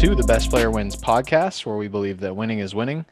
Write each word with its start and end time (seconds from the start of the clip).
to 0.00 0.14
the 0.14 0.22
Best 0.22 0.48
Player 0.48 0.70
Wins 0.70 0.96
podcast, 0.96 1.66
where 1.66 1.76
we 1.76 1.86
believe 1.86 2.20
that 2.20 2.34
winning 2.34 2.60
is 2.60 2.74
winning, 2.74 3.04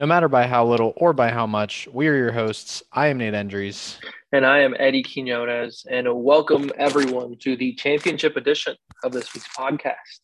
no 0.00 0.06
matter 0.06 0.28
by 0.28 0.46
how 0.46 0.66
little 0.66 0.92
or 0.98 1.14
by 1.14 1.30
how 1.30 1.46
much. 1.46 1.88
We 1.90 2.08
are 2.08 2.14
your 2.14 2.30
hosts. 2.30 2.82
I 2.92 3.06
am 3.06 3.16
Nate 3.16 3.32
Endries. 3.32 3.96
And 4.32 4.44
I 4.44 4.58
am 4.58 4.76
Eddie 4.78 5.02
Quinones. 5.02 5.86
And 5.90 6.06
welcome 6.22 6.70
everyone 6.76 7.36
to 7.38 7.56
the 7.56 7.72
championship 7.76 8.36
edition 8.36 8.76
of 9.02 9.12
this 9.12 9.32
week's 9.32 9.48
podcast. 9.56 10.20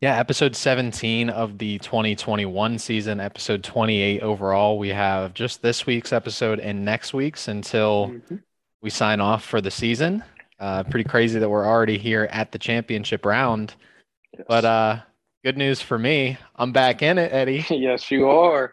Yeah, 0.00 0.18
episode 0.18 0.56
17 0.56 1.30
of 1.30 1.58
the 1.58 1.78
2021 1.78 2.80
season, 2.80 3.20
episode 3.20 3.62
28 3.62 4.20
overall. 4.20 4.80
We 4.80 4.88
have 4.88 5.32
just 5.32 5.62
this 5.62 5.86
week's 5.86 6.12
episode 6.12 6.58
and 6.58 6.84
next 6.84 7.14
week's 7.14 7.46
until 7.46 8.08
mm-hmm. 8.08 8.36
we 8.82 8.90
sign 8.90 9.20
off 9.20 9.44
for 9.44 9.60
the 9.60 9.70
season. 9.70 10.24
Uh, 10.58 10.82
pretty 10.82 11.08
crazy 11.08 11.38
that 11.38 11.48
we're 11.48 11.68
already 11.68 11.98
here 11.98 12.28
at 12.32 12.50
the 12.50 12.58
championship 12.58 13.24
round. 13.24 13.76
Yes. 14.36 14.46
But 14.48 14.64
uh, 14.64 15.00
good 15.44 15.56
news 15.56 15.80
for 15.80 15.98
me, 15.98 16.38
I'm 16.56 16.72
back 16.72 17.02
in 17.02 17.18
it, 17.18 17.32
Eddie. 17.32 17.64
yes, 17.70 18.10
you 18.10 18.28
are. 18.28 18.72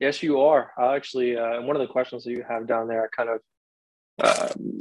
Yes, 0.00 0.22
you 0.22 0.40
are. 0.40 0.72
I 0.78 0.94
actually, 0.94 1.36
uh, 1.36 1.62
one 1.62 1.76
of 1.76 1.80
the 1.80 1.88
questions 1.88 2.24
that 2.24 2.30
you 2.30 2.44
have 2.48 2.66
down 2.66 2.88
there, 2.88 3.04
I 3.04 3.08
kind 3.16 3.30
of 3.30 4.52
um, 4.54 4.78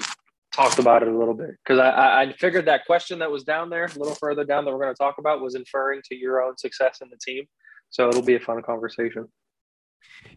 talked 0.54 0.80
about 0.80 1.02
it 1.02 1.08
a 1.08 1.18
little 1.18 1.34
bit 1.34 1.52
because 1.64 1.80
I, 1.80 2.24
I 2.24 2.34
figured 2.34 2.66
that 2.66 2.86
question 2.86 3.20
that 3.20 3.32
was 3.32 3.44
down 3.44 3.70
there, 3.70 3.86
a 3.86 4.00
little 4.00 4.16
further 4.16 4.44
down 4.44 4.66
that 4.66 4.72
we're 4.72 4.82
going 4.82 4.94
to 4.94 4.98
talk 4.98 5.18
about, 5.18 5.42
was 5.42 5.56
inferring 5.56 6.02
to 6.10 6.16
your 6.16 6.44
own 6.44 6.58
success 6.58 7.00
in 7.02 7.10
the 7.10 7.18
team. 7.18 7.46
So 7.90 8.10
it'll 8.10 8.22
be 8.22 8.36
a 8.36 8.40
fun 8.40 8.62
conversation. 8.62 9.28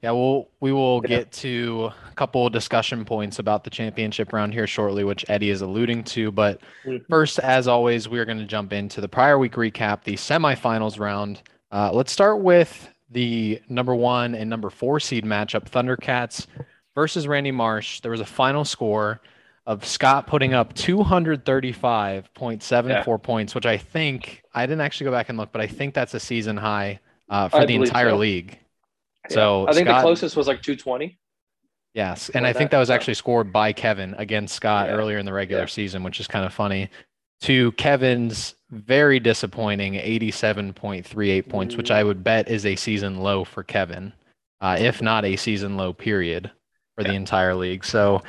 Yeah, 0.03 0.13
we'll 0.13 0.49
we 0.61 0.73
will 0.73 1.03
get 1.03 1.31
to 1.33 1.91
a 2.11 2.15
couple 2.15 2.49
discussion 2.49 3.05
points 3.05 3.39
about 3.39 3.65
the 3.65 3.71
championship 3.71 4.33
round 4.33 4.55
here 4.55 4.67
shortly, 4.67 5.05
which 5.05 5.27
Eddie 5.29 5.51
is 5.51 5.61
alluding 5.61 6.05
to. 6.05 6.31
But 6.31 6.63
mm-hmm. 6.87 7.05
first, 7.11 7.39
as 7.39 7.69
always, 7.69 8.09
we 8.09 8.19
are 8.19 8.25
going 8.25 8.39
to 8.39 8.47
jump 8.47 8.73
into 8.73 9.03
the 9.03 9.09
prior 9.09 9.39
week 9.39 9.53
recap, 9.53 10.05
the 10.05 10.15
semifinals 10.15 10.99
round. 10.99 11.43
Uh, 11.71 11.91
let's 11.93 12.13
start 12.13 12.41
with 12.41 12.89
the 13.11 13.61
number 13.69 13.95
one 13.95 14.35
and 14.35 14.49
number 14.49 14.71
four 14.71 15.01
seed 15.01 15.25
matchup, 15.25 15.69
Thundercats 15.69 16.47
versus 16.95 17.29
Randy 17.29 17.51
Marsh. 17.51 18.01
There 18.01 18.13
was 18.13 18.21
a 18.21 18.27
final 18.27 18.65
score 18.65 19.21
of 19.67 19.85
Scott 19.85 20.27
putting 20.27 20.55
up 20.55 20.73
235.74 20.75 22.89
yeah. 22.89 23.05
points, 23.19 23.55
which 23.55 23.67
I 23.67 23.77
think 23.77 24.43
I 24.55 24.65
didn't 24.67 24.81
actually 24.81 25.05
go 25.05 25.11
back 25.11 25.29
and 25.29 25.37
look, 25.37 25.53
but 25.53 25.61
I 25.61 25.67
think 25.67 25.93
that's 25.95 26.15
a 26.15 26.21
season 26.21 26.57
high 26.57 27.01
uh, 27.29 27.49
for 27.49 27.59
I 27.59 27.67
the 27.67 27.75
entire 27.75 28.09
so. 28.11 28.17
league. 28.17 28.59
So 29.29 29.69
I 29.69 29.73
think 29.73 29.87
Scott, 29.87 29.99
the 29.99 30.03
closest 30.03 30.37
was 30.37 30.47
like 30.47 30.63
220. 30.63 31.19
Yes, 31.95 32.31
and 32.31 32.47
I 32.47 32.53
think 32.53 32.71
that 32.71 32.79
was 32.79 32.91
actually 32.91 33.15
scored 33.15 33.53
by 33.53 33.73
Kevin 33.73 34.15
against 34.17 34.55
Scott 34.55 34.89
yeah. 34.89 34.95
earlier 34.95 35.19
in 35.19 35.27
the 35.27 35.33
regular 35.33 35.63
yeah. 35.63 35.69
season, 35.69 36.03
which 36.03 36.21
is 36.21 36.27
kind 36.27 36.47
of 36.47 36.55
funny. 36.55 36.89
To 37.43 37.73
Kevin's 37.73 38.55
very 38.71 39.19
disappointing 39.19 39.95
87.38 39.95 41.49
points, 41.49 41.75
mm. 41.75 41.79
which 41.79 41.91
I 41.91 42.05
would 42.05 42.23
bet 42.23 42.49
is 42.49 42.65
a 42.65 42.77
season 42.77 43.19
low 43.19 43.45
for 43.45 43.65
Kevin, 43.65 44.13
uh, 44.61 44.77
if 44.79 45.03
not 45.03 45.25
a 45.25 45.37
season 45.37 45.77
low 45.77 45.93
period 45.93 46.51
for 46.97 47.03
the 47.03 47.15
entire 47.15 47.55
league. 47.55 47.85
So 47.85 48.23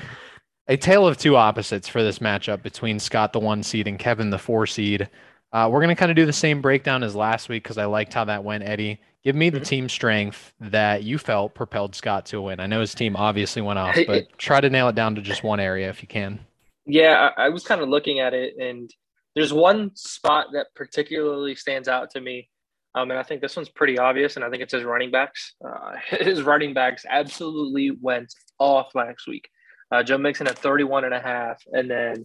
a 0.67 0.77
tale 0.77 1.07
of 1.07 1.17
two 1.17 1.35
opposites 1.35 1.87
for 1.87 2.01
this 2.01 2.19
matchup 2.19 2.63
between 2.63 2.99
Scott, 2.99 3.33
the 3.33 3.39
one 3.39 3.61
seed, 3.61 3.87
and 3.87 3.99
Kevin, 3.99 4.29
the 4.29 4.39
four 4.39 4.65
seed. 4.65 5.09
Uh, 5.51 5.67
we're 5.69 5.79
going 5.79 5.89
to 5.89 5.99
kind 5.99 6.11
of 6.11 6.15
do 6.15 6.25
the 6.25 6.33
same 6.33 6.61
breakdown 6.61 7.03
as 7.03 7.15
last 7.15 7.49
week 7.49 7.63
because 7.63 7.77
I 7.77 7.85
liked 7.85 8.13
how 8.13 8.23
that 8.25 8.43
went, 8.43 8.63
Eddie. 8.63 9.01
Give 9.23 9.35
me 9.35 9.49
the 9.49 9.59
mm-hmm. 9.59 9.65
team 9.65 9.89
strength 9.89 10.53
that 10.59 11.03
you 11.03 11.17
felt 11.17 11.53
propelled 11.53 11.95
Scott 11.95 12.25
to 12.27 12.37
a 12.37 12.41
win. 12.41 12.59
I 12.59 12.65
know 12.65 12.79
his 12.79 12.95
team 12.95 13.15
obviously 13.15 13.61
went 13.61 13.77
off, 13.77 13.95
but 14.07 14.37
try 14.37 14.59
to 14.59 14.69
nail 14.69 14.87
it 14.87 14.95
down 14.95 15.15
to 15.15 15.21
just 15.21 15.43
one 15.43 15.59
area 15.59 15.89
if 15.89 16.01
you 16.01 16.07
can. 16.07 16.39
Yeah, 16.85 17.29
I, 17.37 17.45
I 17.45 17.49
was 17.49 17.63
kind 17.63 17.81
of 17.81 17.89
looking 17.89 18.19
at 18.19 18.33
it, 18.33 18.55
and 18.57 18.89
there's 19.35 19.53
one 19.53 19.95
spot 19.95 20.47
that 20.53 20.67
particularly 20.75 21.55
stands 21.55 21.87
out 21.87 22.11
to 22.11 22.21
me. 22.21 22.49
Um, 22.93 23.09
and 23.09 23.19
I 23.19 23.23
think 23.23 23.41
this 23.41 23.55
one's 23.55 23.69
pretty 23.69 23.97
obvious, 23.97 24.35
and 24.35 24.43
I 24.43 24.49
think 24.49 24.63
it's 24.63 24.73
his 24.73 24.83
running 24.83 25.11
backs. 25.11 25.53
Uh, 25.63 25.93
his 26.17 26.41
running 26.41 26.73
backs 26.73 27.05
absolutely 27.07 27.91
went 27.91 28.33
off 28.59 28.93
last 28.95 29.27
week. 29.27 29.49
Uh, 29.91 30.03
Joe 30.03 30.17
Mixon 30.17 30.47
had 30.47 30.57
31 30.57 31.05
and 31.05 31.13
a 31.13 31.19
half, 31.19 31.61
and 31.71 31.89
then 31.89 32.23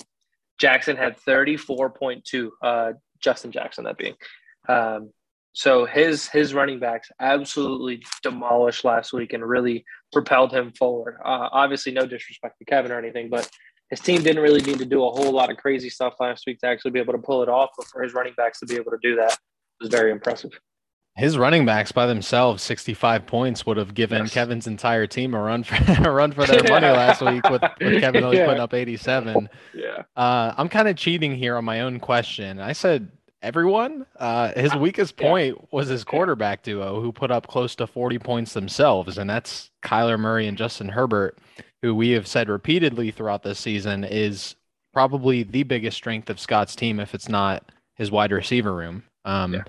Jackson 0.58 0.96
had 0.96 1.18
34.2. 1.20 2.50
Uh, 2.62 2.92
Justin 3.20 3.52
Jackson, 3.52 3.84
that 3.84 3.98
being. 3.98 4.14
Um, 4.68 5.10
so 5.56 5.86
his 5.86 6.28
his 6.28 6.52
running 6.52 6.78
backs 6.78 7.10
absolutely 7.18 8.02
demolished 8.22 8.84
last 8.84 9.14
week 9.14 9.32
and 9.32 9.42
really 9.42 9.86
propelled 10.12 10.52
him 10.52 10.70
forward. 10.78 11.16
Uh, 11.24 11.48
obviously, 11.50 11.92
no 11.92 12.02
disrespect 12.02 12.58
to 12.58 12.66
Kevin 12.66 12.92
or 12.92 12.98
anything, 12.98 13.30
but 13.30 13.48
his 13.88 14.00
team 14.00 14.22
didn't 14.22 14.42
really 14.42 14.60
need 14.60 14.78
to 14.78 14.84
do 14.84 15.02
a 15.02 15.10
whole 15.10 15.32
lot 15.32 15.50
of 15.50 15.56
crazy 15.56 15.88
stuff 15.88 16.12
last 16.20 16.44
week 16.46 16.58
to 16.58 16.66
actually 16.66 16.90
be 16.90 17.00
able 17.00 17.14
to 17.14 17.18
pull 17.18 17.42
it 17.42 17.48
off. 17.48 17.70
But 17.74 17.86
for 17.86 18.02
his 18.02 18.12
running 18.12 18.34
backs 18.36 18.60
to 18.60 18.66
be 18.66 18.74
able 18.74 18.90
to 18.90 18.98
do 19.00 19.16
that 19.16 19.38
was 19.80 19.88
very 19.88 20.12
impressive. 20.12 20.50
His 21.16 21.38
running 21.38 21.64
backs 21.64 21.90
by 21.90 22.04
themselves, 22.04 22.62
65 22.62 23.26
points, 23.26 23.64
would 23.64 23.78
have 23.78 23.94
given 23.94 24.24
yes. 24.24 24.34
Kevin's 24.34 24.66
entire 24.66 25.06
team 25.06 25.32
a 25.32 25.40
run 25.40 25.64
for 25.64 25.76
a 26.06 26.12
run 26.12 26.32
for 26.32 26.44
their 26.44 26.64
money 26.64 26.86
last 26.88 27.22
week 27.22 27.48
with, 27.48 27.62
with 27.80 28.02
Kevin 28.02 28.24
only 28.24 28.36
yeah. 28.36 28.44
putting 28.44 28.60
up 28.60 28.74
87. 28.74 29.48
Yeah. 29.72 30.02
Uh, 30.14 30.52
I'm 30.54 30.68
kind 30.68 30.86
of 30.86 30.96
cheating 30.96 31.34
here 31.34 31.56
on 31.56 31.64
my 31.64 31.80
own 31.80 31.98
question. 31.98 32.60
I 32.60 32.74
said 32.74 33.10
everyone. 33.42 34.06
Uh, 34.18 34.52
his 34.54 34.74
weakest 34.74 35.16
point 35.16 35.56
yeah. 35.56 35.66
was 35.70 35.88
his 35.88 36.04
quarterback 36.04 36.62
duo, 36.62 37.00
who 37.00 37.12
put 37.12 37.30
up 37.30 37.46
close 37.46 37.74
to 37.76 37.86
40 37.86 38.18
points 38.18 38.52
themselves, 38.52 39.18
and 39.18 39.28
that's 39.28 39.70
Kyler 39.82 40.18
Murray 40.18 40.46
and 40.46 40.58
Justin 40.58 40.88
Herbert, 40.88 41.38
who 41.82 41.94
we 41.94 42.10
have 42.10 42.26
said 42.26 42.48
repeatedly 42.48 43.10
throughout 43.10 43.42
this 43.42 43.58
season 43.58 44.04
is 44.04 44.56
probably 44.92 45.42
the 45.42 45.62
biggest 45.62 45.96
strength 45.96 46.30
of 46.30 46.40
Scott's 46.40 46.74
team, 46.74 47.00
if 47.00 47.14
it's 47.14 47.28
not 47.28 47.70
his 47.96 48.10
wide 48.10 48.32
receiver 48.32 48.74
room. 48.74 49.02
Um, 49.24 49.54
yeah. 49.54 49.64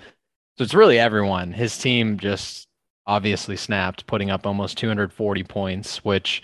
So 0.57 0.63
it's 0.63 0.73
really 0.73 0.97
everyone. 0.97 1.51
His 1.51 1.77
team 1.77 2.17
just 2.17 2.67
obviously 3.05 3.55
snapped, 3.55 4.07
putting 4.07 4.31
up 4.31 4.45
almost 4.45 4.77
240 4.77 5.43
points, 5.43 6.03
which 6.03 6.43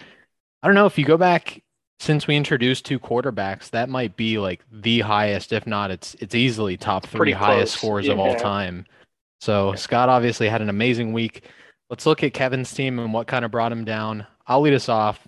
I 0.61 0.67
don't 0.67 0.75
know 0.75 0.85
if 0.85 0.97
you 0.97 1.05
go 1.05 1.17
back 1.17 1.61
since 1.99 2.27
we 2.27 2.35
introduced 2.35 2.85
two 2.85 2.99
quarterbacks, 2.99 3.69
that 3.69 3.89
might 3.89 4.15
be 4.15 4.37
like 4.37 4.63
the 4.71 5.01
highest, 5.01 5.53
if 5.53 5.65
not, 5.65 5.91
it's 5.91 6.15
it's 6.19 6.35
easily 6.35 6.77
top 6.77 7.05
three 7.05 7.31
highest 7.31 7.75
scores 7.75 8.07
yeah. 8.07 8.13
of 8.13 8.19
all 8.19 8.35
time. 8.35 8.85
So 9.39 9.71
yeah. 9.71 9.75
Scott 9.75 10.09
obviously 10.09 10.49
had 10.49 10.61
an 10.61 10.69
amazing 10.69 11.13
week. 11.13 11.49
Let's 11.89 12.05
look 12.05 12.23
at 12.23 12.33
Kevin's 12.33 12.73
team 12.73 12.99
and 12.99 13.13
what 13.13 13.27
kind 13.27 13.45
of 13.45 13.51
brought 13.51 13.71
him 13.71 13.85
down. 13.85 14.25
I'll 14.47 14.61
lead 14.61 14.73
us 14.73 14.89
off. 14.89 15.27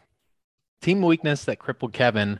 Team 0.82 1.02
weakness 1.02 1.46
that 1.46 1.60
crippled 1.60 1.94
Kevin. 1.94 2.40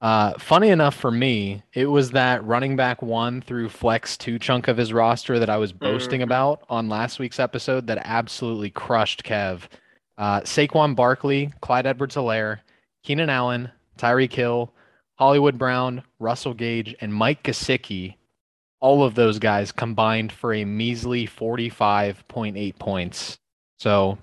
Uh, 0.00 0.32
funny 0.38 0.70
enough 0.70 0.94
for 0.94 1.10
me, 1.10 1.62
it 1.74 1.86
was 1.86 2.12
that 2.12 2.42
running 2.44 2.74
back 2.74 3.02
one 3.02 3.42
through 3.42 3.68
flex 3.68 4.16
two 4.16 4.38
chunk 4.38 4.66
of 4.66 4.78
his 4.78 4.92
roster 4.92 5.38
that 5.38 5.50
I 5.50 5.58
was 5.58 5.72
boasting 5.72 6.20
mm. 6.20 6.24
about 6.24 6.64
on 6.70 6.88
last 6.88 7.18
week's 7.18 7.38
episode 7.38 7.86
that 7.88 8.02
absolutely 8.04 8.70
crushed 8.70 9.24
Kev. 9.24 9.62
Uh, 10.16 10.40
Saquon 10.40 10.96
Barkley, 10.96 11.52
Clyde 11.60 11.86
Edwards 11.86 12.14
Helaire, 12.14 12.60
Keenan 13.02 13.30
Allen, 13.30 13.70
Tyreek 13.98 14.32
Hill, 14.32 14.72
Hollywood 15.14 15.58
Brown, 15.58 16.02
Russell 16.18 16.54
Gage, 16.54 16.94
and 17.00 17.12
Mike 17.12 17.42
Gesicki, 17.42 18.16
all 18.80 19.02
of 19.04 19.14
those 19.14 19.38
guys 19.38 19.72
combined 19.72 20.32
for 20.32 20.54
a 20.54 20.64
measly 20.64 21.26
45.8 21.26 22.78
points. 22.78 23.38
So 23.78 24.18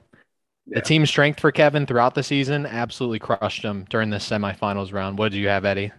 yeah. 0.66 0.80
the 0.80 0.82
team 0.82 1.06
strength 1.06 1.40
for 1.40 1.52
Kevin 1.52 1.86
throughout 1.86 2.16
the 2.16 2.24
season 2.24 2.66
absolutely 2.66 3.20
crushed 3.20 3.64
him 3.64 3.86
during 3.90 4.10
the 4.10 4.18
semifinals 4.18 4.94
round. 4.94 5.18
What 5.18 5.32
do 5.32 5.40
you 5.40 5.48
have, 5.48 5.66
Eddie? 5.66 5.92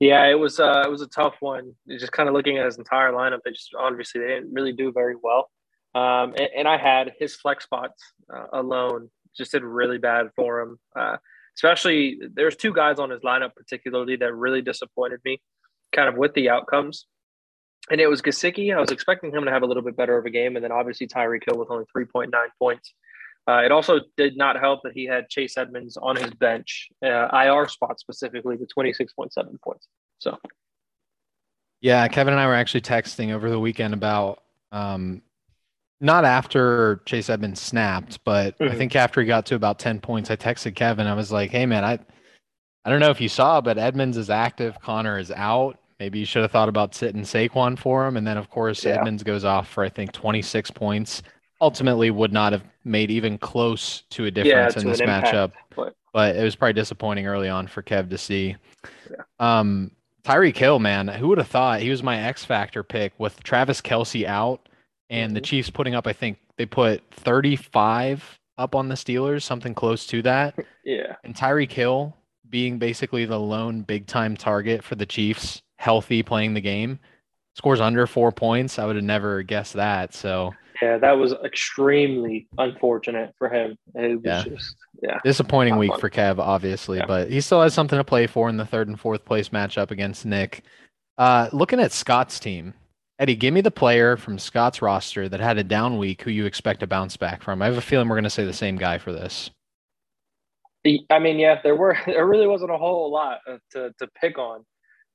Yeah, 0.00 0.26
it 0.26 0.38
was 0.38 0.58
uh, 0.58 0.82
it 0.84 0.90
was 0.90 1.02
a 1.02 1.06
tough 1.06 1.36
one. 1.40 1.74
Just 1.88 2.12
kind 2.12 2.28
of 2.28 2.34
looking 2.34 2.58
at 2.58 2.66
his 2.66 2.78
entire 2.78 3.12
lineup, 3.12 3.38
they 3.44 3.52
just 3.52 3.74
obviously 3.78 4.20
they 4.20 4.28
didn't 4.28 4.52
really 4.52 4.72
do 4.72 4.92
very 4.92 5.14
well. 5.22 5.50
Um, 5.94 6.34
and, 6.36 6.48
and, 6.56 6.68
I 6.68 6.76
had 6.76 7.12
his 7.20 7.36
flex 7.36 7.64
spots 7.64 8.02
uh, 8.34 8.46
alone 8.52 9.10
just 9.36 9.52
did 9.52 9.62
really 9.62 9.98
bad 9.98 10.30
for 10.34 10.60
him. 10.60 10.78
Uh, 10.96 11.18
especially 11.56 12.18
there's 12.34 12.56
two 12.56 12.72
guys 12.72 12.98
on 12.98 13.10
his 13.10 13.20
lineup 13.20 13.54
particularly 13.54 14.16
that 14.16 14.34
really 14.34 14.62
disappointed 14.62 15.20
me 15.24 15.40
kind 15.94 16.08
of 16.08 16.16
with 16.16 16.34
the 16.34 16.50
outcomes. 16.50 17.06
And 17.90 18.00
it 18.00 18.06
was 18.06 18.22
Gesicki. 18.22 18.74
I 18.74 18.80
was 18.80 18.90
expecting 18.90 19.30
him 19.30 19.44
to 19.44 19.50
have 19.50 19.62
a 19.62 19.66
little 19.66 19.82
bit 19.82 19.96
better 19.96 20.16
of 20.16 20.24
a 20.24 20.30
game. 20.30 20.56
And 20.56 20.64
then 20.64 20.72
obviously 20.72 21.06
Tyreek 21.06 21.42
Hill 21.46 21.58
with 21.58 21.70
only 21.70 21.84
3.9 21.94 22.30
points. 22.58 22.94
Uh, 23.46 23.60
it 23.62 23.70
also 23.70 24.00
did 24.16 24.36
not 24.36 24.58
help 24.58 24.80
that 24.84 24.92
he 24.94 25.04
had 25.04 25.28
Chase 25.28 25.58
Edmonds 25.58 25.98
on 25.98 26.16
his 26.16 26.30
bench, 26.32 26.88
uh, 27.04 27.28
IR 27.28 27.68
spot 27.68 28.00
specifically, 28.00 28.56
with 28.56 28.70
26.7 28.76 29.28
points. 29.62 29.86
So, 30.18 30.38
yeah, 31.82 32.08
Kevin 32.08 32.32
and 32.32 32.40
I 32.40 32.46
were 32.46 32.54
actually 32.54 32.80
texting 32.80 33.32
over 33.32 33.50
the 33.50 33.60
weekend 33.60 33.92
about 33.92 34.42
um, 34.72 35.20
not 36.00 36.24
after 36.24 37.02
Chase 37.06 37.30
Edmonds 37.30 37.60
snapped, 37.60 38.22
but 38.24 38.58
mm-hmm. 38.58 38.72
I 38.72 38.76
think 38.76 38.96
after 38.96 39.20
he 39.20 39.26
got 39.26 39.46
to 39.46 39.54
about 39.54 39.78
10 39.78 40.00
points, 40.00 40.30
I 40.30 40.36
texted 40.36 40.74
Kevin. 40.74 41.06
I 41.06 41.14
was 41.14 41.32
like, 41.32 41.50
hey, 41.50 41.66
man, 41.66 41.84
I, 41.84 41.98
I 42.84 42.90
don't 42.90 43.00
know 43.00 43.10
if 43.10 43.20
you 43.20 43.28
saw, 43.28 43.60
but 43.60 43.78
Edmonds 43.78 44.16
is 44.16 44.30
active. 44.30 44.80
Conner 44.80 45.18
is 45.18 45.30
out. 45.30 45.78
Maybe 46.00 46.18
you 46.18 46.26
should 46.26 46.42
have 46.42 46.50
thought 46.50 46.68
about 46.68 46.94
sitting 46.94 47.22
Saquon 47.22 47.78
for 47.78 48.06
him. 48.06 48.16
And 48.16 48.26
then, 48.26 48.36
of 48.36 48.50
course, 48.50 48.84
yeah. 48.84 48.98
Edmonds 48.98 49.22
goes 49.22 49.44
off 49.44 49.68
for, 49.68 49.84
I 49.84 49.88
think, 49.88 50.12
26 50.12 50.70
points. 50.72 51.22
Ultimately, 51.60 52.10
would 52.10 52.32
not 52.32 52.52
have 52.52 52.64
made 52.84 53.10
even 53.10 53.38
close 53.38 54.02
to 54.10 54.26
a 54.26 54.30
difference 54.30 54.74
yeah, 54.74 54.82
in 54.82 54.88
this 54.88 55.00
matchup. 55.00 55.52
But... 55.74 55.94
but... 56.12 56.36
it 56.36 56.42
was 56.42 56.56
probably 56.56 56.74
disappointing 56.74 57.26
early 57.26 57.48
on 57.48 57.68
for 57.68 57.82
Kev 57.82 58.10
to 58.10 58.18
see. 58.18 58.56
Yeah. 59.10 59.22
Um, 59.38 59.92
Tyreek 60.24 60.56
Hill, 60.56 60.78
man, 60.78 61.06
who 61.06 61.28
would 61.28 61.38
have 61.38 61.48
thought 61.48 61.80
he 61.80 61.90
was 61.90 62.02
my 62.02 62.18
X 62.18 62.44
factor 62.44 62.82
pick 62.82 63.12
with 63.18 63.42
Travis 63.42 63.80
Kelce 63.80 64.26
out 64.26 64.68
and 65.10 65.30
mm-hmm. 65.30 65.34
the 65.34 65.40
Chiefs 65.40 65.70
putting 65.70 65.94
up, 65.94 66.06
I 66.06 66.12
think 66.12 66.38
they 66.56 66.66
put 66.66 67.02
35 67.12 68.38
up 68.56 68.74
on 68.74 68.88
the 68.88 68.94
Steelers, 68.94 69.42
something 69.42 69.74
close 69.74 70.06
to 70.06 70.22
that. 70.22 70.54
Yeah. 70.86 71.16
And 71.24 71.34
Tyreek 71.34 71.72
Hill 71.72 72.14
being 72.50 72.78
basically 72.78 73.24
the 73.24 73.40
lone 73.40 73.80
big 73.80 74.06
time 74.06 74.36
target 74.36 74.84
for 74.84 74.96
the 74.96 75.06
Chiefs, 75.06 75.62
healthy 75.78 76.22
playing 76.22 76.52
the 76.52 76.60
game, 76.60 76.98
scores 77.54 77.80
under 77.80 78.06
four 78.06 78.30
points. 78.32 78.78
I 78.78 78.84
would 78.84 78.96
have 78.96 79.04
never 79.04 79.42
guessed 79.42 79.72
that. 79.72 80.12
So 80.12 80.52
yeah, 80.82 80.98
that 80.98 81.12
was 81.12 81.32
extremely 81.44 82.48
unfortunate 82.58 83.34
for 83.38 83.48
him. 83.48 83.78
yeah. 83.94 84.44
Just, 84.44 84.76
yeah. 85.02 85.18
Disappointing 85.24 85.78
week 85.78 85.92
fun. 85.92 86.00
for 86.00 86.10
Kev, 86.10 86.38
obviously, 86.38 86.98
yeah. 86.98 87.06
but 87.06 87.30
he 87.30 87.40
still 87.40 87.62
has 87.62 87.72
something 87.72 87.98
to 87.98 88.04
play 88.04 88.26
for 88.26 88.50
in 88.50 88.58
the 88.58 88.66
third 88.66 88.88
and 88.88 89.00
fourth 89.00 89.24
place 89.24 89.48
matchup 89.48 89.90
against 89.90 90.26
Nick. 90.26 90.64
Uh, 91.16 91.48
looking 91.52 91.80
at 91.80 91.92
Scott's 91.92 92.38
team, 92.40 92.74
Eddie, 93.18 93.36
give 93.36 93.54
me 93.54 93.60
the 93.60 93.70
player 93.70 94.16
from 94.16 94.38
Scott's 94.38 94.82
roster 94.82 95.28
that 95.28 95.38
had 95.38 95.56
a 95.56 95.64
down 95.64 95.98
week 95.98 96.22
who 96.22 96.30
you 96.30 96.46
expect 96.46 96.80
to 96.80 96.86
bounce 96.86 97.16
back 97.16 97.42
from. 97.42 97.62
I 97.62 97.66
have 97.66 97.76
a 97.76 97.80
feeling 97.80 98.08
we're 98.08 98.16
going 98.16 98.24
to 98.24 98.30
say 98.30 98.44
the 98.44 98.52
same 98.52 98.76
guy 98.76 98.98
for 98.98 99.12
this. 99.12 99.50
I 101.10 101.18
mean, 101.18 101.38
yeah, 101.38 101.60
there 101.62 101.76
were 101.76 101.96
there 102.06 102.26
really 102.26 102.46
wasn't 102.46 102.72
a 102.72 102.76
whole 102.76 103.10
lot 103.10 103.38
uh, 103.48 103.58
to 103.72 103.92
to 103.98 104.08
pick 104.20 104.36
on, 104.38 104.64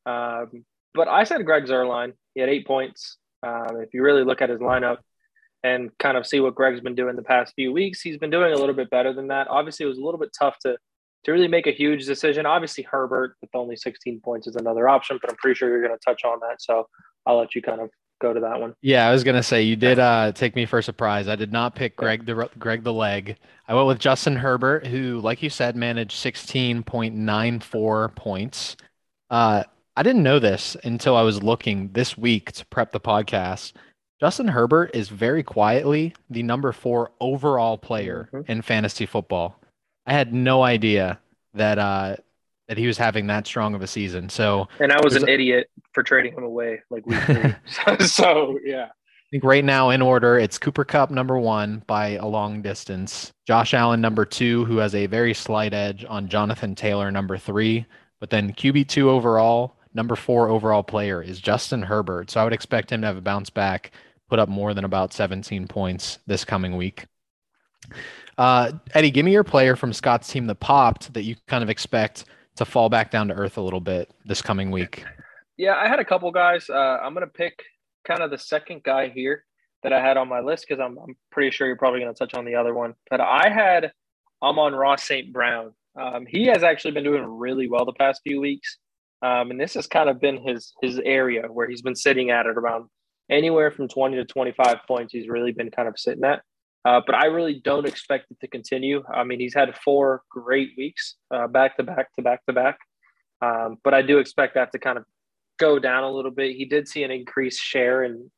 um, 0.06 0.66
but 0.94 1.08
I 1.08 1.24
said 1.26 1.46
Greg 1.46 1.66
Zuerlein. 1.66 2.14
He 2.34 2.42
had 2.42 2.50
eight 2.50 2.66
points. 2.66 3.18
Um, 3.44 3.82
if 3.82 3.94
you 3.94 4.02
really 4.02 4.24
look 4.24 4.42
at 4.42 4.50
his 4.50 4.60
lineup 4.60 4.98
and 5.64 5.92
kind 5.98 6.18
of 6.18 6.26
see 6.26 6.40
what 6.40 6.56
Greg's 6.56 6.82
been 6.82 6.96
doing 6.96 7.16
the 7.16 7.22
past 7.22 7.54
few 7.56 7.72
weeks, 7.72 8.02
he's 8.02 8.18
been 8.18 8.30
doing 8.30 8.54
a 8.54 8.56
little 8.56 8.76
bit 8.76 8.90
better 8.90 9.14
than 9.14 9.28
that. 9.28 9.48
Obviously, 9.50 9.86
it 9.86 9.90
was 9.90 9.98
a 9.98 10.04
little 10.04 10.20
bit 10.20 10.32
tough 10.38 10.58
to 10.60 10.78
to 11.26 11.32
really 11.34 11.50
make 11.50 11.68
a 11.68 11.72
huge 11.72 12.06
decision. 12.06 12.46
Obviously, 12.46 12.86
Herbert 12.90 13.36
with 13.42 13.50
only 13.54 13.76
16 13.76 14.22
points 14.22 14.48
is 14.48 14.56
another 14.56 14.88
option, 14.88 15.20
but 15.22 15.30
I'm 15.30 15.36
pretty 15.36 15.58
sure 15.58 15.70
you're 15.70 15.86
going 15.86 15.98
to 15.98 16.06
touch 16.06 16.24
on 16.24 16.40
that. 16.40 16.62
So 16.62 16.88
I'll 17.26 17.38
let 17.38 17.56
you 17.56 17.62
kind 17.62 17.82
of 17.82 17.90
go 18.20 18.34
to 18.34 18.40
that 18.42 18.60
one. 18.60 18.74
Yeah, 18.82 19.08
I 19.08 19.12
was 19.12 19.24
gonna 19.24 19.44
say 19.44 19.64
you 19.64 19.76
did 19.76 20.00
uh, 20.10 20.32
take 20.34 20.56
me 20.56 20.66
for 20.66 20.80
a 20.80 20.84
surprise. 20.84 21.28
I 21.28 21.36
did 21.36 21.52
not 21.52 21.76
pick 21.76 21.96
Greg 21.96 22.26
the 22.26 22.50
Greg 22.58 22.84
the 22.84 22.94
leg. 22.94 23.38
I 23.68 23.74
went 23.74 23.88
with 23.88 24.00
Justin 24.00 24.36
Herbert, 24.36 24.88
who, 24.88 25.20
like 25.20 25.44
you 25.44 25.50
said, 25.50 25.76
managed 25.76 26.18
16.94 26.18 28.16
points. 28.16 28.76
Uh, 29.30 29.64
I 29.96 30.04
didn't 30.04 30.24
know 30.24 30.40
this 30.40 30.76
until 30.84 31.16
I 31.16 31.22
was 31.24 31.44
looking 31.44 31.92
this 31.92 32.18
week 32.18 32.52
to 32.54 32.66
prep 32.66 32.92
the 32.92 33.00
podcast. 33.00 33.74
Justin 34.20 34.48
Herbert 34.50 34.92
is 34.94 35.10
very 35.10 35.44
quietly 35.44 36.14
the 36.30 36.44
number 36.44 36.72
four 36.72 37.12
overall 37.22 37.78
player 37.78 38.30
mm-hmm. 38.34 38.52
in 38.52 38.62
fantasy 38.62 39.06
football. 39.06 39.60
I 40.06 40.14
had 40.14 40.34
no 40.34 40.64
idea 40.64 41.20
that 41.54 41.80
uh, 41.80 42.16
that 42.70 42.78
he 42.78 42.86
was 42.86 43.00
having 43.00 43.26
that 43.28 43.48
strong 43.48 43.74
of 43.74 43.82
a 43.82 43.88
season. 43.88 44.30
So, 44.30 44.68
and 44.80 44.94
I 44.94 45.02
was, 45.04 45.16
an 45.16 45.28
idiot 45.28 45.72
for 45.92 46.04
trading 46.04 46.34
him 46.34 46.44
away 46.44 46.80
like 46.92 47.06
week 47.08 47.20
three. 47.24 47.56
so, 47.66 48.06
so, 48.06 48.60
yeah. 48.64 48.86
I 48.86 49.30
think 49.32 49.44
right 49.44 49.66
now 49.66 49.90
in 49.90 50.04
order, 50.04 50.38
it's 50.38 50.60
Cooper 50.60 50.86
Kupp 50.86 51.10
number 51.10 51.38
one 51.40 51.84
by 51.88 52.10
a 52.10 52.26
long 52.28 52.62
distance, 52.62 53.34
Josh 53.48 53.74
Allen 53.74 54.02
number 54.02 54.24
two, 54.24 54.66
who 54.66 54.78
has 54.78 54.94
a 54.94 55.08
very 55.08 55.34
slight 55.34 55.74
edge 55.74 56.06
on 56.08 56.30
Jonathan 56.30 56.76
Taylor 56.76 57.12
number 57.12 57.38
three, 57.38 57.88
but 58.20 58.30
then 58.30 58.54
QB 58.54 58.88
two 58.88 59.10
overall, 59.10 59.76
number 59.96 60.16
four 60.16 60.48
overall 60.48 60.84
player 60.84 61.24
is 61.24 61.40
Justin 61.40 61.82
Herbert. 61.82 62.30
So 62.30 62.40
I 62.40 62.44
would 62.44 62.54
expect 62.54 62.92
him 62.92 63.02
to 63.02 63.08
have 63.08 63.18
a 63.18 63.22
bounce 63.22 63.50
back, 63.50 63.92
put 64.30 64.38
up 64.38 64.48
more 64.50 64.76
than 64.76 64.86
about 64.86 65.12
17 65.12 65.68
points 65.68 66.20
this 66.28 66.46
coming 66.46 66.78
week. 66.78 67.06
Uh, 68.38 68.74
Eddie, 68.94 69.12
give 69.12 69.26
me 69.26 69.32
your 69.32 69.44
player 69.44 69.76
from 69.76 69.92
Scott's 69.92 70.32
team 70.32 70.46
that 70.48 70.60
popped 70.60 71.14
that 71.14 71.24
you 71.24 71.36
kind 71.48 71.64
of 71.64 71.70
expect 71.70 72.26
to 72.60 72.66
fall 72.66 72.90
back 72.90 73.12
down 73.12 73.28
to 73.30 73.34
earth 73.34 73.58
a 73.58 73.62
little 73.62 73.80
bit 73.82 74.12
this 74.26 74.42
coming 74.42 74.72
week? 74.72 75.04
Yeah, 75.58 75.76
I 75.76 75.88
had 75.88 76.00
a 76.00 76.06
couple 76.06 76.32
guys. 76.32 76.70
Uh, 76.70 77.00
I'm 77.04 77.14
going 77.14 77.26
to 77.26 77.32
pick 77.32 77.64
kind 78.08 78.22
of 78.22 78.32
the 78.32 78.38
second 78.38 78.84
guy 78.84 79.10
here 79.10 79.44
that 79.84 79.92
I 79.92 80.02
had 80.02 80.18
on 80.18 80.28
my 80.28 80.40
list 80.40 80.66
because 80.68 80.82
I'm, 80.82 80.98
I'm 80.98 81.16
pretty 81.32 81.52
sure 81.52 81.68
you're 81.68 81.76
probably 81.76 82.00
going 82.00 82.14
to 82.14 82.18
touch 82.18 82.34
on 82.34 82.46
the 82.46 82.56
other 82.56 82.74
one. 82.74 82.94
But 83.10 83.22
I 83.22 83.50
had 83.50 83.92
Amon-Ra 84.42 84.98
St. 84.98 85.34
Brown. 85.34 85.74
Um, 86.00 86.26
he 86.26 86.46
has 86.46 86.64
actually 86.64 86.92
been 86.92 87.04
doing 87.04 87.24
really 87.24 87.68
well 87.68 87.86
the 87.86 87.94
past 87.94 88.22
few 88.24 88.40
weeks. 88.40 88.78
Um, 89.22 89.52
and 89.52 89.60
this 89.60 89.74
has 89.74 89.88
kind 89.88 90.10
of 90.10 90.22
been 90.22 90.38
his 90.38 90.74
his 90.82 91.00
area 91.04 91.44
where 91.52 91.68
he's 91.68 91.82
been 91.82 91.96
sitting 91.96 92.30
at 92.30 92.46
it 92.46 92.58
around 92.58 92.86
anywhere 93.30 93.70
from 93.70 93.90
20 93.90 94.16
to 94.16 94.26
25 94.26 94.78
points. 94.88 95.12
He's 95.12 95.28
really 95.28 95.52
been 95.52 95.72
kind 95.72 95.90
of 95.90 96.00
sitting 96.00 96.24
at. 96.24 96.42
Uh, 96.86 97.02
but 97.06 97.16
I 97.16 97.26
really 97.26 97.62
don't 97.64 97.86
expect 97.86 98.32
it 98.32 98.40
to 98.42 98.48
continue. 98.48 99.04
I 99.14 99.24
mean, 99.24 99.40
he's 99.40 99.54
had 99.54 99.76
four 99.84 100.22
great 100.30 100.72
weeks 100.78 101.16
uh, 101.30 101.48
back 101.48 101.78
to 101.78 101.84
back 101.84 102.08
to 102.16 102.22
back 102.22 102.46
to 102.46 102.54
back. 102.54 102.78
Um, 103.42 103.78
but 103.84 103.94
I 103.94 104.02
do 104.02 104.18
expect 104.20 104.56
that 104.56 104.72
to 104.72 104.80
kind 104.80 104.98
of 104.98 105.06
go 105.60 105.78
down 105.78 106.04
a 106.04 106.12
little 106.12 106.32
bit. 106.32 106.56
He 106.56 106.66
did 106.66 106.88
see 106.88 107.04
an 107.04 107.12
increased 107.12 107.62
share 107.62 108.04
in 108.04 108.32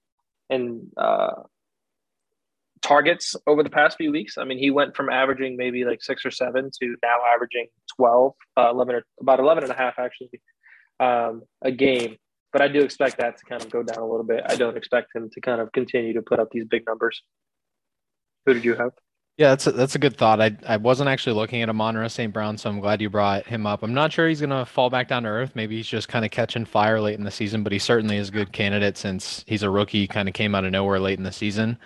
in 0.50 0.90
uh, 0.98 1.44
targets 2.82 3.36
over 3.48 3.64
the 3.64 3.70
past 3.70 3.98
few 3.98 4.12
weeks. 4.12 4.38
I 4.38 4.44
mean, 4.44 4.58
he 4.58 4.72
went 4.72 4.96
from 4.96 5.10
averaging 5.10 5.56
maybe 5.56 5.86
like 5.86 6.02
six 6.02 6.26
or 6.26 6.32
seven 6.32 6.70
to 6.82 6.96
now 7.02 7.18
averaging 7.34 7.68
12, 7.96 8.34
uh, 8.58 8.70
11 8.72 8.96
or 8.96 9.04
about 9.22 9.40
11 9.40 9.64
and 9.64 9.72
a 9.72 9.76
half 9.76 9.98
actually 9.98 10.30
um, 11.00 11.44
a 11.62 11.72
game. 11.72 12.18
But 12.52 12.62
I 12.62 12.68
do 12.68 12.82
expect 12.82 13.20
that 13.20 13.38
to 13.38 13.46
kind 13.46 13.64
of 13.64 13.70
go 13.70 13.82
down 13.82 14.00
a 14.00 14.06
little 14.06 14.26
bit. 14.26 14.44
I 14.46 14.56
don't 14.56 14.76
expect 14.76 15.16
him 15.16 15.30
to 15.32 15.42
kind 15.42 15.62
of 15.62 15.72
continue 15.72 16.14
to 16.14 16.22
put 16.22 16.40
up 16.40 16.50
these 16.52 16.66
big 16.66 16.86
numbers. 16.86 17.22
Who 18.46 18.54
did 18.54 18.66
you 18.66 18.76
have? 18.76 18.92
Yeah, 19.38 19.50
that's 19.50 19.66
a, 19.66 19.72
that's 19.72 19.96
a 19.96 20.00
good 20.00 20.18
thought. 20.18 20.42
I 20.42 20.56
I 20.68 20.78
wasn't 20.78 21.10
actually 21.10 21.36
looking 21.36 21.62
at 21.62 21.70
Amon-Ra 21.70 22.08
St. 22.10 22.32
Brown, 22.32 22.58
so 22.58 22.70
I'm 22.70 22.80
glad 22.80 23.02
you 23.02 23.10
brought 23.10 23.46
him 23.48 23.66
up. 23.66 23.82
I'm 23.82 23.94
not 23.94 24.12
sure 24.12 24.28
he's 24.28 24.42
gonna 24.42 24.66
fall 24.66 24.90
back 24.90 25.08
down 25.08 25.24
to 25.24 25.30
earth. 25.30 25.54
Maybe 25.56 25.78
he's 25.78 25.88
just 25.88 26.08
kind 26.10 26.26
of 26.26 26.32
catching 26.32 26.66
fire 26.66 27.00
late 27.02 27.18
in 27.18 27.24
the 27.24 27.32
season, 27.32 27.64
but 27.64 27.72
he 27.72 27.80
certainly 27.80 28.18
is 28.18 28.30
a 28.30 28.34
good 28.34 28.52
candidate 28.52 28.98
since 28.98 29.44
he's 29.48 29.64
a 29.64 29.70
rookie, 29.70 30.08
kind 30.08 30.28
of 30.28 30.36
came 30.36 30.54
out 30.54 30.66
of 30.66 30.72
nowhere 30.72 31.00
late 31.00 31.18
in 31.18 31.24
the 31.24 31.32
season. 31.32 31.78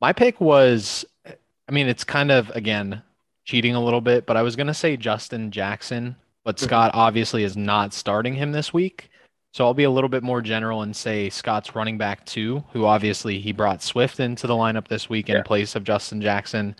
My 0.00 0.12
pick 0.12 0.40
was, 0.40 1.04
I 1.26 1.72
mean, 1.72 1.88
it's 1.88 2.04
kind 2.04 2.30
of 2.30 2.50
again 2.50 3.02
cheating 3.44 3.74
a 3.74 3.82
little 3.82 4.00
bit, 4.00 4.26
but 4.26 4.36
I 4.36 4.42
was 4.42 4.54
gonna 4.54 4.74
say 4.74 4.96
Justin 4.96 5.50
Jackson, 5.50 6.14
but 6.44 6.56
mm-hmm. 6.56 6.66
Scott 6.66 6.90
obviously 6.94 7.44
is 7.44 7.56
not 7.56 7.92
starting 7.92 8.34
him 8.34 8.52
this 8.52 8.72
week. 8.72 9.10
So 9.52 9.64
I'll 9.64 9.74
be 9.74 9.84
a 9.84 9.90
little 9.90 10.08
bit 10.08 10.22
more 10.22 10.40
general 10.40 10.82
and 10.82 10.94
say 10.94 11.28
Scott's 11.28 11.74
running 11.74 11.98
back 11.98 12.24
two, 12.24 12.64
who 12.72 12.84
obviously 12.84 13.40
he 13.40 13.52
brought 13.52 13.82
Swift 13.82 14.20
into 14.20 14.46
the 14.46 14.54
lineup 14.54 14.86
this 14.86 15.08
week 15.08 15.28
in 15.28 15.36
yeah. 15.36 15.42
place 15.42 15.74
of 15.74 15.82
Justin 15.82 16.20
Jackson. 16.20 16.76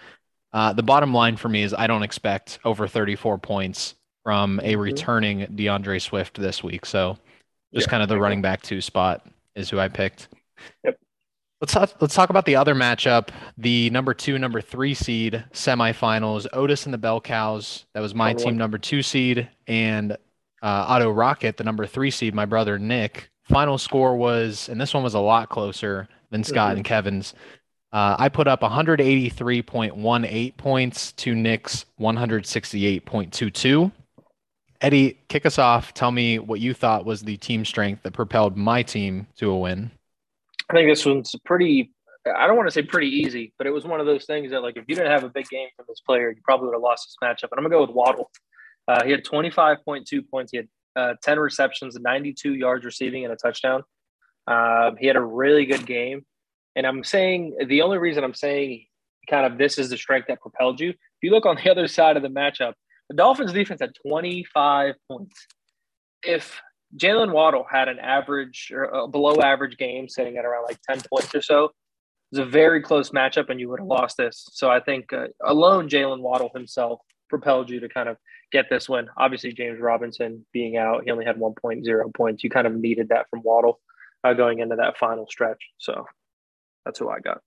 Uh, 0.52 0.72
the 0.72 0.82
bottom 0.82 1.12
line 1.12 1.36
for 1.36 1.48
me 1.48 1.62
is 1.62 1.74
I 1.74 1.86
don't 1.86 2.02
expect 2.02 2.60
over 2.64 2.86
34 2.86 3.38
points 3.38 3.94
from 4.22 4.60
a 4.60 4.72
mm-hmm. 4.72 4.80
returning 4.80 5.46
D'Andre 5.56 5.98
Swift 5.98 6.40
this 6.40 6.62
week. 6.62 6.86
So 6.86 7.18
just 7.74 7.86
yeah. 7.86 7.90
kind 7.90 8.02
of 8.02 8.08
the 8.08 8.18
running 8.18 8.42
back 8.42 8.62
two 8.62 8.80
spot 8.80 9.26
is 9.54 9.68
who 9.70 9.78
I 9.78 9.88
picked. 9.88 10.28
Yep. 10.84 10.96
Let's 11.60 11.74
talk, 11.74 11.92
let's 12.00 12.14
talk 12.14 12.30
about 12.30 12.46
the 12.46 12.56
other 12.56 12.74
matchup, 12.74 13.28
the 13.58 13.90
number 13.90 14.14
two, 14.14 14.38
number 14.38 14.62
three 14.62 14.94
seed 14.94 15.44
semifinals. 15.52 16.46
Otis 16.54 16.86
and 16.86 16.94
the 16.94 16.98
Bell 16.98 17.20
Cows. 17.20 17.84
That 17.92 18.00
was 18.00 18.14
my 18.14 18.32
team, 18.32 18.56
number 18.56 18.78
two 18.78 19.02
seed, 19.02 19.46
and 19.66 20.16
uh, 20.62 20.86
Auto 20.88 21.10
Rocket, 21.10 21.56
the 21.56 21.64
number 21.64 21.86
three 21.86 22.10
seed, 22.10 22.34
my 22.34 22.44
brother 22.44 22.78
Nick. 22.78 23.30
Final 23.44 23.78
score 23.78 24.16
was, 24.16 24.68
and 24.68 24.80
this 24.80 24.94
one 24.94 25.02
was 25.02 25.14
a 25.14 25.20
lot 25.20 25.48
closer 25.48 26.08
than 26.30 26.44
Scott 26.44 26.70
mm-hmm. 26.70 26.76
and 26.78 26.84
Kevin's. 26.84 27.34
Uh, 27.92 28.14
I 28.18 28.28
put 28.28 28.46
up 28.46 28.60
183.18 28.60 30.56
points 30.56 31.12
to 31.12 31.34
Nick's 31.34 31.84
168.22. 32.00 33.90
Eddie, 34.80 35.18
kick 35.28 35.44
us 35.44 35.58
off. 35.58 35.92
Tell 35.92 36.12
me 36.12 36.38
what 36.38 36.60
you 36.60 36.72
thought 36.72 37.04
was 37.04 37.22
the 37.22 37.36
team 37.36 37.64
strength 37.64 38.04
that 38.04 38.12
propelled 38.12 38.56
my 38.56 38.82
team 38.82 39.26
to 39.36 39.50
a 39.50 39.58
win. 39.58 39.90
I 40.70 40.74
think 40.74 40.88
this 40.88 41.04
one's 41.04 41.34
pretty. 41.44 41.90
I 42.36 42.46
don't 42.46 42.56
want 42.56 42.68
to 42.68 42.70
say 42.70 42.82
pretty 42.82 43.08
easy, 43.08 43.52
but 43.58 43.66
it 43.66 43.70
was 43.70 43.84
one 43.84 43.98
of 43.98 44.06
those 44.06 44.24
things 44.26 44.50
that, 44.52 44.62
like, 44.62 44.76
if 44.76 44.84
you 44.86 44.94
didn't 44.94 45.10
have 45.10 45.24
a 45.24 45.28
big 45.28 45.48
game 45.48 45.68
from 45.74 45.86
this 45.88 46.00
player, 46.00 46.30
you 46.30 46.40
probably 46.44 46.66
would 46.66 46.74
have 46.74 46.82
lost 46.82 47.08
this 47.08 47.16
matchup. 47.22 47.48
And 47.50 47.58
I'm 47.58 47.64
gonna 47.64 47.70
go 47.70 47.80
with 47.80 47.90
Waddle. 47.90 48.30
Uh, 48.90 49.04
he 49.04 49.12
had 49.12 49.24
25.2 49.24 50.28
points. 50.28 50.50
He 50.50 50.56
had 50.56 50.68
uh, 50.96 51.14
10 51.22 51.38
receptions, 51.38 51.96
92 51.98 52.54
yards 52.54 52.84
receiving, 52.84 53.22
and 53.24 53.32
a 53.32 53.36
touchdown. 53.36 53.84
Uh, 54.48 54.90
he 54.98 55.06
had 55.06 55.14
a 55.14 55.22
really 55.22 55.64
good 55.64 55.86
game. 55.86 56.26
And 56.74 56.84
I'm 56.84 57.04
saying 57.04 57.56
the 57.68 57.82
only 57.82 57.98
reason 57.98 58.24
I'm 58.24 58.34
saying 58.34 58.86
kind 59.28 59.46
of 59.46 59.58
this 59.58 59.78
is 59.78 59.90
the 59.90 59.96
strength 59.96 60.26
that 60.26 60.40
propelled 60.40 60.80
you. 60.80 60.90
If 60.90 60.96
you 61.22 61.30
look 61.30 61.46
on 61.46 61.56
the 61.62 61.70
other 61.70 61.86
side 61.86 62.16
of 62.16 62.24
the 62.24 62.28
matchup, 62.28 62.72
the 63.08 63.14
Dolphins 63.14 63.52
defense 63.52 63.80
had 63.80 63.92
25 64.04 64.96
points. 65.08 65.46
If 66.24 66.60
Jaylen 66.96 67.32
Waddle 67.32 67.66
had 67.70 67.86
an 67.86 68.00
average 68.00 68.72
or 68.74 69.06
below 69.06 69.40
average 69.40 69.76
game 69.78 70.08
sitting 70.08 70.36
at 70.36 70.44
around 70.44 70.64
like 70.64 70.78
10 70.90 71.02
points 71.08 71.32
or 71.32 71.42
so, 71.42 71.64
it 71.66 72.38
was 72.38 72.38
a 72.40 72.50
very 72.50 72.82
close 72.82 73.10
matchup 73.10 73.50
and 73.50 73.60
you 73.60 73.68
would 73.68 73.78
have 73.78 73.86
lost 73.86 74.16
this. 74.16 74.48
So 74.50 74.68
I 74.68 74.80
think 74.80 75.12
uh, 75.12 75.28
alone 75.44 75.88
Jaylen 75.88 76.22
Waddle 76.22 76.50
himself 76.54 77.00
propelled 77.30 77.70
you 77.70 77.80
to 77.80 77.88
kind 77.88 78.08
of 78.08 78.18
get 78.52 78.66
this 78.68 78.88
win. 78.88 79.08
Obviously, 79.16 79.52
James 79.52 79.80
Robinson 79.80 80.44
being 80.52 80.76
out, 80.76 81.04
he 81.04 81.10
only 81.10 81.24
had 81.24 81.36
1.0 81.36 82.14
points. 82.14 82.44
You 82.44 82.50
kind 82.50 82.66
of 82.66 82.74
needed 82.74 83.08
that 83.08 83.26
from 83.30 83.40
Waddle 83.42 83.80
uh, 84.24 84.34
going 84.34 84.58
into 84.58 84.76
that 84.76 84.98
final 84.98 85.26
stretch. 85.30 85.62
So 85.78 86.04
that's 86.84 86.98
who 86.98 87.08
I 87.08 87.20
got. 87.20 87.40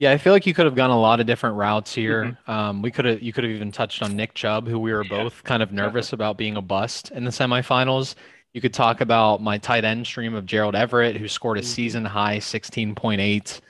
Yeah, 0.00 0.10
I 0.10 0.18
feel 0.18 0.32
like 0.32 0.44
you 0.46 0.52
could 0.52 0.66
have 0.66 0.74
gone 0.74 0.90
a 0.90 1.00
lot 1.00 1.20
of 1.20 1.26
different 1.26 1.56
routes 1.56 1.94
here. 1.94 2.24
Mm-hmm. 2.24 2.50
Um, 2.50 2.82
we 2.82 2.90
could 2.90 3.04
have 3.04 3.22
you 3.22 3.32
could 3.32 3.44
have 3.44 3.52
even 3.52 3.70
touched 3.70 4.02
on 4.02 4.16
Nick 4.16 4.34
Chubb, 4.34 4.66
who 4.66 4.78
we 4.78 4.92
were 4.92 5.04
both 5.04 5.42
kind 5.44 5.62
of 5.62 5.72
nervous 5.72 6.12
about 6.12 6.36
being 6.36 6.56
a 6.56 6.60
bust 6.62 7.12
in 7.12 7.24
the 7.24 7.30
semifinals. 7.30 8.16
You 8.52 8.60
could 8.60 8.74
talk 8.74 9.00
about 9.00 9.40
my 9.40 9.56
tight 9.56 9.84
end 9.84 10.04
stream 10.06 10.34
of 10.34 10.46
Gerald 10.46 10.74
Everett, 10.74 11.16
who 11.16 11.28
scored 11.28 11.58
a 11.58 11.60
Mhm. 11.60 11.64
season 11.64 12.04
high 12.04 12.38
16.8. 12.38 13.60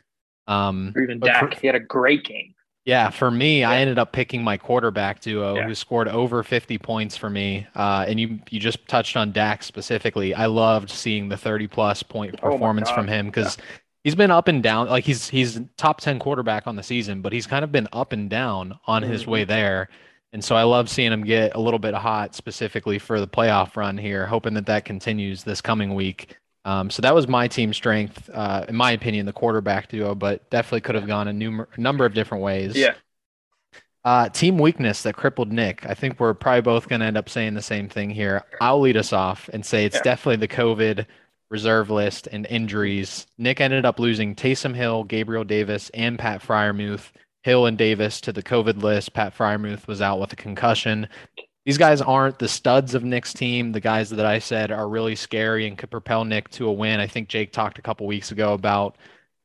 Um, 0.46 0.92
Or 0.96 1.02
even 1.02 1.18
but 1.18 1.26
Dak. 1.26 1.54
for- 1.54 1.60
he 1.60 1.66
had 1.66 1.76
a 1.76 1.80
great 1.80 2.24
game. 2.24 2.53
Yeah, 2.84 3.10
for 3.10 3.30
me, 3.30 3.64
I 3.64 3.78
ended 3.78 3.98
up 3.98 4.12
picking 4.12 4.42
my 4.44 4.56
quarterback 4.56 5.20
duo 5.20 5.56
Yeah. 5.56 5.66
who 5.66 5.74
scored 5.74 6.08
over 6.08 6.42
50 6.42 6.76
points 6.78 7.16
for 7.16 7.30
me. 7.30 7.66
Uh, 7.74 8.04
and 8.06 8.20
you 8.20 8.38
you 8.50 8.60
just 8.60 8.86
touched 8.88 9.16
on 9.16 9.32
Dak 9.32 9.62
specifically. 9.62 10.34
I 10.34 10.46
loved 10.46 10.90
seeing 10.90 11.28
the 11.28 11.36
30 11.36 11.66
plus 11.66 12.02
point 12.02 12.34
Oh 12.42 12.50
performance 12.52 12.88
God. 12.88 12.94
from 12.96 13.08
him 13.08 13.26
because 13.26 13.56
he's 14.02 14.14
been 14.14 14.30
up 14.30 14.48
and 14.48 14.62
down. 14.62 14.88
Like 14.88 15.04
he's 15.04 15.28
he's 15.28 15.60
top 15.76 16.00
10 16.00 16.18
quarterback 16.18 16.66
on 16.66 16.76
the 16.76 16.82
season, 16.82 17.22
but 17.22 17.32
he's 17.32 17.46
kind 17.46 17.64
of 17.64 17.72
been 17.72 17.88
up 17.92 18.12
and 18.12 18.28
down 18.28 18.78
on 18.86 19.02
his 19.02 19.24
Mhm. 19.24 19.28
way 19.28 19.44
there. 19.44 19.88
And 20.34 20.44
so 20.44 20.56
I 20.56 20.64
love 20.64 20.90
seeing 20.90 21.12
him 21.12 21.22
get 21.24 21.54
a 21.54 21.60
little 21.60 21.78
bit 21.78 21.94
hot 21.94 22.34
specifically 22.34 22.98
for 22.98 23.20
the 23.20 23.28
playoff 23.28 23.76
run 23.76 23.96
here, 23.96 24.26
hoping 24.26 24.54
that 24.54 24.66
that 24.66 24.84
continues 24.84 25.44
this 25.44 25.60
coming 25.60 25.94
week. 25.94 26.36
Um, 26.64 26.88
so 26.90 27.02
that 27.02 27.14
was 27.14 27.28
my 27.28 27.46
team 27.48 27.74
strength, 27.74 28.30
uh, 28.32 28.64
in 28.68 28.74
my 28.74 28.92
opinion, 28.92 29.26
the 29.26 29.32
quarterback 29.32 29.88
duo, 29.88 30.14
but 30.14 30.48
definitely 30.50 30.80
could 30.80 30.94
have 30.94 31.06
gone 31.06 31.28
a 31.28 31.32
numer- 31.32 31.66
number 31.76 32.04
of 32.06 32.14
different 32.14 32.42
ways. 32.42 32.74
Yeah. 32.76 32.94
Uh, 34.04 34.28
team 34.28 34.58
weakness 34.58 35.02
that 35.02 35.16
crippled 35.16 35.50
Nick. 35.52 35.86
I 35.86 35.94
think 35.94 36.20
we're 36.20 36.34
probably 36.34 36.60
both 36.62 36.88
going 36.88 37.00
to 37.00 37.06
end 37.06 37.16
up 37.16 37.28
saying 37.28 37.54
the 37.54 37.62
same 37.62 37.88
thing 37.88 38.10
here. 38.10 38.42
I'll 38.60 38.80
lead 38.80 38.96
us 38.96 39.12
off 39.12 39.48
and 39.52 39.64
say 39.64 39.84
it's 39.84 39.96
Yeah. 39.96 40.02
definitely 40.02 40.46
the 40.46 40.54
COVID 40.54 41.06
reserve 41.50 41.90
list 41.90 42.28
and 42.32 42.46
injuries. 42.46 43.26
Nick 43.38 43.60
ended 43.60 43.84
up 43.84 43.98
losing 43.98 44.34
Taysom 44.34 44.74
Hill, 44.74 45.04
Gabriel 45.04 45.44
Davis, 45.44 45.90
and 45.94 46.18
Pat 46.18 46.42
Freiermuth. 46.42 47.12
Hill 47.44 47.66
and 47.66 47.76
Davis 47.76 48.22
to 48.22 48.32
the 48.32 48.42
COVID 48.42 48.82
list. 48.82 49.12
Pat 49.12 49.36
Freiermuth 49.36 49.86
was 49.86 50.00
out 50.00 50.18
with 50.18 50.32
a 50.32 50.36
concussion. 50.36 51.08
These 51.64 51.78
guys 51.78 52.02
aren't 52.02 52.38
the 52.38 52.48
studs 52.48 52.94
of 52.94 53.04
Nick's 53.04 53.32
team. 53.32 53.72
The 53.72 53.80
guys 53.80 54.10
that 54.10 54.26
I 54.26 54.38
said 54.38 54.70
are 54.70 54.88
really 54.88 55.16
scary 55.16 55.66
and 55.66 55.78
could 55.78 55.90
propel 55.90 56.24
Nick 56.24 56.50
to 56.50 56.68
a 56.68 56.72
win. 56.72 57.00
I 57.00 57.06
think 57.06 57.28
Jake 57.28 57.52
talked 57.52 57.78
a 57.78 57.82
couple 57.82 58.06
weeks 58.06 58.32
ago 58.32 58.52
about 58.52 58.96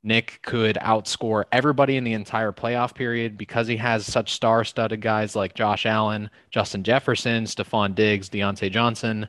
Nick 0.03 0.39
could 0.41 0.77
outscore 0.81 1.45
everybody 1.51 1.97
in 1.97 2.03
the 2.03 2.13
entire 2.13 2.51
playoff 2.51 2.93
period 2.93 3.37
because 3.37 3.67
he 3.67 3.77
has 3.77 4.05
such 4.05 4.33
star-studded 4.33 5.01
guys 5.01 5.35
like 5.35 5.53
Josh 5.53 5.85
Allen, 5.85 6.29
Justin 6.51 6.83
Jefferson, 6.83 7.45
Stefon 7.45 7.95
Diggs, 7.95 8.29
Diontae 8.29 8.71
Johnson. 8.71 9.27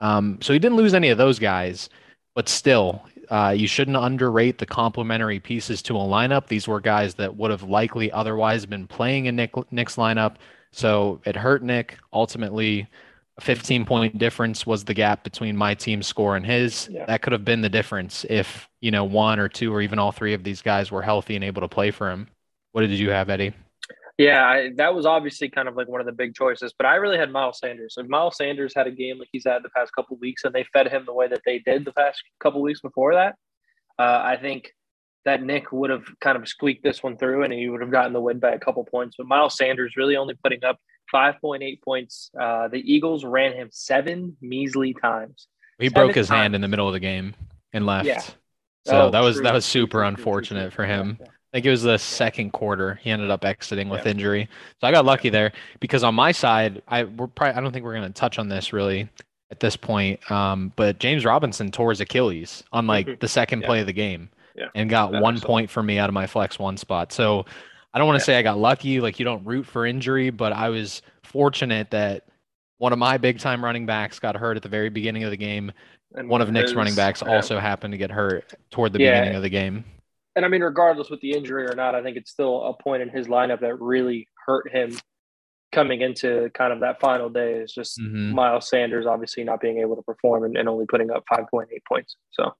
Um, 0.00 0.38
so 0.42 0.52
he 0.52 0.58
didn't 0.58 0.76
lose 0.76 0.94
any 0.94 1.08
of 1.08 1.18
those 1.18 1.38
guys, 1.38 1.88
but 2.34 2.48
still, 2.48 3.02
uh, 3.30 3.54
you 3.56 3.66
shouldn't 3.66 3.96
underrate 3.96 4.58
the 4.58 4.66
complementary 4.66 5.40
pieces 5.40 5.82
to 5.82 5.96
a 5.96 6.00
lineup. 6.00 6.46
These 6.46 6.68
were 6.68 6.80
guys 6.80 7.14
that 7.14 7.36
would 7.36 7.50
have 7.50 7.62
likely 7.62 8.12
otherwise 8.12 8.66
been 8.66 8.86
playing 8.86 9.26
in 9.26 9.36
Nick, 9.36 9.54
Nick's 9.72 9.96
lineup. 9.96 10.36
So 10.76 11.22
it 11.24 11.34
hurt 11.34 11.62
Nick. 11.62 11.96
Ultimately, 12.12 12.86
a 13.38 13.40
15 13.40 13.86
point 13.86 14.18
difference 14.18 14.66
was 14.66 14.84
the 14.84 14.92
gap 14.92 15.24
between 15.24 15.56
my 15.56 15.72
team's 15.72 16.06
score 16.06 16.36
and 16.36 16.44
his. 16.44 16.90
Yeah. 16.92 17.06
That 17.06 17.22
could 17.22 17.32
have 17.32 17.46
been 17.46 17.62
the 17.62 17.70
difference 17.70 18.26
if, 18.28 18.68
you 18.82 18.90
know, 18.90 19.02
one 19.02 19.38
or 19.38 19.48
two 19.48 19.72
or 19.72 19.80
even 19.80 19.98
all 19.98 20.12
three 20.12 20.34
of 20.34 20.44
these 20.44 20.60
guys 20.60 20.90
were 20.90 21.00
healthy 21.00 21.34
and 21.34 21.42
able 21.42 21.62
to 21.62 21.68
play 21.68 21.90
for 21.90 22.10
him. 22.10 22.28
What 22.72 22.82
did 22.82 22.90
you 22.90 23.08
have, 23.08 23.30
Eddie? 23.30 23.54
Yeah, 24.18 24.44
I, 24.44 24.70
that 24.76 24.94
was 24.94 25.06
obviously 25.06 25.48
kind 25.48 25.66
of 25.66 25.76
like 25.76 25.88
one 25.88 26.00
of 26.00 26.06
the 26.06 26.12
big 26.12 26.34
choices, 26.34 26.74
but 26.76 26.86
I 26.86 26.96
really 26.96 27.16
had 27.16 27.32
Miles 27.32 27.58
Sanders. 27.58 27.94
If 27.96 28.06
Miles 28.06 28.36
Sanders 28.36 28.74
had 28.76 28.86
a 28.86 28.90
game 28.90 29.18
like 29.18 29.28
he's 29.32 29.44
had 29.46 29.62
the 29.62 29.70
past 29.70 29.92
couple 29.94 30.18
weeks, 30.18 30.44
and 30.44 30.54
they 30.54 30.64
fed 30.74 30.88
him 30.88 31.04
the 31.06 31.14
way 31.14 31.26
that 31.26 31.40
they 31.46 31.58
did 31.58 31.86
the 31.86 31.92
past 31.92 32.22
couple 32.38 32.60
weeks 32.60 32.82
before 32.82 33.14
that, 33.14 33.34
uh, 33.98 34.22
I 34.24 34.36
think 34.36 34.72
that 35.26 35.42
Nick 35.42 35.70
would 35.72 35.90
have 35.90 36.04
kind 36.20 36.38
of 36.38 36.48
squeaked 36.48 36.82
this 36.82 37.02
one 37.02 37.18
through, 37.18 37.42
and 37.42 37.52
he 37.52 37.68
would 37.68 37.82
have 37.82 37.90
gotten 37.90 38.14
the 38.14 38.20
win 38.20 38.38
by 38.38 38.52
a 38.52 38.58
couple 38.58 38.82
points. 38.84 39.16
But 39.18 39.26
Miles 39.26 39.56
Sanders 39.58 39.94
really 39.96 40.16
only 40.16 40.34
putting 40.42 40.64
up 40.64 40.78
five 41.10 41.38
point 41.40 41.62
eight 41.62 41.82
points. 41.82 42.30
Uh, 42.40 42.68
the 42.68 42.78
Eagles 42.78 43.24
ran 43.24 43.52
him 43.52 43.68
seven 43.70 44.36
measly 44.40 44.94
times. 44.94 45.48
He 45.78 45.88
Seven 45.88 46.06
broke 46.06 46.14
his 46.16 46.28
hand 46.30 46.54
in 46.54 46.62
the 46.62 46.68
middle 46.68 46.86
of 46.86 46.94
the 46.94 47.00
game 47.00 47.34
and 47.74 47.84
left. 47.84 48.06
Yeah. 48.06 48.20
So 48.86 49.02
Oh, 49.06 49.10
that 49.10 49.20
was 49.20 49.34
true, 49.36 49.44
that 49.44 49.52
was 49.52 49.64
super 49.66 50.04
unfortunate 50.04 50.72
for 50.72 50.86
him. 50.86 51.18
yeah. 51.20 51.26
I 51.52 51.56
think 51.58 51.66
it 51.66 51.70
was 51.70 51.82
the 51.82 51.98
second 51.98 52.52
quarter. 52.52 52.94
He 53.02 53.10
ended 53.10 53.30
up 53.30 53.44
exiting 53.44 53.88
with 53.88 54.04
Yeah. 54.04 54.10
injury. 54.12 54.48
So 54.80 54.86
I 54.86 54.92
got 54.92 55.04
lucky 55.04 55.28
there 55.28 55.52
because 55.80 56.04
on 56.04 56.14
my 56.14 56.30
side, 56.32 56.82
I 56.88 57.04
we're 57.04 57.26
probably 57.26 57.56
I 57.56 57.60
don't 57.60 57.72
think 57.72 57.84
we're 57.84 57.94
going 57.94 58.06
to 58.06 58.12
touch 58.12 58.38
on 58.38 58.48
this 58.48 58.72
really 58.72 59.08
at 59.50 59.58
this 59.60 59.76
point. 59.76 60.28
Um, 60.30 60.72
but 60.76 60.98
James 60.98 61.24
Robinson 61.24 61.70
tore 61.70 61.90
his 61.90 62.00
Achilles 62.00 62.62
on 62.72 62.86
like 62.86 63.06
Mhm. 63.06 63.20
the 63.20 63.28
second 63.28 63.62
play 63.64 63.80
of 63.80 63.86
the 63.86 63.92
game 63.92 64.28
Yeah. 64.56 64.68
and 64.74 64.88
got 64.88 65.12
That 65.12 65.22
one 65.22 65.38
point 65.40 65.68
for 65.70 65.82
me 65.82 65.98
out 65.98 66.08
of 66.08 66.14
my 66.14 66.26
flex 66.26 66.58
one 66.58 66.76
spot. 66.76 67.12
So 67.12 67.44
I 67.92 67.98
don't 67.98 68.06
want 68.06 68.18
to 68.18 68.22
Yeah. 68.22 68.36
say 68.36 68.38
I 68.38 68.42
got 68.42 68.58
lucky. 68.58 69.00
Like 69.00 69.18
you 69.18 69.24
don't 69.24 69.44
root 69.44 69.66
for 69.66 69.84
injury, 69.86 70.30
but 70.30 70.52
I 70.52 70.70
was 70.70 71.02
fortunate 71.24 71.90
that 71.90 72.24
one 72.78 72.92
of 72.92 72.98
my 72.98 73.18
big 73.18 73.38
time 73.38 73.64
running 73.64 73.86
backs 73.86 74.18
got 74.18 74.34
hurt 74.36 74.56
at 74.56 74.62
the 74.62 74.68
very 74.68 74.88
beginning 74.90 75.24
of 75.24 75.30
the 75.30 75.36
game. 75.36 75.72
And 76.14 76.28
One 76.28 76.40
of 76.40 76.50
Nick's 76.50 76.72
running 76.74 76.94
backs 76.94 77.22
yeah. 77.24 77.34
also 77.34 77.58
happened 77.58 77.92
to 77.92 77.98
get 77.98 78.10
hurt 78.10 78.52
toward 78.70 78.92
the 78.92 79.00
Yeah. 79.00 79.12
beginning 79.20 79.36
of 79.36 79.42
the 79.42 79.48
game. 79.50 79.84
and 80.36 80.44
I 80.44 80.48
mean, 80.48 80.62
regardless 80.62 81.08
with 81.08 81.20
the 81.22 81.32
injury 81.32 81.64
or 81.66 81.74
not, 81.74 81.94
I 81.94 82.02
think 82.02 82.16
it's 82.18 82.30
still 82.30 82.62
a 82.64 82.74
point 82.82 83.00
in 83.02 83.08
his 83.08 83.26
lineup 83.26 83.60
that 83.60 83.80
really 83.80 84.28
hurt 84.46 84.70
him 84.70 84.92
coming 85.72 86.02
into 86.02 86.50
kind 86.54 86.72
of 86.74 86.80
that 86.80 87.00
final 87.00 87.28
day. 87.30 87.54
Is 87.54 87.72
just 87.72 87.98
Mhm. 87.98 88.32
Miles 88.32 88.68
Sanders 88.68 89.06
obviously 89.06 89.44
not 89.44 89.60
being 89.62 89.78
able 89.78 89.96
to 89.96 90.02
perform 90.02 90.44
and, 90.44 90.56
and 90.56 90.68
only 90.68 90.84
putting 90.86 91.10
up 91.10 91.24
five 91.28 91.46
point 91.50 91.70
eight 91.74 91.82
points. 91.88 92.16
So 92.32 92.54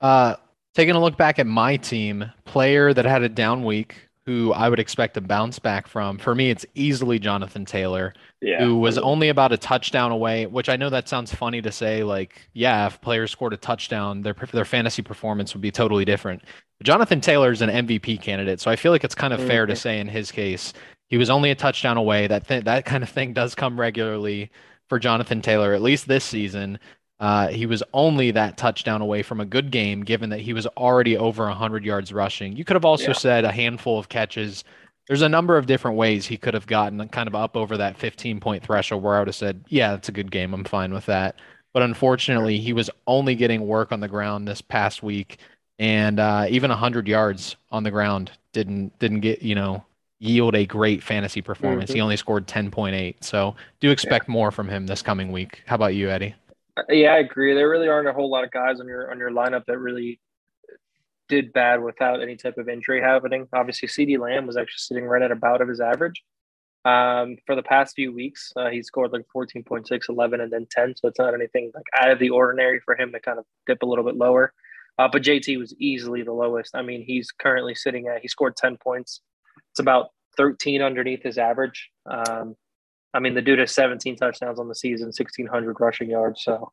Uh, 0.00 0.36
taking 0.74 0.94
a 0.94 1.00
look 1.00 1.16
back 1.16 1.38
at 1.38 1.46
my 1.46 1.76
team, 1.76 2.30
player 2.44 2.92
that 2.94 3.04
had 3.04 3.22
a 3.22 3.28
down 3.28 3.64
week, 3.64 3.96
who 4.26 4.52
I 4.52 4.68
would 4.68 4.78
expect 4.78 5.14
to 5.14 5.20
bounce 5.20 5.58
back 5.58 5.88
from. 5.88 6.18
For 6.18 6.34
me, 6.34 6.50
it's 6.50 6.64
easily 6.74 7.18
Jonathan 7.18 7.64
Taylor, 7.64 8.12
yeah, 8.40 8.62
who 8.62 8.76
was 8.76 8.96
only 8.98 9.28
about 9.28 9.50
a 9.52 9.56
touchdown 9.56 10.12
away. 10.12 10.46
Which 10.46 10.68
I 10.68 10.76
know 10.76 10.90
that 10.90 11.08
sounds 11.08 11.34
funny 11.34 11.60
to 11.62 11.72
say. 11.72 12.04
Like, 12.04 12.48
yeah, 12.52 12.86
if 12.86 13.00
players 13.00 13.30
scored 13.32 13.52
a 13.54 13.56
touchdown, 13.56 14.22
their 14.22 14.34
their 14.52 14.64
fantasy 14.64 15.02
performance 15.02 15.54
would 15.54 15.62
be 15.62 15.70
totally 15.72 16.04
different. 16.04 16.42
But 16.78 16.86
Jonathan 16.86 17.20
Taylor 17.20 17.50
is 17.50 17.62
an 17.62 17.70
MVP 17.70 18.20
candidate, 18.20 18.60
so 18.60 18.70
I 18.70 18.76
feel 18.76 18.92
like 18.92 19.04
it's 19.04 19.14
kind 19.14 19.32
of 19.32 19.42
fair 19.44 19.66
to 19.66 19.72
Mhm. 19.72 19.78
say 19.78 19.98
in 20.00 20.08
his 20.08 20.30
case, 20.30 20.72
he 21.08 21.16
was 21.16 21.30
only 21.30 21.50
a 21.50 21.54
touchdown 21.54 21.96
away. 21.96 22.26
That 22.26 22.46
th- 22.46 22.64
that 22.64 22.84
kind 22.84 23.02
of 23.02 23.08
thing 23.08 23.32
does 23.32 23.54
come 23.54 23.80
regularly 23.80 24.50
for 24.88 24.98
Jonathan 24.98 25.40
Taylor, 25.40 25.72
at 25.72 25.82
least 25.82 26.06
this 26.08 26.24
season. 26.24 26.78
Uh, 27.20 27.48
he 27.48 27.66
was 27.66 27.82
only 27.92 28.30
that 28.30 28.56
touchdown 28.56 29.02
away 29.02 29.22
from 29.22 29.40
a 29.40 29.44
good 29.44 29.70
game, 29.70 30.02
given 30.02 30.30
that 30.30 30.40
he 30.40 30.52
was 30.54 30.66
already 30.68 31.16
over 31.18 31.44
100 31.44 31.84
yards 31.84 32.12
rushing. 32.12 32.56
You 32.56 32.64
could 32.64 32.74
have 32.76 32.84
also 32.84 33.08
Yeah. 33.08 33.12
said 33.12 33.44
a 33.44 33.52
handful 33.52 33.98
of 33.98 34.08
catches. 34.08 34.64
There's 35.06 35.22
a 35.22 35.28
number 35.28 35.56
of 35.58 35.66
different 35.66 35.96
ways 35.98 36.26
he 36.26 36.38
could 36.38 36.54
have 36.54 36.66
gotten 36.66 37.06
kind 37.08 37.28
of 37.28 37.34
up 37.34 37.56
over 37.56 37.76
that 37.76 37.98
15 37.98 38.40
point 38.40 38.64
threshold 38.64 39.02
where 39.02 39.16
I 39.16 39.18
would 39.18 39.28
have 39.28 39.34
said, 39.34 39.64
yeah, 39.68 39.90
that's 39.90 40.08
a 40.08 40.12
good 40.12 40.30
game. 40.30 40.54
I'm 40.54 40.64
fine 40.64 40.94
with 40.94 41.06
that. 41.06 41.36
But 41.74 41.82
unfortunately, 41.82 42.58
he 42.58 42.72
was 42.72 42.88
only 43.06 43.34
getting 43.34 43.66
work 43.66 43.92
on 43.92 44.00
the 44.00 44.08
ground 44.08 44.48
this 44.48 44.60
past 44.62 45.02
week, 45.02 45.38
and 45.78 46.18
uh, 46.18 46.46
even 46.48 46.70
100 46.70 47.06
yards 47.06 47.54
on 47.70 47.82
the 47.84 47.90
ground 47.90 48.32
didn't 48.52 48.98
didn't 48.98 49.20
get 49.20 49.42
you 49.42 49.54
know 49.54 49.84
yield 50.18 50.54
a 50.54 50.66
great 50.66 51.02
fantasy 51.02 51.40
performance. 51.42 51.92
He 51.92 51.98
Mhm. 51.98 52.02
only 52.02 52.16
scored 52.16 52.46
10.8. 52.46 53.22
So 53.24 53.54
do 53.80 53.90
expect 53.90 54.28
more 54.28 54.50
from 54.50 54.68
him 54.68 54.86
this 54.86 55.00
coming 55.02 55.32
week. 55.32 55.62
How 55.66 55.76
about 55.76 55.94
you, 55.94 56.10
Eddie? 56.10 56.34
Yeah, 56.88 57.14
I 57.14 57.18
agree. 57.18 57.54
There 57.54 57.68
really 57.68 57.88
aren't 57.88 58.08
a 58.08 58.12
whole 58.12 58.30
lot 58.30 58.44
of 58.44 58.50
guys 58.50 58.80
on 58.80 58.86
your 58.86 59.10
on 59.10 59.18
your 59.18 59.30
lineup 59.30 59.64
that 59.66 59.78
really 59.78 60.20
did 61.28 61.52
bad 61.52 61.82
without 61.82 62.20
any 62.20 62.36
type 62.36 62.58
of 62.58 62.68
injury 62.68 63.00
happening. 63.00 63.46
Obviously, 63.52 63.88
CeeDee 63.88 64.18
Lamb 64.18 64.46
was 64.46 64.56
actually 64.56 64.78
sitting 64.78 65.04
right 65.04 65.22
at 65.22 65.30
about 65.30 65.62
of 65.62 65.68
his 65.68 65.80
average. 65.80 66.22
Um, 66.84 67.36
for 67.46 67.54
the 67.54 67.62
past 67.62 67.94
few 67.94 68.12
weeks, 68.12 68.52
uh, 68.56 68.70
he 68.70 68.82
scored 68.82 69.12
like 69.12 69.26
14.6, 69.34 70.08
11, 70.08 70.40
and 70.40 70.52
then 70.52 70.66
10. 70.70 70.94
So 70.96 71.08
it's 71.08 71.18
not 71.18 71.34
anything 71.34 71.70
like 71.74 71.84
out 71.94 72.10
of 72.10 72.18
the 72.18 72.30
ordinary 72.30 72.80
for 72.80 72.96
him 72.96 73.12
to 73.12 73.20
kind 73.20 73.38
of 73.38 73.44
dip 73.66 73.82
a 73.82 73.86
little 73.86 74.04
bit 74.04 74.16
lower. 74.16 74.52
Uh, 74.98 75.08
but 75.10 75.22
JT 75.22 75.58
was 75.58 75.74
easily 75.78 76.22
the 76.22 76.32
lowest. 76.32 76.74
I 76.74 76.82
mean, 76.82 77.02
he's 77.02 77.30
currently 77.30 77.74
sitting 77.74 78.08
at, 78.08 78.22
he 78.22 78.28
scored 78.28 78.56
10 78.56 78.78
points. 78.78 79.20
It's 79.70 79.80
about 79.80 80.08
13 80.36 80.82
underneath 80.82 81.22
his 81.22 81.38
average. 81.38 81.90
Um, 82.06 82.56
I 83.12 83.20
mean, 83.20 83.34
the 83.34 83.42
dude 83.42 83.58
has 83.58 83.72
17 83.72 84.16
touchdowns 84.16 84.58
on 84.58 84.68
the 84.68 84.74
season, 84.74 85.06
1,600 85.06 85.76
rushing 85.80 86.10
yards. 86.10 86.42
So 86.44 86.72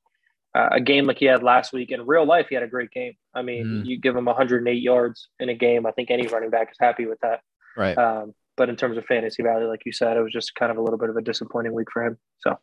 uh, 0.55 0.69
a 0.71 0.79
game 0.79 1.05
like 1.05 1.17
he 1.17 1.25
had 1.25 1.41
last 1.43 1.73
week 1.73 1.91
in 1.91 2.05
real 2.05 2.25
life, 2.25 2.47
he 2.49 2.55
had 2.55 2.63
a 2.63 2.67
great 2.67 2.91
game. 2.91 3.13
I 3.33 3.41
mean, 3.41 3.65
Mm. 3.65 3.85
you 3.85 3.99
give 3.99 4.15
him 4.15 4.25
108 4.25 4.73
yards 4.81 5.29
in 5.39 5.49
a 5.49 5.55
game. 5.55 5.85
I 5.85 5.91
think 5.91 6.11
any 6.11 6.27
running 6.27 6.49
back 6.49 6.69
is 6.71 6.77
happy 6.79 7.05
with 7.05 7.19
that. 7.21 7.41
Right. 7.75 7.97
Um, 7.97 8.33
but 8.55 8.69
in 8.69 8.75
terms 8.75 8.97
of 8.97 9.05
fantasy 9.05 9.43
value, 9.43 9.67
like 9.67 9.81
you 9.85 9.91
said, 9.91 10.17
it 10.17 10.21
was 10.21 10.31
just 10.33 10.55
kind 10.55 10.71
of 10.71 10.77
a 10.77 10.81
little 10.81 10.97
bit 10.97 11.09
of 11.09 11.17
a 11.17 11.21
disappointing 11.21 11.73
week 11.73 11.87
for 11.91 12.03
him. 12.05 12.17
So 12.39 12.57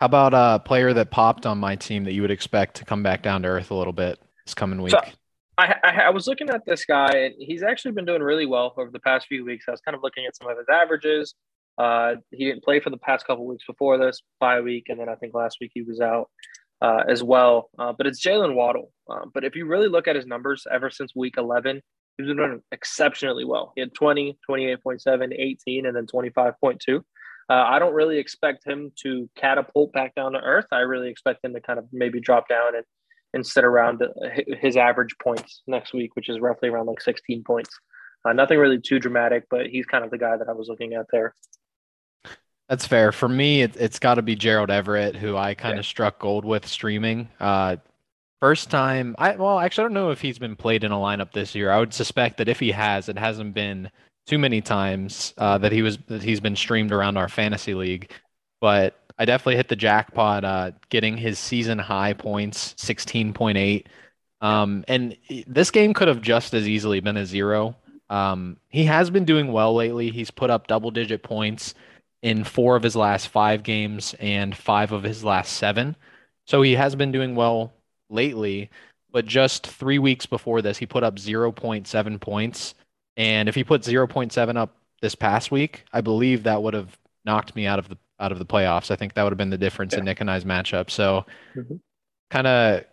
How 0.00 0.06
about 0.06 0.34
a 0.34 0.58
player 0.62 0.92
that 0.94 1.10
popped 1.10 1.46
on 1.46 1.58
my 1.58 1.76
team 1.76 2.04
that 2.04 2.12
you 2.12 2.22
would 2.22 2.30
expect 2.30 2.76
to 2.76 2.84
come 2.84 3.02
back 3.02 3.22
down 3.22 3.42
to 3.42 3.48
earth 3.48 3.70
a 3.70 3.74
little 3.74 3.92
bit 3.92 4.18
this 4.46 4.54
coming 4.54 4.80
week? 4.82 4.90
So- 4.92 5.00
I, 5.58 5.74
I, 5.84 5.90
I 6.06 6.10
was 6.10 6.26
looking 6.26 6.48
at 6.48 6.64
this 6.66 6.86
guy, 6.86 7.10
and 7.12 7.34
he's 7.38 7.62
actually 7.62 7.92
been 7.92 8.06
doing 8.06 8.22
really 8.22 8.46
well 8.46 8.72
over 8.78 8.90
the 8.90 8.98
past 8.98 9.26
few 9.26 9.44
weeks. 9.44 9.66
I 9.68 9.70
was 9.70 9.82
kind 9.82 9.94
of 9.94 10.02
looking 10.02 10.24
at 10.26 10.34
some 10.34 10.48
of 10.48 10.56
his 10.56 10.66
averages. 10.72 11.34
Uh, 11.78 12.16
he 12.30 12.44
didn't 12.44 12.64
play 12.64 12.80
for 12.80 12.90
the 12.90 12.98
past 12.98 13.26
couple 13.26 13.46
weeks 13.46 13.64
before 13.66 13.98
this 13.98 14.22
bye 14.40 14.60
week, 14.60 14.86
and 14.88 15.00
then 15.00 15.08
I 15.08 15.14
think 15.14 15.34
last 15.34 15.58
week 15.60 15.72
he 15.74 15.82
was 15.82 16.00
out 16.00 16.28
uh, 16.82 17.02
as 17.08 17.22
well. 17.22 17.70
Uh, 17.78 17.92
but 17.96 18.06
it's 18.06 18.24
Jaylen 18.24 18.54
Waddle. 18.54 18.92
Um, 19.08 19.30
but 19.32 19.44
if 19.44 19.56
you 19.56 19.66
really 19.66 19.88
look 19.88 20.08
at 20.08 20.16
his 20.16 20.26
numbers 20.26 20.66
ever 20.70 20.90
since 20.90 21.14
week 21.14 21.34
11, 21.38 21.80
he's 22.18 22.26
been 22.26 22.36
doing 22.36 22.62
exceptionally 22.72 23.44
well. 23.44 23.72
He 23.74 23.80
had 23.80 23.94
20, 23.94 24.38
28.7, 24.48 25.34
18, 25.38 25.86
and 25.86 25.96
then 25.96 26.06
25.2. 26.06 26.98
Uh, 26.98 27.02
I 27.48 27.78
don't 27.78 27.94
really 27.94 28.18
expect 28.18 28.66
him 28.66 28.92
to 29.02 29.28
catapult 29.36 29.92
back 29.92 30.14
down 30.14 30.32
to 30.32 30.38
earth. 30.38 30.66
I 30.72 30.80
really 30.80 31.08
expect 31.08 31.44
him 31.44 31.54
to 31.54 31.60
kind 31.60 31.78
of 31.78 31.86
maybe 31.92 32.20
drop 32.20 32.48
down 32.48 32.74
and, 32.76 32.84
and 33.34 33.46
sit 33.46 33.64
around 33.64 34.02
uh, 34.02 34.06
his 34.60 34.76
average 34.76 35.14
points 35.22 35.62
next 35.66 35.92
week, 35.92 36.14
which 36.14 36.28
is 36.28 36.40
roughly 36.40 36.68
around 36.68 36.86
like 36.86 37.00
16 37.00 37.42
points. 37.44 37.70
Uh, 38.24 38.32
nothing 38.32 38.58
really 38.58 38.80
too 38.80 38.98
dramatic, 38.98 39.44
but 39.50 39.66
he's 39.66 39.86
kind 39.86 40.04
of 40.04 40.10
the 40.10 40.18
guy 40.18 40.36
that 40.36 40.48
I 40.48 40.52
was 40.52 40.68
looking 40.68 40.94
at 40.94 41.06
there. 41.10 41.34
That's 42.72 42.86
fair. 42.86 43.12
For 43.12 43.28
me, 43.28 43.60
it, 43.60 43.74
has 43.74 43.98
got 43.98 44.14
to 44.14 44.22
be 44.22 44.34
Gerald 44.34 44.70
Everett, 44.70 45.14
who 45.14 45.36
I 45.36 45.52
kind 45.52 45.74
of 45.74 45.84
yeah. 45.84 45.90
struck 45.90 46.18
gold 46.18 46.46
with 46.46 46.66
streaming. 46.66 47.28
Uh, 47.38 47.76
first 48.40 48.70
time, 48.70 49.14
I 49.18 49.36
well, 49.36 49.60
actually, 49.60 49.82
I 49.82 49.84
don't 49.88 49.92
know 49.92 50.10
if 50.10 50.22
he's 50.22 50.38
been 50.38 50.56
played 50.56 50.82
in 50.82 50.90
a 50.90 50.96
lineup 50.96 51.32
this 51.32 51.54
year. 51.54 51.70
I 51.70 51.78
would 51.78 51.92
suspect 51.92 52.38
that 52.38 52.48
if 52.48 52.58
he 52.58 52.70
has, 52.70 53.10
it 53.10 53.18
hasn't 53.18 53.52
been 53.52 53.90
too 54.26 54.38
many 54.38 54.62
times 54.62 55.34
uh, 55.36 55.58
that 55.58 55.70
he 55.70 55.82
was 55.82 55.98
that 56.06 56.22
he's 56.22 56.40
been 56.40 56.56
streamed 56.56 56.92
around 56.92 57.18
our 57.18 57.28
fantasy 57.28 57.74
league. 57.74 58.10
But 58.58 58.98
I 59.18 59.26
definitely 59.26 59.56
hit 59.56 59.68
the 59.68 59.76
jackpot, 59.76 60.42
uh, 60.42 60.70
getting 60.88 61.18
his 61.18 61.38
season 61.38 61.78
high 61.78 62.14
points, 62.14 62.72
sixteen 62.78 63.34
point 63.34 63.58
eight. 63.58 63.90
Um, 64.40 64.82
and 64.88 65.14
this 65.46 65.70
game 65.70 65.92
could 65.92 66.08
have 66.08 66.22
just 66.22 66.54
as 66.54 66.66
easily 66.66 67.00
been 67.00 67.18
a 67.18 67.26
zero. 67.26 67.76
Um, 68.08 68.56
he 68.70 68.86
has 68.86 69.10
been 69.10 69.26
doing 69.26 69.52
well 69.52 69.74
lately. 69.74 70.10
He's 70.10 70.30
put 70.30 70.48
up 70.48 70.68
double 70.68 70.90
digit 70.90 71.22
points 71.22 71.74
in 72.22 72.44
four 72.44 72.76
of 72.76 72.82
his 72.82 72.96
last 72.96 73.28
five 73.28 73.62
games 73.62 74.14
and 74.20 74.56
five 74.56 74.92
of 74.92 75.02
his 75.02 75.24
last 75.24 75.54
seven. 75.54 75.96
So 76.46 76.62
he 76.62 76.74
has 76.74 76.94
been 76.94 77.12
doing 77.12 77.34
well 77.34 77.72
lately. 78.08 78.70
But 79.10 79.26
just 79.26 79.66
three 79.66 79.98
weeks 79.98 80.24
before 80.24 80.62
this, 80.62 80.78
he 80.78 80.86
put 80.86 81.02
up 81.02 81.16
0.7 81.16 82.20
points. 82.20 82.74
And 83.16 83.48
if 83.48 83.54
he 83.54 83.64
put 83.64 83.82
0.7 83.82 84.56
up 84.56 84.76
this 85.02 85.14
past 85.14 85.50
week, 85.50 85.84
I 85.92 86.00
believe 86.00 86.44
that 86.44 86.62
would 86.62 86.74
have 86.74 86.96
knocked 87.24 87.54
me 87.54 87.66
out 87.66 87.78
of 87.78 87.88
the 87.88 87.98
out 88.18 88.32
of 88.32 88.38
the 88.38 88.46
playoffs. 88.46 88.90
I 88.90 88.96
think 88.96 89.14
that 89.14 89.22
would 89.24 89.32
have 89.32 89.38
been 89.38 89.50
the 89.50 89.58
difference 89.58 89.92
yeah. 89.92 89.98
in 89.98 90.04
Nick 90.04 90.20
and 90.20 90.30
I's 90.30 90.44
matchup. 90.44 90.90
So 90.90 91.26
mm-hmm. 91.56 91.74
kind 92.30 92.46
of 92.46 92.84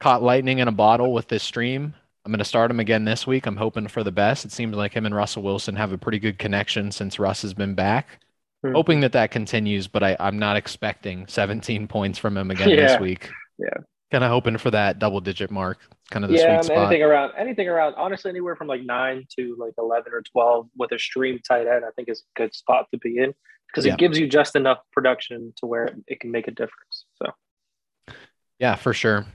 caught 0.00 0.22
lightning 0.22 0.58
in 0.58 0.68
a 0.68 0.72
bottle 0.72 1.12
with 1.12 1.28
this 1.28 1.42
stream. 1.42 1.94
I'm 2.24 2.32
going 2.32 2.38
to 2.38 2.44
start 2.44 2.70
him 2.70 2.80
again 2.80 3.04
this 3.04 3.26
week. 3.26 3.46
I'm 3.46 3.56
hoping 3.56 3.86
for 3.86 4.02
the 4.02 4.12
best. 4.12 4.44
It 4.44 4.52
seems 4.52 4.74
like 4.74 4.94
him 4.94 5.06
and 5.06 5.14
Russell 5.14 5.42
Wilson 5.42 5.76
have 5.76 5.92
a 5.92 5.98
pretty 5.98 6.18
good 6.18 6.38
connection 6.38 6.90
since 6.90 7.18
Russ 7.18 7.42
has 7.42 7.54
been 7.54 7.74
back. 7.74 8.20
Mm-hmm. 8.64 8.74
Hoping 8.74 9.00
that 9.00 9.12
that 9.12 9.30
continues, 9.30 9.86
but 9.86 10.02
I, 10.02 10.16
I'm 10.18 10.38
not 10.38 10.56
expecting 10.56 11.26
17 11.28 11.86
points 11.86 12.18
from 12.18 12.36
him 12.36 12.50
again 12.50 12.70
yeah. 12.70 12.76
this 12.76 13.00
week. 13.00 13.30
Yeah. 13.58 13.68
Kind 14.10 14.24
of 14.24 14.30
hoping 14.30 14.56
for 14.58 14.70
that 14.70 14.98
double 14.98 15.20
digit 15.20 15.50
mark. 15.50 15.78
Kind 16.10 16.24
of 16.24 16.30
the 16.30 16.38
yeah, 16.38 16.60
sweet 16.60 16.72
spot. 16.72 16.78
anything 16.78 17.02
around 17.02 17.32
anything 17.36 17.68
around 17.68 17.94
honestly 17.96 18.30
anywhere 18.30 18.56
from 18.56 18.66
like 18.66 18.82
nine 18.82 19.26
to 19.38 19.54
like 19.58 19.74
11 19.78 20.12
or 20.12 20.22
12 20.22 20.68
with 20.76 20.92
a 20.92 20.98
stream 20.98 21.38
tight 21.46 21.66
end, 21.66 21.84
I 21.84 21.90
think 21.94 22.08
is 22.08 22.20
a 22.20 22.40
good 22.40 22.54
spot 22.54 22.86
to 22.92 22.98
be 22.98 23.18
in 23.18 23.34
because 23.68 23.86
yeah. 23.86 23.92
it 23.92 23.98
gives 23.98 24.18
you 24.18 24.26
just 24.26 24.56
enough 24.56 24.78
production 24.92 25.52
to 25.58 25.66
where 25.66 25.94
it 26.06 26.20
can 26.20 26.30
make 26.30 26.48
a 26.48 26.50
difference. 26.50 27.04
So, 27.22 28.14
yeah, 28.58 28.74
for 28.74 28.94
sure. 28.94 29.26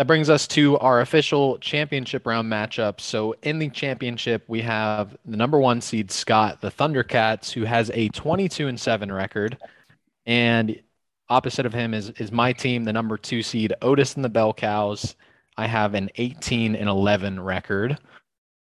That 0.00 0.06
brings 0.06 0.30
us 0.30 0.46
to 0.46 0.78
our 0.78 1.02
official 1.02 1.58
championship 1.58 2.26
round 2.26 2.50
matchup. 2.50 3.02
So 3.02 3.34
in 3.42 3.58
the 3.58 3.68
championship, 3.68 4.42
we 4.48 4.62
have 4.62 5.14
the 5.26 5.36
number 5.36 5.60
one 5.60 5.82
seed 5.82 6.10
Scott, 6.10 6.62
the 6.62 6.70
Thundercats, 6.70 7.52
who 7.52 7.64
has 7.64 7.90
a 7.92 8.08
22 8.08 8.66
and 8.66 8.80
seven 8.80 9.12
record, 9.12 9.58
and 10.24 10.80
opposite 11.28 11.66
of 11.66 11.74
him 11.74 11.92
is 11.92 12.08
is 12.12 12.32
my 12.32 12.54
team, 12.54 12.84
the 12.84 12.94
number 12.94 13.18
two 13.18 13.42
seed 13.42 13.74
Otis 13.82 14.14
and 14.14 14.24
the 14.24 14.30
Bell 14.30 14.54
Cows. 14.54 15.16
I 15.58 15.66
have 15.66 15.92
an 15.92 16.08
18 16.14 16.76
and 16.76 16.88
11 16.88 17.38
record. 17.38 17.98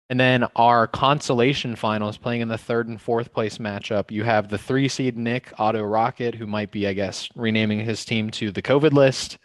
And 0.10 0.19
then 0.19 0.43
our 0.58 0.88
consolation 0.88 1.77
finals 1.77 2.17
playing 2.17 2.41
in 2.41 2.50
the 2.50 2.58
third 2.58 2.89
and 2.89 3.00
fourth 3.00 3.31
place 3.31 3.60
matchup. 3.60 4.12
You 4.12 4.25
have 4.25 4.50
the 4.50 4.58
three 4.58 4.89
seed 4.89 5.17
Nick 5.17 5.53
Auto 5.58 5.84
Rocket, 5.84 6.36
who 6.36 6.48
might 6.48 6.72
be, 6.72 6.86
I 6.86 6.91
guess, 6.91 7.29
renaming 7.34 7.79
his 7.79 8.03
team 8.03 8.29
to 8.31 8.51
the 8.51 8.62
COVID 8.62 8.91
list. 8.91 9.38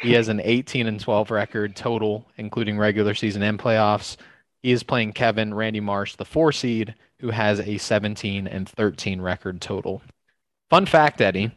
He 0.00 0.12
has 0.12 0.28
an 0.28 0.40
18 0.42 0.86
and 0.86 1.00
12 1.00 1.30
record 1.30 1.74
total, 1.74 2.26
including 2.36 2.78
regular 2.78 3.14
season 3.14 3.42
and 3.42 3.58
playoffs. 3.58 4.16
He 4.62 4.70
is 4.70 4.82
playing 4.82 5.12
Kevin 5.12 5.54
Randy 5.54 5.80
Marsh, 5.80 6.14
the 6.16 6.24
four 6.24 6.52
seed, 6.52 6.94
who 7.20 7.30
has 7.30 7.60
a 7.60 7.78
17 7.78 8.46
and 8.46 8.68
13 8.68 9.20
record 9.20 9.60
total. 9.60 10.02
Fun 10.70 10.86
fact, 10.86 11.20
Eddie, 11.20 11.50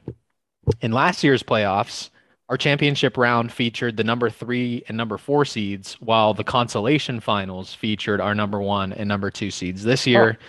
in 0.82 0.92
last 0.92 1.24
year's 1.24 1.44
playoffs, 1.44 2.10
our 2.50 2.58
championship 2.58 3.16
round 3.16 3.52
featured 3.52 3.96
the 3.96 4.04
number 4.04 4.30
three 4.30 4.84
and 4.88 4.98
number 4.98 5.18
four 5.18 5.46
seeds, 5.46 5.94
while 6.02 6.34
the 6.34 6.44
consolation 6.44 7.20
finals 7.20 7.74
featured 7.74 8.20
our 8.20 8.36
number 8.36 8.60
one 8.60 8.92
and 8.94 9.08
number 9.08 9.32
two 9.32 9.52
seeds. 9.52 9.84
This 9.84 10.06
year, 10.08 10.38
oh. 10.40 10.46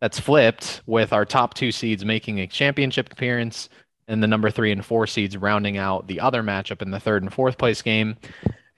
that's 0.00 0.20
flipped 0.20 0.82
with 0.86 1.12
our 1.12 1.24
top 1.24 1.54
two 1.54 1.72
seeds 1.72 2.04
making 2.04 2.38
a 2.40 2.46
championship 2.46 3.12
appearance 3.12 3.68
and 4.10 4.22
the 4.22 4.26
number 4.26 4.50
three 4.50 4.72
and 4.72 4.84
four 4.84 5.06
seeds 5.06 5.36
rounding 5.36 5.78
out 5.78 6.08
the 6.08 6.20
other 6.20 6.42
matchup 6.42 6.82
in 6.82 6.90
the 6.90 7.00
third 7.00 7.22
and 7.22 7.32
fourth 7.32 7.56
place 7.56 7.80
game. 7.80 8.16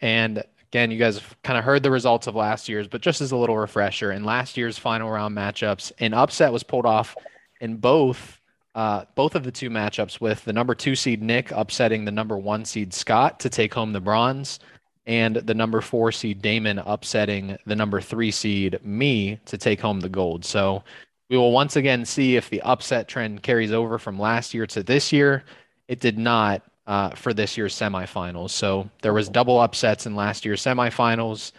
And 0.03 0.45
again, 0.71 0.91
you 0.91 0.99
guys 0.99 1.19
have 1.19 1.43
kind 1.43 1.59
of 1.59 1.65
heard 1.65 1.83
the 1.83 1.91
results 1.91 2.27
of 2.27 2.35
last 2.35 2.69
year's, 2.69 2.87
but 2.87 3.01
just 3.01 3.23
as 3.23 3.33
a 3.33 3.37
little 3.37 3.57
refresher, 3.57 4.13
in 4.13 4.25
last 4.25 4.57
year's 4.59 4.79
final 4.79 5.11
round 5.11 5.35
matchups, 5.35 5.91
an 6.01 6.13
upset 6.13 6.53
was 6.53 6.63
pulled 6.63 6.87
off 6.87 7.17
in 7.61 7.77
both 7.77 8.39
uh, 8.75 9.05
both 9.15 9.35
of 9.35 9.45
the 9.45 9.53
two 9.53 9.69
matchups 9.69 10.19
with 10.19 10.43
the 10.45 10.53
number 10.53 10.75
two 10.75 10.95
seed 10.97 11.23
Nick 11.23 11.51
upsetting 11.51 12.07
the 12.07 12.11
number 12.11 12.39
one 12.39 12.65
seed 12.65 12.95
Scott 12.95 13.39
to 13.41 13.51
take 13.51 13.75
home 13.75 13.93
the 13.93 14.01
bronze, 14.01 14.61
and 15.07 15.37
the 15.37 15.55
number 15.55 15.81
four 15.83 16.11
seed 16.11 16.41
Damon 16.41 16.79
upsetting 16.79 17.57
the 17.67 17.77
number 17.77 18.01
three 18.01 18.31
seed 18.31 18.79
me 18.83 19.39
to 19.45 19.59
take 19.59 19.81
home 19.81 20.01
the 20.01 20.09
gold. 20.09 20.45
So 20.45 20.85
we 21.33 21.39
will 21.39 21.51
once 21.51 21.77
again 21.77 22.05
see 22.05 22.37
if 22.37 22.51
the 22.51 22.61
upset 22.61 23.09
trend 23.09 23.43
carries 23.43 23.73
over 23.73 23.99
from 23.99 24.19
last 24.19 24.53
year 24.53 24.67
to 24.67 24.83
this 24.83 25.15
year. 25.15 25.45
It 25.89 25.99
did 25.99 26.19
not 26.19 26.63
uh, 26.87 27.09
for 27.11 27.33
this 27.33 27.57
year's 27.57 27.75
semifinals. 27.75 28.51
So 28.51 28.91
there 29.01 29.15
was 29.15 29.31
double 29.31 29.59
upsets 29.59 30.05
in 30.05 30.15
last 30.15 30.45
year's 30.45 30.61
semifinals, 30.61 31.53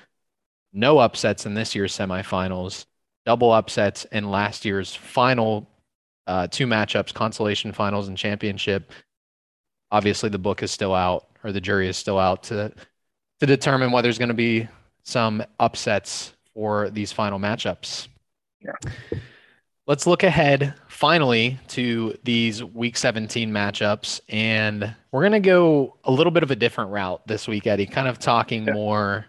no 0.74 1.00
upsets 1.00 1.48
in 1.48 1.56
this 1.56 1.74
year's 1.74 1.92
semifinals, 1.98 2.86
double 3.26 3.52
upsets 3.52 4.06
in 4.12 4.30
last 4.30 4.64
year's 4.64 4.94
final 4.94 5.68
uh, 6.28 6.46
two 6.46 6.68
matchups, 6.68 7.12
consolation 7.12 7.72
finals 7.72 8.08
and 8.10 8.16
championship. 8.16 8.92
Obviously, 9.90 10.30
the 10.30 10.38
book 10.38 10.62
is 10.62 10.70
still 10.70 10.94
out, 10.94 11.26
or 11.44 11.52
the 11.52 11.60
jury 11.60 11.88
is 11.88 11.98
still 11.98 12.20
out 12.20 12.44
to 12.44 12.72
to 13.40 13.46
determine 13.48 13.92
whether 13.92 14.06
there's 14.06 14.20
going 14.20 14.28
to 14.30 14.36
be 14.36 14.68
some 15.02 15.44
upsets 15.60 16.32
for 16.54 16.92
these 16.92 17.12
final 17.12 17.40
matchups. 17.40 18.08
Yeah. 18.62 18.76
Let's 19.86 20.08
look 20.08 20.24
ahead 20.24 20.76
finally 20.88 21.60
to 21.70 22.18
these 22.24 22.64
week 22.64 22.96
17 22.96 23.52
matchups. 23.52 24.22
And 24.30 24.96
we're 25.12 25.22
going 25.22 25.34
to 25.34 25.40
go 25.42 25.98
a 26.06 26.12
little 26.12 26.32
bit 26.32 26.44
of 26.44 26.52
a 26.52 26.56
different 26.56 26.92
route 26.92 27.28
this 27.28 27.50
week, 27.50 27.68
Eddie, 27.68 27.86
kind 27.86 28.08
of 28.08 28.18
talking 28.18 28.66
yeah. 28.66 28.74
more 28.74 29.26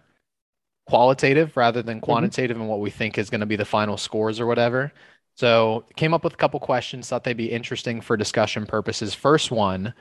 qualitative 0.87 1.57
rather 1.57 1.83
than 1.83 1.97
mm-hmm. 1.97 2.05
quantitative 2.05 2.55
mm-hmm. 2.55 2.63
and 2.63 2.71
what 2.71 2.79
we 2.79 2.91
think 2.91 3.19
is 3.19 3.31
going 3.31 3.41
to 3.41 3.47
be 3.47 3.57
the 3.57 3.65
final 3.65 3.97
scores 3.97 4.39
or 4.39 4.47
whatever. 4.47 4.93
So, 5.37 5.85
came 5.97 6.15
up 6.15 6.23
with 6.23 6.35
a 6.35 6.37
couple 6.37 6.61
questions, 6.61 7.09
thought 7.09 7.25
they'd 7.25 7.37
be 7.37 7.51
interesting 7.51 8.01
for 8.01 8.17
discussion 8.17 8.67
purposes. 8.67 9.15
First 9.15 9.51
one 9.51 9.93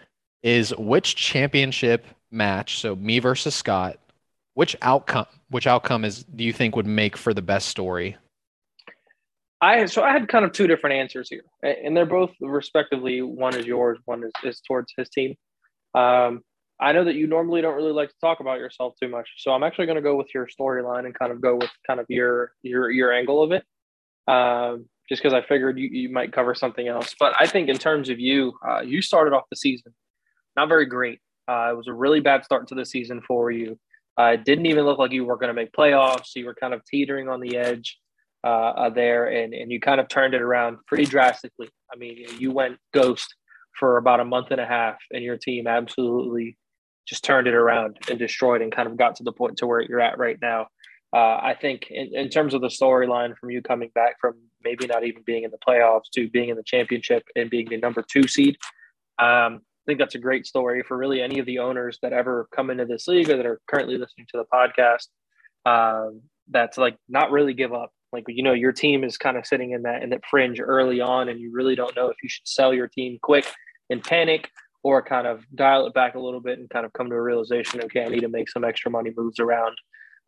is 0.43 0.75
which 0.77 1.15
championship 1.15 2.05
match, 2.29 2.77
so 2.77 2.95
me 2.95 3.17
versus 3.17 3.55
Scott, 3.55 3.97
which 4.53 4.75
outcome 4.83 5.25
which 5.49 5.65
outcome 5.65 6.05
is 6.05 6.23
do 6.23 6.43
you 6.43 6.53
think 6.53 6.75
would 6.75 6.85
make 6.85 7.17
for 7.17 7.33
the 7.33 7.41
best 7.41 7.69
story 7.69 8.17
I 9.63 9.85
so 9.85 10.03
I 10.03 10.11
had 10.11 10.27
kind 10.27 10.45
of 10.45 10.51
two 10.51 10.67
different 10.67 10.95
answers 10.95 11.29
here, 11.29 11.43
and 11.63 11.95
they're 11.95 12.05
both 12.05 12.31
respectively. 12.41 13.21
One 13.21 13.55
is 13.55 13.65
yours, 13.65 13.99
one 14.05 14.23
is, 14.23 14.31
is 14.43 14.61
towards 14.67 14.93
his 14.97 15.09
team. 15.09 15.35
Um, 15.95 16.41
I 16.79 16.91
know 16.91 17.05
that 17.05 17.15
you 17.15 17.27
normally 17.27 17.61
don't 17.61 17.75
really 17.75 17.91
like 17.91 18.09
to 18.09 18.15
talk 18.19 18.39
about 18.39 18.59
yourself 18.59 18.95
too 19.01 19.07
much, 19.07 19.29
so 19.37 19.51
I'm 19.51 19.63
actually 19.63 19.85
going 19.85 19.95
to 19.95 20.01
go 20.01 20.15
with 20.15 20.27
your 20.33 20.47
storyline 20.47 21.05
and 21.05 21.17
kind 21.17 21.31
of 21.31 21.41
go 21.41 21.55
with 21.55 21.69
kind 21.87 21.99
of 21.99 22.05
your 22.09 22.51
your 22.61 22.91
your 22.91 23.13
angle 23.13 23.43
of 23.43 23.51
it. 23.51 23.63
Um, 24.27 24.85
just 25.09 25.21
because 25.21 25.33
I 25.33 25.45
figured 25.45 25.77
you, 25.77 25.89
you 25.91 26.09
might 26.09 26.31
cover 26.33 26.55
something 26.55 26.87
else, 26.87 27.15
but 27.19 27.33
I 27.39 27.45
think 27.45 27.69
in 27.69 27.77
terms 27.77 28.09
of 28.09 28.19
you, 28.19 28.53
uh, 28.67 28.81
you 28.81 29.01
started 29.01 29.33
off 29.33 29.43
the 29.49 29.57
season 29.57 29.93
not 30.55 30.69
very 30.69 30.85
great. 30.85 31.19
Uh, 31.47 31.69
it 31.71 31.77
was 31.77 31.87
a 31.87 31.93
really 31.93 32.19
bad 32.19 32.43
start 32.45 32.67
to 32.67 32.75
the 32.75 32.85
season 32.85 33.21
for 33.27 33.51
you. 33.51 33.77
Uh, 34.19 34.33
it 34.33 34.45
didn't 34.45 34.67
even 34.67 34.85
look 34.85 34.99
like 34.99 35.11
you 35.11 35.25
were 35.25 35.37
going 35.37 35.47
to 35.47 35.53
make 35.53 35.71
playoffs. 35.73 36.35
You 36.35 36.45
were 36.45 36.53
kind 36.53 36.73
of 36.73 36.81
teetering 36.85 37.29
on 37.29 37.39
the 37.39 37.57
edge 37.57 37.97
uh, 38.43 38.47
uh, 38.47 38.89
there, 38.89 39.25
and 39.25 39.53
and 39.53 39.71
you 39.71 39.79
kind 39.79 39.99
of 39.99 40.07
turned 40.07 40.33
it 40.33 40.41
around 40.41 40.77
pretty 40.87 41.05
drastically. 41.05 41.69
I 41.93 41.97
mean, 41.97 42.25
you 42.37 42.51
went 42.51 42.77
ghost 42.93 43.35
for 43.79 43.97
about 43.97 44.19
a 44.19 44.25
month 44.25 44.47
and 44.51 44.59
a 44.59 44.65
half, 44.65 44.97
and 45.11 45.23
your 45.23 45.37
team 45.37 45.67
absolutely 45.67 46.57
just 47.07 47.23
turned 47.23 47.47
it 47.47 47.53
around 47.53 47.97
and 48.09 48.19
destroyed, 48.19 48.61
and 48.61 48.71
kind 48.71 48.87
of 48.87 48.97
got 48.97 49.15
to 49.17 49.23
the 49.23 49.31
point 49.31 49.57
to 49.57 49.67
where 49.67 49.81
you're 49.81 50.01
at 50.01 50.17
right 50.17 50.37
now. 50.41 50.67
Uh, 51.13 51.39
I 51.41 51.55
think 51.59 51.87
in, 51.91 52.09
in 52.15 52.29
terms 52.29 52.53
of 52.55 52.61
the 52.61 52.67
storyline 52.67 53.37
from 53.37 53.51
you 53.51 53.61
coming 53.61 53.91
back 53.93 54.15
from 54.19 54.33
maybe 54.63 54.87
not 54.87 55.05
even 55.05 55.21
being 55.23 55.43
in 55.43 55.51
the 55.51 55.59
playoffs 55.65 56.09
to 56.15 56.27
being 56.29 56.49
in 56.49 56.55
the 56.57 56.63
championship 56.63 57.23
and 57.35 57.51
being 57.51 57.69
the 57.69 57.77
number 57.77 58.03
two 58.09 58.27
seed, 58.27 58.57
um, 59.19 59.61
I 59.83 59.85
think 59.85 59.99
that's 59.99 60.15
a 60.15 60.19
great 60.19 60.47
story 60.47 60.81
for 60.81 60.97
really 60.97 61.21
any 61.21 61.39
of 61.39 61.45
the 61.45 61.59
owners 61.59 61.99
that 62.01 62.13
ever 62.13 62.47
come 62.55 62.69
into 62.69 62.85
this 62.85 63.07
league 63.07 63.29
or 63.29 63.37
that 63.37 63.45
are 63.45 63.61
currently 63.67 63.97
listening 63.97 64.27
to 64.31 64.37
the 64.37 64.45
podcast. 64.51 65.07
Um, 65.65 66.21
that's 66.49 66.77
like 66.77 66.97
not 67.07 67.31
really 67.31 67.53
give 67.53 67.73
up 67.73 67.91
Like 68.13 68.25
you 68.27 68.43
know, 68.43 68.53
your 68.53 68.71
team 68.71 69.03
is 69.03 69.17
kind 69.17 69.37
of 69.37 69.45
sitting 69.45 69.71
in 69.71 69.81
that 69.83 70.03
in 70.03 70.11
that 70.11 70.21
fringe 70.29 70.59
early 70.61 71.01
on, 71.01 71.29
and 71.29 71.39
you 71.39 71.51
really 71.51 71.75
don't 71.75 71.95
know 71.95 72.07
if 72.07 72.17
you 72.21 72.29
should 72.29 72.47
sell 72.47 72.73
your 72.73 72.87
team 72.87 73.17
quick 73.21 73.45
and 73.89 74.03
panic 74.03 74.49
or 74.83 75.01
kind 75.01 75.27
of 75.27 75.43
dial 75.55 75.87
it 75.87 75.93
back 75.93 76.15
a 76.15 76.19
little 76.19 76.41
bit 76.41 76.59
and 76.59 76.69
kind 76.69 76.85
of 76.85 76.93
come 76.93 77.09
to 77.09 77.15
a 77.15 77.21
realization. 77.21 77.81
Okay, 77.83 78.03
I 78.03 78.09
need 78.09 78.21
to 78.21 78.29
make 78.29 78.49
some 78.49 78.63
extra 78.63 78.91
money 78.91 79.11
moves 79.15 79.39
around 79.39 79.75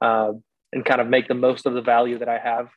uh, 0.02 0.32
and 0.74 0.84
kind 0.84 1.02
of 1.02 1.08
make 1.08 1.28
the 1.28 1.36
most 1.36 1.66
of 1.66 1.74
the 1.74 1.82
value 1.82 2.18
that 2.20 2.30
I 2.30 2.40
have 2.40 2.70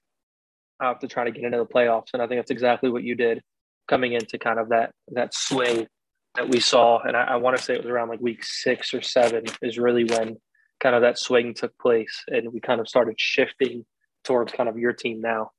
uh, 0.81 0.95
to 0.95 1.09
try 1.09 1.25
to 1.25 1.31
get 1.31 1.45
into 1.45 1.59
the 1.59 1.67
playoffs. 1.67 2.09
And 2.13 2.23
I 2.23 2.27
think 2.27 2.39
that's 2.39 2.51
exactly 2.51 2.91
what 2.91 3.03
you 3.03 3.15
did 3.15 3.43
coming 3.89 4.13
into 4.13 4.39
kind 4.39 4.59
of 4.59 4.69
that 4.69 4.93
that 5.09 5.35
swing 5.35 5.87
that 6.35 6.49
we 6.49 6.61
saw. 6.61 7.01
And 7.01 7.17
I, 7.17 7.25
I 7.25 7.37
want 7.37 7.57
to 7.57 7.63
say 7.63 7.75
it 7.75 7.83
was 7.83 7.91
around 7.91 8.09
like 8.09 8.21
week 8.21 8.45
six 8.45 8.93
or 8.93 9.03
seven 9.03 9.45
is 9.63 9.79
really 9.79 10.05
when 10.05 10.37
kind 10.81 10.95
of 10.95 11.03
that 11.03 11.19
swing 11.19 11.55
took 11.55 11.77
place 11.79 12.23
and 12.29 12.53
we 12.53 12.61
kind 12.61 12.81
of 12.81 12.89
started 12.89 13.15
shifting 13.19 13.85
towards 14.29 14.53
kind 14.53 14.69
of 14.69 14.79
your 14.79 14.93
team 14.93 15.21
now. 15.21 15.51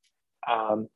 Um, 0.49 0.87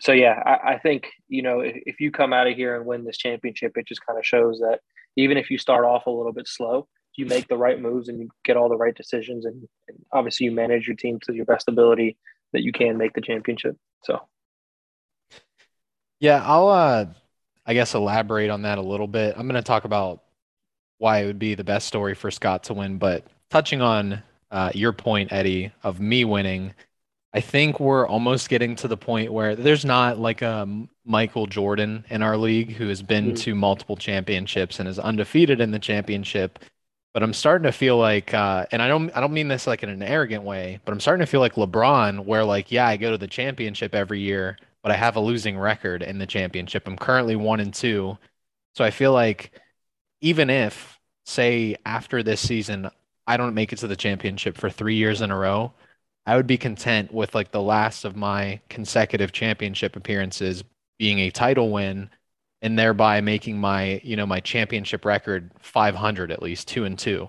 so 0.00 0.12
yeah, 0.12 0.42
I, 0.44 0.72
I, 0.72 0.78
think 0.78 1.08
you 1.28 1.42
know 1.42 1.60
if, 1.60 1.76
if 1.86 2.00
you 2.00 2.10
come 2.10 2.32
out 2.32 2.48
of 2.48 2.56
here 2.56 2.74
and 2.74 2.86
win 2.86 3.04
this 3.04 3.18
championship, 3.18 3.76
it 3.76 3.86
just 3.86 4.04
kind 4.04 4.18
of 4.18 4.26
shows 4.26 4.58
that 4.58 4.80
even 5.16 5.36
if 5.36 5.50
you 5.50 5.58
start 5.58 5.84
off 5.84 6.06
a 6.06 6.10
little 6.10 6.32
bit 6.32 6.48
slow, 6.48 6.88
you 7.16 7.26
make 7.26 7.46
the 7.46 7.56
right 7.56 7.80
moves 7.80 8.08
and 8.08 8.18
you 8.18 8.28
get 8.44 8.56
all 8.56 8.68
the 8.68 8.76
right 8.76 8.96
decisions, 8.96 9.44
and, 9.44 9.68
and 9.88 9.98
obviously 10.10 10.46
you 10.46 10.52
manage 10.52 10.88
your 10.88 10.96
team 10.96 11.20
to 11.24 11.34
your 11.34 11.44
best 11.44 11.68
ability 11.68 12.16
that 12.52 12.62
you 12.62 12.72
can 12.72 12.96
make 12.96 13.12
the 13.12 13.20
championship. 13.20 13.76
So 14.02 14.26
yeah, 16.18 16.42
I'll 16.44 16.68
uh, 16.68 17.06
I 17.66 17.74
guess 17.74 17.94
elaborate 17.94 18.50
on 18.50 18.62
that 18.62 18.78
a 18.78 18.82
little 18.82 19.06
bit. 19.06 19.34
I'm 19.36 19.46
going 19.46 19.62
to 19.62 19.62
talk 19.62 19.84
about 19.84 20.22
why 20.98 21.18
it 21.18 21.26
would 21.26 21.38
be 21.38 21.54
the 21.54 21.64
best 21.64 21.86
story 21.86 22.14
for 22.14 22.30
Scott 22.30 22.64
to 22.64 22.74
win, 22.74 22.96
but 22.96 23.26
touching 23.50 23.82
on 23.82 24.22
uh, 24.50 24.70
your 24.74 24.92
point, 24.92 25.32
Eddie, 25.32 25.72
of 25.82 26.00
me 26.00 26.24
winning 26.24 26.74
I 27.34 27.40
think 27.40 27.80
we're 27.80 28.06
almost 28.06 28.50
getting 28.50 28.76
to 28.76 28.88
the 28.88 28.96
point 28.96 29.32
where 29.32 29.56
there's 29.56 29.84
not 29.84 30.18
like 30.18 30.42
a 30.42 30.68
Michael 31.04 31.46
Jordan 31.46 32.04
in 32.10 32.22
our 32.22 32.36
league 32.36 32.72
who 32.72 32.88
has 32.88 33.02
been 33.02 33.28
mm-hmm. 33.28 33.34
to 33.36 33.54
multiple 33.54 33.96
championships 33.96 34.78
and 34.78 34.88
is 34.88 34.98
undefeated 34.98 35.60
in 35.60 35.70
the 35.70 35.78
championship. 35.78 36.58
But 37.14 37.22
I'm 37.22 37.32
starting 37.32 37.64
to 37.64 37.72
feel 37.72 37.96
like, 37.98 38.32
uh, 38.34 38.66
and 38.70 38.82
I 38.82 38.88
don't, 38.88 39.10
I 39.16 39.20
don't 39.20 39.32
mean 39.32 39.48
this 39.48 39.66
like 39.66 39.82
in 39.82 39.88
an 39.88 40.02
arrogant 40.02 40.44
way, 40.44 40.80
but 40.84 40.92
I'm 40.92 41.00
starting 41.00 41.24
to 41.24 41.30
feel 41.30 41.40
like 41.40 41.54
LeBron, 41.54 42.24
where 42.24 42.44
like, 42.44 42.70
yeah, 42.70 42.86
I 42.86 42.96
go 42.96 43.10
to 43.10 43.18
the 43.18 43.26
championship 43.26 43.94
every 43.94 44.20
year, 44.20 44.58
but 44.82 44.92
I 44.92 44.96
have 44.96 45.16
a 45.16 45.20
losing 45.20 45.58
record 45.58 46.02
in 46.02 46.18
the 46.18 46.26
championship. 46.26 46.86
I'm 46.86 46.96
currently 46.96 47.36
one 47.36 47.60
and 47.60 47.72
two, 47.72 48.18
so 48.74 48.84
I 48.84 48.90
feel 48.90 49.12
like 49.12 49.52
even 50.20 50.48
if, 50.50 50.98
say, 51.24 51.76
after 51.84 52.22
this 52.22 52.40
season, 52.40 52.90
I 53.26 53.36
don't 53.36 53.54
make 53.54 53.72
it 53.72 53.78
to 53.80 53.86
the 53.86 53.96
championship 53.96 54.56
for 54.56 54.70
three 54.70 54.96
years 54.96 55.20
in 55.20 55.30
a 55.30 55.36
row, 55.36 55.72
I 56.26 56.36
would 56.36 56.46
be 56.46 56.56
content 56.56 57.12
with 57.12 57.34
like 57.34 57.50
the 57.50 57.62
last 57.62 58.04
of 58.04 58.16
my 58.16 58.60
consecutive 58.68 59.32
championship 59.32 59.96
appearances 59.96 60.62
being 60.98 61.18
a 61.20 61.30
title 61.30 61.70
win 61.70 62.10
and 62.60 62.78
thereby 62.78 63.20
making 63.20 63.58
my, 63.58 64.00
you 64.04 64.14
know, 64.16 64.26
my 64.26 64.38
championship 64.40 65.04
record 65.04 65.50
500 65.58 66.30
at 66.30 66.42
least, 66.42 66.68
2 66.68 66.84
and 66.84 66.98
2. 66.98 67.28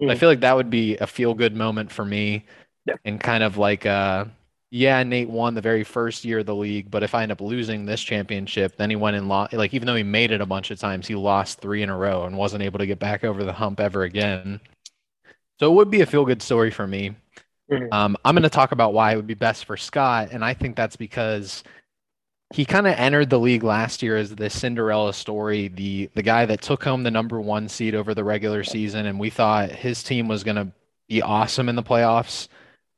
Mm. 0.00 0.10
I 0.10 0.14
feel 0.14 0.28
like 0.28 0.40
that 0.40 0.56
would 0.56 0.70
be 0.70 0.96
a 0.96 1.06
feel 1.06 1.34
good 1.34 1.54
moment 1.54 1.92
for 1.92 2.04
me 2.04 2.46
yeah. 2.86 2.94
and 3.04 3.20
kind 3.20 3.42
of 3.44 3.58
like 3.58 3.84
uh 3.84 4.24
yeah, 4.74 5.02
Nate 5.02 5.28
won 5.28 5.54
the 5.54 5.60
very 5.60 5.84
first 5.84 6.24
year 6.24 6.38
of 6.38 6.46
the 6.46 6.54
league, 6.54 6.90
but 6.90 7.02
if 7.02 7.14
I 7.14 7.22
end 7.22 7.30
up 7.30 7.42
losing 7.42 7.84
this 7.84 8.00
championship, 8.00 8.74
then 8.78 8.88
he 8.88 8.96
went 8.96 9.16
and 9.18 9.28
lost. 9.28 9.52
Like, 9.52 9.74
even 9.74 9.86
though 9.86 9.94
he 9.94 10.02
made 10.02 10.30
it 10.30 10.40
a 10.40 10.46
bunch 10.46 10.70
of 10.70 10.78
times, 10.78 11.06
he 11.06 11.14
lost 11.14 11.60
three 11.60 11.82
in 11.82 11.90
a 11.90 11.96
row 11.96 12.24
and 12.24 12.38
wasn't 12.38 12.62
able 12.62 12.78
to 12.78 12.86
get 12.86 12.98
back 12.98 13.22
over 13.22 13.44
the 13.44 13.52
hump 13.52 13.80
ever 13.80 14.02
again. 14.02 14.62
So 15.60 15.70
it 15.70 15.74
would 15.74 15.90
be 15.90 16.00
a 16.00 16.06
feel 16.06 16.24
good 16.24 16.40
story 16.40 16.70
for 16.70 16.86
me. 16.86 17.14
Mm-hmm. 17.72 17.92
Um, 17.92 18.16
I'm 18.24 18.34
going 18.34 18.42
to 18.42 18.50
talk 18.50 18.72
about 18.72 18.92
why 18.92 19.12
it 19.12 19.16
would 19.16 19.26
be 19.26 19.34
best 19.34 19.64
for 19.64 19.76
Scott, 19.76 20.28
and 20.32 20.44
I 20.44 20.54
think 20.54 20.76
that's 20.76 20.96
because 20.96 21.62
he 22.54 22.64
kind 22.64 22.86
of 22.86 22.94
entered 22.98 23.30
the 23.30 23.38
league 23.38 23.62
last 23.62 24.02
year 24.02 24.16
as 24.16 24.34
the 24.34 24.50
Cinderella 24.50 25.14
story, 25.14 25.68
the 25.68 26.10
the 26.14 26.22
guy 26.22 26.44
that 26.46 26.60
took 26.60 26.84
home 26.84 27.02
the 27.02 27.10
number 27.10 27.40
one 27.40 27.68
seed 27.68 27.94
over 27.94 28.14
the 28.14 28.24
regular 28.24 28.62
season, 28.62 29.06
and 29.06 29.18
we 29.18 29.30
thought 29.30 29.70
his 29.70 30.02
team 30.02 30.28
was 30.28 30.44
going 30.44 30.56
to 30.56 30.68
be 31.08 31.22
awesome 31.22 31.68
in 31.68 31.76
the 31.76 31.82
playoffs. 31.82 32.48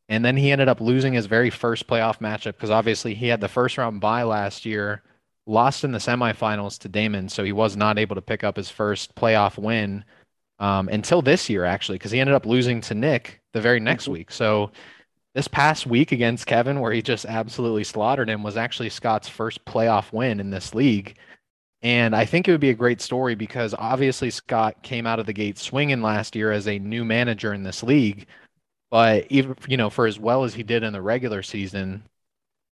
And 0.08 0.22
then 0.22 0.36
he 0.36 0.52
ended 0.52 0.68
up 0.68 0.82
losing 0.82 1.14
his 1.14 1.26
very 1.26 1.48
first 1.48 1.86
playoff 1.86 2.18
matchup 2.18 2.52
because 2.52 2.70
obviously 2.70 3.14
he 3.14 3.28
had 3.28 3.40
the 3.40 3.48
first 3.48 3.78
round 3.78 4.00
bye 4.00 4.24
last 4.24 4.66
year, 4.66 5.02
lost 5.46 5.82
in 5.82 5.92
the 5.92 5.98
semifinals 5.98 6.78
to 6.80 6.88
Damon, 6.88 7.28
so 7.28 7.42
he 7.42 7.52
was 7.52 7.76
not 7.76 7.98
able 7.98 8.14
to 8.14 8.22
pick 8.22 8.44
up 8.44 8.56
his 8.56 8.68
first 8.68 9.14
playoff 9.14 9.56
win 9.56 10.04
um, 10.58 10.88
until 10.88 11.22
this 11.22 11.48
year, 11.48 11.64
actually, 11.64 11.96
because 11.96 12.10
he 12.10 12.20
ended 12.20 12.34
up 12.34 12.44
losing 12.44 12.80
to 12.82 12.94
Nick 12.94 13.40
the 13.54 13.60
very 13.62 13.80
next 13.80 14.06
week. 14.06 14.30
So 14.30 14.70
this 15.34 15.48
past 15.48 15.86
week 15.86 16.12
against 16.12 16.46
Kevin, 16.46 16.80
where 16.80 16.92
he 16.92 17.00
just 17.00 17.24
absolutely 17.24 17.84
slaughtered 17.84 18.28
him, 18.28 18.42
was 18.42 18.58
actually 18.58 18.90
Scott's 18.90 19.28
first 19.28 19.64
playoff 19.64 20.12
win 20.12 20.40
in 20.40 20.50
this 20.50 20.74
league. 20.74 21.16
And 21.80 22.14
I 22.14 22.24
think 22.24 22.46
it 22.46 22.50
would 22.50 22.60
be 22.60 22.70
a 22.70 22.74
great 22.74 23.00
story 23.00 23.34
because 23.34 23.74
obviously 23.76 24.30
Scott 24.30 24.82
came 24.82 25.06
out 25.06 25.18
of 25.18 25.26
the 25.26 25.32
gate 25.32 25.58
swinging 25.58 26.02
last 26.02 26.36
year 26.36 26.52
as 26.52 26.66
a 26.66 26.78
new 26.78 27.04
manager 27.04 27.54
in 27.54 27.62
this 27.62 27.82
league. 27.82 28.26
But 28.90 29.26
even, 29.30 29.56
you 29.68 29.76
know, 29.76 29.90
for 29.90 30.06
as 30.06 30.18
well 30.18 30.44
as 30.44 30.54
he 30.54 30.62
did 30.62 30.82
in 30.82 30.92
the 30.92 31.02
regular 31.02 31.42
season, 31.42 32.04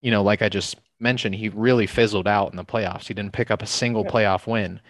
you 0.03 0.11
know, 0.11 0.23
like 0.23 0.43
I 0.43 0.49
just 0.49 0.77
mentioned, 0.99 1.35
he 1.35 1.49
really 1.49 1.87
fizzled 1.87 2.29
out 2.29 2.51
in 2.51 2.57
the 2.57 2.65
playoffs. 2.65 3.07
He 3.07 3.15
didn't 3.15 3.33
pick 3.33 3.51
up 3.51 3.63
a 3.63 3.67
single 3.67 4.05
playoff 4.05 4.47
win. 4.47 4.81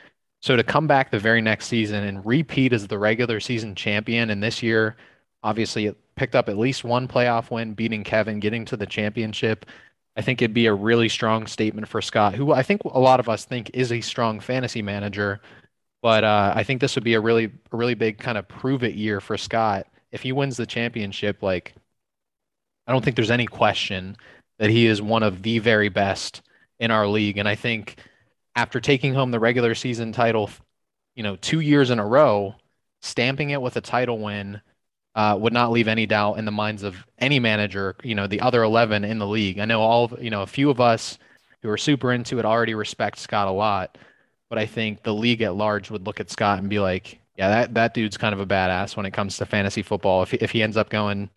So 0.40 0.57
to 0.57 0.64
come 0.64 0.87
back 0.87 1.11
the 1.11 1.18
very 1.18 1.40
next 1.40 1.66
season 1.66 2.05
and 2.05 2.24
repeat 2.26 2.72
as 2.72 2.87
the 2.87 2.98
regular 2.98 3.40
season 3.40 3.74
champion, 3.74 4.31
and 4.31 4.42
this 4.42 4.62
year, 4.62 4.96
obviously, 5.42 5.87
it 5.87 5.96
picked 6.16 6.35
up 6.35 6.48
at 6.48 6.59
least 6.59 6.85
one 6.85 7.09
playoff 7.09 7.50
win, 7.50 7.74
beating 7.74 8.05
Kevin, 8.05 8.40
getting 8.40 8.64
to 8.66 8.76
the 8.76 8.87
championship. 8.87 9.66
I 10.16 10.22
think 10.22 10.42
it'd 10.42 10.55
be 10.55 10.66
a 10.66 10.74
really 10.74 11.09
strong 11.09 11.46
statement 11.46 11.88
for 11.88 12.02
Scott, 12.02 12.35
who 12.35 12.52
I 12.52 12.62
think 12.62 12.85
a 12.85 13.00
lot 13.00 13.20
of 13.20 13.28
us 13.28 13.44
think 13.44 13.70
is 13.72 13.92
a 13.92 14.00
strong 14.00 14.40
fantasy 14.40 14.83
manager. 14.83 15.40
But 16.02 16.24
uh, 16.24 16.52
I 16.55 16.64
think 16.64 16.81
this 16.81 16.96
would 16.96 17.05
be 17.05 17.14
a 17.14 17.20
really, 17.20 17.50
really 17.70 17.94
big 17.94 18.18
kind 18.18 18.37
of 18.37 18.48
prove 18.48 18.83
it 18.83 18.94
year 18.94 19.20
for 19.20 19.38
Scott. 19.38 19.87
If 20.11 20.22
he 20.22 20.33
wins 20.33 20.57
the 20.57 20.66
championship, 20.66 21.42
like, 21.42 21.74
I 22.87 22.92
don't 22.92 23.05
think 23.05 23.16
there's 23.16 23.31
any 23.31 23.46
question 23.46 24.16
that 24.59 24.68
he 24.68 24.87
is 24.87 25.00
one 25.00 25.22
of 25.22 25.42
the 25.42 25.61
very 25.61 25.88
best 25.88 26.42
in 26.78 26.90
our 26.90 27.07
league. 27.07 27.38
And 27.38 27.48
I 27.48 27.55
think 27.55 27.96
after 28.55 28.81
taking 28.81 29.14
home 29.14 29.31
the 29.31 29.40
regular 29.40 29.74
season 29.74 30.12
title, 30.12 30.50
you 31.14 31.22
know, 31.22 31.37
two 31.37 31.61
years 31.61 31.90
in 31.90 31.98
a 31.98 32.07
row, 32.07 32.57
stamping 33.00 33.50
it 33.50 33.62
with 33.62 33.76
a 33.76 33.81
title 33.81 34.18
win 34.18 34.61
uh, 35.14 35.37
would 35.38 35.53
not 35.53 35.70
leave 35.70 35.88
any 35.88 36.07
doubt 36.07 36.38
in 36.38 36.44
the 36.44 36.51
minds 36.51 36.83
of 36.83 36.96
any 37.18 37.38
manager. 37.38 37.96
You 38.03 38.14
know, 38.14 38.27
the 38.27 38.40
other 38.40 38.62
eleven 38.62 39.05
in 39.05 39.18
the 39.18 39.27
league. 39.27 39.59
I 39.59 39.64
know 39.64 39.81
all, 39.81 40.05
of, 40.05 40.22
you 40.22 40.31
know, 40.31 40.42
a 40.42 40.46
few 40.46 40.70
of 40.70 40.81
us 40.81 41.18
who 41.62 41.70
are 41.70 41.79
super 41.79 42.12
into 42.12 42.38
it 42.38 42.44
already 42.44 42.75
respect 42.75 43.18
Scott 43.18 43.48
a 43.48 43.53
lot, 43.53 43.98
but 44.48 44.59
I 44.59 44.66
think 44.66 45.03
the 45.03 45.14
league 45.14 45.42
at 45.42 45.55
large 45.55 45.90
would 45.90 46.07
look 46.07 46.18
at 46.18 46.31
Scott 46.31 46.59
and 46.59 46.68
be 46.68 46.81
like, 46.81 47.18
yeah, 47.37 47.48
that 47.48 47.75
that 47.75 47.94
dude's 47.94 48.16
kind 48.16 48.35
of 48.35 48.40
a 48.40 48.46
badass 48.46 48.96
when 48.96 49.07
it 49.07 49.12
comes 49.12 49.38
to 49.38 49.46
fantasy 49.46 49.83
football. 49.83 50.22
If 50.22 50.33
he, 50.33 50.37
if 50.38 50.51
he 50.51 50.62
ends 50.62 50.77
up 50.77 50.90
going, 50.90 51.31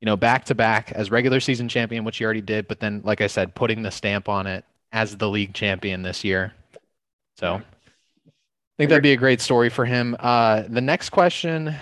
you 0.00 0.06
know, 0.06 0.16
back 0.16 0.44
to 0.46 0.54
back 0.54 0.92
as 0.92 1.10
regular 1.10 1.40
season 1.40 1.68
champion, 1.68 2.04
which 2.04 2.18
he 2.18 2.24
already 2.24 2.40
did, 2.40 2.66
but 2.66 2.80
then, 2.80 3.02
like 3.04 3.20
I 3.20 3.26
said, 3.26 3.54
putting 3.54 3.82
the 3.82 3.90
stamp 3.90 4.28
on 4.28 4.46
it 4.46 4.64
as 4.90 5.16
the 5.16 5.28
league 5.28 5.54
champion 5.54 6.02
this 6.02 6.24
year. 6.24 6.54
So 7.36 7.54
I 7.54 7.62
think 8.78 8.90
that'd 8.90 9.02
be 9.02 9.12
a 9.12 9.16
great 9.16 9.40
story 9.40 9.68
for 9.68 9.84
him. 9.84 10.16
Uh, 10.18 10.62
the 10.68 10.80
next 10.80 11.10
question, 11.10 11.74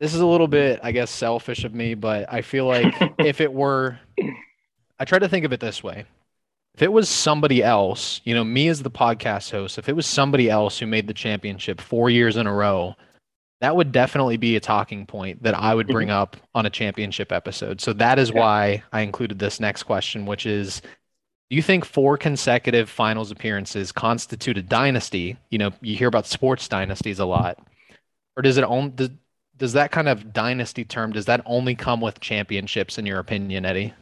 this 0.00 0.14
is 0.14 0.20
a 0.20 0.26
little 0.26 0.48
bit, 0.48 0.80
I 0.82 0.92
guess, 0.92 1.10
selfish 1.10 1.64
of 1.64 1.74
me, 1.74 1.94
but 1.94 2.32
I 2.32 2.40
feel 2.40 2.66
like 2.66 2.94
if 3.18 3.40
it 3.40 3.52
were, 3.52 3.98
I 4.98 5.04
try 5.04 5.18
to 5.18 5.28
think 5.28 5.44
of 5.44 5.52
it 5.52 5.60
this 5.60 5.82
way. 5.82 6.06
If 6.74 6.82
it 6.82 6.92
was 6.92 7.08
somebody 7.08 7.62
else, 7.62 8.20
you 8.24 8.34
know, 8.34 8.44
me 8.44 8.68
as 8.68 8.82
the 8.82 8.90
podcast 8.90 9.50
host, 9.50 9.76
if 9.76 9.88
it 9.88 9.96
was 9.96 10.06
somebody 10.06 10.48
else 10.48 10.78
who 10.78 10.86
made 10.86 11.06
the 11.06 11.14
championship 11.14 11.80
four 11.80 12.08
years 12.08 12.36
in 12.36 12.46
a 12.46 12.52
row, 12.52 12.94
that 13.60 13.76
would 13.76 13.92
definitely 13.92 14.38
be 14.38 14.56
a 14.56 14.60
talking 14.60 15.04
point 15.04 15.42
that 15.42 15.54
I 15.54 15.74
would 15.74 15.88
bring 15.88 16.08
mm-hmm. 16.08 16.16
up 16.16 16.36
on 16.54 16.64
a 16.64 16.70
championship 16.70 17.30
episode. 17.30 17.80
So 17.82 17.92
that 17.94 18.18
is 18.18 18.32
why 18.32 18.82
I 18.92 19.02
included 19.02 19.38
this 19.38 19.60
next 19.60 19.82
question, 19.82 20.24
which 20.24 20.46
is 20.46 20.80
do 21.50 21.56
you 21.56 21.62
think 21.62 21.84
four 21.84 22.16
consecutive 22.16 22.88
finals 22.88 23.30
appearances 23.30 23.92
constitute 23.92 24.56
a 24.56 24.62
dynasty? 24.62 25.36
You 25.50 25.58
know, 25.58 25.72
you 25.82 25.96
hear 25.96 26.08
about 26.08 26.26
sports 26.26 26.68
dynasties 26.68 27.18
a 27.18 27.26
lot. 27.26 27.58
Or 28.36 28.42
does 28.42 28.56
it 28.56 28.62
only 28.62 29.10
does, 29.60 29.74
that 29.74 29.92
kind 29.92 30.08
of 30.08 30.32
dynasty 30.32 30.84
term 30.84 31.12
does 31.12 31.26
that 31.26 31.42
only 31.46 31.76
come 31.76 32.00
with 32.00 32.18
championships 32.18 32.98
in 32.98 33.06
your 33.06 33.20
opinion, 33.20 33.64
Eddie? 33.64 33.94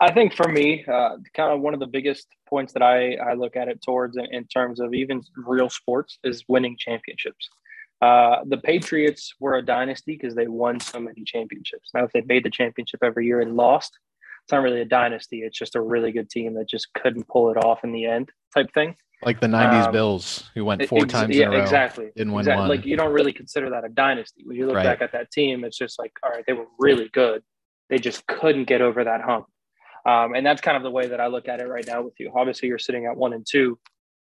I 0.00 0.12
think 0.12 0.34
for 0.34 0.48
me, 0.48 0.84
uh, 0.84 1.16
kind 1.34 1.52
of 1.52 1.60
one 1.60 1.72
of 1.72 1.80
the 1.80 1.86
biggest 1.86 2.26
points 2.48 2.72
that 2.74 2.82
I, 2.82 3.14
I 3.14 3.34
look 3.34 3.56
at 3.56 3.68
it 3.68 3.80
towards 3.80 4.16
in, 4.16 4.26
in 4.26 4.44
terms 4.46 4.80
of 4.80 4.92
even 4.92 5.22
real 5.36 5.70
sports 5.70 6.18
is 6.24 6.44
winning 6.48 6.76
championships. 6.78 7.48
Uh, 8.02 8.44
the 8.46 8.58
Patriots 8.58 9.34
were 9.40 9.56
a 9.56 9.64
dynasty 9.64 10.18
because 10.20 10.34
they 10.34 10.46
won 10.46 10.78
so 10.78 11.00
many 11.00 11.24
championships. 11.24 11.90
Now, 11.94 12.04
if 12.04 12.12
they 12.12 12.20
made 12.22 12.44
the 12.44 12.50
championship 12.50 13.00
every 13.02 13.26
year 13.26 13.40
and 13.40 13.56
lost, 13.56 13.98
it's 14.44 14.52
not 14.52 14.62
really 14.62 14.80
a 14.80 14.84
dynasty. 14.84 15.42
It's 15.42 15.58
just 15.58 15.74
a 15.74 15.80
really 15.80 16.12
good 16.12 16.28
team 16.28 16.54
that 16.54 16.68
just 16.68 16.92
couldn't 16.94 17.28
pull 17.28 17.50
it 17.50 17.56
off 17.56 17.84
in 17.84 17.92
the 17.92 18.06
end, 18.06 18.30
type 18.54 18.72
thing. 18.72 18.96
Like 19.24 19.40
the 19.40 19.48
'90s 19.48 19.86
um, 19.86 19.92
Bills, 19.92 20.48
who 20.54 20.64
went 20.64 20.86
four 20.86 21.02
ex- 21.02 21.12
times 21.12 21.36
yeah, 21.36 21.46
in 21.46 21.48
a 21.48 21.56
row, 21.56 21.62
exactly, 21.62 22.10
didn't 22.16 22.32
win 22.32 22.42
exactly. 22.42 22.60
one. 22.60 22.68
Like 22.68 22.86
you 22.86 22.96
don't 22.96 23.12
really 23.12 23.32
consider 23.32 23.70
that 23.70 23.84
a 23.84 23.88
dynasty. 23.88 24.42
When 24.44 24.56
you 24.56 24.66
look 24.66 24.76
right. 24.76 24.84
back 24.84 25.02
at 25.02 25.12
that 25.12 25.32
team, 25.32 25.64
it's 25.64 25.76
just 25.76 25.98
like, 25.98 26.12
all 26.22 26.30
right, 26.30 26.44
they 26.46 26.52
were 26.52 26.66
really 26.78 27.08
good, 27.12 27.42
They 27.90 27.98
just 27.98 28.26
couldn't 28.28 28.64
get 28.64 28.80
over 28.80 29.02
that 29.02 29.22
hump. 29.22 29.46
Um, 30.06 30.34
and 30.34 30.46
that's 30.46 30.60
kind 30.60 30.76
of 30.76 30.84
the 30.84 30.90
way 30.90 31.08
that 31.08 31.20
I 31.20 31.26
look 31.26 31.48
at 31.48 31.60
it 31.60 31.68
right 31.68 31.86
now 31.86 32.02
with 32.02 32.14
you. 32.20 32.32
Obviously, 32.34 32.68
you're 32.68 32.78
sitting 32.78 33.06
at 33.06 33.16
one 33.16 33.32
and 33.32 33.44
two. 33.48 33.78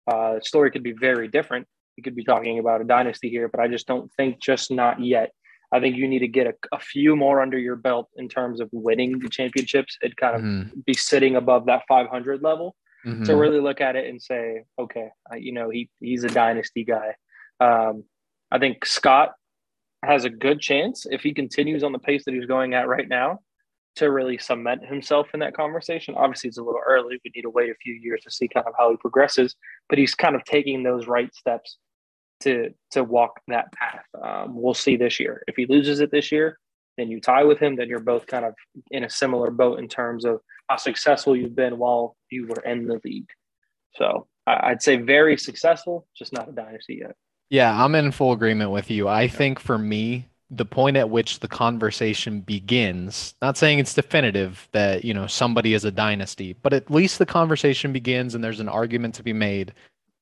Uh, 0.07 0.39
story 0.41 0.69
could 0.69 0.83
be 0.83 0.93
very 0.93 1.27
different. 1.27 1.67
We 1.97 2.03
could 2.03 2.15
be 2.15 2.23
talking 2.23 2.59
about 2.59 2.81
a 2.81 2.83
dynasty 2.83 3.29
here, 3.29 3.47
but 3.47 3.59
I 3.59 3.67
just 3.67 3.87
don't 3.87 4.11
think 4.15 4.41
just 4.41 4.69
not 4.69 5.03
yet. 5.03 5.31
I 5.71 5.79
think 5.79 5.97
you 5.97 6.07
need 6.07 6.19
to 6.19 6.27
get 6.27 6.45
a, 6.45 6.53
a 6.71 6.79
few 6.79 7.15
more 7.15 7.41
under 7.41 7.57
your 7.57 7.75
belt 7.75 8.09
in 8.17 8.29
terms 8.29 8.61
of 8.61 8.69
winning 8.71 9.17
the 9.17 9.27
championships 9.27 9.97
and 10.03 10.15
kind 10.17 10.35
of 10.35 10.41
mm-hmm. 10.41 10.79
be 10.85 10.93
sitting 10.93 11.35
above 11.35 11.65
that 11.65 11.81
500 11.87 12.43
level 12.43 12.75
mm-hmm. 13.05 13.23
to 13.23 13.35
really 13.35 13.59
look 13.59 13.81
at 13.81 13.95
it 13.95 14.09
and 14.09 14.21
say, 14.21 14.63
okay, 14.79 15.09
you 15.37 15.51
know, 15.51 15.69
he 15.69 15.89
he's 15.99 16.23
a 16.23 16.29
dynasty 16.29 16.83
guy. 16.83 17.15
Um, 17.59 18.03
I 18.51 18.59
think 18.59 18.85
Scott 18.85 19.33
has 20.03 20.25
a 20.25 20.29
good 20.29 20.59
chance 20.59 21.05
if 21.09 21.21
he 21.21 21.33
continues 21.33 21.83
on 21.83 21.91
the 21.91 21.99
pace 21.99 22.25
that 22.25 22.33
he's 22.33 22.45
going 22.45 22.73
at 22.73 22.87
right 22.87 23.07
now 23.07 23.39
to 23.95 24.11
really 24.11 24.37
cement 24.37 24.85
himself 24.85 25.27
in 25.33 25.39
that 25.39 25.55
conversation. 25.55 26.15
Obviously, 26.15 26.47
it's 26.47 26.57
a 26.57 26.63
little 26.63 26.81
early. 26.85 27.19
We 27.23 27.31
need 27.35 27.43
to 27.43 27.49
wait 27.49 27.69
a 27.69 27.75
few 27.75 27.93
years 27.93 28.21
to 28.23 28.31
see 28.31 28.47
kind 28.47 28.65
of 28.67 28.73
how 28.77 28.91
he 28.91 28.97
progresses, 28.97 29.55
but 29.87 29.97
he's 29.97 30.15
kind 30.15 30.35
of 30.35 30.43
taking 30.45 30.83
those 30.83 31.07
right 31.07 31.33
steps 31.33 31.77
to 32.41 32.69
to 32.91 33.03
walk 33.03 33.39
that 33.47 33.71
path. 33.71 34.05
Um, 34.21 34.55
we'll 34.61 34.73
see 34.73 34.97
this 34.97 35.19
year. 35.19 35.43
If 35.47 35.55
he 35.55 35.65
loses 35.67 35.99
it 35.99 36.11
this 36.11 36.31
year, 36.31 36.59
then 36.97 37.09
you 37.09 37.19
tie 37.19 37.43
with 37.43 37.59
him. 37.59 37.75
Then 37.75 37.89
you're 37.89 37.99
both 37.99 38.27
kind 38.27 38.45
of 38.45 38.53
in 38.91 39.03
a 39.03 39.09
similar 39.09 39.51
boat 39.51 39.79
in 39.79 39.87
terms 39.87 40.25
of 40.25 40.41
how 40.69 40.77
successful 40.77 41.35
you've 41.35 41.55
been 41.55 41.77
while 41.77 42.15
you 42.29 42.47
were 42.47 42.61
in 42.63 42.87
the 42.87 42.99
league. 43.03 43.29
So 43.95 44.27
I'd 44.47 44.81
say 44.81 44.97
very 44.97 45.37
successful, 45.37 46.07
just 46.15 46.33
not 46.33 46.49
a 46.49 46.51
dynasty 46.51 46.99
yet. 47.01 47.15
Yeah, 47.49 47.83
I'm 47.83 47.95
in 47.95 48.11
full 48.11 48.31
agreement 48.31 48.71
with 48.71 48.89
you. 48.89 49.07
I 49.07 49.27
think 49.27 49.59
for 49.59 49.77
me, 49.77 50.27
the 50.49 50.65
point 50.65 50.97
at 50.97 51.09
which 51.09 51.39
the 51.39 51.47
conversation 51.47 52.41
begins, 52.41 53.35
not 53.41 53.57
saying 53.57 53.79
it's 53.79 53.93
definitive 53.93 54.67
that, 54.71 55.03
you 55.03 55.13
know, 55.13 55.27
somebody 55.27 55.73
is 55.73 55.85
a 55.85 55.91
dynasty, 55.91 56.53
but 56.61 56.73
at 56.73 56.91
least 56.91 57.19
the 57.19 57.25
conversation 57.25 57.93
begins 57.93 58.35
and 58.35 58.43
there's 58.43 58.59
an 58.59 58.69
argument 58.69 59.15
to 59.15 59.23
be 59.23 59.33
made 59.33 59.73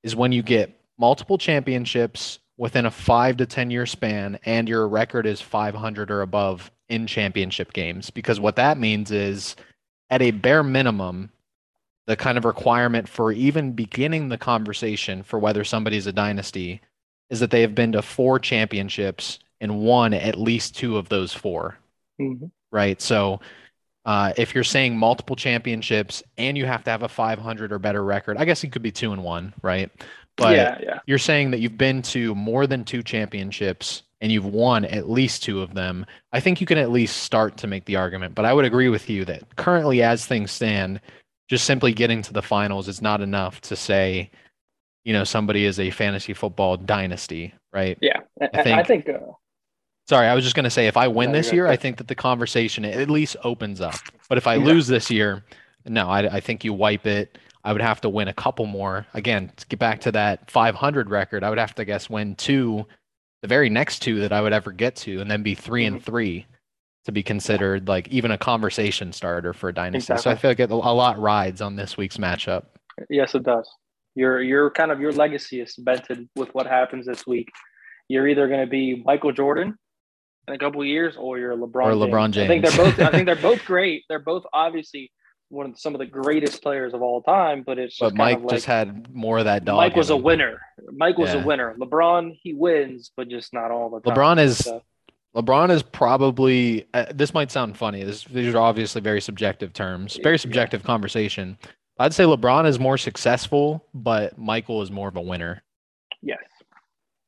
is 0.04 0.16
when 0.16 0.32
you 0.32 0.42
get 0.42 0.78
multiple 0.98 1.38
championships 1.38 2.40
within 2.62 2.86
a 2.86 2.91
5 2.91 3.38
to 3.38 3.47
10 3.47 3.71
year 3.71 3.88
span 3.88 4.38
and 4.45 4.69
your 4.69 4.88
record 4.88 5.26
is 5.26 5.41
500 5.41 6.12
or 6.12 6.21
above 6.21 6.69
in 6.89 7.08
championship 7.08 7.74
games 7.74 8.12
because 8.12 8.39
what 8.39 8.56
that 8.58 8.78
means 8.78 9.10
is 9.10 9.56
at 10.12 10.21
a 10.21 10.30
bare 10.30 10.62
minimum 10.62 11.32
the 12.06 12.15
kind 12.15 12.38
of 12.38 12.45
requirement 12.45 13.10
for 13.10 13.32
even 13.32 13.71
beginning 13.71 14.30
the 14.30 14.38
conversation 14.38 15.24
for 15.24 15.39
whether 15.39 15.63
somebody's 15.63 16.06
a 16.06 16.13
dynasty 16.13 16.80
is 17.32 17.39
that 17.39 17.50
they 17.50 17.62
have 17.62 17.74
been 17.74 17.93
to 17.93 18.02
four 18.04 18.38
championships 18.38 19.39
and 19.60 19.80
won 19.80 20.13
at 20.13 20.39
least 20.39 20.78
two 20.78 20.97
of 20.97 21.10
those 21.10 21.34
4 21.34 21.76
mm-hmm. 22.21 22.45
Right. 22.71 23.02
So 23.02 23.41
uh, 24.06 24.34
if 24.38 24.54
you're 24.54 24.63
saying 24.63 24.97
multiple 24.97 25.36
championships 25.36 26.21
and 26.38 26.56
you 26.56 26.67
have 26.67 26.84
to 26.84 26.91
have 26.91 27.02
a 27.02 27.10
500 27.10 27.71
or 27.71 27.80
better 27.80 28.04
record, 28.04 28.38
I 28.38 28.45
guess 28.45 28.63
it 28.63 28.71
could 28.71 28.82
be 28.82 28.91
two 28.91 29.13
and 29.13 29.24
one, 29.24 29.54
right? 29.62 29.91
But 30.38 30.56
yeah, 30.56 30.78
yeah. 30.82 31.00
you're 31.06 31.17
saying 31.17 31.52
that 31.52 31.60
you've 31.60 31.78
been 31.78 32.02
to 32.04 32.34
more 32.36 32.65
than 32.65 32.84
two 32.84 33.04
championships 33.04 34.04
and 34.22 34.32
you've 34.32 34.46
won 34.46 34.86
at 34.86 35.10
least 35.10 35.44
two 35.44 35.62
of 35.62 35.74
them. 35.74 36.06
I 36.32 36.39
think 36.39 36.62
you 36.62 36.67
can 36.67 36.78
at 36.78 36.91
least 36.91 37.24
start 37.24 37.58
to 37.58 37.67
make 37.67 37.86
the 37.86 37.96
argument. 37.96 38.36
But 38.36 38.46
I 38.46 38.54
would 38.54 38.65
agree 38.65 38.89
with 38.89 39.10
you 39.10 39.26
that 39.26 39.56
currently, 39.56 40.02
as 40.02 40.26
things 40.26 40.52
stand, 40.52 41.02
just 41.50 41.65
simply 41.65 41.94
getting 41.94 42.22
to 42.24 42.34
the 42.34 42.41
finals 42.41 42.88
is 42.88 43.02
not 43.02 43.22
enough 43.22 43.62
to 43.62 43.76
say 43.76 44.32
you 45.04 45.13
know 45.13 45.24
somebody 45.24 45.65
is 45.65 45.80
a 45.80 45.89
fantasy 45.89 46.34
football 46.34 46.78
dynasty, 46.78 47.54
right? 47.74 47.98
Yeah, 48.02 48.20
I 48.54 48.63
think. 48.63 48.80
I 48.80 48.84
think 48.84 49.10
uh, 49.10 49.17
sorry, 50.08 50.28
I 50.28 50.36
was 50.36 50.44
just 50.44 50.56
going 50.56 50.63
to 50.65 50.70
say 50.70 50.88
if 50.88 50.98
I 50.98 51.08
win 51.08 51.32
this 51.32 51.52
year, 51.52 51.67
I 51.67 51.76
think 51.76 51.98
that 51.98 52.08
the 52.08 52.15
conversation 52.15 52.86
at 52.86 53.10
least 53.10 53.36
opens 53.44 53.82
up. 53.82 53.96
But 54.30 54.38
if 54.38 54.48
I 54.48 54.56
yeah. 54.56 54.65
lose 54.65 54.88
this 54.88 55.10
year, 55.10 55.44
no, 55.86 56.08
I, 56.10 56.36
I 56.36 56.39
think 56.39 56.63
you 56.63 56.74
wipe 56.74 57.06
it. 57.06 57.38
I 57.63 57.74
would 57.74 57.82
have 57.82 58.02
to 58.02 58.10
win 58.10 58.28
a 58.28 58.34
couple 58.34 58.65
more. 58.65 59.06
Again, 59.13 59.52
to 59.56 59.67
get 59.67 59.80
back 59.80 60.02
to 60.02 60.12
that 60.13 60.50
500 60.50 61.10
record, 61.10 61.43
I 61.43 61.50
would 61.50 61.60
have 61.60 61.76
to 61.76 61.86
guess 61.86 62.10
win 62.10 62.36
two, 62.36 62.86
the 63.41 63.47
very 63.47 63.69
next 63.69 64.00
two 64.00 64.19
that 64.21 64.34
I 64.34 64.41
would 64.41 64.54
ever 64.54 64.71
get 64.71 64.95
to, 64.97 65.21
and 65.21 65.30
then 65.30 65.43
be 65.43 65.56
3 65.56 65.86
mm-hmm. 65.86 65.95
and 65.95 66.04
three 66.04 66.47
to 67.06 67.12
be 67.12 67.24
considered 67.24 67.88
like 67.88 68.08
even 68.10 68.32
a 68.32 68.38
conversation 68.38 69.12
starter 69.12 69.54
for 69.54 69.69
a 69.69 69.74
dynasty. 69.74 70.13
Exactly. 70.13 70.24
So 70.24 70.30
I 70.32 70.36
feel 70.36 70.52
like 70.52 70.60
a 70.60 70.76
lot 70.76 71.19
rides 71.19 71.62
on 71.62 71.76
this 71.76 71.97
week's 71.97 72.17
matchup. 72.17 72.65
Yes, 73.10 73.34
it 73.36 73.43
does. 73.43 73.69
Your 74.15 74.41
your 74.41 74.69
kind 74.71 74.91
of 74.91 75.00
your 75.00 75.12
legacy 75.12 75.62
is 75.62 75.74
cemented 75.74 76.28
with 76.36 76.54
what 76.54 76.67
happens 76.67 77.06
this 77.06 77.26
week. 77.26 77.50
You're 78.08 78.28
either 78.28 78.47
going 78.47 78.60
to 78.60 78.67
be 78.67 79.02
Michael 79.06 79.32
Jordan 79.32 79.76
in 80.47 80.54
a 80.54 80.58
couple 80.58 80.84
years, 80.84 81.15
or 81.17 81.39
you're 81.39 81.56
LeBron. 81.56 81.86
Or 81.86 82.08
LeBron 82.08 82.32
James. 82.32 82.45
I 82.45 82.47
think 82.47 82.65
they're 82.65 82.78
both. 82.78 83.00
I 83.00 83.12
think 83.12 83.26
they're 83.26 83.36
both 83.36 83.63
great. 83.65 84.04
They're 84.10 84.19
both 84.19 84.43
obviously 84.54 85.12
one 85.52 85.72
of 85.72 85.80
some 85.80 85.94
of 85.94 86.00
the 86.00 86.06
greatest 86.06 86.62
players 86.62 86.94
of 86.94 87.02
all 87.02 87.22
time. 87.22 87.64
But 87.64 87.80
it's 87.80 88.00
but 88.00 88.16
Mike 88.16 88.40
like, 88.40 88.50
just 88.50 88.66
had 88.66 89.14
more 89.14 89.40
of 89.40 89.46
that 89.46 89.66
dog. 89.66 89.78
Mike 89.78 89.96
was 89.96 90.10
a 90.10 90.18
winner. 90.18 90.62
Mike 90.92 91.18
was 91.18 91.34
yeah. 91.34 91.42
a 91.42 91.46
winner. 91.46 91.76
LeBron 91.80 92.38
he 92.42 92.54
wins, 92.54 93.12
but 93.16 93.30
just 93.30 93.54
not 93.54 93.72
all 93.72 93.90
the 93.90 94.00
time. 94.02 94.16
LeBron 94.16 94.40
is. 94.40 94.58
So. 94.60 94.82
LeBron 95.36 95.70
is 95.70 95.82
probably. 95.84 96.88
Uh, 96.94 97.06
this 97.14 97.34
might 97.34 97.52
sound 97.52 97.78
funny. 97.78 98.04
This, 98.04 98.24
these 98.26 98.54
are 98.54 98.60
obviously 98.60 99.02
very 99.02 99.22
subjective 99.22 99.74
terms, 99.74 100.20
very 100.22 100.38
subjective 100.38 100.82
yeah. 100.82 100.88
conversation. 100.88 101.58
I'd 102.00 102.14
say 102.14 102.24
LeBron 102.24 102.66
is 102.66 102.80
more 102.80 102.98
successful, 102.98 103.86
but 103.94 104.38
Michael 104.38 104.82
is 104.82 104.92
more 104.92 105.08
of 105.08 105.16
a 105.16 105.22
winner. 105.22 105.62
Yes. 106.22 106.40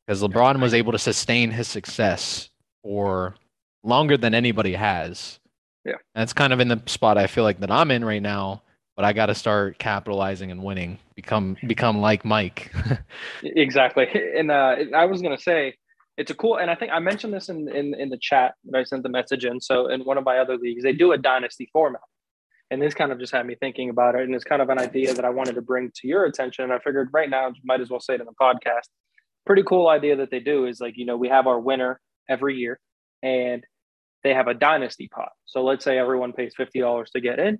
Because 0.05 0.21
LeBron 0.21 0.59
was 0.59 0.73
able 0.73 0.91
to 0.91 0.99
sustain 0.99 1.51
his 1.51 1.67
success 1.67 2.49
for 2.81 3.35
longer 3.83 4.17
than 4.17 4.33
anybody 4.33 4.73
has. 4.73 5.39
Yeah. 5.85 5.95
That's 6.15 6.33
kind 6.33 6.53
of 6.53 6.59
in 6.59 6.69
the 6.69 6.81
spot 6.85 7.17
I 7.17 7.27
feel 7.27 7.43
like 7.43 7.59
that 7.59 7.71
I'm 7.71 7.91
in 7.91 8.05
right 8.05 8.21
now, 8.21 8.61
but 8.95 9.05
I 9.05 9.13
got 9.13 9.27
to 9.27 9.35
start 9.35 9.79
capitalizing 9.79 10.51
and 10.51 10.63
winning, 10.63 10.99
become 11.15 11.57
become 11.67 11.99
like 11.99 12.23
Mike. 12.23 12.71
exactly. 13.43 14.07
And 14.37 14.51
uh, 14.51 14.75
I 14.95 15.05
was 15.05 15.21
going 15.21 15.35
to 15.35 15.41
say 15.41 15.75
it's 16.17 16.31
a 16.31 16.35
cool 16.35 16.57
and 16.57 16.69
I 16.69 16.75
think 16.75 16.91
I 16.91 16.99
mentioned 16.99 17.33
this 17.33 17.49
in, 17.49 17.67
in 17.69 17.93
in 17.95 18.09
the 18.09 18.17
chat 18.17 18.53
that 18.65 18.77
I 18.77 18.83
sent 18.83 19.03
the 19.03 19.09
message 19.09 19.45
in. 19.45 19.59
So 19.59 19.87
in 19.87 20.01
one 20.01 20.17
of 20.17 20.23
my 20.23 20.37
other 20.37 20.57
leagues, 20.57 20.83
they 20.83 20.93
do 20.93 21.11
a 21.11 21.17
dynasty 21.17 21.69
format. 21.73 22.01
And 22.71 22.81
this 22.81 22.93
kind 22.95 23.11
of 23.11 23.19
just 23.19 23.31
had 23.31 23.45
me 23.45 23.55
thinking 23.59 23.89
about 23.89 24.15
it. 24.15 24.21
And 24.21 24.33
it's 24.33 24.43
kind 24.43 24.61
of 24.61 24.69
an 24.69 24.79
idea 24.79 25.13
that 25.13 25.25
I 25.25 25.29
wanted 25.29 25.53
to 25.55 25.61
bring 25.61 25.91
to 25.95 26.07
your 26.07 26.25
attention. 26.25 26.63
And 26.63 26.73
I 26.73 26.79
figured 26.79 27.09
right 27.13 27.29
now, 27.29 27.53
might 27.63 27.81
as 27.81 27.89
well 27.91 27.99
say 27.99 28.15
it 28.15 28.21
in 28.21 28.25
the 28.25 28.33
podcast. 28.41 28.87
Pretty 29.45 29.61
cool 29.61 29.89
idea 29.89 30.15
that 30.15 30.31
they 30.31 30.39
do 30.39 30.65
is 30.65 30.79
like, 30.79 30.97
you 30.97 31.05
know, 31.05 31.15
we 31.15 31.29
have 31.29 31.45
our 31.45 31.59
winner 31.59 31.99
every 32.29 32.55
year 32.55 32.79
and 33.21 33.63
they 34.23 34.33
have 34.33 34.47
a 34.47 34.53
dynasty 34.53 35.07
pot. 35.07 35.31
So 35.45 35.63
let's 35.63 35.83
say 35.83 35.97
everyone 35.97 36.33
pays 36.33 36.53
$50 36.57 37.05
to 37.11 37.21
get 37.21 37.39
in. 37.39 37.59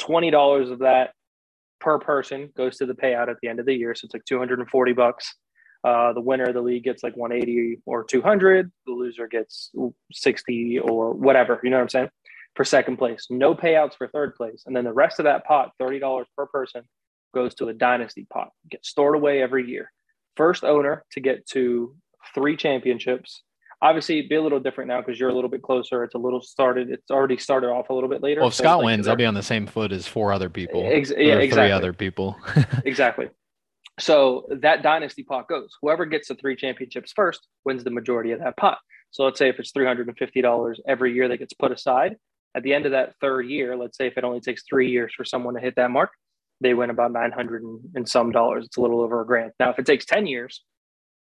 $20 0.00 0.72
of 0.72 0.78
that 0.80 1.12
per 1.80 1.98
person 1.98 2.50
goes 2.56 2.78
to 2.78 2.86
the 2.86 2.94
payout 2.94 3.28
at 3.28 3.36
the 3.42 3.48
end 3.48 3.60
of 3.60 3.66
the 3.66 3.74
year. 3.74 3.94
So 3.94 4.06
it's 4.06 4.14
like 4.14 4.24
240 4.24 4.92
bucks. 4.92 5.34
Uh, 5.84 6.12
the 6.12 6.20
winner 6.20 6.44
of 6.44 6.54
the 6.54 6.60
league 6.60 6.84
gets 6.84 7.02
like 7.02 7.16
180 7.16 7.82
or 7.86 8.04
200. 8.04 8.70
The 8.86 8.92
loser 8.92 9.26
gets 9.26 9.70
60 10.12 10.78
or 10.78 11.12
whatever. 11.12 11.60
You 11.62 11.70
know 11.70 11.76
what 11.76 11.82
I'm 11.82 11.88
saying? 11.88 12.08
for 12.54 12.64
second 12.64 12.98
place, 12.98 13.26
no 13.30 13.54
payouts 13.54 13.96
for 13.96 14.08
third 14.08 14.34
place. 14.34 14.64
And 14.66 14.76
then 14.76 14.84
the 14.84 14.92
rest 14.92 15.18
of 15.18 15.24
that 15.24 15.44
pot, 15.44 15.72
$30 15.80 16.24
per 16.36 16.46
person, 16.46 16.82
goes 17.34 17.54
to 17.56 17.68
a 17.68 17.72
dynasty 17.72 18.26
pot, 18.30 18.50
gets 18.70 18.88
stored 18.88 19.14
away 19.14 19.42
every 19.42 19.68
year. 19.68 19.90
First 20.36 20.64
owner 20.64 21.04
to 21.12 21.20
get 21.20 21.46
to 21.48 21.94
three 22.34 22.56
championships. 22.56 23.42
Obviously, 23.82 24.18
it'd 24.18 24.28
be 24.28 24.36
a 24.36 24.42
little 24.42 24.60
different 24.60 24.88
now 24.88 25.00
because 25.00 25.18
you're 25.18 25.28
a 25.28 25.34
little 25.34 25.50
bit 25.50 25.60
closer. 25.60 26.04
It's 26.04 26.14
a 26.14 26.18
little 26.18 26.40
started. 26.40 26.88
It's 26.88 27.10
already 27.10 27.36
started 27.36 27.66
off 27.66 27.90
a 27.90 27.92
little 27.94 28.08
bit 28.08 28.22
later. 28.22 28.40
Well, 28.40 28.48
if 28.48 28.54
so 28.54 28.62
Scott 28.62 28.78
like 28.78 28.86
wins, 28.86 29.08
I'll 29.08 29.16
be 29.16 29.26
on 29.26 29.34
the 29.34 29.42
same 29.42 29.66
foot 29.66 29.90
as 29.90 30.06
four 30.06 30.32
other 30.32 30.48
people. 30.48 30.86
Ex- 30.86 31.10
yeah, 31.10 31.34
exactly. 31.34 31.48
Three 31.48 31.72
other 31.72 31.92
people. 31.92 32.36
exactly. 32.84 33.28
So 33.98 34.46
that 34.50 34.82
dynasty 34.82 35.24
pot 35.24 35.48
goes. 35.48 35.76
Whoever 35.82 36.06
gets 36.06 36.28
the 36.28 36.36
three 36.36 36.56
championships 36.56 37.12
first 37.12 37.48
wins 37.64 37.84
the 37.84 37.90
majority 37.90 38.30
of 38.30 38.38
that 38.38 38.56
pot. 38.56 38.78
So 39.10 39.24
let's 39.24 39.38
say 39.38 39.48
if 39.48 39.58
it's 39.58 39.72
$350 39.72 40.76
every 40.88 41.14
year 41.14 41.28
that 41.28 41.36
gets 41.36 41.52
put 41.52 41.72
aside, 41.72 42.16
at 42.54 42.62
the 42.62 42.72
end 42.72 42.86
of 42.86 42.92
that 42.92 43.14
third 43.20 43.46
year, 43.46 43.76
let's 43.76 43.96
say 43.96 44.06
if 44.06 44.16
it 44.16 44.24
only 44.24 44.40
takes 44.40 44.62
three 44.68 44.90
years 44.90 45.12
for 45.14 45.24
someone 45.24 45.54
to 45.54 45.60
hit 45.60 45.76
that 45.76 45.90
mark, 45.90 46.10
they 46.60 46.74
win 46.74 46.90
about 46.90 47.12
900 47.12 47.62
and 47.94 48.08
some 48.08 48.30
dollars. 48.30 48.64
It's 48.66 48.76
a 48.76 48.80
little 48.80 49.00
over 49.00 49.20
a 49.20 49.26
grand. 49.26 49.52
Now, 49.58 49.70
if 49.70 49.78
it 49.78 49.86
takes 49.86 50.06
10 50.06 50.26
years 50.26 50.62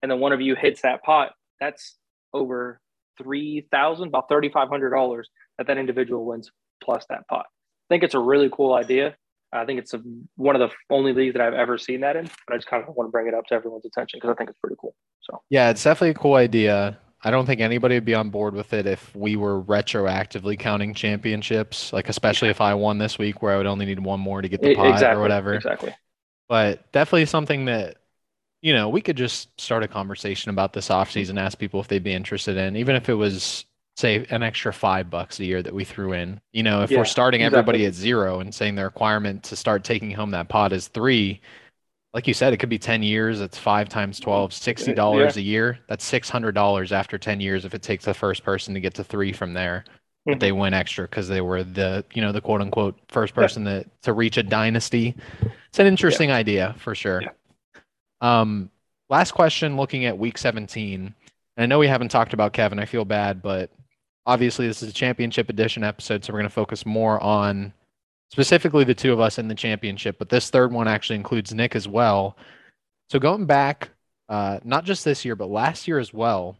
and 0.02 0.12
then 0.12 0.20
one 0.20 0.32
of 0.32 0.42
you 0.42 0.56
hits 0.56 0.82
that 0.82 1.04
pot, 1.04 1.34
that's 1.60 1.98
over 2.36 2.80
3000 3.18 4.08
about 4.08 4.30
$3,500 4.30 5.24
that 5.58 5.68
that 5.68 5.78
individual 5.78 6.26
wins 6.26 6.52
plus 6.84 7.06
that 7.10 7.28
pot. 7.28 7.46
I 7.48 7.88
think 7.90 8.04
it's 8.04 8.14
a 8.14 8.20
really 8.20 8.50
cool 8.52 8.74
idea. 8.74 9.16
I 9.54 9.64
think 9.66 9.80
it's 9.80 9.94
a, 9.94 10.02
one 10.36 10.60
of 10.60 10.70
the 10.70 10.76
only 10.94 11.14
leagues 11.14 11.34
that 11.34 11.42
I've 11.42 11.54
ever 11.54 11.78
seen 11.78 12.02
that 12.02 12.18
in, 12.18 12.30
but 12.46 12.54
I 12.54 12.58
just 12.58 12.68
kind 12.68 12.84
of 12.84 12.94
want 12.94 13.08
to 13.08 13.12
bring 13.12 13.28
it 13.28 13.34
up 13.34 13.46
to 13.48 13.54
everyone's 13.54 13.86
attention 13.86 14.18
because 14.18 14.32
I 14.32 14.38
think 14.38 14.50
it's 14.50 14.60
pretty 14.60 14.76
cool. 14.80 14.96
So 15.22 15.42
yeah, 15.50 15.70
it's 15.70 15.84
definitely 15.84 16.10
a 16.10 16.16
cool 16.16 16.34
idea. 16.34 16.98
I 17.24 17.32
don't 17.32 17.46
think 17.46 17.62
anybody 17.62 17.96
would 17.96 18.06
be 18.06 18.14
on 18.14 18.30
board 18.30 18.54
with 18.54 18.74
it 18.74 18.86
if 18.86 19.16
we 19.16 19.36
were 19.36 19.62
retroactively 19.64 20.60
counting 20.60 20.94
championships, 20.94 21.94
like 21.94 22.10
especially 22.10 22.50
if 22.50 22.60
I 22.60 22.74
won 22.74 22.98
this 22.98 23.18
week 23.18 23.42
where 23.42 23.54
I 23.54 23.58
would 23.58 23.66
only 23.66 23.86
need 23.86 24.00
one 24.00 24.20
more 24.20 24.42
to 24.42 24.50
get 24.50 24.62
the 24.62 24.76
pot 24.76 24.92
exactly, 24.92 25.18
or 25.18 25.22
whatever. 25.22 25.54
Exactly. 25.54 25.96
But 26.50 26.92
definitely 26.92 27.26
something 27.26 27.66
that 27.66 27.98
you 28.66 28.74
know, 28.74 28.90
we 28.90 29.00
could 29.00 29.16
just 29.16 29.62
start 29.62 29.84
a 29.84 29.88
conversation 29.88 30.50
about 30.50 30.74
this 30.74 30.90
offseason, 30.90 31.40
ask 31.40 31.60
people 31.60 31.80
if 31.80 31.88
they'd 31.88 32.04
be 32.04 32.16
interested 32.16 32.58
in, 32.58 32.76
even 32.76 32.96
if 32.96 33.10
it 33.10 33.14
was 33.14 33.64
say 33.96 34.26
an 34.32 34.42
extra 34.42 34.74
five 34.74 35.08
bucks 35.08 35.40
a 35.40 35.46
year 35.46 35.62
that 35.62 35.72
we 35.72 35.84
threw 35.84 36.14
in. 36.14 36.42
You 36.52 36.64
know, 36.64 36.82
if 36.82 36.90
yeah, 36.90 36.98
we're 36.98 37.06
starting 37.06 37.42
exactly. 37.42 37.60
everybody 37.60 37.86
at 37.86 37.94
zero 37.94 38.40
and 38.40 38.54
saying 38.54 38.74
the 38.74 38.84
requirement 38.84 39.44
to 39.44 39.56
start 39.56 39.84
taking 39.84 40.10
home 40.10 40.32
that 40.32 40.50
pot 40.50 40.74
is 40.74 40.88
three, 40.88 41.42
like 42.16 42.28
you 42.28 42.34
said, 42.34 42.54
it 42.54 42.58
could 42.58 42.70
be 42.70 42.80
10 42.80 43.04
years. 43.04 43.40
It's 43.40 43.56
five 43.56 43.88
times 43.88 44.20
12, 44.20 44.50
$60 44.50 44.96
yeah. 44.96 45.32
a 45.36 45.44
year. 45.44 45.78
That's 45.88 46.12
$600 46.12 46.92
after 46.92 47.20
10 47.20 47.40
years 47.40 47.66
if 47.66 47.76
it 47.76 47.84
takes 47.84 48.06
the 48.06 48.16
first 48.16 48.44
person 48.44 48.74
to 48.74 48.80
get 48.80 48.96
to 48.96 49.04
three 49.04 49.32
from 49.32 49.54
there. 49.54 49.84
Mm-hmm. 49.86 50.32
If 50.34 50.40
they 50.40 50.52
win 50.52 50.74
extra 50.74 51.08
because 51.08 51.28
they 51.28 51.42
were 51.42 51.64
the, 51.64 52.04
you 52.16 52.24
know, 52.24 52.32
the 52.32 52.42
quote 52.42 52.62
unquote 52.62 52.98
first 53.10 53.36
person 53.36 53.64
yeah. 53.64 53.84
to, 53.84 53.90
to 54.02 54.14
reach 54.14 54.38
a 54.38 54.44
dynasty. 54.44 55.16
It's 55.70 55.78
an 55.78 55.86
interesting 55.86 56.32
idea 56.32 56.74
for 56.80 56.96
sure. 56.96 57.22
Um, 58.22 58.70
last 59.10 59.32
question 59.32 59.78
looking 59.78 60.06
at 60.06 60.18
week 60.18 60.38
17. 60.38 61.14
And 61.58 61.64
I 61.64 61.66
know 61.66 61.80
we 61.80 61.88
haven't 61.88 62.10
talked 62.10 62.34
about 62.34 62.54
Kevin. 62.54 62.80
I 62.80 62.86
feel 62.86 63.06
bad, 63.06 63.42
but 63.42 63.72
obviously 64.26 64.68
this 64.68 64.84
is 64.84 64.90
a 64.90 64.94
championship 64.94 65.50
edition 65.50 65.84
episode, 65.84 66.24
so 66.24 66.34
we're 66.34 66.40
going 66.40 66.50
to 66.50 66.54
focus 66.54 66.86
more 66.86 67.22
on 67.22 67.74
specifically 68.30 68.84
the 68.84 68.96
two 68.96 69.14
of 69.14 69.20
us 69.20 69.38
in 69.38 69.48
the 69.48 69.56
championship. 69.56 70.18
But 70.18 70.30
this 70.30 70.50
third 70.50 70.72
one 70.72 70.88
actually 70.88 71.18
includes 71.18 71.54
Nick 71.54 71.76
as 71.76 71.88
well. 71.88 72.38
So 73.10 73.20
going 73.20 73.46
back, 73.46 73.92
uh, 74.28 74.60
not 74.64 74.86
just 74.86 75.06
this 75.06 75.24
year, 75.24 75.36
but 75.36 75.50
last 75.50 75.88
year 75.88 76.00
as 76.00 76.14
well, 76.14 76.58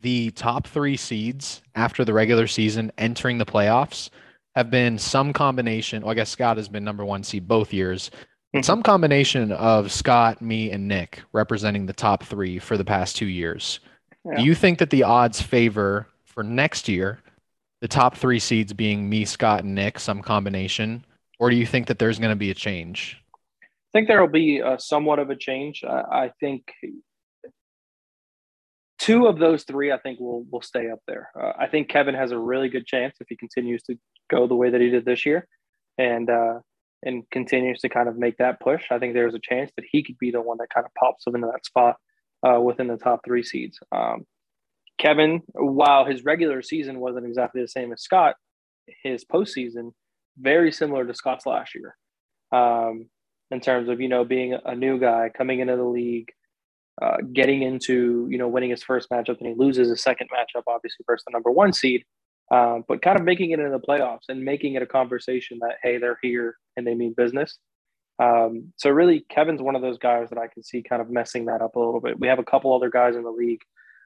the 0.00 0.30
top 0.30 0.66
three 0.66 0.96
seeds 0.96 1.62
after 1.74 2.04
the 2.04 2.14
regular 2.14 2.46
season 2.46 2.90
entering 2.96 3.36
the 3.36 3.44
playoffs 3.44 4.08
have 4.56 4.70
been 4.70 4.98
some 4.98 5.32
combination. 5.32 6.02
Well, 6.02 6.12
I 6.12 6.14
guess 6.14 6.30
Scott 6.30 6.56
has 6.56 6.68
been 6.68 6.84
number 6.84 7.04
one 7.04 7.22
seed 7.22 7.46
both 7.46 7.72
years. 7.72 8.10
Mm-hmm. 8.54 8.62
Some 8.62 8.82
combination 8.82 9.52
of 9.52 9.92
Scott, 9.92 10.42
me, 10.42 10.72
and 10.72 10.88
Nick 10.88 11.22
representing 11.32 11.86
the 11.86 11.92
top 11.92 12.24
three 12.24 12.58
for 12.58 12.76
the 12.76 12.84
past 12.84 13.14
two 13.14 13.26
years. 13.26 13.78
Yeah. 14.24 14.38
Do 14.38 14.44
you 14.44 14.54
think 14.54 14.78
that 14.78 14.90
the 14.90 15.04
odds 15.04 15.40
favor 15.40 16.08
for 16.24 16.42
next 16.42 16.88
year, 16.88 17.20
the 17.80 17.88
top 17.88 18.16
three 18.16 18.40
seeds 18.40 18.72
being 18.72 19.08
me, 19.08 19.24
Scott, 19.24 19.62
and 19.62 19.74
Nick, 19.74 20.00
some 20.00 20.20
combination, 20.20 21.04
or 21.38 21.48
do 21.48 21.56
you 21.56 21.64
think 21.64 21.86
that 21.86 21.98
there's 21.98 22.18
going 22.18 22.30
to 22.30 22.36
be 22.36 22.50
a 22.50 22.54
change? 22.54 23.22
I 23.62 23.66
think 23.92 24.08
there 24.08 24.20
will 24.20 24.28
be 24.28 24.58
a, 24.58 24.78
somewhat 24.78 25.20
of 25.20 25.30
a 25.30 25.36
change. 25.36 25.84
I, 25.84 26.00
I 26.12 26.32
think 26.40 26.64
two 28.98 29.26
of 29.26 29.38
those 29.38 29.64
three, 29.64 29.90
I 29.90 29.98
think, 29.98 30.20
will 30.20 30.44
will 30.50 30.60
stay 30.60 30.90
up 30.90 31.00
there. 31.06 31.30
Uh, 31.40 31.52
I 31.58 31.66
think 31.66 31.88
Kevin 31.88 32.14
has 32.14 32.32
a 32.32 32.38
really 32.38 32.68
good 32.68 32.86
chance 32.86 33.16
if 33.20 33.26
he 33.28 33.36
continues 33.36 33.82
to 33.84 33.96
go 34.28 34.46
the 34.46 34.54
way 34.54 34.70
that 34.70 34.80
he 34.80 34.90
did 34.90 35.04
this 35.04 35.24
year, 35.24 35.46
and 35.98 36.28
uh, 36.28 36.58
and 37.02 37.28
continues 37.30 37.80
to 37.80 37.88
kind 37.88 38.08
of 38.08 38.18
make 38.18 38.36
that 38.38 38.60
push. 38.60 38.84
I 38.90 38.98
think 38.98 39.14
there's 39.14 39.34
a 39.34 39.40
chance 39.40 39.70
that 39.76 39.84
he 39.90 40.02
could 40.02 40.18
be 40.18 40.30
the 40.30 40.42
one 40.42 40.58
that 40.58 40.68
kind 40.74 40.84
of 40.84 40.92
pops 40.94 41.26
up 41.26 41.34
into 41.34 41.46
that 41.46 41.64
spot 41.64 41.96
uh, 42.46 42.60
within 42.60 42.88
the 42.88 42.96
top 42.96 43.20
three 43.24 43.42
seeds. 43.42 43.78
Um, 43.92 44.26
Kevin, 44.98 45.40
while 45.54 46.04
his 46.04 46.24
regular 46.24 46.60
season 46.62 47.00
wasn't 47.00 47.26
exactly 47.26 47.62
the 47.62 47.68
same 47.68 47.92
as 47.92 48.02
Scott, 48.02 48.36
his 49.02 49.24
postseason 49.24 49.92
very 50.38 50.70
similar 50.72 51.06
to 51.06 51.14
Scott's 51.14 51.46
last 51.46 51.74
year, 51.74 51.96
um, 52.52 53.08
in 53.50 53.60
terms 53.60 53.88
of 53.88 54.00
you 54.00 54.08
know 54.08 54.24
being 54.24 54.56
a 54.64 54.74
new 54.74 54.98
guy 54.98 55.30
coming 55.36 55.60
into 55.60 55.76
the 55.76 55.84
league, 55.84 56.30
uh, 57.00 57.16
getting 57.32 57.62
into 57.62 58.28
you 58.30 58.36
know 58.36 58.48
winning 58.48 58.70
his 58.70 58.82
first 58.82 59.08
matchup 59.10 59.38
and 59.38 59.48
he 59.48 59.54
loses 59.56 59.88
his 59.88 60.02
second 60.02 60.28
matchup, 60.28 60.62
obviously 60.66 61.02
versus 61.06 61.24
the 61.26 61.32
number 61.32 61.50
one 61.50 61.72
seed, 61.72 62.04
um, 62.50 62.84
but 62.88 63.02
kind 63.02 63.18
of 63.18 63.24
making 63.24 63.50
it 63.50 63.60
into 63.60 63.70
the 63.70 63.80
playoffs 63.80 64.28
and 64.28 64.44
making 64.44 64.74
it 64.74 64.82
a 64.82 64.86
conversation 64.86 65.58
that 65.60 65.76
hey 65.82 65.98
they're 65.98 66.18
here 66.22 66.56
and 66.76 66.86
they 66.86 66.94
mean 66.94 67.14
business. 67.16 67.58
Um, 68.18 68.72
so 68.76 68.90
really, 68.90 69.24
Kevin's 69.30 69.62
one 69.62 69.76
of 69.76 69.82
those 69.82 69.98
guys 69.98 70.28
that 70.28 70.38
I 70.38 70.46
can 70.46 70.62
see 70.62 70.82
kind 70.82 71.00
of 71.00 71.10
messing 71.10 71.46
that 71.46 71.62
up 71.62 71.76
a 71.76 71.78
little 71.78 72.00
bit. 72.00 72.20
We 72.20 72.28
have 72.28 72.38
a 72.38 72.44
couple 72.44 72.74
other 72.74 72.90
guys 72.90 73.16
in 73.16 73.22
the 73.22 73.30
league 73.30 73.62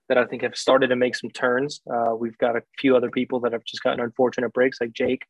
that 0.09 0.19
I 0.19 0.25
think 0.25 0.43
have 0.43 0.57
started 0.57 0.89
to 0.89 0.97
make 0.97 1.17
some 1.17 1.31
turns. 1.31 1.81
Uh, 1.93 2.15
we've 2.15 2.39
got 2.39 2.57
a 2.57 2.63
few 2.79 2.97
other 2.97 3.11
people 3.11 3.41
that 3.41 3.53
have 3.53 3.65
just 3.65 3.83
gotten 3.83 4.01
unfortunate 4.01 4.53
breaks, 4.53 4.81
like 4.81 4.93
Jake. 4.93 5.25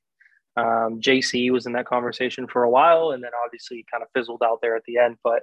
Um, 0.57 1.01
JC 1.01 1.51
was 1.51 1.67
in 1.67 1.73
that 1.73 1.87
conversation 1.87 2.47
for 2.47 2.65
a 2.65 2.71
while, 2.71 3.11
and 3.11 3.23
then 3.23 3.31
obviously 3.45 3.85
kind 3.91 4.03
of 4.03 4.09
fizzled 4.15 4.43
out 4.45 4.59
there 4.61 4.77
at 4.77 4.83
the 4.87 4.99
end. 4.99 5.17
But 5.25 5.43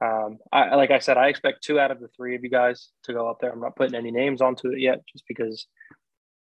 um, 0.00 0.38
I, 0.50 0.74
like 0.74 0.90
I 0.90 0.98
said, 0.98 1.16
I 1.16 1.28
expect 1.28 1.62
two 1.62 1.78
out 1.78 1.90
of 1.90 2.00
the 2.00 2.08
three 2.16 2.34
of 2.34 2.42
you 2.42 2.50
guys 2.50 2.88
to 3.04 3.12
go 3.12 3.28
up 3.28 3.38
there. 3.40 3.52
I'm 3.52 3.60
not 3.60 3.76
putting 3.76 3.94
any 3.94 4.10
names 4.10 4.40
onto 4.40 4.68
it 4.68 4.80
yet, 4.80 5.00
just 5.06 5.24
because 5.28 5.66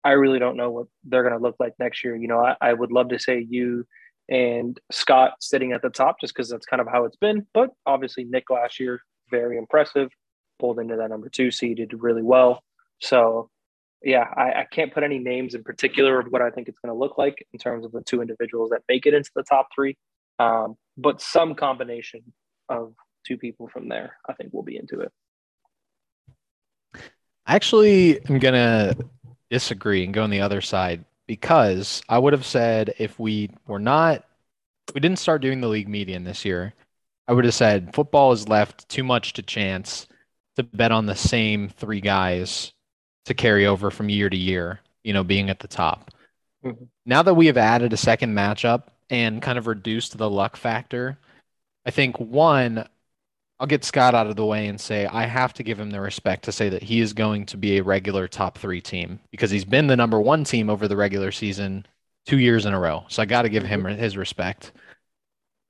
I 0.04 0.12
really 0.12 0.40
don't 0.40 0.58
know 0.58 0.72
what 0.72 0.88
they're 1.04 1.24
going 1.24 1.38
to 1.38 1.44
look 1.44 1.56
like 1.60 1.74
next 1.80 2.04
year. 2.04 2.16
You 2.16 2.28
know, 2.28 2.40
I, 2.40 2.56
I 2.62 2.74
would 2.74 2.92
love 2.92 3.10
to 3.10 3.20
say 3.20 3.46
you 3.48 3.86
and 4.30 4.80
Scott 4.92 5.34
sitting 5.40 5.72
at 5.72 5.82
the 5.82 5.90
top, 5.90 6.20
just 6.20 6.34
because 6.34 6.50
that's 6.50 6.66
kind 6.66 6.82
of 6.82 6.88
how 6.88 7.06
it's 7.06 7.18
been. 7.18 7.48
But 7.54 7.72
obviously, 7.86 8.26
Nick 8.26 8.50
last 8.50 8.80
year, 8.80 9.02
very 9.30 9.58
impressive 9.58 10.10
pulled 10.60 10.80
into 10.80 10.96
that 10.96 11.10
number 11.10 11.30
two 11.30 11.52
seed. 11.52 11.78
did 11.78 11.94
really 12.02 12.24
well. 12.24 12.64
So, 13.00 13.50
yeah, 14.04 14.26
I, 14.36 14.62
I 14.62 14.68
can't 14.70 14.94
put 14.94 15.04
any 15.04 15.20
names 15.20 15.54
in 15.54 15.64
particular 15.64 16.20
of 16.20 16.28
what 16.28 16.42
I 16.42 16.50
think 16.50 16.68
it's 16.68 16.80
going 16.80 16.94
to 16.94 17.00
look 17.00 17.18
like 17.18 17.46
in 17.54 17.60
terms 17.60 17.86
of 17.86 17.92
the 17.92 18.02
two 18.02 18.22
individuals 18.22 18.72
that 18.72 18.82
make 18.88 19.06
it 19.06 19.14
into 19.14 19.32
the 19.36 19.44
top 19.44 19.68
three. 19.74 19.98
Um, 20.40 20.76
but 20.98 21.22
some 21.22 21.56
combination 21.56 22.22
of 22.70 22.94
two 23.26 23.38
people 23.38 23.68
from 23.68 23.90
there, 23.90 24.18
I 24.28 24.34
think 24.34 24.52
we'll 24.54 24.64
be 24.64 24.78
into 24.78 25.02
it. 25.02 25.12
Actually, 27.46 28.16
I 28.16 28.20
actually 28.20 28.30
am 28.30 28.40
going 28.40 28.54
to 28.54 28.98
disagree 29.50 30.04
and 30.04 30.14
go 30.14 30.24
on 30.24 30.30
the 30.30 30.42
other 30.42 30.62
side 30.62 31.06
because 31.28 32.02
I 32.08 32.18
would 32.18 32.34
have 32.34 32.46
said 32.46 32.94
if 32.98 33.20
we 33.20 33.52
were 33.68 33.80
not, 33.80 34.24
we 34.94 35.02
didn't 35.02 35.20
start 35.20 35.42
doing 35.42 35.62
the 35.62 35.68
league 35.68 35.90
median 35.90 36.24
this 36.24 36.46
year, 36.46 36.74
I 37.28 37.34
would 37.34 37.46
have 37.46 37.54
said 37.54 37.94
football 37.94 38.32
is 38.32 38.48
left 38.48 38.88
too 38.88 39.04
much 39.04 39.34
to 39.34 39.42
chance 39.42 40.08
to 40.56 40.64
bet 40.64 40.92
on 40.92 41.06
the 41.06 41.16
same 41.16 41.70
three 41.70 42.02
guys 42.02 42.72
to 43.26 43.34
carry 43.34 43.66
over 43.66 43.92
from 43.92 44.10
year 44.10 44.30
to 44.30 44.38
year, 44.38 44.80
you 45.04 45.14
know, 45.14 45.24
being 45.24 45.50
at 45.50 45.60
the 45.60 45.68
top. 45.68 46.12
Mm-hmm. 46.64 46.86
Now 47.06 47.22
that 47.24 47.36
we 47.36 47.48
have 47.48 47.58
added 47.58 47.94
a 47.94 47.98
second 47.98 48.34
matchup 48.34 48.84
and 49.10 49.42
kind 49.42 49.58
of 49.58 49.68
reduced 49.68 50.18
the 50.18 50.30
luck 50.30 50.56
factor, 50.56 51.18
I 51.86 51.92
think 51.92 52.20
one, 52.20 52.88
I'll 53.60 53.68
get 53.68 53.84
Scott 53.84 54.14
out 54.14 54.28
of 54.28 54.36
the 54.36 54.46
way 54.46 54.68
and 54.68 54.80
say 54.80 55.08
I 55.08 55.26
have 55.26 55.54
to 55.54 55.64
give 55.64 55.80
him 55.80 55.90
the 55.90 56.00
respect 56.00 56.44
to 56.46 56.52
say 56.52 56.70
that 56.70 56.84
he 56.84 57.02
is 57.02 57.14
going 57.14 57.46
to 57.48 57.58
be 57.58 57.78
a 57.78 57.84
regular 57.84 58.28
top 58.28 58.58
three 58.58 58.82
team 58.82 59.20
because 59.32 59.50
he's 59.50 59.66
been 59.66 59.88
the 59.88 59.96
number 59.96 60.22
one 60.22 60.44
team 60.44 60.70
over 60.70 60.88
the 60.88 60.96
regular 60.96 61.32
season 61.32 61.86
two 62.28 62.38
years 62.38 62.66
in 62.66 62.74
a 62.74 62.80
row. 62.80 63.06
So 63.08 63.22
I 63.22 63.26
got 63.26 63.44
to 63.44 63.50
give 63.50 63.64
him 63.64 63.84
mm-hmm. 63.84 64.00
his 64.00 64.16
respect. 64.16 64.74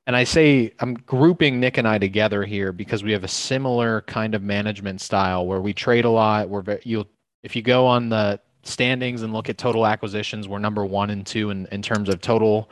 And 0.05 0.15
I 0.15 0.25
say 0.25 0.73
I'm 0.79 0.95
grouping 0.95 1.59
Nick 1.59 1.77
and 1.77 1.87
I 1.87 1.97
together 1.97 2.43
here 2.43 2.71
because 2.71 3.03
we 3.03 3.11
have 3.11 3.23
a 3.23 3.29
similar 3.29 4.01
kind 4.01 4.35
of 4.35 4.41
management 4.41 5.01
style 5.01 5.45
where 5.45 5.61
we 5.61 5.73
trade 5.73 6.05
a 6.05 6.09
lot. 6.09 6.49
We're 6.49 6.79
you'll 6.83 7.07
if 7.43 7.55
you 7.55 7.61
go 7.61 7.85
on 7.85 8.09
the 8.09 8.39
standings 8.63 9.21
and 9.21 9.33
look 9.33 9.49
at 9.49 9.57
total 9.57 9.85
acquisitions, 9.85 10.47
we're 10.47 10.59
number 10.59 10.85
one 10.85 11.09
and 11.09 11.25
two 11.25 11.49
in, 11.51 11.67
in 11.71 11.81
terms 11.81 12.09
of 12.09 12.19
total. 12.19 12.69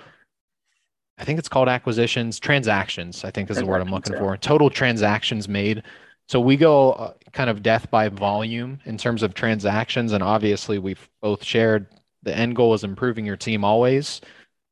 I 1.18 1.24
think 1.24 1.40
it's 1.40 1.50
called 1.50 1.70
acquisitions, 1.70 2.40
transactions. 2.40 3.24
I 3.24 3.32
think 3.32 3.50
is 3.50 3.58
the 3.58 3.66
word 3.66 3.82
I'm 3.82 3.92
looking 3.92 4.14
yeah. 4.14 4.20
for. 4.20 4.38
Total 4.38 4.70
transactions 4.70 5.48
made. 5.48 5.84
So 6.28 6.40
we 6.40 6.58
go 6.58 6.94
uh, 6.94 7.14
kind 7.32 7.50
of 7.50 7.64
death 7.64 7.90
by 7.90 8.10
volume 8.10 8.80
in 8.86 8.98
terms 8.98 9.24
of 9.24 9.34
transactions, 9.34 10.12
and 10.12 10.24
obviously 10.24 10.80
we've 10.80 11.10
both 11.22 11.44
shared 11.44 11.88
the 12.24 12.36
end 12.36 12.56
goal 12.56 12.74
is 12.74 12.84
improving 12.84 13.26
your 13.26 13.38
team 13.38 13.64
always. 13.64 14.20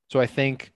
So 0.09 0.19
I 0.19 0.25
think 0.25 0.73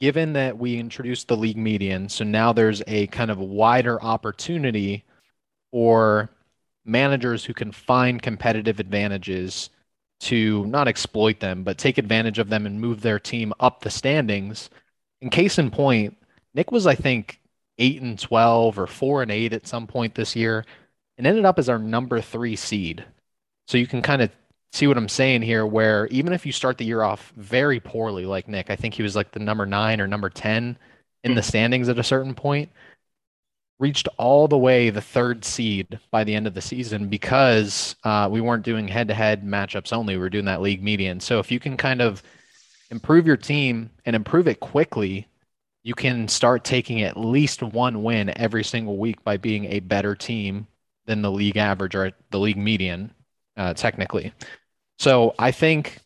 given 0.00 0.32
that 0.32 0.58
we 0.58 0.78
introduced 0.78 1.28
the 1.28 1.36
league 1.36 1.56
median, 1.56 2.08
so 2.08 2.24
now 2.24 2.52
there's 2.52 2.82
a 2.86 3.06
kind 3.08 3.30
of 3.30 3.38
wider 3.38 4.02
opportunity 4.02 5.04
for 5.70 6.30
managers 6.84 7.44
who 7.44 7.54
can 7.54 7.72
find 7.72 8.22
competitive 8.22 8.80
advantages 8.80 9.70
to 10.18 10.66
not 10.66 10.88
exploit 10.88 11.40
them, 11.40 11.62
but 11.62 11.78
take 11.78 11.98
advantage 11.98 12.38
of 12.38 12.48
them 12.48 12.66
and 12.66 12.80
move 12.80 13.02
their 13.02 13.18
team 13.18 13.52
up 13.60 13.80
the 13.80 13.90
standings. 13.90 14.70
In 15.20 15.30
case 15.30 15.58
in 15.58 15.70
point, 15.70 16.16
Nick 16.54 16.72
was, 16.72 16.86
I 16.86 16.94
think, 16.94 17.40
8 17.78 18.02
and 18.02 18.18
12 18.18 18.78
or 18.78 18.86
4 18.86 19.22
and 19.22 19.30
8 19.30 19.52
at 19.52 19.66
some 19.66 19.86
point 19.86 20.14
this 20.14 20.34
year 20.34 20.64
and 21.18 21.26
ended 21.26 21.44
up 21.44 21.58
as 21.58 21.68
our 21.68 21.78
number 21.78 22.20
three 22.20 22.56
seed. 22.56 23.04
So 23.66 23.78
you 23.78 23.86
can 23.86 24.02
kind 24.02 24.22
of 24.22 24.30
see 24.72 24.86
what 24.86 24.96
I'm 24.96 25.08
saying 25.08 25.42
here, 25.42 25.66
where 25.66 26.06
even 26.08 26.32
if 26.32 26.44
you 26.44 26.52
start 26.52 26.78
the 26.78 26.84
year 26.84 27.02
off 27.02 27.32
very 27.36 27.80
poorly, 27.80 28.26
like 28.26 28.48
Nick, 28.48 28.70
I 28.70 28.76
think 28.76 28.94
he 28.94 29.02
was 29.02 29.16
like 29.16 29.32
the 29.32 29.40
number 29.40 29.66
nine 29.66 30.00
or 30.00 30.06
number 30.06 30.30
10 30.30 30.78
in 31.24 31.34
the 31.34 31.40
hmm. 31.40 31.46
standings 31.46 31.88
at 31.88 31.98
a 31.98 32.04
certain 32.04 32.34
point, 32.34 32.70
reached 33.78 34.08
all 34.16 34.48
the 34.48 34.56
way 34.56 34.90
the 34.90 35.00
third 35.00 35.44
seed 35.44 35.98
by 36.10 36.24
the 36.24 36.34
end 36.34 36.46
of 36.46 36.54
the 36.54 36.60
season 36.60 37.08
because 37.08 37.94
uh, 38.04 38.28
we 38.30 38.40
weren't 38.40 38.64
doing 38.64 38.88
head 38.88 39.08
to 39.08 39.14
head 39.14 39.44
matchups 39.44 39.92
only. 39.92 40.14
We 40.14 40.22
were 40.22 40.30
doing 40.30 40.46
that 40.46 40.62
league 40.62 40.82
median. 40.82 41.20
So 41.20 41.38
if 41.38 41.50
you 41.50 41.60
can 41.60 41.76
kind 41.76 42.00
of 42.00 42.22
improve 42.90 43.26
your 43.26 43.36
team 43.36 43.90
and 44.06 44.16
improve 44.16 44.48
it 44.48 44.60
quickly, 44.60 45.28
you 45.82 45.94
can 45.94 46.26
start 46.26 46.64
taking 46.64 47.02
at 47.02 47.16
least 47.16 47.62
one 47.62 48.02
win 48.02 48.36
every 48.38 48.64
single 48.64 48.96
week 48.96 49.22
by 49.24 49.36
being 49.36 49.66
a 49.66 49.80
better 49.80 50.14
team 50.14 50.66
than 51.04 51.22
the 51.22 51.30
league 51.30 51.56
average 51.56 51.94
or 51.94 52.12
the 52.30 52.38
league 52.40 52.56
median, 52.56 53.12
uh, 53.56 53.74
technically. 53.74 54.32
So 54.98 55.34
I 55.38 55.52
think 55.52 55.98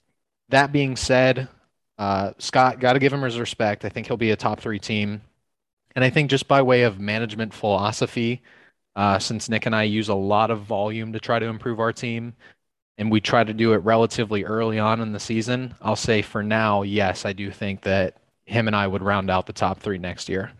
that 0.49 0.73
being 0.73 0.97
said, 0.97 1.49
uh, 1.99 2.33
Scott, 2.39 2.81
got 2.81 2.95
to 2.95 2.99
give 2.99 3.12
him 3.12 3.23
his 3.23 3.39
respect. 3.39 3.85
I 3.85 3.89
think 3.89 4.07
he'll 4.07 4.16
be 4.16 4.33
a 4.33 4.37
top 4.37 4.61
three 4.61 4.79
team. 4.79 5.23
And 5.95 6.05
I 6.05 6.11
think 6.11 6.30
just 6.30 6.49
by 6.49 6.62
way 6.62 6.82
of 6.82 7.01
management 7.01 7.53
philosophy, 7.53 8.43
uh, 8.97 9.18
since 9.18 9.49
Nick 9.49 9.66
and 9.66 9.74
I 9.74 9.84
use 9.84 10.09
a 10.09 10.14
lot 10.14 10.51
of 10.51 10.62
volume 10.62 11.12
to 11.12 11.20
try 11.20 11.38
to 11.38 11.47
improve 11.47 11.80
our 11.80 11.93
team, 11.93 12.34
and 12.99 13.11
we 13.11 13.20
try 13.20 13.43
to 13.45 13.55
do 13.55 13.72
it 13.72 13.78
relatively 13.78 14.45
early 14.45 14.78
on 14.78 15.01
in 15.01 15.12
the 15.12 15.20
season, 15.20 15.74
I'll 15.80 15.97
say 15.97 16.22
for 16.22 16.43
now, 16.43 16.82
yes, 16.82 17.24
I 17.24 17.32
do 17.32 17.51
think 17.51 17.80
that 17.82 18.16
him 18.45 18.66
and 18.66 18.76
I 18.76 18.86
would 18.86 19.03
round 19.03 19.30
out 19.30 19.47
the 19.47 19.53
top 19.53 19.80
three 19.80 19.99
next 19.99 20.28
year. 20.28 20.53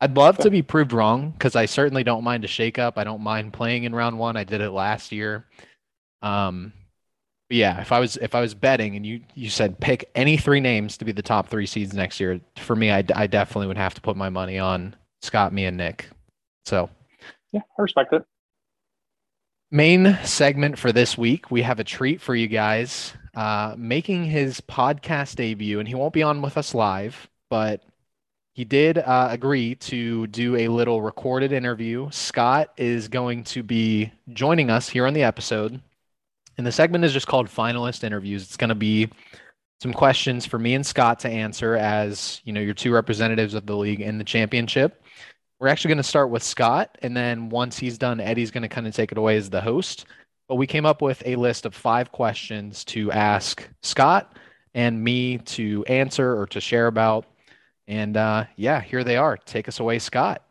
I'd 0.00 0.16
love 0.16 0.38
to 0.38 0.50
be 0.50 0.62
proved 0.62 0.92
wrong 0.92 1.30
because 1.30 1.54
I 1.54 1.66
certainly 1.66 2.02
don't 2.02 2.24
mind 2.24 2.44
a 2.44 2.48
shakeup. 2.48 2.94
I 2.96 3.04
don't 3.04 3.20
mind 3.20 3.52
playing 3.52 3.84
in 3.84 3.94
round 3.94 4.18
one. 4.18 4.36
I 4.36 4.44
did 4.44 4.60
it 4.60 4.70
last 4.70 5.12
year. 5.12 5.46
Um, 6.22 6.72
yeah, 7.52 7.80
if 7.80 7.92
I 7.92 8.00
was 8.00 8.16
if 8.16 8.34
I 8.34 8.40
was 8.40 8.54
betting 8.54 8.96
and 8.96 9.04
you 9.04 9.20
you 9.34 9.50
said 9.50 9.78
pick 9.78 10.10
any 10.14 10.36
three 10.36 10.60
names 10.60 10.96
to 10.98 11.04
be 11.04 11.12
the 11.12 11.22
top 11.22 11.48
three 11.48 11.66
seeds 11.66 11.94
next 11.94 12.18
year, 12.18 12.40
for 12.56 12.74
me, 12.74 12.90
I, 12.90 13.04
I 13.14 13.26
definitely 13.26 13.66
would 13.68 13.76
have 13.76 13.94
to 13.94 14.00
put 14.00 14.16
my 14.16 14.28
money 14.28 14.58
on 14.58 14.96
Scott, 15.20 15.52
me, 15.52 15.64
and 15.66 15.76
Nick. 15.76 16.08
So 16.64 16.88
yeah, 17.52 17.60
I 17.78 17.82
respect 17.82 18.12
it. 18.12 18.24
Main 19.70 20.18
segment 20.24 20.78
for 20.78 20.92
this 20.92 21.16
week, 21.16 21.50
we 21.50 21.62
have 21.62 21.80
a 21.80 21.84
treat 21.84 22.20
for 22.20 22.34
you 22.34 22.48
guys. 22.48 23.14
Uh, 23.34 23.74
making 23.78 24.26
his 24.26 24.60
podcast 24.60 25.36
debut, 25.36 25.78
and 25.78 25.88
he 25.88 25.94
won't 25.94 26.12
be 26.12 26.22
on 26.22 26.42
with 26.42 26.58
us 26.58 26.74
live, 26.74 27.30
but 27.48 27.82
he 28.52 28.62
did 28.62 28.98
uh, 28.98 29.28
agree 29.30 29.74
to 29.76 30.26
do 30.26 30.54
a 30.56 30.68
little 30.68 31.00
recorded 31.00 31.50
interview. 31.50 32.10
Scott 32.10 32.70
is 32.76 33.08
going 33.08 33.44
to 33.44 33.62
be 33.62 34.12
joining 34.34 34.68
us 34.68 34.90
here 34.90 35.06
on 35.06 35.14
the 35.14 35.22
episode. 35.22 35.80
And 36.58 36.66
the 36.66 36.72
segment 36.72 37.04
is 37.04 37.12
just 37.12 37.26
called 37.26 37.48
Finalist 37.48 38.04
Interviews. 38.04 38.42
It's 38.42 38.56
going 38.56 38.68
to 38.68 38.74
be 38.74 39.08
some 39.80 39.92
questions 39.92 40.46
for 40.46 40.58
me 40.58 40.74
and 40.74 40.86
Scott 40.86 41.18
to 41.20 41.28
answer 41.28 41.74
as, 41.74 42.40
you 42.44 42.52
know, 42.52 42.60
your 42.60 42.74
two 42.74 42.92
representatives 42.92 43.54
of 43.54 43.66
the 43.66 43.76
league 43.76 44.00
in 44.00 44.18
the 44.18 44.24
championship. 44.24 45.02
We're 45.58 45.68
actually 45.68 45.90
going 45.90 45.98
to 45.98 46.04
start 46.04 46.30
with 46.30 46.42
Scott, 46.42 46.98
and 47.02 47.16
then 47.16 47.48
once 47.48 47.78
he's 47.78 47.96
done, 47.96 48.20
Eddie's 48.20 48.50
going 48.50 48.62
to 48.62 48.68
kind 48.68 48.86
of 48.86 48.94
take 48.94 49.12
it 49.12 49.18
away 49.18 49.36
as 49.36 49.48
the 49.48 49.60
host. 49.60 50.06
But 50.48 50.56
we 50.56 50.66
came 50.66 50.84
up 50.84 51.02
with 51.02 51.22
a 51.24 51.36
list 51.36 51.66
of 51.66 51.74
five 51.74 52.12
questions 52.12 52.84
to 52.86 53.10
ask 53.12 53.68
Scott 53.82 54.36
and 54.74 55.02
me 55.02 55.38
to 55.38 55.84
answer 55.84 56.36
or 56.36 56.46
to 56.48 56.60
share 56.60 56.88
about. 56.88 57.26
And 57.86 58.16
uh, 58.16 58.44
yeah, 58.56 58.80
here 58.80 59.04
they 59.04 59.16
are. 59.16 59.36
Take 59.36 59.68
us 59.68 59.80
away, 59.80 59.98
Scott. 59.98 60.42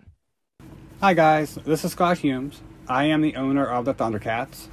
Hi, 1.01 1.13
guys. 1.13 1.55
This 1.55 1.83
is 1.83 1.91
Scott 1.91 2.17
Humes. 2.19 2.61
I 2.87 3.05
am 3.05 3.21
the 3.21 3.35
owner 3.35 3.65
of 3.65 3.85
the 3.85 3.93
Thundercats. 3.93 4.67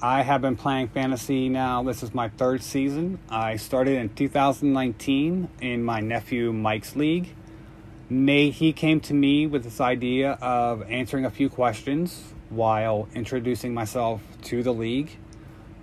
I 0.00 0.22
have 0.22 0.42
been 0.42 0.54
playing 0.54 0.88
fantasy 0.88 1.48
now. 1.48 1.82
This 1.82 2.04
is 2.04 2.14
my 2.14 2.28
third 2.28 2.62
season. 2.62 3.18
I 3.28 3.56
started 3.56 3.96
in 3.96 4.10
2019 4.10 5.48
in 5.60 5.82
my 5.82 5.98
nephew 5.98 6.52
Mike's 6.52 6.94
league. 6.94 7.34
Nate, 8.08 8.54
he 8.54 8.72
came 8.72 9.00
to 9.00 9.14
me 9.14 9.48
with 9.48 9.64
this 9.64 9.80
idea 9.80 10.38
of 10.40 10.88
answering 10.88 11.24
a 11.24 11.30
few 11.30 11.48
questions 11.48 12.32
while 12.48 13.08
introducing 13.12 13.74
myself 13.74 14.22
to 14.42 14.62
the 14.62 14.72
league 14.72 15.10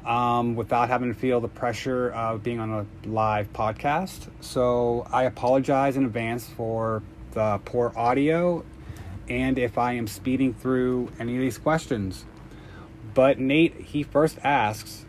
um, 0.05 0.55
without 0.55 0.87
having 0.87 1.13
to 1.13 1.19
feel 1.19 1.41
the 1.41 1.49
pressure 1.49 2.11
of 2.11 2.41
being 2.41 2.61
on 2.61 2.71
a 2.71 2.85
live 3.05 3.51
podcast. 3.51 4.29
So 4.39 5.05
I 5.11 5.23
apologize 5.23 5.97
in 5.97 6.05
advance 6.05 6.47
for 6.47 7.03
the 7.31 7.59
poor 7.65 7.91
audio 7.97 8.63
and 9.27 9.59
if 9.59 9.77
I 9.77 9.91
am 9.93 10.07
speeding 10.07 10.53
through 10.53 11.11
any 11.19 11.35
of 11.35 11.41
these 11.41 11.57
questions. 11.57 12.23
But 13.15 13.39
Nate, 13.39 13.73
he 13.81 14.03
first 14.03 14.37
asks 14.43 15.05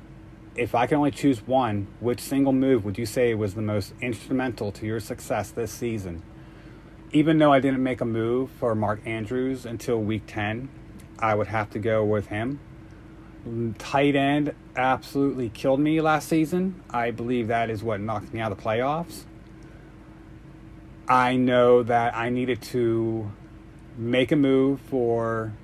if 0.55 0.75
I 0.75 0.87
can 0.87 0.97
only 0.97 1.11
choose 1.11 1.47
one, 1.47 1.89
which 2.01 2.21
single 2.21 2.55
move 2.55 2.87
would 2.87 2.97
you 2.97 3.05
say 3.05 3.35
was 3.35 3.55
the 3.55 3.61
most 3.61 3.93
instrumental 4.01 4.73
to 4.73 4.87
your 4.87 5.01
success 5.01 5.51
this 5.51 5.71
season? 5.71 6.23
even 7.13 7.39
though 7.39 7.53
I 7.53 7.61
didn't 7.61 7.83
make 7.83 8.01
a 8.01 8.05
move 8.05 8.51
for 8.51 8.75
Mark 8.75 9.01
Andrews 9.07 9.65
until 9.65 9.99
week 10.01 10.25
10, 10.27 10.69
I 11.19 11.35
would 11.35 11.47
have 11.47 11.71
to 11.71 11.79
go 11.79 12.05
with 12.05 12.27
him. 12.27 12.61
Tight 13.79 14.17
end 14.17 14.55
absolutely 14.77 15.49
killed 15.49 15.81
me 15.81 16.01
last 16.01 16.29
season. 16.29 16.83
I 16.91 17.13
believe 17.13 17.49
that 17.49 17.71
is 17.71 17.83
what 17.83 18.01
knocked 18.01 18.35
me 18.35 18.41
out 18.41 18.51
of 18.51 18.59
the 18.59 18.63
playoffs. 18.63 19.23
I 21.09 21.37
know 21.37 21.85
that 21.85 22.17
I 22.17 22.29
needed 22.29 22.61
to 22.63 23.31
make 23.97 24.33
a 24.33 24.37
move 24.37 24.81
for 24.81 25.55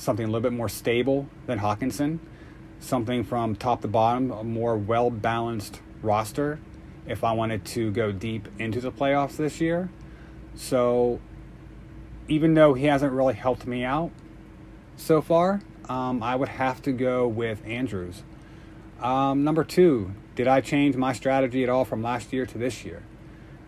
something 0.00 0.24
a 0.24 0.28
little 0.28 0.40
bit 0.40 0.52
more 0.52 0.68
stable 0.68 1.28
than 1.46 1.58
Hockenson, 1.58 2.18
something 2.80 3.22
from 3.22 3.54
top 3.54 3.82
to 3.82 3.88
bottom, 3.88 4.30
a 4.30 4.42
more 4.42 4.76
well 4.76 5.10
balanced 5.10 5.80
roster 6.02 6.58
if 7.06 7.22
I 7.22 7.32
wanted 7.32 7.64
to 7.66 7.90
go 7.90 8.10
deep 8.10 8.48
into 8.58 8.80
the 8.80 8.90
playoffs 8.90 9.36
this 9.36 9.60
year. 9.60 9.90
So 10.54 11.20
even 12.28 12.54
though 12.54 12.74
he 12.74 12.86
hasn't 12.86 13.12
really 13.12 13.34
helped 13.34 13.66
me 13.66 13.84
out 13.84 14.10
so 14.96 15.20
far, 15.20 15.60
um, 15.88 16.22
I 16.22 16.36
would 16.36 16.48
have 16.48 16.80
to 16.82 16.92
go 16.92 17.26
with 17.26 17.64
Andrews. 17.66 18.22
Um, 19.00 19.44
number 19.44 19.64
two, 19.64 20.14
did 20.34 20.46
I 20.46 20.60
change 20.60 20.96
my 20.96 21.12
strategy 21.12 21.62
at 21.62 21.68
all 21.68 21.84
from 21.84 22.02
last 22.02 22.32
year 22.32 22.46
to 22.46 22.58
this 22.58 22.84
year? 22.84 23.02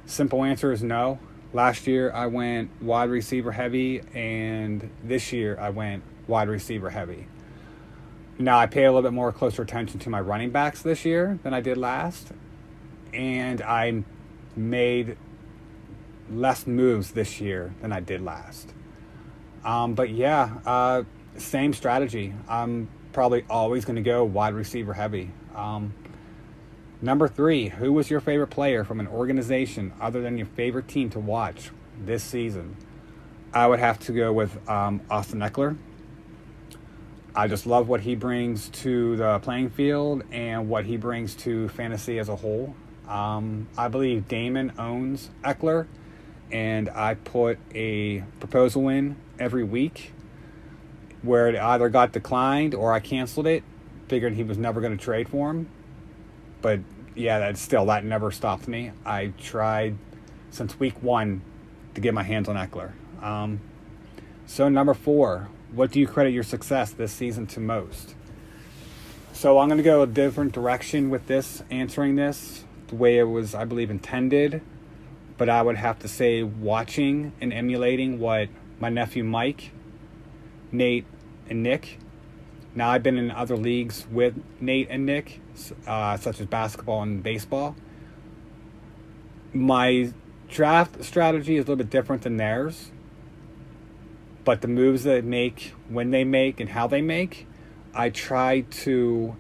Simple 0.07 0.45
answer 0.45 0.73
is 0.73 0.83
no. 0.83 1.19
Last 1.55 1.87
year 1.87 2.11
I 2.13 2.27
went 2.27 2.71
wide 2.81 3.11
receiver 3.11 3.53
heavy, 3.53 4.01
and 4.15 4.89
this 5.05 5.33
year 5.33 5.59
I 5.61 5.69
went 5.69 6.03
wide 6.27 6.49
receiver 6.49 6.91
heavy. 6.91 7.27
Now 8.39 8.59
I 8.59 8.67
pay 8.67 8.85
a 8.85 8.93
little 8.93 9.03
bit 9.03 9.15
more 9.15 9.33
closer 9.33 9.63
attention 9.63 10.01
to 10.01 10.11
my 10.11 10.21
running 10.21 10.51
backs 10.51 10.81
this 10.81 11.05
year 11.05 11.39
than 11.43 11.53
I 11.53 11.61
did 11.61 11.77
last, 11.77 12.33
and 13.13 13.61
I 13.61 14.03
made 14.57 15.19
less 16.31 16.67
moves 16.67 17.11
this 17.11 17.41
year 17.41 17.75
than 17.83 17.93
I 17.93 18.01
did 18.01 18.23
last. 18.23 18.73
Um, 19.63 19.95
but 19.95 20.09
yeah, 20.09 20.59
uh, 20.65 21.03
same 21.37 21.75
strategy. 21.75 22.33
I'm 22.49 22.89
probably 23.13 23.45
always 23.51 23.85
going 23.85 23.97
to 23.97 24.03
go 24.03 24.25
wide 24.25 24.55
receiver 24.55 24.95
heavy. 24.95 25.31
Um, 25.55 25.93
number 27.03 27.29
three, 27.29 27.69
who 27.69 27.93
was 27.93 28.09
your 28.09 28.21
favorite 28.21 28.47
player 28.49 28.85
from 28.85 29.01
an 29.01 29.09
organization 29.09 29.93
other 30.01 30.23
than 30.23 30.39
your 30.39 30.47
favorite 30.47 30.89
team 30.89 31.11
to 31.11 31.19
watch 31.19 31.71
this 32.03 32.23
season? 32.23 32.77
I 33.53 33.67
would 33.67 33.81
have 33.81 33.99
to 34.01 34.13
go 34.13 34.33
with 34.33 34.67
um, 34.69 35.03
Austin 35.11 35.41
Ekeler. 35.41 35.77
I 37.35 37.49
just 37.49 37.67
love 37.67 37.89
what 37.89 38.03
he 38.03 38.15
brings 38.15 38.69
to 38.69 39.17
the 39.17 39.39
playing 39.41 39.71
field 39.71 40.23
and 40.31 40.69
what 40.69 40.85
he 40.85 40.97
brings 40.97 41.35
to 41.37 41.69
fantasy 41.71 42.19
as 42.19 42.29
a 42.29 42.37
whole. 42.37 42.75
Um, 43.09 43.69
I 43.77 43.89
believe 43.89 44.29
Damon 44.29 44.73
owns 44.79 45.31
Ekeler, 45.43 45.87
and 46.51 46.89
I 46.91 47.15
put 47.15 47.59
a 47.75 48.21
proposal 48.39 48.89
in 48.89 49.17
every 49.39 49.65
week 49.65 50.13
where 51.23 51.49
it 51.49 51.57
either 51.57 51.89
got 51.89 52.13
declined 52.13 52.75
or 52.75 52.93
I 52.93 53.01
canceled 53.01 53.47
it, 53.47 53.65
figuring 54.09 54.35
he 54.35 54.45
was 54.45 54.59
never 54.59 54.81
going 54.81 54.97
to 54.97 55.03
trade 55.03 55.29
for 55.29 55.51
him. 55.51 55.69
But 56.61 56.81
yeah, 57.15 57.39
that 57.39 57.59
still 57.59 57.87
that 57.87 58.05
never 58.05 58.31
stopped 58.31 58.69
me. 58.69 58.93
I 59.05 59.33
tried 59.39 59.97
since 60.51 60.79
week 60.79 61.03
one 61.03 61.43
to 61.95 62.01
get 62.01 62.15
my 62.15 62.23
hands 62.23 62.49
on 62.49 62.57
Ekeler. 62.57 62.93
Um, 63.23 63.61
so 64.47 64.69
number 64.69 64.95
four, 64.95 65.49
what 65.73 65.91
do 65.91 66.01
you 66.01 66.07
credit 66.07 66.31
your 66.31 66.43
success 66.43 66.91
this 66.91 67.13
season 67.13 67.47
to 67.49 67.61
most? 67.61 68.15
So 69.33 69.59
I'm 69.59 69.69
going 69.69 69.79
to 69.79 69.85
go 69.85 70.03
a 70.03 70.07
different 70.07 70.53
direction 70.53 71.11
with 71.11 71.27
this, 71.27 71.63
answering 71.71 72.17
this 72.17 72.65
the 72.89 72.97
way 72.97 73.19
it 73.19 73.25
was, 73.25 73.55
I 73.55 73.65
believe, 73.65 73.91
intended 73.91 74.61
but 75.43 75.49
I 75.49 75.61
would 75.61 75.77
have 75.77 75.99
to 75.99 76.09
say 76.09 76.45
watching 76.45 77.33
and 77.41 77.53
emulating 77.53 78.21
what 78.21 78.49
my 78.79 78.89
nephew 78.89 79.25
Mike, 79.25 79.73
Nate, 80.71 81.05
and 81.51 81.65
Nick. 81.65 81.99
Now 82.77 82.91
I've 82.91 83.03
been 83.03 83.19
in 83.19 83.31
other 83.33 83.57
leagues 83.57 84.07
with 84.09 84.35
Nate 84.61 84.87
and 84.89 85.05
Nick, 85.05 85.41
uh, 85.87 86.17
such 86.17 86.41
as 86.41 86.47
basketball 86.47 87.03
and 87.03 87.23
baseball. 87.23 87.77
My 89.53 90.13
draft 90.49 91.05
strategy 91.05 91.57
is 91.57 91.61
a 91.61 91.69
little 91.69 91.77
bit 91.77 91.91
different 91.91 92.23
than 92.23 92.39
theirs, 92.39 92.91
but 94.45 94.63
the 94.63 94.69
moves 94.69 95.05
that 95.05 95.11
they 95.11 95.21
make, 95.21 95.75
when 95.89 96.11
they 96.11 96.25
make, 96.25 96.59
and 96.59 96.71
how 96.71 96.87
they 96.87 97.03
make, 97.03 97.47
I 97.95 98.09
try 98.09 98.63
to 98.83 99.37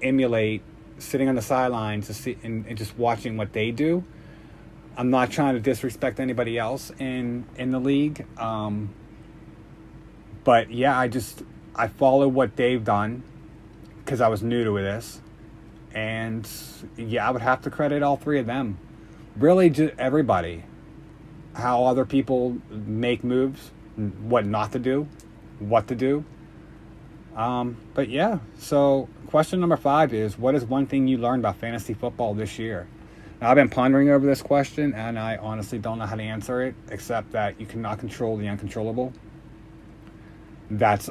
emulate 0.00 0.62
sitting 0.98 1.28
on 1.28 1.34
the 1.34 1.42
sidelines 1.42 2.14
see 2.16 2.38
and, 2.42 2.64
and 2.66 2.78
just 2.78 2.96
watching 2.96 3.36
what 3.36 3.52
they 3.52 3.70
do 3.70 4.04
I'm 4.96 5.10
not 5.10 5.30
trying 5.30 5.54
to 5.54 5.60
disrespect 5.60 6.20
anybody 6.20 6.58
else 6.58 6.90
in 6.98 7.44
in 7.56 7.70
the 7.70 7.78
league. 7.78 8.26
Um, 8.38 8.94
but 10.42 10.70
yeah, 10.70 10.98
I 10.98 11.08
just 11.08 11.42
I 11.74 11.88
follow 11.88 12.28
what 12.28 12.56
they've 12.56 12.82
done 12.82 13.22
because 13.98 14.20
I 14.20 14.28
was 14.28 14.42
new 14.42 14.64
to 14.64 14.82
this, 14.82 15.20
and 15.96 16.46
yeah, 16.98 17.26
I 17.26 17.30
would 17.30 17.40
have 17.40 17.62
to 17.62 17.70
credit 17.70 18.02
all 18.02 18.18
three 18.18 18.38
of 18.38 18.44
them. 18.44 18.76
Really, 19.34 19.70
just 19.70 19.94
everybody. 19.98 20.62
How 21.54 21.86
other 21.86 22.04
people 22.04 22.58
make 22.70 23.24
moves, 23.24 23.70
what 23.96 24.44
not 24.44 24.72
to 24.72 24.78
do, 24.78 25.08
what 25.58 25.88
to 25.88 25.94
do. 25.94 26.22
Um, 27.34 27.78
but 27.94 28.10
yeah, 28.10 28.40
so 28.58 29.08
question 29.28 29.58
number 29.58 29.78
five 29.78 30.12
is: 30.12 30.38
What 30.38 30.54
is 30.54 30.66
one 30.66 30.86
thing 30.86 31.08
you 31.08 31.16
learned 31.16 31.40
about 31.40 31.56
fantasy 31.56 31.94
football 31.94 32.34
this 32.34 32.58
year? 32.58 32.86
Now, 33.40 33.50
I've 33.50 33.56
been 33.56 33.70
pondering 33.70 34.10
over 34.10 34.26
this 34.26 34.42
question, 34.42 34.92
and 34.92 35.18
I 35.18 35.38
honestly 35.38 35.78
don't 35.78 35.98
know 35.98 36.06
how 36.06 36.16
to 36.16 36.22
answer 36.22 36.62
it, 36.62 36.74
except 36.90 37.32
that 37.32 37.58
you 37.58 37.64
cannot 37.64 37.98
control 37.98 38.36
the 38.36 38.48
uncontrollable. 38.48 39.14
That's 40.70 41.08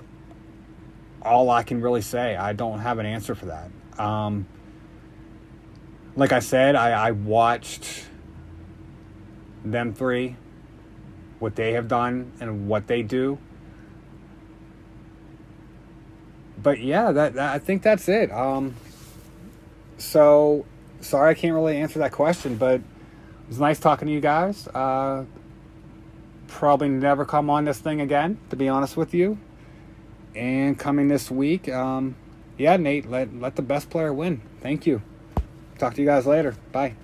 all 1.23 1.49
I 1.49 1.63
can 1.63 1.81
really 1.81 2.01
say. 2.01 2.35
I 2.35 2.53
don't 2.53 2.79
have 2.79 2.99
an 2.99 3.07
answer 3.07 3.33
for 3.33 3.47
that. 3.47 3.71
Um, 3.99 4.45
like 6.15 6.31
I 6.31 6.39
said, 6.39 6.75
I, 6.75 7.07
I 7.07 7.11
watched 7.11 8.05
them 9.63 9.93
three, 9.93 10.35
what 11.39 11.55
they 11.55 11.73
have 11.73 11.87
done 11.87 12.31
and 12.39 12.67
what 12.67 12.87
they 12.87 13.03
do. 13.03 13.37
But 16.61 16.79
yeah, 16.79 17.11
that, 17.11 17.33
that 17.33 17.53
I 17.53 17.59
think 17.59 17.83
that's 17.83 18.07
it. 18.07 18.31
Um, 18.31 18.75
so 19.97 20.65
sorry 21.01 21.31
I 21.31 21.33
can't 21.33 21.53
really 21.53 21.77
answer 21.77 21.99
that 21.99 22.11
question, 22.11 22.57
but 22.57 22.75
it 22.75 23.47
was 23.47 23.59
nice 23.59 23.79
talking 23.79 24.07
to 24.07 24.13
you 24.13 24.21
guys. 24.21 24.67
Uh, 24.69 25.25
probably 26.47 26.89
never 26.89 27.25
come 27.25 27.49
on 27.49 27.65
this 27.65 27.79
thing 27.79 28.01
again, 28.01 28.39
to 28.49 28.55
be 28.55 28.69
honest 28.69 28.95
with 28.95 29.13
you. 29.13 29.37
And 30.35 30.77
coming 30.77 31.07
this 31.07 31.29
week, 31.29 31.69
um, 31.69 32.15
yeah, 32.57 32.77
Nate, 32.77 33.09
let 33.09 33.33
let 33.33 33.55
the 33.55 33.61
best 33.61 33.89
player 33.89 34.13
win. 34.13 34.41
Thank 34.61 34.85
you. 34.85 35.01
Talk 35.77 35.93
to 35.95 36.01
you 36.01 36.07
guys 36.07 36.25
later. 36.25 36.55
Bye. 36.71 36.95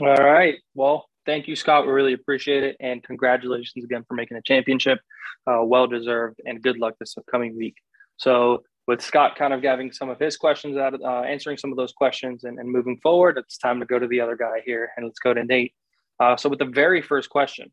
All 0.00 0.16
right. 0.16 0.56
Well, 0.74 1.06
thank 1.26 1.46
you, 1.46 1.56
Scott. 1.56 1.86
We 1.86 1.92
really 1.92 2.14
appreciate 2.14 2.64
it. 2.64 2.76
And 2.80 3.02
congratulations 3.02 3.84
again 3.84 4.04
for 4.08 4.14
making 4.14 4.36
a 4.36 4.42
championship. 4.42 4.98
Uh, 5.46 5.62
well 5.62 5.86
deserved. 5.86 6.40
And 6.46 6.62
good 6.62 6.78
luck 6.78 6.94
this 6.98 7.16
upcoming 7.16 7.56
week. 7.56 7.76
So, 8.16 8.62
with 8.86 9.00
Scott 9.00 9.34
kind 9.36 9.54
of 9.54 9.62
giving 9.62 9.92
some 9.92 10.10
of 10.10 10.18
his 10.18 10.36
questions 10.36 10.76
out, 10.76 11.00
uh, 11.00 11.22
answering 11.22 11.56
some 11.56 11.70
of 11.70 11.78
those 11.78 11.92
questions 11.92 12.44
and, 12.44 12.58
and, 12.58 12.68
moving 12.68 12.98
forward, 13.02 13.38
it's 13.38 13.56
time 13.56 13.80
to 13.80 13.86
go 13.86 13.98
to 13.98 14.06
the 14.06 14.20
other 14.20 14.36
guy 14.36 14.60
here. 14.66 14.90
And 14.96 15.06
let's 15.06 15.18
go 15.18 15.32
to 15.32 15.42
Nate. 15.42 15.72
Uh, 16.20 16.36
so, 16.36 16.48
with 16.48 16.58
the 16.58 16.66
very 16.66 17.00
first 17.00 17.30
question, 17.30 17.70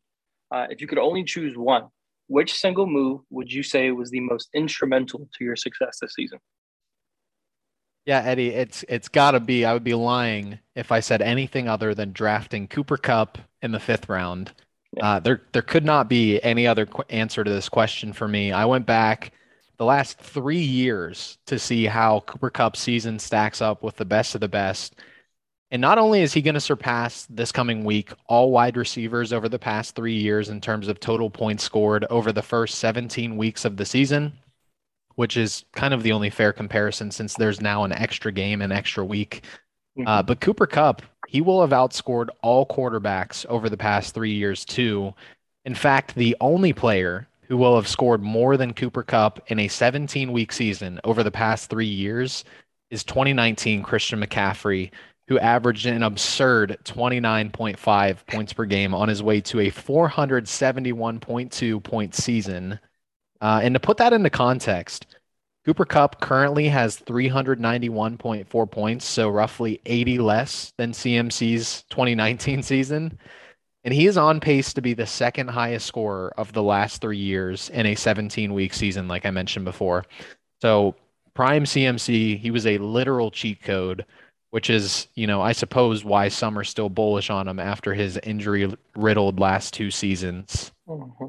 uh, 0.54 0.66
if 0.70 0.80
you 0.80 0.86
could 0.86 0.98
only 0.98 1.24
choose 1.24 1.56
one, 1.56 1.88
which 2.28 2.54
single 2.54 2.86
move 2.86 3.20
would 3.30 3.52
you 3.52 3.62
say 3.62 3.90
was 3.90 4.10
the 4.10 4.20
most 4.20 4.48
instrumental 4.54 5.28
to 5.36 5.44
your 5.44 5.56
success 5.56 5.98
this 6.00 6.14
season? 6.14 6.38
Yeah, 8.04 8.20
Eddie, 8.20 8.48
it's 8.48 8.84
it's 8.88 9.08
got 9.08 9.32
to 9.32 9.40
be. 9.40 9.64
I 9.64 9.72
would 9.72 9.84
be 9.84 9.94
lying 9.94 10.58
if 10.74 10.90
I 10.90 11.00
said 11.00 11.22
anything 11.22 11.68
other 11.68 11.94
than 11.94 12.12
drafting 12.12 12.66
Cooper 12.66 12.96
Kupp 12.96 13.38
in 13.62 13.70
the 13.70 13.78
fifth 13.80 14.08
round. 14.08 14.52
Yeah. 14.96 15.06
Uh, 15.06 15.20
there 15.20 15.42
there 15.52 15.62
could 15.62 15.84
not 15.84 16.08
be 16.08 16.40
any 16.42 16.66
other 16.66 16.86
qu- 16.86 17.04
answer 17.10 17.44
to 17.44 17.50
this 17.50 17.68
question 17.68 18.12
for 18.12 18.26
me. 18.26 18.52
I 18.52 18.64
went 18.64 18.86
back 18.86 19.32
the 19.78 19.84
last 19.84 20.18
three 20.18 20.60
years 20.60 21.38
to 21.46 21.58
see 21.58 21.86
how 21.86 22.20
Cooper 22.20 22.50
Kupp 22.50 22.76
season 22.76 23.18
stacks 23.18 23.62
up 23.62 23.82
with 23.82 23.96
the 23.96 24.04
best 24.04 24.34
of 24.34 24.40
the 24.40 24.48
best. 24.48 24.96
And 25.70 25.80
not 25.80 25.96
only 25.96 26.20
is 26.22 26.34
he 26.34 26.42
going 26.42 26.54
to 26.54 26.60
surpass 26.60 27.26
this 27.30 27.50
coming 27.50 27.82
week 27.84 28.12
all 28.26 28.50
wide 28.50 28.76
receivers 28.76 29.32
over 29.32 29.48
the 29.48 29.58
past 29.58 29.94
three 29.94 30.14
years 30.14 30.50
in 30.50 30.60
terms 30.60 30.86
of 30.86 31.00
total 31.00 31.30
points 31.30 31.64
scored 31.64 32.04
over 32.10 32.30
the 32.30 32.42
first 32.42 32.78
17 32.78 33.36
weeks 33.38 33.64
of 33.64 33.76
the 33.78 33.86
season, 33.86 34.34
which 35.16 35.36
is 35.36 35.64
kind 35.72 35.94
of 35.94 36.02
the 36.02 36.12
only 36.12 36.30
fair 36.30 36.52
comparison 36.52 37.10
since 37.10 37.34
there's 37.34 37.60
now 37.60 37.84
an 37.84 37.92
extra 37.92 38.32
game, 38.32 38.62
and 38.62 38.72
extra 38.72 39.04
week. 39.04 39.44
Mm-hmm. 39.98 40.08
Uh, 40.08 40.22
but 40.22 40.40
Cooper 40.40 40.66
Kupp, 40.66 41.02
he 41.28 41.40
will 41.40 41.60
have 41.60 41.70
outscored 41.70 42.28
all 42.42 42.66
quarterbacks 42.66 43.46
over 43.46 43.68
the 43.68 43.76
past 43.76 44.14
three 44.14 44.32
years, 44.32 44.64
too. 44.64 45.14
In 45.64 45.74
fact, 45.74 46.14
the 46.14 46.36
only 46.40 46.72
player 46.72 47.28
who 47.42 47.56
will 47.56 47.76
have 47.76 47.88
scored 47.88 48.22
more 48.22 48.56
than 48.56 48.72
Cooper 48.72 49.02
Kupp 49.02 49.42
in 49.48 49.58
a 49.58 49.68
17 49.68 50.32
week 50.32 50.52
season 50.52 51.00
over 51.04 51.22
the 51.22 51.30
past 51.30 51.68
three 51.68 51.86
years 51.86 52.44
is 52.90 53.04
2019 53.04 53.82
Christian 53.82 54.22
McCaffrey, 54.22 54.90
who 55.28 55.38
averaged 55.38 55.86
an 55.86 56.02
absurd 56.02 56.78
29.5 56.84 58.26
points 58.26 58.52
per 58.52 58.64
game 58.64 58.94
on 58.94 59.08
his 59.08 59.22
way 59.22 59.40
to 59.42 59.60
a 59.60 59.70
471.2 59.70 61.82
point 61.82 62.14
season 62.14 62.78
uh, 63.42 63.60
and 63.62 63.74
to 63.74 63.80
put 63.80 63.96
that 63.96 64.12
into 64.12 64.30
context, 64.30 65.06
Cooper 65.64 65.84
Kupp 65.84 66.20
currently 66.20 66.68
has 66.68 66.96
391.4 66.96 68.70
points, 68.70 69.04
so 69.04 69.28
roughly 69.28 69.80
80 69.84 70.18
less 70.18 70.72
than 70.78 70.92
CMC's 70.92 71.82
2019 71.90 72.62
season. 72.62 73.18
And 73.84 73.92
he 73.92 74.06
is 74.06 74.16
on 74.16 74.38
pace 74.38 74.72
to 74.74 74.80
be 74.80 74.94
the 74.94 75.06
second 75.06 75.48
highest 75.48 75.86
scorer 75.86 76.32
of 76.38 76.52
the 76.52 76.62
last 76.62 77.00
three 77.00 77.18
years 77.18 77.68
in 77.70 77.86
a 77.86 77.96
17 77.96 78.54
week 78.54 78.72
season, 78.74 79.08
like 79.08 79.26
I 79.26 79.32
mentioned 79.32 79.64
before. 79.64 80.06
So, 80.60 80.94
prime 81.34 81.64
CMC, 81.64 82.38
he 82.38 82.52
was 82.52 82.64
a 82.64 82.78
literal 82.78 83.32
cheat 83.32 83.60
code, 83.60 84.06
which 84.50 84.70
is, 84.70 85.08
you 85.16 85.26
know, 85.26 85.42
I 85.42 85.50
suppose 85.50 86.04
why 86.04 86.28
some 86.28 86.56
are 86.56 86.64
still 86.64 86.88
bullish 86.88 87.28
on 87.28 87.48
him 87.48 87.58
after 87.58 87.92
his 87.92 88.18
injury 88.18 88.72
riddled 88.94 89.40
last 89.40 89.74
two 89.74 89.90
seasons. 89.90 90.70
Mm-hmm. 90.88 91.26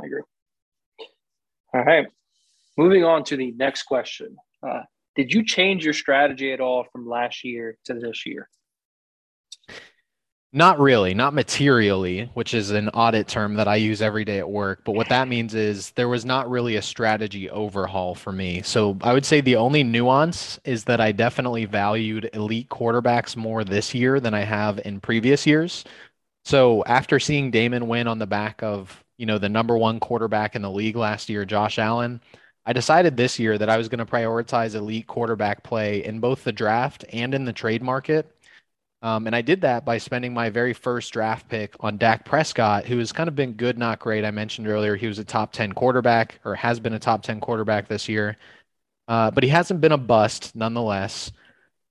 I 0.00 0.06
agree. 0.06 0.22
All 1.72 1.84
right. 1.84 2.06
Moving 2.76 3.04
on 3.04 3.24
to 3.24 3.36
the 3.36 3.52
next 3.52 3.84
question. 3.84 4.36
Uh, 4.62 4.82
did 5.14 5.32
you 5.32 5.44
change 5.44 5.84
your 5.84 5.94
strategy 5.94 6.52
at 6.52 6.60
all 6.60 6.86
from 6.92 7.08
last 7.08 7.44
year 7.44 7.78
to 7.84 7.94
this 7.94 8.26
year? 8.26 8.48
Not 10.52 10.78
really, 10.78 11.14
not 11.14 11.34
materially, 11.34 12.30
which 12.34 12.54
is 12.54 12.70
an 12.70 12.88
audit 12.90 13.26
term 13.26 13.54
that 13.54 13.66
I 13.66 13.74
use 13.74 14.00
every 14.00 14.24
day 14.24 14.38
at 14.38 14.48
work. 14.48 14.82
But 14.84 14.92
what 14.92 15.08
that 15.08 15.26
means 15.26 15.52
is 15.52 15.90
there 15.90 16.08
was 16.08 16.24
not 16.24 16.48
really 16.48 16.76
a 16.76 16.82
strategy 16.82 17.50
overhaul 17.50 18.14
for 18.14 18.30
me. 18.30 18.62
So 18.62 18.96
I 19.02 19.12
would 19.12 19.26
say 19.26 19.40
the 19.40 19.56
only 19.56 19.82
nuance 19.82 20.60
is 20.64 20.84
that 20.84 21.00
I 21.00 21.10
definitely 21.10 21.64
valued 21.64 22.30
elite 22.34 22.68
quarterbacks 22.68 23.34
more 23.34 23.64
this 23.64 23.94
year 23.94 24.20
than 24.20 24.32
I 24.32 24.44
have 24.44 24.80
in 24.84 25.00
previous 25.00 25.44
years. 25.44 25.84
So 26.44 26.84
after 26.84 27.18
seeing 27.18 27.50
Damon 27.50 27.88
win 27.88 28.06
on 28.06 28.20
the 28.20 28.26
back 28.26 28.62
of 28.62 29.03
you 29.16 29.26
know, 29.26 29.38
the 29.38 29.48
number 29.48 29.76
one 29.76 30.00
quarterback 30.00 30.56
in 30.56 30.62
the 30.62 30.70
league 30.70 30.96
last 30.96 31.28
year, 31.28 31.44
Josh 31.44 31.78
Allen, 31.78 32.20
I 32.66 32.72
decided 32.72 33.16
this 33.16 33.38
year 33.38 33.58
that 33.58 33.68
I 33.68 33.76
was 33.76 33.88
going 33.88 34.04
to 34.04 34.10
prioritize 34.10 34.74
elite 34.74 35.06
quarterback 35.06 35.62
play 35.62 36.04
in 36.04 36.20
both 36.20 36.44
the 36.44 36.52
draft 36.52 37.04
and 37.12 37.34
in 37.34 37.44
the 37.44 37.52
trade 37.52 37.82
market. 37.82 38.30
Um, 39.02 39.26
and 39.26 39.36
I 39.36 39.42
did 39.42 39.60
that 39.60 39.84
by 39.84 39.98
spending 39.98 40.32
my 40.32 40.48
very 40.48 40.72
first 40.72 41.12
draft 41.12 41.46
pick 41.50 41.74
on 41.80 41.98
Dak 41.98 42.24
Prescott, 42.24 42.86
who 42.86 42.98
has 42.98 43.12
kind 43.12 43.28
of 43.28 43.36
been 43.36 43.52
good, 43.52 43.76
not 43.76 43.98
great. 43.98 44.24
I 44.24 44.30
mentioned 44.30 44.66
earlier 44.66 44.96
he 44.96 45.06
was 45.06 45.18
a 45.18 45.24
top 45.24 45.52
10 45.52 45.72
quarterback 45.74 46.40
or 46.42 46.54
has 46.54 46.80
been 46.80 46.94
a 46.94 46.98
top 46.98 47.22
10 47.22 47.38
quarterback 47.38 47.86
this 47.86 48.08
year, 48.08 48.38
uh, 49.06 49.30
but 49.30 49.44
he 49.44 49.50
hasn't 49.50 49.82
been 49.82 49.92
a 49.92 49.98
bust 49.98 50.56
nonetheless. 50.56 51.32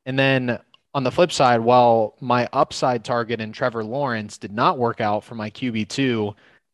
And 0.07 0.17
then 0.17 0.57
on 0.95 1.03
the 1.03 1.11
flip 1.11 1.31
side, 1.31 1.61
while 1.61 2.15
my 2.19 2.49
upside 2.51 3.05
target 3.05 3.39
in 3.39 3.51
Trevor 3.51 3.83
Lawrence 3.83 4.39
did 4.39 4.51
not 4.51 4.79
work 4.79 4.99
out 4.99 5.23
for 5.23 5.35
my 5.35 5.51
QB2, 5.51 6.33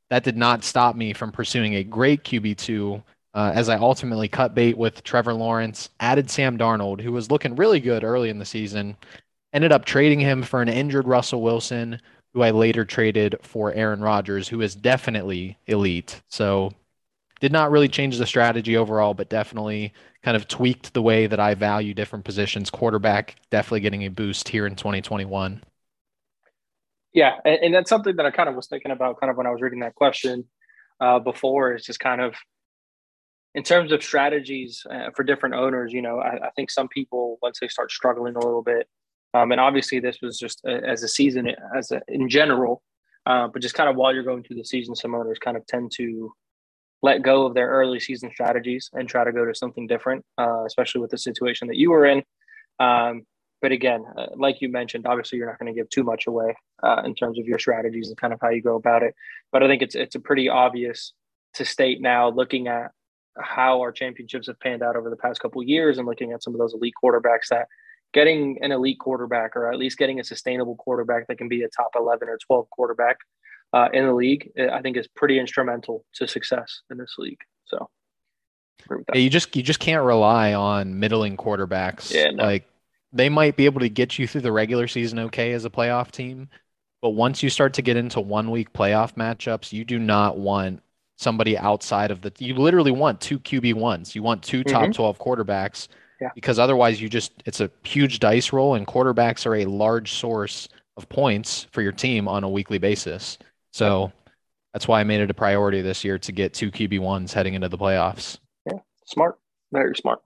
that 0.09 0.23
did 0.23 0.37
not 0.37 0.63
stop 0.63 0.95
me 0.95 1.13
from 1.13 1.31
pursuing 1.31 1.75
a 1.75 1.83
great 1.83 2.23
QB2 2.23 3.03
uh, 3.33 3.51
as 3.53 3.69
I 3.69 3.77
ultimately 3.77 4.27
cut 4.27 4.55
bait 4.55 4.77
with 4.77 5.03
Trevor 5.03 5.33
Lawrence, 5.33 5.89
added 5.99 6.29
Sam 6.29 6.57
Darnold, 6.57 6.99
who 7.01 7.11
was 7.11 7.29
looking 7.29 7.55
really 7.55 7.79
good 7.79 8.03
early 8.03 8.29
in 8.29 8.39
the 8.39 8.45
season, 8.45 8.97
ended 9.53 9.71
up 9.71 9.85
trading 9.85 10.19
him 10.19 10.41
for 10.41 10.61
an 10.61 10.69
injured 10.69 11.07
Russell 11.07 11.41
Wilson, 11.41 12.01
who 12.33 12.41
I 12.41 12.51
later 12.51 12.85
traded 12.85 13.35
for 13.41 13.71
Aaron 13.73 14.01
Rodgers, 14.01 14.47
who 14.47 14.61
is 14.61 14.75
definitely 14.75 15.57
elite. 15.67 16.21
So 16.27 16.71
did 17.39 17.51
not 17.51 17.71
really 17.71 17.87
change 17.87 18.17
the 18.17 18.25
strategy 18.25 18.75
overall, 18.77 19.13
but 19.13 19.29
definitely 19.29 19.93
kind 20.23 20.35
of 20.35 20.47
tweaked 20.47 20.93
the 20.93 21.01
way 21.01 21.27
that 21.27 21.39
I 21.39 21.53
value 21.53 21.93
different 21.93 22.25
positions. 22.25 22.69
Quarterback 22.69 23.35
definitely 23.49 23.79
getting 23.81 24.03
a 24.03 24.09
boost 24.09 24.49
here 24.49 24.67
in 24.67 24.75
2021. 24.75 25.61
Yeah, 27.13 27.35
and, 27.43 27.59
and, 27.63 27.73
that's 27.73 27.89
something 27.89 28.15
that 28.17 28.25
I 28.25 28.31
kind 28.31 28.49
of 28.49 28.55
was 28.55 28.67
thinking 28.67 28.91
about, 28.91 29.19
kind 29.19 29.31
of 29.31 29.37
when 29.37 29.47
I 29.47 29.51
was 29.51 29.61
reading 29.61 29.79
that 29.79 29.95
question 29.95 30.45
uh, 30.99 31.19
before. 31.19 31.73
Is 31.73 31.83
just 31.83 31.99
kind 31.99 32.21
of 32.21 32.35
in 33.55 33.63
terms 33.63 33.91
of 33.91 34.03
strategies 34.03 34.85
uh, 34.89 35.09
for 35.15 35.23
different 35.23 35.55
owners. 35.55 35.91
You 35.91 36.01
know, 36.01 36.19
I, 36.19 36.47
I, 36.47 36.49
think 36.55 36.69
some 36.69 36.87
people 36.87 37.39
once 37.41 37.59
they 37.59 37.67
start 37.67 37.91
struggling 37.91 38.35
a 38.35 38.39
little 38.39 38.61
bit, 38.61 38.87
um, 39.33 39.51
and 39.51 39.59
obviously 39.59 39.99
this 39.99 40.19
was 40.21 40.37
just 40.37 40.61
a, 40.65 40.87
as 40.87 41.01
a 41.01 41.07
season 41.07 41.51
as 41.75 41.91
a, 41.91 42.01
in 42.07 42.29
general, 42.29 42.83
uh, 43.25 43.47
but 43.47 43.61
just 43.61 43.75
kind 43.75 43.89
of 43.89 43.95
while 43.95 44.13
you're 44.13 44.23
going 44.23 44.43
through 44.43 44.57
the 44.57 44.65
season, 44.65 44.95
some 44.95 45.15
owners 45.15 45.39
kind 45.39 45.57
of 45.57 45.65
tend 45.65 45.91
to 45.95 46.31
let 47.01 47.23
go 47.23 47.45
of 47.45 47.53
their 47.53 47.69
early 47.69 47.99
season 47.99 48.29
strategies 48.31 48.89
and 48.93 49.07
try 49.07 49.23
to 49.23 49.31
go 49.31 49.45
to 49.45 49.55
something 49.55 49.87
different, 49.87 50.23
uh, 50.37 50.65
especially 50.65 51.01
with 51.01 51.11
the 51.11 51.17
situation 51.17 51.67
that 51.67 51.77
you 51.77 51.91
were 51.91 52.05
in. 52.05 52.23
Um, 52.79 53.23
but 53.61 53.71
again, 53.71 54.05
uh, 54.17 54.27
like 54.35 54.61
you 54.61 54.69
mentioned, 54.69 55.05
obviously 55.05 55.37
you're 55.37 55.47
not 55.47 55.59
going 55.59 55.73
to 55.73 55.77
give 55.77 55.89
too 55.89 56.03
much 56.03 56.27
away 56.27 56.55
uh, 56.83 57.01
in 57.05 57.15
terms 57.15 57.37
of 57.39 57.45
your 57.45 57.59
strategies 57.59 58.07
and 58.07 58.17
kind 58.17 58.33
of 58.33 58.39
how 58.41 58.49
you 58.49 58.61
go 58.61 58.75
about 58.75 59.03
it. 59.03 59.15
But 59.51 59.63
I 59.63 59.67
think 59.67 59.81
it's 59.81 59.95
it's 59.95 60.15
a 60.15 60.19
pretty 60.19 60.49
obvious 60.49 61.13
to 61.55 61.65
state 61.65 62.01
now, 62.01 62.29
looking 62.29 62.67
at 62.67 62.91
how 63.37 63.81
our 63.81 63.91
championships 63.91 64.47
have 64.47 64.59
panned 64.59 64.83
out 64.83 64.95
over 64.95 65.09
the 65.09 65.15
past 65.15 65.39
couple 65.39 65.61
years, 65.63 65.97
and 65.97 66.07
looking 66.07 66.31
at 66.31 66.43
some 66.43 66.53
of 66.53 66.59
those 66.59 66.73
elite 66.73 66.93
quarterbacks 67.03 67.47
that 67.49 67.67
getting 68.13 68.57
an 68.61 68.71
elite 68.71 68.99
quarterback 68.99 69.55
or 69.55 69.71
at 69.71 69.77
least 69.77 69.97
getting 69.97 70.19
a 70.19 70.23
sustainable 70.23 70.75
quarterback 70.75 71.27
that 71.27 71.37
can 71.37 71.47
be 71.47 71.63
a 71.63 71.69
top 71.69 71.91
11 71.95 72.27
or 72.27 72.39
12 72.47 72.69
quarterback 72.71 73.17
uh, 73.73 73.87
in 73.93 74.05
the 74.05 74.13
league, 74.13 74.51
uh, 74.57 74.69
I 74.69 74.81
think 74.81 74.97
is 74.97 75.07
pretty 75.07 75.39
instrumental 75.39 76.03
to 76.15 76.27
success 76.27 76.81
in 76.89 76.97
this 76.97 77.15
league. 77.17 77.41
So. 77.65 77.89
Yeah, 79.13 79.19
you 79.19 79.29
just 79.29 79.55
you 79.57 79.61
just 79.61 79.81
can't 79.81 80.05
rely 80.05 80.53
on 80.53 80.99
middling 80.99 81.35
quarterbacks. 81.35 82.13
Yeah, 82.13 82.31
no. 82.31 82.45
like 82.45 82.68
they 83.11 83.29
might 83.29 83.55
be 83.55 83.65
able 83.65 83.79
to 83.81 83.89
get 83.89 84.19
you 84.19 84.27
through 84.27 84.41
the 84.41 84.51
regular 84.51 84.87
season 84.87 85.19
okay 85.19 85.53
as 85.53 85.65
a 85.65 85.69
playoff 85.69 86.11
team. 86.11 86.49
But 87.01 87.11
once 87.11 87.41
you 87.41 87.49
start 87.49 87.73
to 87.75 87.81
get 87.81 87.97
into 87.97 88.19
one 88.19 88.51
week 88.51 88.73
playoff 88.73 89.13
matchups, 89.15 89.71
you 89.71 89.85
do 89.85 89.97
not 89.99 90.37
want 90.37 90.81
somebody 91.17 91.57
outside 91.57 92.11
of 92.11 92.21
the. 92.21 92.31
You 92.39 92.55
literally 92.55 92.91
want 92.91 93.21
two 93.21 93.39
QB 93.39 93.73
ones. 93.75 94.15
You 94.15 94.23
want 94.23 94.43
2 94.43 94.63
top 94.63 94.83
Mhm. 94.89 94.93
12 94.93 95.17
quarterbacks. 95.17 95.87
Yeah. 96.21 96.29
Because 96.35 96.59
otherwise, 96.59 97.01
you 97.01 97.07
just 97.07 97.31
it's 97.45 97.61
a 97.61 97.71
huge 97.83 98.19
dice 98.19 98.51
roll, 98.51 98.75
and 98.75 98.85
quarterbacks 98.85 99.45
are 99.45 99.55
a 99.55 99.65
large 99.65 100.11
source 100.11 100.67
of 100.97 101.07
points 101.07 101.67
for 101.71 101.81
your 101.81 101.93
team 101.93 102.27
on 102.27 102.43
a 102.43 102.49
weekly 102.49 102.77
basis. 102.77 103.37
So 103.71 104.11
that's 104.73 104.87
why 104.87 104.99
I 104.99 105.05
made 105.05 105.21
it 105.21 105.31
a 105.31 105.33
priority 105.33 105.81
this 105.81 106.03
year 106.03 106.17
to 106.19 106.31
get 106.33 106.53
two 106.53 106.71
QB 106.71 106.99
ones 106.99 107.31
heading 107.31 107.53
into 107.53 107.69
the 107.69 107.77
playoffs. 107.77 108.37
Yeah. 108.65 108.79
Smart. 109.05 109.39
Very 109.71 109.95
smart. 109.95 110.19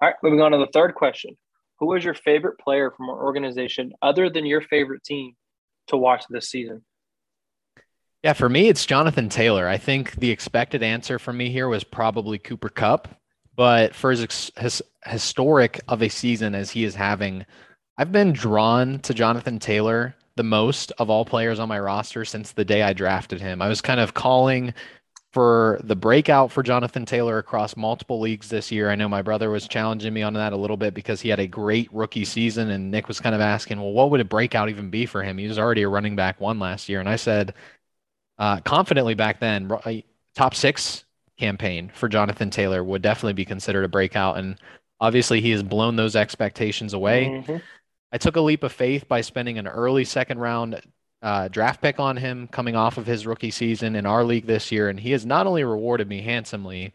All 0.00 0.08
right, 0.08 0.16
moving 0.22 0.40
on 0.40 0.52
to 0.52 0.58
the 0.58 0.68
third 0.72 0.94
question. 0.94 1.36
Who 1.78 1.94
is 1.94 2.04
your 2.04 2.14
favorite 2.14 2.58
player 2.58 2.90
from 2.90 3.08
our 3.08 3.24
organization 3.24 3.92
other 4.02 4.30
than 4.30 4.46
your 4.46 4.60
favorite 4.60 5.04
team 5.04 5.34
to 5.88 5.96
watch 5.96 6.24
this 6.28 6.48
season? 6.50 6.84
Yeah, 8.22 8.32
for 8.32 8.48
me, 8.48 8.68
it's 8.68 8.86
Jonathan 8.86 9.28
Taylor. 9.28 9.68
I 9.68 9.78
think 9.78 10.12
the 10.16 10.30
expected 10.30 10.82
answer 10.82 11.18
from 11.18 11.36
me 11.36 11.50
here 11.50 11.68
was 11.68 11.84
probably 11.84 12.38
Cooper 12.38 12.68
Kupp, 12.68 13.08
but 13.54 13.94
for 13.94 14.12
ex- 14.12 14.50
his, 14.56 14.82
historic 15.06 15.80
of 15.88 16.02
a 16.02 16.08
season 16.08 16.54
as 16.54 16.70
he 16.70 16.84
is 16.84 16.94
having, 16.94 17.46
I've 17.96 18.12
been 18.12 18.32
drawn 18.32 18.98
to 19.00 19.14
Jonathan 19.14 19.58
Taylor 19.58 20.14
the 20.36 20.42
most 20.42 20.92
of 20.98 21.08
all 21.08 21.24
players 21.24 21.58
on 21.58 21.68
my 21.68 21.78
roster 21.78 22.24
since 22.24 22.52
the 22.52 22.64
day 22.64 22.82
I 22.82 22.92
drafted 22.92 23.40
him. 23.40 23.62
I 23.62 23.68
was 23.68 23.80
kind 23.80 24.00
of 24.00 24.12
calling 24.12 24.74
for 25.36 25.78
the 25.84 25.94
breakout 25.94 26.50
for 26.50 26.62
Jonathan 26.62 27.04
Taylor 27.04 27.36
across 27.36 27.76
multiple 27.76 28.18
leagues 28.18 28.48
this 28.48 28.72
year. 28.72 28.88
I 28.88 28.94
know 28.94 29.06
my 29.06 29.20
brother 29.20 29.50
was 29.50 29.68
challenging 29.68 30.14
me 30.14 30.22
on 30.22 30.32
that 30.32 30.54
a 30.54 30.56
little 30.56 30.78
bit 30.78 30.94
because 30.94 31.20
he 31.20 31.28
had 31.28 31.38
a 31.38 31.46
great 31.46 31.92
rookie 31.92 32.24
season, 32.24 32.70
and 32.70 32.90
Nick 32.90 33.06
was 33.06 33.20
kind 33.20 33.34
of 33.34 33.42
asking, 33.42 33.78
well, 33.78 33.92
what 33.92 34.10
would 34.10 34.20
a 34.22 34.24
breakout 34.24 34.70
even 34.70 34.88
be 34.88 35.04
for 35.04 35.22
him? 35.22 35.36
He 35.36 35.46
was 35.46 35.58
already 35.58 35.82
a 35.82 35.90
running 35.90 36.16
back 36.16 36.40
one 36.40 36.58
last 36.58 36.88
year. 36.88 37.00
And 37.00 37.08
I 37.08 37.16
said, 37.16 37.52
uh, 38.38 38.60
confidently 38.60 39.12
back 39.12 39.38
then, 39.38 39.70
top 40.34 40.54
six 40.54 41.04
campaign 41.38 41.92
for 41.92 42.08
Jonathan 42.08 42.48
Taylor 42.48 42.82
would 42.82 43.02
definitely 43.02 43.34
be 43.34 43.44
considered 43.44 43.84
a 43.84 43.88
breakout. 43.88 44.38
And 44.38 44.56
obviously, 45.02 45.42
he 45.42 45.50
has 45.50 45.62
blown 45.62 45.96
those 45.96 46.16
expectations 46.16 46.94
away. 46.94 47.44
Mhm. 47.46 47.60
I 48.10 48.16
took 48.16 48.36
a 48.36 48.40
leap 48.40 48.62
of 48.62 48.72
faith 48.72 49.06
by 49.06 49.20
spending 49.20 49.58
an 49.58 49.66
early 49.66 50.04
second 50.04 50.38
round 50.38 50.80
uh, 51.22 51.48
draft 51.48 51.80
pick 51.80 51.98
on 51.98 52.16
him 52.16 52.48
coming 52.48 52.76
off 52.76 52.98
of 52.98 53.06
his 53.06 53.26
rookie 53.26 53.50
season 53.50 53.96
in 53.96 54.06
our 54.06 54.24
league 54.24 54.46
this 54.46 54.70
year. 54.70 54.88
And 54.88 55.00
he 55.00 55.12
has 55.12 55.26
not 55.26 55.46
only 55.46 55.64
rewarded 55.64 56.08
me 56.08 56.22
handsomely, 56.22 56.92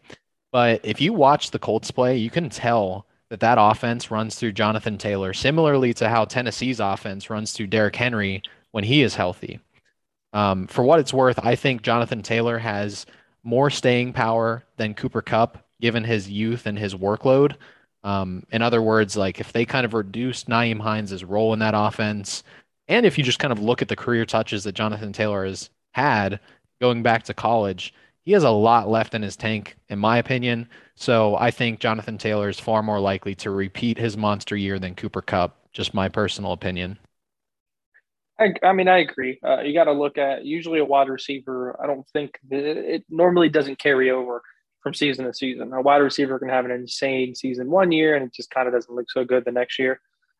but 0.52 0.80
if 0.84 1.00
you 1.00 1.12
watch 1.12 1.50
the 1.50 1.58
Colts 1.58 1.90
play, 1.90 2.16
you 2.16 2.30
can 2.30 2.48
tell 2.48 3.06
that 3.30 3.40
that 3.40 3.58
offense 3.58 4.10
runs 4.10 4.34
through 4.34 4.52
Jonathan 4.52 4.98
Taylor, 4.98 5.32
similarly 5.32 5.94
to 5.94 6.08
how 6.08 6.24
Tennessee's 6.24 6.80
offense 6.80 7.30
runs 7.30 7.52
through 7.52 7.68
Derrick 7.68 7.96
Henry 7.96 8.42
when 8.72 8.84
he 8.84 9.02
is 9.02 9.14
healthy. 9.14 9.60
Um, 10.34 10.66
for 10.66 10.82
what 10.82 11.00
it's 11.00 11.12
worth, 11.14 11.38
I 11.42 11.54
think 11.54 11.82
Jonathan 11.82 12.22
Taylor 12.22 12.58
has 12.58 13.06
more 13.42 13.70
staying 13.70 14.12
power 14.12 14.64
than 14.76 14.94
Cooper 14.94 15.22
Kupp, 15.22 15.64
given 15.80 16.04
his 16.04 16.30
youth 16.30 16.66
and 16.66 16.78
his 16.78 16.94
workload. 16.94 17.56
Um, 18.04 18.44
in 18.50 18.62
other 18.62 18.82
words, 18.82 19.16
like 19.16 19.40
if 19.40 19.52
they 19.52 19.64
kind 19.64 19.84
of 19.84 19.94
reduced 19.94 20.48
Nyheim 20.48 20.80
Hines' 20.80 21.24
role 21.24 21.52
in 21.52 21.58
that 21.60 21.74
offense, 21.74 22.42
and 22.92 23.06
if 23.06 23.16
you 23.16 23.24
just 23.24 23.38
kind 23.38 23.52
of 23.52 23.58
look 23.58 23.80
at 23.80 23.88
the 23.88 23.96
career 23.96 24.26
touches 24.26 24.64
that 24.64 24.74
Jonathan 24.74 25.14
Taylor 25.14 25.46
has 25.46 25.70
had 25.92 26.40
going 26.78 27.02
back 27.02 27.22
to 27.24 27.32
college, 27.32 27.94
he 28.20 28.32
has 28.32 28.44
a 28.44 28.50
lot 28.50 28.86
left 28.86 29.14
in 29.14 29.22
his 29.22 29.34
tank, 29.34 29.76
in 29.88 29.98
my 29.98 30.18
opinion. 30.18 30.68
So 30.94 31.34
I 31.36 31.50
think 31.50 31.80
Jonathan 31.80 32.18
Taylor 32.18 32.50
is 32.50 32.60
far 32.60 32.82
more 32.82 33.00
likely 33.00 33.34
to 33.36 33.50
repeat 33.50 33.96
his 33.96 34.18
monster 34.18 34.56
year 34.56 34.78
than 34.78 34.94
Cooper 34.94 35.22
Kupp. 35.22 35.56
Just 35.72 35.94
my 35.94 36.10
personal 36.10 36.52
opinion. 36.52 36.98
I, 38.38 38.52
I 38.62 38.74
mean, 38.74 38.88
I 38.88 38.98
agree. 38.98 39.40
Uh, 39.42 39.62
you 39.62 39.72
got 39.72 39.84
to 39.84 39.92
look 39.92 40.18
at 40.18 40.44
usually 40.44 40.78
a 40.78 40.84
wide 40.84 41.08
receiver. 41.08 41.82
I 41.82 41.86
don't 41.86 42.06
think 42.08 42.38
it 42.50 43.04
normally 43.08 43.48
doesn't 43.48 43.78
carry 43.78 44.10
over 44.10 44.42
from 44.82 44.92
season 44.92 45.24
to 45.24 45.32
season. 45.32 45.72
A 45.72 45.80
wide 45.80 46.02
receiver 46.02 46.38
can 46.38 46.50
have 46.50 46.66
an 46.66 46.70
insane 46.70 47.34
season 47.34 47.70
one 47.70 47.90
year 47.90 48.16
and 48.16 48.26
it 48.26 48.34
just 48.34 48.50
kind 48.50 48.68
of 48.68 48.74
doesn't 48.74 48.94
look 48.94 49.10
so 49.10 49.24
good 49.24 49.46
the 49.46 49.52
next 49.52 49.78
year. 49.78 49.98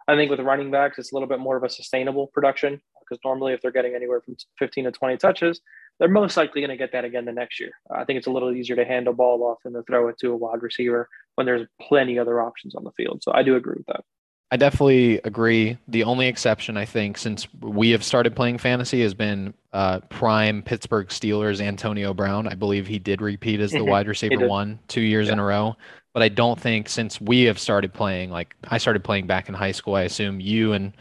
I 0.09 0.17
think 0.17 0.31
with 0.31 0.41
running 0.41 0.71
backs, 0.71 0.99
it's 0.99 1.13
a 1.13 1.15
little 1.15 1.29
bit 1.29 1.39
more 1.39 1.57
of 1.57 1.63
a 1.63 1.69
sustainable 1.69 2.29
production 2.29 2.81
because 3.01 3.21
normally, 3.25 3.53
if 3.53 3.61
they're 3.61 3.71
getting 3.71 3.95
anywhere 3.95 4.21
from 4.21 4.37
15 4.59 4.85
to 4.85 4.93
20 4.93 5.17
touches, 5.19 5.61
they're 5.99 6.09
most 6.09 6.37
likely 6.37 6.61
going 6.61 6.71
to 6.71 6.77
get 6.77 6.93
that 6.93 7.05
again 7.05 7.25
the 7.25 7.33
next 7.33 7.61
year. 7.61 7.73
I 7.91 8.05
think 8.05 8.17
it's 8.17 8.27
a 8.27 8.31
little 8.31 8.53
easier 8.53 8.77
to 8.77 8.85
hand 8.85 9.09
a 9.09 9.13
ball 9.13 9.43
off 9.43 9.59
than 9.65 9.75
to 9.75 9.83
throw 9.83 10.09
it 10.09 10.19
to 10.21 10.31
a 10.31 10.37
wide 10.37 10.63
receiver 10.63 11.09
when 11.35 11.47
there's 11.47 11.67
plenty 11.81 12.19
other 12.19 12.41
options 12.41 12.75
on 12.75 12.85
the 12.85 12.93
field. 12.93 13.23
So 13.23 13.33
I 13.35 13.43
do 13.43 13.57
agree 13.57 13.75
with 13.77 13.87
that. 13.87 14.05
I 14.53 14.57
definitely 14.57 15.19
agree. 15.25 15.79
The 15.89 16.05
only 16.05 16.27
exception, 16.27 16.77
I 16.77 16.85
think, 16.85 17.17
since 17.17 17.49
we 17.63 17.91
have 17.91 18.05
started 18.05 18.37
playing 18.37 18.59
fantasy 18.59 19.01
has 19.01 19.15
been 19.15 19.55
uh, 19.73 20.01
prime 20.11 20.63
Pittsburgh 20.63 21.09
Steelers 21.09 21.59
Antonio 21.59 22.13
Brown. 22.13 22.47
I 22.47 22.55
believe 22.55 22.87
he 22.87 22.99
did 22.99 23.23
repeat 23.23 23.61
as 23.61 23.73
the 23.73 23.83
wide 23.85 24.09
receiver 24.09 24.47
one 24.47 24.79
two 24.89 25.01
years 25.01 25.31
in 25.31 25.39
a 25.39 25.45
row. 25.45 25.75
But 26.15 26.23
I 26.23 26.29
don't 26.29 26.61
think 26.61 26.89
since 26.89 27.21
we 27.21 27.43
have 27.45 27.59
started 27.59 27.95
playing, 27.95 28.31
like 28.31 28.55
I 28.69 28.79
started 28.79 29.03
playing 29.03 29.27
back 29.27 29.49
in 29.49 29.55
high 29.55 29.73
school, 29.73 29.95
I 29.95 30.03
assume 30.03 30.41
you 30.41 30.73
and 30.75 30.93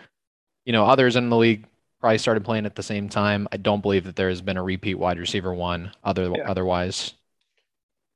you 0.66 0.72
know 0.74 0.86
others 0.86 1.16
in 1.16 1.30
the 1.30 1.38
league 1.38 1.66
probably 2.00 2.18
started 2.18 2.44
playing 2.44 2.66
at 2.66 2.76
the 2.76 2.84
same 2.84 3.10
time. 3.10 3.48
I 3.52 3.58
don't 3.58 3.82
believe 3.82 4.06
that 4.06 4.16
there 4.16 4.30
has 4.30 4.42
been 4.42 4.58
a 4.58 4.64
repeat 4.64 4.96
wide 4.96 5.20
receiver 5.20 5.54
one 5.54 5.92
other 6.04 6.32
Yeah. 6.36 6.50
otherwise. 6.50 7.14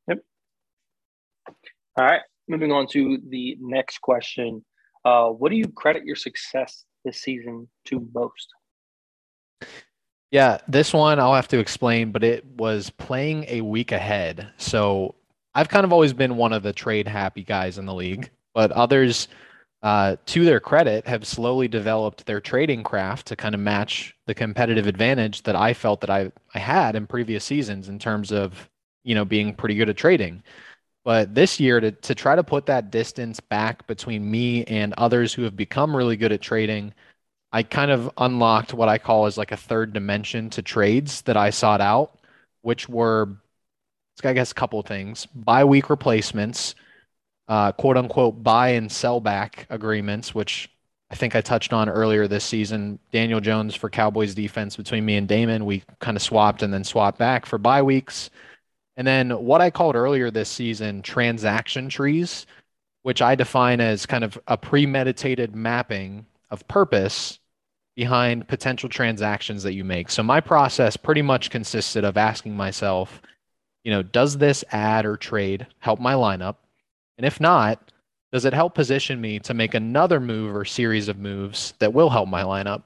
Yep. 0.07 0.19
All 1.97 2.05
right, 2.05 2.21
moving 2.47 2.71
on 2.71 2.87
to 2.93 3.19
the 3.29 3.57
next 3.59 3.99
question. 3.99 4.65
Uh, 5.03 5.29
what 5.29 5.49
do 5.51 5.55
you 5.57 5.67
credit 5.67 6.03
your 6.03 6.15
success 6.15 6.85
this 7.03 7.21
season 7.21 7.69
to 7.85 8.07
most? 8.13 8.47
Yeah, 10.31 10.57
this 10.67 10.93
one 10.93 11.19
I'll 11.19 11.35
have 11.35 11.47
to 11.49 11.59
explain, 11.59 12.11
but 12.11 12.23
it 12.23 12.43
was 12.45 12.89
playing 12.89 13.45
a 13.47 13.61
week 13.61 13.91
ahead. 13.91 14.49
So 14.57 15.15
I've 15.55 15.69
kind 15.69 15.85
of 15.85 15.93
always 15.93 16.13
been 16.13 16.35
one 16.35 16.51
of 16.51 16.63
the 16.63 16.73
trade 16.73 17.07
happy 17.07 17.41
guys 17.41 17.77
in 17.77 17.85
the 17.85 17.93
league, 17.93 18.29
but 18.53 18.71
others, 18.73 19.29
uh, 19.81 20.17
to 20.25 20.43
their 20.43 20.59
credit, 20.59 21.07
have 21.07 21.25
slowly 21.25 21.69
developed 21.69 22.25
their 22.25 22.41
trading 22.41 22.83
craft 22.83 23.27
to 23.27 23.37
kind 23.37 23.55
of 23.55 23.61
match 23.61 24.13
the 24.27 24.33
competitive 24.33 24.85
advantage 24.85 25.43
that 25.43 25.55
I 25.55 25.73
felt 25.73 26.01
that 26.01 26.09
I, 26.09 26.31
I 26.53 26.59
had 26.59 26.95
in 26.95 27.07
previous 27.07 27.45
seasons 27.45 27.87
in 27.87 27.99
terms 27.99 28.31
of, 28.33 28.69
you 29.03 29.15
know, 29.15 29.23
being 29.23 29.53
pretty 29.55 29.75
good 29.75 29.89
at 29.89 29.95
trading. 29.95 30.43
But 31.05 31.35
this 31.35 31.59
year, 31.59 31.79
to, 31.79 31.91
to 31.91 32.15
try 32.15 32.35
to 32.35 32.43
put 32.43 32.65
that 32.65 32.91
distance 32.91 33.39
back 33.39 33.87
between 33.87 34.29
me 34.29 34.63
and 34.65 34.93
others 34.97 35.33
who 35.33 35.43
have 35.43 35.55
become 35.55 35.95
really 35.95 36.17
good 36.17 36.31
at 36.31 36.41
trading, 36.41 36.93
I 37.51 37.63
kind 37.63 37.91
of 37.91 38.11
unlocked 38.17 38.73
what 38.73 38.89
I 38.89 38.97
call 38.97 39.27
as 39.27 39.37
like 39.37 39.53
a 39.53 39.57
third 39.57 39.93
dimension 39.93 40.49
to 40.49 40.61
trades 40.61 41.21
that 41.21 41.37
I 41.37 41.51
sought 41.51 41.79
out, 41.79 42.19
which 42.63 42.89
were, 42.89 43.29
I 44.23 44.33
guess, 44.33 44.51
a 44.51 44.55
couple 44.55 44.81
things: 44.81 45.25
bye-week 45.35 45.89
replacements, 45.89 46.75
uh, 47.47 47.71
quote 47.73 47.97
unquote 47.97 48.43
buy 48.43 48.69
and 48.69 48.91
sell 48.91 49.19
back 49.19 49.67
agreements, 49.69 50.33
which 50.33 50.69
I 51.11 51.15
think 51.15 51.35
I 51.35 51.41
touched 51.41 51.73
on 51.73 51.89
earlier 51.89 52.27
this 52.27 52.43
season. 52.43 52.99
Daniel 53.11 53.39
Jones 53.39 53.75
for 53.75 53.89
Cowboys 53.89 54.33
defense 54.33 54.75
between 54.75 55.05
me 55.05 55.17
and 55.17 55.27
Damon, 55.27 55.65
we 55.65 55.83
kind 55.99 56.17
of 56.17 56.23
swapped 56.23 56.63
and 56.63 56.73
then 56.73 56.83
swapped 56.83 57.19
back 57.19 57.45
for 57.45 57.57
bye 57.57 57.81
weeks. 57.81 58.29
And 58.97 59.05
then 59.05 59.29
what 59.31 59.61
I 59.61 59.69
called 59.69 59.95
earlier 59.95 60.31
this 60.31 60.49
season 60.49 61.01
transaction 61.01 61.89
trees, 61.89 62.45
which 63.03 63.21
I 63.21 63.35
define 63.35 63.81
as 63.81 64.05
kind 64.05 64.23
of 64.23 64.39
a 64.47 64.57
premeditated 64.57 65.55
mapping 65.55 66.25
of 66.49 66.67
purpose 66.67 67.39
behind 67.95 68.47
potential 68.47 68.89
transactions 68.89 69.63
that 69.63 69.73
you 69.73 69.83
make. 69.83 70.09
So 70.09 70.23
my 70.23 70.39
process 70.39 70.97
pretty 70.97 71.21
much 71.21 71.49
consisted 71.49 72.03
of 72.03 72.17
asking 72.17 72.57
myself, 72.57 73.21
you 73.85 73.91
know, 73.91 74.03
does 74.03 74.37
this 74.37 74.65
add 74.71 75.05
or 75.05 75.15
trade 75.15 75.67
help 75.79 76.01
my 76.01 76.15
lineup? 76.15 76.55
And 77.17 77.25
if 77.25 77.39
not, 77.39 77.91
does 78.33 78.43
it 78.43 78.53
help 78.53 78.73
position 78.75 79.21
me 79.21 79.39
to 79.39 79.53
make 79.53 79.75
another 79.75 80.19
move 80.19 80.53
or 80.53 80.65
series 80.65 81.07
of 81.07 81.19
moves 81.19 81.73
that 81.79 81.93
will 81.93 82.09
help 82.09 82.27
my 82.27 82.41
lineup? 82.43 82.81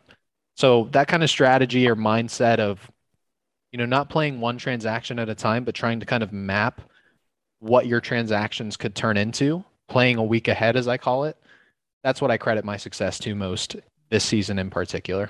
So 0.57 0.89
that 0.91 1.07
kind 1.07 1.23
of 1.23 1.29
strategy 1.29 1.87
or 1.87 1.95
mindset 1.95 2.59
of, 2.59 2.91
you 3.71 3.79
know, 3.79 3.85
not 3.85 4.09
playing 4.09 4.41
one 4.41 4.57
transaction 4.57 5.19
at 5.19 5.29
a 5.29 5.35
time, 5.35 5.63
but 5.63 5.73
trying 5.73 6.01
to 6.01 6.05
kind 6.05 6.21
of 6.21 6.33
map 6.33 6.81
what 7.59 7.87
your 7.87 8.01
transactions 8.01 8.75
could 8.75 8.93
turn 8.93 9.15
into, 9.15 9.63
playing 9.87 10.17
a 10.17 10.23
week 10.23 10.49
ahead, 10.49 10.75
as 10.75 10.89
I 10.89 10.97
call 10.97 11.23
it. 11.23 11.37
That's 12.03 12.21
what 12.21 12.29
I 12.29 12.37
credit 12.37 12.65
my 12.65 12.75
success 12.75 13.19
to 13.19 13.35
most 13.35 13.77
this 14.09 14.25
season 14.25 14.59
in 14.59 14.69
particular. 14.69 15.29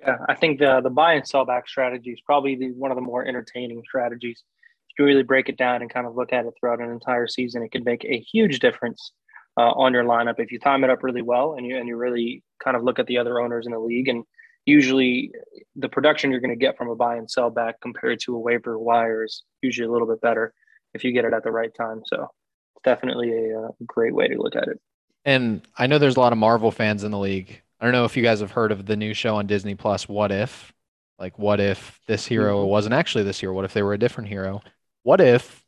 Yeah, 0.00 0.16
I 0.28 0.34
think 0.34 0.58
the 0.58 0.80
the 0.80 0.90
buy 0.90 1.14
and 1.14 1.26
sell 1.26 1.44
back 1.44 1.68
strategy 1.68 2.10
is 2.10 2.20
probably 2.24 2.56
the, 2.56 2.70
one 2.72 2.90
of 2.90 2.96
the 2.96 3.02
more 3.02 3.24
entertaining 3.24 3.82
strategies. 3.86 4.42
If 4.88 4.98
you 4.98 5.04
really 5.04 5.22
break 5.22 5.48
it 5.48 5.56
down 5.56 5.82
and 5.82 5.92
kind 5.92 6.06
of 6.06 6.16
look 6.16 6.32
at 6.32 6.46
it 6.46 6.54
throughout 6.58 6.80
an 6.80 6.90
entire 6.90 7.26
season, 7.26 7.62
it 7.62 7.72
can 7.72 7.84
make 7.84 8.04
a 8.04 8.18
huge 8.18 8.58
difference 8.58 9.12
uh, 9.56 9.72
on 9.72 9.92
your 9.92 10.04
lineup 10.04 10.38
if 10.38 10.50
you 10.50 10.58
time 10.58 10.84
it 10.84 10.90
up 10.90 11.02
really 11.02 11.22
well 11.22 11.54
and 11.54 11.66
you 11.66 11.76
and 11.76 11.88
you 11.88 11.96
really 11.96 12.42
kind 12.62 12.76
of 12.76 12.82
look 12.82 12.98
at 12.98 13.06
the 13.06 13.18
other 13.18 13.40
owners 13.40 13.66
in 13.66 13.72
the 13.72 13.78
league. 13.78 14.08
And 14.08 14.24
usually, 14.64 15.32
the 15.76 15.88
production 15.88 16.30
you're 16.30 16.40
going 16.40 16.50
to 16.50 16.56
get 16.56 16.76
from 16.76 16.88
a 16.88 16.96
buy 16.96 17.16
and 17.16 17.30
sell 17.30 17.50
back 17.50 17.80
compared 17.80 18.20
to 18.20 18.34
a 18.34 18.38
waiver 18.38 18.78
wire 18.78 19.24
is 19.24 19.44
usually 19.62 19.86
a 19.86 19.92
little 19.92 20.08
bit 20.08 20.20
better 20.20 20.54
if 20.94 21.04
you 21.04 21.12
get 21.12 21.24
it 21.24 21.34
at 21.34 21.44
the 21.44 21.52
right 21.52 21.74
time. 21.74 22.02
So 22.06 22.28
it's 22.74 22.82
definitely 22.84 23.32
a, 23.32 23.66
a 23.66 23.70
great 23.86 24.14
way 24.14 24.28
to 24.28 24.40
look 24.40 24.56
at 24.56 24.68
it. 24.68 24.80
And 25.24 25.62
I 25.76 25.86
know 25.86 25.98
there's 25.98 26.16
a 26.16 26.20
lot 26.20 26.32
of 26.32 26.38
Marvel 26.38 26.70
fans 26.70 27.04
in 27.04 27.10
the 27.10 27.18
league. 27.18 27.60
I 27.80 27.86
don't 27.86 27.92
know 27.92 28.04
if 28.04 28.16
you 28.16 28.22
guys 28.22 28.40
have 28.40 28.50
heard 28.50 28.72
of 28.72 28.84
the 28.84 28.96
new 28.96 29.14
show 29.14 29.36
on 29.36 29.46
Disney 29.46 29.74
Plus, 29.74 30.08
What 30.08 30.30
If? 30.30 30.72
Like, 31.18 31.38
what 31.38 31.60
if 31.60 32.00
this 32.06 32.26
hero 32.26 32.60
mm-hmm. 32.60 32.70
wasn't 32.70 32.94
actually 32.94 33.24
this 33.24 33.40
hero? 33.40 33.54
What 33.54 33.64
if 33.64 33.72
they 33.72 33.82
were 33.82 33.94
a 33.94 33.98
different 33.98 34.28
hero? 34.28 34.62
What 35.02 35.20
if 35.20 35.64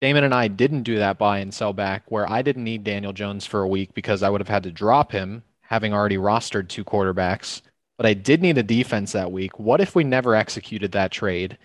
Damon 0.00 0.24
and 0.24 0.34
I 0.34 0.48
didn't 0.48 0.82
do 0.82 0.96
that 0.96 1.18
buy 1.18 1.38
and 1.38 1.52
sell 1.52 1.72
back 1.72 2.10
where 2.10 2.30
I 2.30 2.42
didn't 2.42 2.64
need 2.64 2.84
Daniel 2.84 3.12
Jones 3.12 3.46
for 3.46 3.62
a 3.62 3.68
week 3.68 3.94
because 3.94 4.22
I 4.22 4.28
would 4.28 4.40
have 4.40 4.48
had 4.48 4.64
to 4.64 4.70
drop 4.70 5.12
him, 5.12 5.44
having 5.60 5.94
already 5.94 6.16
rostered 6.16 6.68
two 6.68 6.84
quarterbacks, 6.84 7.62
but 7.96 8.04
I 8.04 8.14
did 8.14 8.42
need 8.42 8.58
a 8.58 8.62
defense 8.62 9.12
that 9.12 9.32
week. 9.32 9.58
What 9.58 9.80
if 9.80 9.94
we 9.94 10.04
never 10.04 10.34
executed 10.34 10.92
that 10.92 11.12
trade 11.12 11.56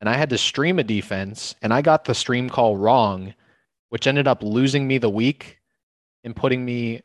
and 0.00 0.08
I 0.08 0.14
had 0.14 0.30
to 0.30 0.38
stream 0.38 0.78
a 0.78 0.84
defense 0.84 1.54
and 1.62 1.72
I 1.72 1.82
got 1.82 2.04
the 2.04 2.14
stream 2.14 2.50
call 2.50 2.76
wrong, 2.76 3.34
which 3.90 4.06
ended 4.06 4.26
up 4.26 4.42
losing 4.42 4.88
me 4.88 4.98
the 4.98 5.10
week 5.10 5.60
and 6.24 6.34
putting 6.34 6.64
me 6.64 7.02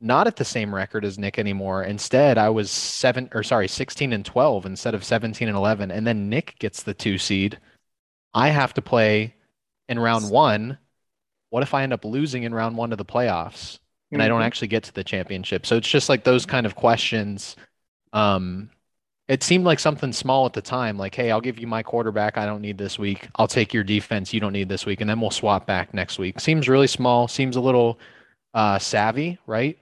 not 0.00 0.26
at 0.26 0.36
the 0.36 0.44
same 0.44 0.74
record 0.74 1.04
as 1.04 1.18
Nick 1.18 1.38
anymore. 1.38 1.82
Instead, 1.82 2.38
I 2.38 2.48
was 2.48 2.70
seven 2.70 3.28
or 3.34 3.42
sorry, 3.42 3.68
16 3.68 4.12
and 4.12 4.24
12 4.24 4.66
instead 4.66 4.94
of 4.94 5.04
17 5.04 5.48
and 5.48 5.56
11. 5.56 5.90
And 5.90 6.06
then 6.06 6.28
Nick 6.28 6.56
gets 6.58 6.82
the 6.82 6.94
two 6.94 7.18
seed. 7.18 7.58
I 8.32 8.48
have 8.48 8.74
to 8.74 8.82
play 8.82 9.34
in 9.88 9.98
round 9.98 10.30
one. 10.30 10.78
What 11.50 11.62
if 11.62 11.74
I 11.74 11.82
end 11.82 11.92
up 11.92 12.04
losing 12.04 12.44
in 12.44 12.54
round 12.54 12.76
one 12.76 12.92
of 12.92 12.98
the 12.98 13.04
playoffs 13.04 13.78
and 14.10 14.20
mm-hmm. 14.20 14.22
I 14.22 14.28
don't 14.28 14.38
mm-hmm. 14.38 14.46
actually 14.46 14.68
get 14.68 14.84
to 14.84 14.94
the 14.94 15.04
championship? 15.04 15.66
So 15.66 15.76
it's 15.76 15.88
just 15.88 16.08
like 16.08 16.24
those 16.24 16.46
kind 16.46 16.64
of 16.64 16.76
questions. 16.76 17.56
Um, 18.12 18.70
it 19.28 19.42
seemed 19.42 19.64
like 19.64 19.78
something 19.78 20.12
small 20.12 20.46
at 20.46 20.54
the 20.54 20.62
time, 20.62 20.96
like, 20.96 21.14
hey, 21.14 21.30
I'll 21.30 21.40
give 21.40 21.58
you 21.58 21.66
my 21.66 21.82
quarterback. 21.82 22.36
I 22.38 22.46
don't 22.46 22.62
need 22.62 22.78
this 22.78 22.98
week. 22.98 23.28
I'll 23.36 23.46
take 23.46 23.72
your 23.72 23.84
defense. 23.84 24.32
You 24.32 24.40
don't 24.40 24.52
need 24.52 24.68
this 24.68 24.86
week. 24.86 25.00
And 25.00 25.10
then 25.10 25.20
we'll 25.20 25.30
swap 25.30 25.66
back 25.66 25.92
next 25.92 26.18
week. 26.18 26.40
Seems 26.40 26.68
really 26.68 26.88
small. 26.88 27.28
Seems 27.28 27.54
a 27.54 27.60
little 27.60 28.00
uh, 28.54 28.78
savvy, 28.80 29.38
right? 29.46 29.78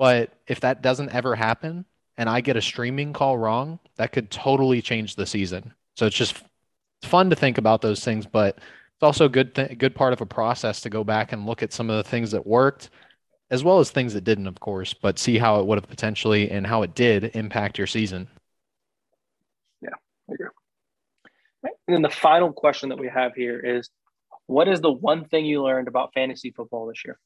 But 0.00 0.32
if 0.46 0.60
that 0.60 0.80
doesn't 0.80 1.14
ever 1.14 1.36
happen 1.36 1.84
and 2.16 2.26
I 2.26 2.40
get 2.40 2.56
a 2.56 2.62
streaming 2.62 3.12
call 3.12 3.36
wrong, 3.36 3.78
that 3.96 4.12
could 4.12 4.30
totally 4.30 4.80
change 4.80 5.14
the 5.14 5.26
season. 5.26 5.74
So 5.94 6.06
it's 6.06 6.16
just 6.16 6.42
fun 7.02 7.28
to 7.28 7.36
think 7.36 7.58
about 7.58 7.82
those 7.82 8.02
things, 8.02 8.24
but 8.24 8.56
it's 8.56 9.02
also 9.02 9.26
a 9.26 9.28
good 9.28 9.54
th- 9.54 9.76
good 9.76 9.94
part 9.94 10.14
of 10.14 10.22
a 10.22 10.26
process 10.26 10.80
to 10.80 10.90
go 10.90 11.04
back 11.04 11.32
and 11.32 11.44
look 11.44 11.62
at 11.62 11.74
some 11.74 11.90
of 11.90 11.98
the 11.98 12.08
things 12.08 12.30
that 12.30 12.46
worked 12.46 12.88
as 13.50 13.62
well 13.62 13.78
as 13.78 13.90
things 13.90 14.14
that 14.14 14.24
didn't, 14.24 14.46
of 14.46 14.58
course, 14.58 14.94
but 14.94 15.18
see 15.18 15.36
how 15.36 15.60
it 15.60 15.66
would 15.66 15.76
have 15.76 15.88
potentially 15.88 16.50
and 16.50 16.66
how 16.66 16.80
it 16.80 16.94
did 16.94 17.36
impact 17.36 17.76
your 17.76 17.86
season. 17.86 18.26
Yeah, 19.82 19.90
I 20.30 20.32
agree. 20.32 20.46
And 21.64 21.94
then 21.94 22.02
the 22.02 22.08
final 22.08 22.54
question 22.54 22.88
that 22.88 22.98
we 22.98 23.08
have 23.08 23.34
here 23.34 23.60
is 23.60 23.90
what 24.46 24.66
is 24.66 24.80
the 24.80 24.92
one 24.92 25.26
thing 25.26 25.44
you 25.44 25.62
learned 25.62 25.88
about 25.88 26.14
fantasy 26.14 26.52
football 26.52 26.86
this 26.86 27.04
year? 27.04 27.18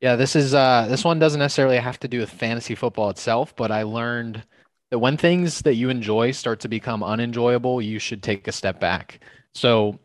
Yeah, 0.00 0.16
this 0.16 0.34
is 0.34 0.54
uh 0.54 0.86
this 0.88 1.04
one 1.04 1.18
doesn't 1.18 1.38
necessarily 1.38 1.76
have 1.78 2.00
to 2.00 2.08
do 2.08 2.20
with 2.20 2.30
fantasy 2.30 2.74
football 2.74 3.10
itself, 3.10 3.54
but 3.54 3.70
I 3.70 3.82
learned 3.82 4.42
that 4.90 4.98
when 4.98 5.16
things 5.16 5.60
that 5.62 5.74
you 5.74 5.90
enjoy 5.90 6.30
start 6.32 6.60
to 6.60 6.68
become 6.68 7.02
unenjoyable, 7.02 7.82
you 7.82 7.98
should 7.98 8.22
take 8.22 8.48
a 8.48 8.52
step 8.52 8.80
back. 8.80 9.20
So 9.54 9.98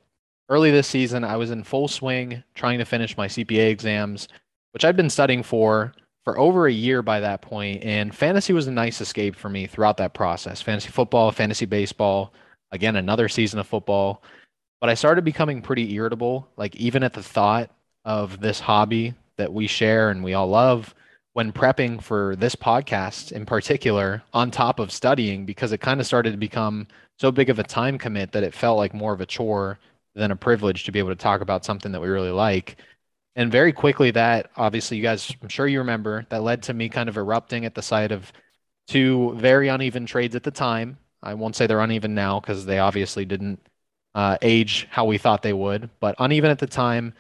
early 0.50 0.72
this 0.72 0.88
season, 0.88 1.24
I 1.24 1.38
was 1.38 1.52
in 1.52 1.64
full 1.64 1.88
swing 1.88 2.44
trying 2.56 2.80
to 2.80 2.86
finish 2.86 3.18
my 3.18 3.28
CPA 3.28 3.70
exams, 3.70 4.28
which 4.74 4.84
I'd 4.86 4.98
been 4.98 5.10
studying 5.10 5.44
for 5.44 5.94
for 6.26 6.38
over 6.40 6.68
a 6.68 6.72
year 6.72 7.02
by 7.02 7.20
that 7.22 7.42
point, 7.42 7.84
and 7.84 8.14
fantasy 8.14 8.52
was 8.54 8.68
a 8.68 8.72
nice 8.72 9.00
escape 9.00 9.36
for 9.36 9.50
me 9.50 9.68
throughout 9.68 9.98
that 9.98 10.14
process. 10.14 10.62
Fantasy 10.62 10.90
football, 10.90 11.32
fantasy 11.32 11.66
baseball, 11.66 12.34
again 12.72 12.96
another 12.98 13.30
season 13.30 13.60
of 13.60 13.68
football. 13.68 14.24
But 14.82 14.90
I 14.90 14.96
started 14.96 15.24
becoming 15.24 15.62
pretty 15.62 15.94
irritable, 15.94 16.50
like 16.58 16.76
even 16.76 17.02
at 17.04 17.14
the 17.14 17.24
thought 17.24 17.72
of 18.04 18.42
this 18.42 18.60
hobby 18.60 19.14
that 19.38 19.54
we 19.54 19.68
share 19.68 20.10
and 20.10 20.24
we 20.24 20.34
all 20.34 20.48
love 20.48 20.94
when 21.34 21.52
prepping 21.52 22.02
for 22.02 22.36
this 22.38 22.56
podcast 22.56 23.32
in 23.34 23.46
particular 23.46 24.24
on 24.34 24.50
top 24.50 24.80
of 24.80 24.92
studying 24.92 25.46
because 25.46 25.74
it 25.74 25.82
kind 25.82 26.00
of 26.00 26.08
started 26.08 26.32
to 26.32 26.38
become 26.38 26.88
so 27.20 27.32
big 27.32 27.50
of 27.50 27.60
a 27.60 27.64
time 27.64 27.98
commit 27.98 28.32
that 28.32 28.44
it 28.44 28.54
felt 28.54 28.78
like 28.78 28.94
more 28.94 29.14
of 29.14 29.22
a 29.22 29.26
chore 29.26 29.78
than 30.16 30.32
a 30.32 30.36
privilege 30.36 30.86
to 30.86 30.92
be 30.92 31.00
able 31.00 31.10
to 31.10 31.16
talk 31.16 31.42
about 31.42 31.66
something 31.66 31.92
that 31.92 32.02
we 32.02 32.08
really 32.08 32.32
like. 32.32 32.78
And 33.36 33.52
very 33.52 33.74
quickly 33.74 34.12
that 34.12 34.50
obviously 34.56 34.96
you 34.96 35.04
guys 35.04 35.30
i'm 35.42 35.50
sure 35.50 35.68
you 35.68 35.80
remember 35.80 36.26
that 36.30 36.42
led 36.42 36.64
to 36.64 36.74
me 36.74 36.88
kind 36.88 37.10
of 37.10 37.18
erupting 37.18 37.66
at 37.66 37.76
the 37.76 37.82
sight 37.82 38.14
of 38.14 38.32
two 38.88 39.34
very 39.36 39.68
uneven 39.68 40.06
trades 40.06 40.36
at 40.36 40.44
the 40.44 40.52
time. 40.52 40.98
I 41.22 41.34
won't 41.34 41.56
say 41.56 41.68
they're 41.68 41.82
uneven 41.82 42.16
now 42.16 42.40
because 42.40 42.66
they 42.66 42.80
obviously 42.80 43.26
didn't 43.26 43.60
uh, 44.14 44.38
age 44.42 44.88
how 44.90 45.04
we 45.04 45.18
thought 45.18 45.42
they 45.42 45.52
would 45.52 45.90
but 46.00 46.16
uneven 46.20 46.50
at 46.50 46.60
the 46.60 46.68
time 46.68 47.14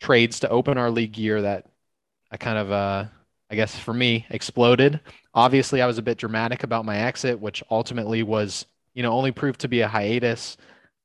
trades 0.00 0.40
to 0.40 0.48
open 0.48 0.78
our 0.78 0.90
league 0.90 1.16
year 1.16 1.42
that 1.42 1.66
I 2.30 2.36
kind 2.36 2.58
of, 2.58 2.72
uh, 2.72 3.04
I 3.50 3.54
guess 3.54 3.78
for 3.78 3.94
me, 3.94 4.26
exploded. 4.30 5.00
Obviously, 5.34 5.82
I 5.82 5.86
was 5.86 5.98
a 5.98 6.02
bit 6.02 6.18
dramatic 6.18 6.62
about 6.62 6.84
my 6.84 6.98
exit, 6.98 7.38
which 7.38 7.62
ultimately 7.70 8.22
was, 8.22 8.66
you 8.94 9.02
know, 9.02 9.12
only 9.12 9.32
proved 9.32 9.60
to 9.60 9.68
be 9.68 9.80
a 9.80 9.88
hiatus 9.88 10.56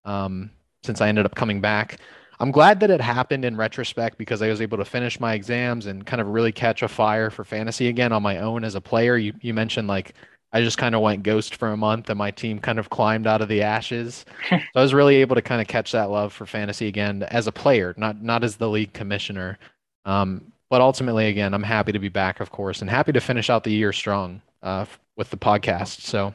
um, 0.05 0.51
since 0.83 1.01
I 1.01 1.09
ended 1.09 1.25
up 1.25 1.35
coming 1.35 1.61
back. 1.61 1.99
I'm 2.39 2.51
glad 2.51 2.81
that 2.81 2.91
it 2.91 3.01
happened 3.01 3.45
in 3.45 3.55
retrospect 3.55 4.17
because 4.17 4.41
I 4.41 4.49
was 4.49 4.61
able 4.61 4.77
to 4.77 4.85
finish 4.85 5.19
my 5.19 5.33
exams 5.33 5.85
and 5.85 6.05
kind 6.05 6.21
of 6.21 6.27
really 6.27 6.51
catch 6.51 6.83
a 6.83 6.87
fire 6.87 7.29
for 7.29 7.43
fantasy 7.43 7.87
again 7.87 8.11
on 8.11 8.23
my 8.23 8.39
own 8.39 8.63
as 8.63 8.75
a 8.75 8.81
player. 8.81 9.17
You 9.17 9.33
you 9.41 9.53
mentioned 9.53 9.87
like 9.87 10.15
I 10.53 10.61
just 10.61 10.77
kind 10.77 10.95
of 10.95 11.01
went 11.01 11.23
ghost 11.23 11.55
for 11.55 11.69
a 11.69 11.77
month 11.77 12.09
and 12.09 12.17
my 12.17 12.31
team 12.31 12.59
kind 12.59 12.79
of 12.79 12.89
climbed 12.89 13.27
out 13.27 13.41
of 13.41 13.49
the 13.49 13.61
ashes. 13.61 14.25
so 14.49 14.57
I 14.75 14.81
was 14.81 14.93
really 14.93 15.17
able 15.17 15.35
to 15.35 15.41
kind 15.41 15.61
of 15.61 15.67
catch 15.67 15.91
that 15.91 16.09
love 16.09 16.31
for 16.31 16.45
fantasy 16.45 16.87
again 16.87 17.23
as 17.23 17.47
a 17.47 17.51
player, 17.51 17.93
not 17.97 18.21
not 18.21 18.43
as 18.43 18.55
the 18.55 18.69
league 18.69 18.93
commissioner. 18.93 19.59
Um, 20.05 20.51
but 20.69 20.81
ultimately, 20.81 21.27
again, 21.27 21.53
I'm 21.53 21.63
happy 21.63 21.91
to 21.91 21.99
be 21.99 22.09
back, 22.09 22.39
of 22.39 22.51
course, 22.51 22.81
and 22.81 22.89
happy 22.89 23.11
to 23.11 23.21
finish 23.21 23.49
out 23.49 23.63
the 23.63 23.71
year 23.71 23.93
strong 23.93 24.41
uh, 24.63 24.85
with 25.15 25.29
the 25.29 25.37
podcast. 25.37 26.01
So 26.01 26.33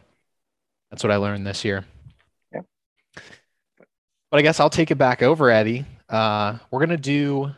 that's 0.90 1.02
what 1.02 1.10
I 1.10 1.16
learned 1.16 1.46
this 1.46 1.64
year. 1.64 1.84
Yeah. 2.52 2.60
But 4.30 4.38
I 4.38 4.42
guess 4.42 4.60
I'll 4.60 4.70
take 4.70 4.90
it 4.90 4.98
back 4.98 5.22
over, 5.22 5.50
Eddie. 5.50 5.84
Uh, 6.08 6.58
we're 6.70 6.80
gonna 6.80 6.96
do 6.96 7.50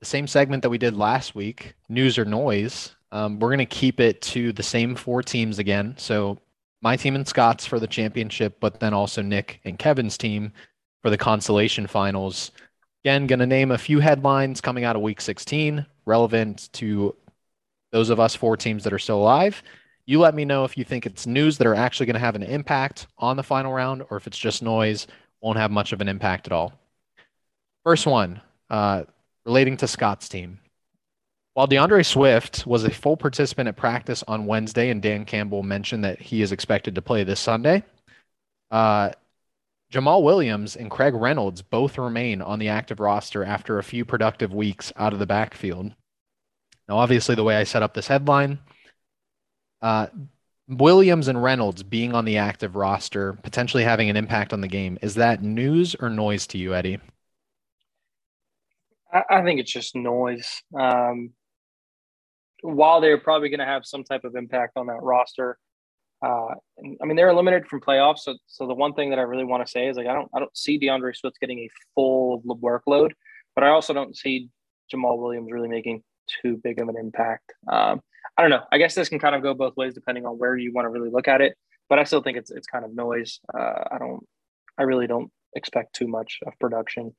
the 0.00 0.06
same 0.06 0.26
segment 0.26 0.62
that 0.62 0.70
we 0.70 0.78
did 0.78 0.96
last 0.96 1.34
week, 1.34 1.74
news 1.88 2.18
or 2.18 2.24
noise. 2.24 2.94
Um, 3.10 3.38
we're 3.38 3.48
going 3.48 3.58
to 3.58 3.66
keep 3.66 4.00
it 4.00 4.20
to 4.22 4.52
the 4.52 4.62
same 4.62 4.94
four 4.94 5.22
teams 5.22 5.58
again. 5.58 5.94
So 5.96 6.38
my 6.82 6.96
team 6.96 7.14
and 7.14 7.26
Scott's 7.26 7.66
for 7.66 7.80
the 7.80 7.86
championship, 7.86 8.58
but 8.60 8.80
then 8.80 8.94
also 8.94 9.22
Nick 9.22 9.60
and 9.64 9.78
Kevin's 9.78 10.18
team 10.18 10.52
for 11.02 11.10
the 11.10 11.18
consolation 11.18 11.86
finals. 11.86 12.50
Again, 13.04 13.26
going 13.26 13.38
to 13.38 13.46
name 13.46 13.70
a 13.70 13.78
few 13.78 14.00
headlines 14.00 14.60
coming 14.60 14.84
out 14.84 14.96
of 14.96 15.02
week 15.02 15.20
16 15.20 15.86
relevant 16.04 16.68
to 16.74 17.14
those 17.92 18.10
of 18.10 18.20
us 18.20 18.34
four 18.34 18.56
teams 18.56 18.84
that 18.84 18.92
are 18.92 18.98
still 18.98 19.18
alive. 19.18 19.62
You 20.06 20.20
let 20.20 20.34
me 20.34 20.44
know 20.44 20.64
if 20.64 20.76
you 20.76 20.84
think 20.84 21.06
it's 21.06 21.26
news 21.26 21.58
that 21.58 21.66
are 21.66 21.74
actually 21.74 22.06
going 22.06 22.14
to 22.14 22.20
have 22.20 22.34
an 22.34 22.42
impact 22.42 23.06
on 23.18 23.36
the 23.36 23.42
final 23.42 23.72
round 23.72 24.04
or 24.10 24.16
if 24.16 24.26
it's 24.26 24.38
just 24.38 24.62
noise, 24.62 25.06
won't 25.40 25.58
have 25.58 25.70
much 25.70 25.92
of 25.92 26.00
an 26.00 26.08
impact 26.08 26.46
at 26.46 26.52
all. 26.52 26.72
First 27.84 28.06
one, 28.06 28.40
uh, 28.70 29.04
relating 29.44 29.76
to 29.78 29.86
Scott's 29.86 30.28
team. 30.28 30.58
While 31.58 31.66
D'Andre 31.66 32.04
Swift 32.04 32.68
was 32.68 32.84
a 32.84 32.90
full 32.90 33.16
participant 33.16 33.66
at 33.66 33.74
practice 33.74 34.22
on 34.28 34.46
Wednesday, 34.46 34.90
and 34.90 35.02
Dan 35.02 35.24
Campbell 35.24 35.64
mentioned 35.64 36.04
that 36.04 36.20
he 36.20 36.40
is 36.40 36.52
expected 36.52 36.94
to 36.94 37.02
play 37.02 37.24
this 37.24 37.40
Sunday, 37.40 37.82
uh, 38.70 39.10
Jamaal 39.92 40.22
Williams 40.22 40.76
and 40.76 40.88
Craig 40.88 41.14
Reynolds 41.14 41.62
both 41.62 41.98
remain 41.98 42.42
on 42.42 42.60
the 42.60 42.68
active 42.68 43.00
roster 43.00 43.42
after 43.42 43.76
a 43.76 43.82
few 43.82 44.04
productive 44.04 44.54
weeks 44.54 44.92
out 44.94 45.12
of 45.12 45.18
the 45.18 45.26
backfield. 45.26 45.92
Now, 46.88 46.98
obviously, 46.98 47.34
the 47.34 47.42
way 47.42 47.56
I 47.56 47.64
set 47.64 47.82
up 47.82 47.92
this 47.92 48.06
headline, 48.06 48.60
uh, 49.82 50.06
Williams 50.68 51.26
and 51.26 51.42
Reynolds 51.42 51.82
being 51.82 52.14
on 52.14 52.24
the 52.24 52.36
active 52.36 52.76
roster, 52.76 53.32
potentially 53.32 53.82
having 53.82 54.08
an 54.08 54.16
impact 54.16 54.52
on 54.52 54.60
the 54.60 54.68
game, 54.68 54.96
is 55.02 55.16
that 55.16 55.42
news 55.42 55.96
or 55.98 56.08
noise 56.08 56.46
to 56.46 56.56
you, 56.56 56.76
Eddie? 56.76 57.00
I, 59.12 59.42
think 59.42 59.58
it's 59.58 59.72
just 59.72 59.96
noise. 59.96 60.62
Um, 60.78 61.30
while 62.62 63.00
they're 63.00 63.18
probably 63.18 63.48
going 63.48 63.60
to 63.60 63.66
have 63.66 63.84
some 63.84 64.04
type 64.04 64.24
of 64.24 64.34
impact 64.36 64.76
on 64.76 64.86
that 64.86 65.02
roster, 65.02 65.58
uh, 66.24 66.54
I 66.78 67.04
mean 67.04 67.16
they're 67.16 67.28
eliminated 67.28 67.68
from 67.68 67.80
playoffs. 67.80 68.20
So, 68.20 68.36
so 68.46 68.66
the 68.66 68.74
one 68.74 68.94
thing 68.94 69.10
that 69.10 69.18
I 69.18 69.22
really 69.22 69.44
want 69.44 69.64
to 69.64 69.70
say 69.70 69.86
is 69.86 69.96
like 69.96 70.06
I 70.06 70.14
don't 70.14 70.28
I 70.34 70.40
don't 70.40 70.56
see 70.56 70.78
D'Andre 70.78 71.12
Swift 71.12 71.38
getting 71.40 71.60
a 71.60 71.70
full 71.94 72.42
workload, 72.42 73.12
but 73.54 73.64
I 73.64 73.68
also 73.68 73.92
don't 73.92 74.16
see 74.16 74.48
Jamaal 74.92 75.18
Williams 75.18 75.52
really 75.52 75.68
making 75.68 76.02
too 76.42 76.60
big 76.62 76.80
of 76.80 76.88
an 76.88 76.96
impact. 76.98 77.52
Um, 77.70 78.00
I 78.36 78.42
don't 78.42 78.50
know. 78.50 78.64
I 78.72 78.78
guess 78.78 78.94
this 78.94 79.08
can 79.08 79.18
kind 79.18 79.34
of 79.34 79.42
go 79.42 79.54
both 79.54 79.76
ways 79.76 79.94
depending 79.94 80.26
on 80.26 80.38
where 80.38 80.56
you 80.56 80.72
want 80.72 80.86
to 80.86 80.90
really 80.90 81.10
look 81.10 81.28
at 81.28 81.40
it. 81.40 81.56
But 81.88 81.98
I 81.98 82.04
still 82.04 82.22
think 82.22 82.36
it's 82.36 82.50
it's 82.50 82.66
kind 82.66 82.84
of 82.84 82.94
noise. 82.94 83.40
Uh, 83.52 83.84
I 83.90 83.98
don't. 83.98 84.26
I 84.76 84.82
really 84.82 85.06
don't 85.06 85.30
expect 85.56 85.94
too 85.94 86.06
much 86.06 86.38
of 86.46 86.52
production 86.60 87.14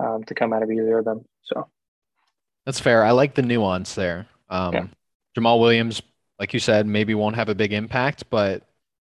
um, 0.00 0.24
to 0.24 0.34
come 0.34 0.52
out 0.52 0.62
of 0.62 0.70
either 0.70 0.98
of 0.98 1.04
them. 1.04 1.24
So 1.42 1.68
that's 2.64 2.80
fair. 2.80 3.04
I 3.04 3.10
like 3.10 3.34
the 3.34 3.42
nuance 3.42 3.94
there. 3.94 4.26
Um, 4.48 4.74
yeah. 4.74 4.86
Jamaal 5.36 5.60
Williams, 5.60 6.02
like 6.38 6.54
you 6.54 6.60
said, 6.60 6.86
maybe 6.86 7.14
won't 7.14 7.36
have 7.36 7.48
a 7.48 7.54
big 7.54 7.72
impact, 7.72 8.28
but 8.30 8.62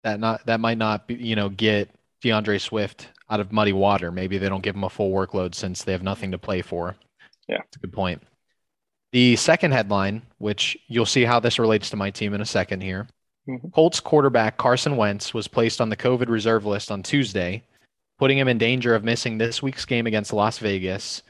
that 0.02 0.20
not 0.20 0.44
that 0.46 0.60
might 0.60 0.78
not 0.78 1.06
be, 1.06 1.14
you 1.14 1.36
know 1.36 1.48
get 1.48 1.90
D'Andre 2.22 2.58
Swift 2.58 3.08
out 3.28 3.40
of 3.40 3.52
muddy 3.52 3.72
water. 3.72 4.10
Maybe 4.10 4.38
they 4.38 4.48
don't 4.48 4.62
give 4.62 4.74
him 4.74 4.84
a 4.84 4.90
full 4.90 5.12
workload 5.12 5.54
since 5.54 5.84
they 5.84 5.92
have 5.92 6.02
nothing 6.02 6.30
to 6.32 6.38
play 6.38 6.62
for. 6.62 6.96
Yeah, 7.48 7.58
that's 7.58 7.76
a 7.76 7.80
good 7.80 7.92
point. 7.92 8.22
The 9.12 9.36
second 9.36 9.72
headline, 9.72 10.22
which 10.38 10.78
you'll 10.86 11.06
see 11.06 11.24
how 11.24 11.40
this 11.40 11.58
relates 11.58 11.90
to 11.90 11.96
my 11.96 12.10
team 12.10 12.32
in 12.34 12.40
a 12.40 12.46
second 12.46 12.82
here. 12.82 13.08
Mm-hmm. 13.48 13.68
Colts 13.68 14.00
quarterback 14.00 14.56
Carson 14.56 14.96
Wentz 14.96 15.34
was 15.34 15.48
placed 15.48 15.80
on 15.80 15.88
the 15.88 15.96
COVID 15.96 16.28
reserve 16.28 16.64
list 16.64 16.90
on 16.90 17.02
Tuesday, 17.02 17.64
putting 18.18 18.38
him 18.38 18.48
in 18.48 18.58
danger 18.58 18.94
of 18.94 19.02
missing 19.02 19.38
this 19.38 19.62
week's 19.62 19.84
game 19.84 20.06
against 20.06 20.32
Las 20.32 20.58
Vegas. 20.58 21.22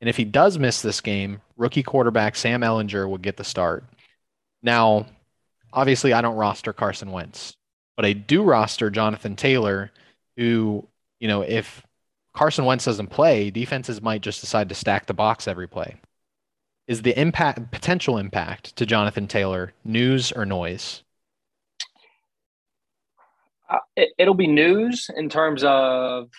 And 0.00 0.08
if 0.08 0.16
he 0.16 0.24
does 0.24 0.58
miss 0.58 0.80
this 0.80 1.00
game, 1.00 1.42
rookie 1.56 1.82
quarterback 1.82 2.36
Sam 2.36 2.62
Ehlinger 2.62 3.08
would 3.08 3.22
get 3.22 3.36
the 3.36 3.44
start. 3.44 3.84
Now, 4.62 5.06
obviously, 5.72 6.12
I 6.12 6.22
don't 6.22 6.36
roster 6.36 6.72
Carson 6.72 7.12
Wentz, 7.12 7.56
but 7.96 8.06
I 8.06 8.14
do 8.14 8.42
roster 8.42 8.90
Jonathan 8.90 9.36
Taylor, 9.36 9.90
who, 10.36 10.86
you 11.18 11.28
know, 11.28 11.42
if 11.42 11.82
Carson 12.32 12.64
Wentz 12.64 12.84
doesn't 12.84 13.08
play, 13.08 13.50
defenses 13.50 14.00
might 14.00 14.22
just 14.22 14.40
decide 14.40 14.68
to 14.68 14.74
stack 14.74 15.06
the 15.06 15.14
box 15.14 15.46
every 15.46 15.68
play. 15.68 15.96
Is 16.86 17.02
the 17.02 17.18
impact 17.20 17.70
potential 17.70 18.18
impact 18.18 18.74
to 18.76 18.86
Jonathan 18.86 19.28
Taylor 19.28 19.72
news 19.84 20.32
or 20.32 20.44
noise? 20.44 21.02
Uh, 23.68 23.78
it, 23.96 24.26
will 24.26 24.34
be 24.34 24.48
news 24.48 25.08
in 25.16 25.28
terms 25.28 25.62
of. 25.62 26.30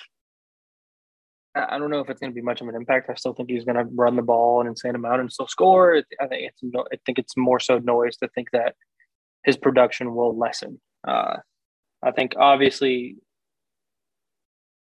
I 1.54 1.78
don't 1.78 1.89
know 1.89 1.99
if 1.99 2.10
it's 2.10 2.22
going 2.22 2.32
to 2.32 2.36
be 2.36 2.41
much 2.41 2.62
of 2.62 2.70
an 2.70 2.76
impact. 2.76 3.10
I 3.10 3.16
still 3.16 3.34
think 3.34 3.49
he's 3.49 3.66
going 3.66 3.76
to 3.76 3.84
run 3.93 4.16
the 4.16 4.22
ball 4.22 4.62
an 4.62 4.68
insane 4.68 4.95
amount 4.95 5.20
and 5.20 5.32
still 5.32 5.47
score. 5.47 6.02
I 6.20 6.28
think 6.28 6.52
it's 6.52 6.76
I 6.76 6.97
think 7.06 7.20
it's 7.20 7.36
more 7.36 7.60
so 7.60 7.80
noise 7.80 8.16
to 8.18 8.30
think 8.30 8.52
that 8.52 8.76
his 9.43 9.58
production 9.58 10.16
will 10.16 10.38
lessen. 10.38 10.80
Uh, 11.06 11.38
I 12.02 12.12
think 12.12 12.36
obviously 12.38 13.18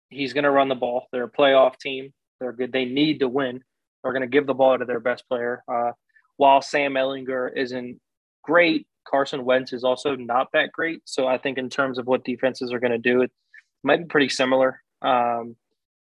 he's 0.09 0.33
going 0.33 0.43
to 0.43 0.51
run 0.51 0.69
the 0.69 0.75
ball. 0.75 1.07
They're 1.11 1.25
a 1.25 1.31
playoff 1.31 1.77
team. 1.77 2.13
They're 2.39 2.53
good. 2.53 2.71
They 2.71 2.85
need 2.85 3.19
to 3.19 3.27
win. 3.27 3.61
They're 4.03 4.13
going 4.13 4.21
to 4.21 4.27
give 4.27 4.47
the 4.47 4.53
ball 4.53 4.77
to 4.77 4.85
their 4.85 4.99
best 4.99 5.27
player. 5.27 5.63
Uh, 5.71 5.91
while 6.37 6.61
Sam 6.61 6.93
Ehlinger 6.93 7.55
isn't 7.55 7.99
great, 8.43 8.87
Carson 9.07 9.45
Wentz 9.45 9.71
is 9.71 9.83
also 9.83 10.15
not 10.15 10.47
that 10.53 10.71
great. 10.71 11.01
So 11.05 11.27
I 11.27 11.37
think 11.37 11.57
in 11.57 11.69
terms 11.69 11.97
of 11.97 12.07
what 12.07 12.23
defenses 12.23 12.73
are 12.73 12.79
going 12.79 12.91
to 12.91 12.97
do, 12.97 13.21
it 13.21 13.31
might 13.83 13.99
be 13.99 14.05
pretty 14.05 14.29
similar 14.29 14.81
um, 15.01 15.55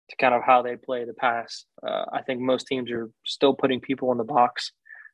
to 0.10 0.16
kind 0.18 0.34
of 0.34 0.42
how 0.44 0.62
they 0.62 0.76
play 0.76 1.06
the 1.06 1.14
pass. 1.14 1.66
Uh, 1.86 2.06
I 2.12 2.22
think 2.22 2.42
most 2.42 2.68
teams 2.68 2.92
are 2.92 3.10
still 3.26 3.54
putting 3.54 3.80
people 3.80 4.12
in 4.12 4.18
the 4.18 4.24
box 4.24 4.72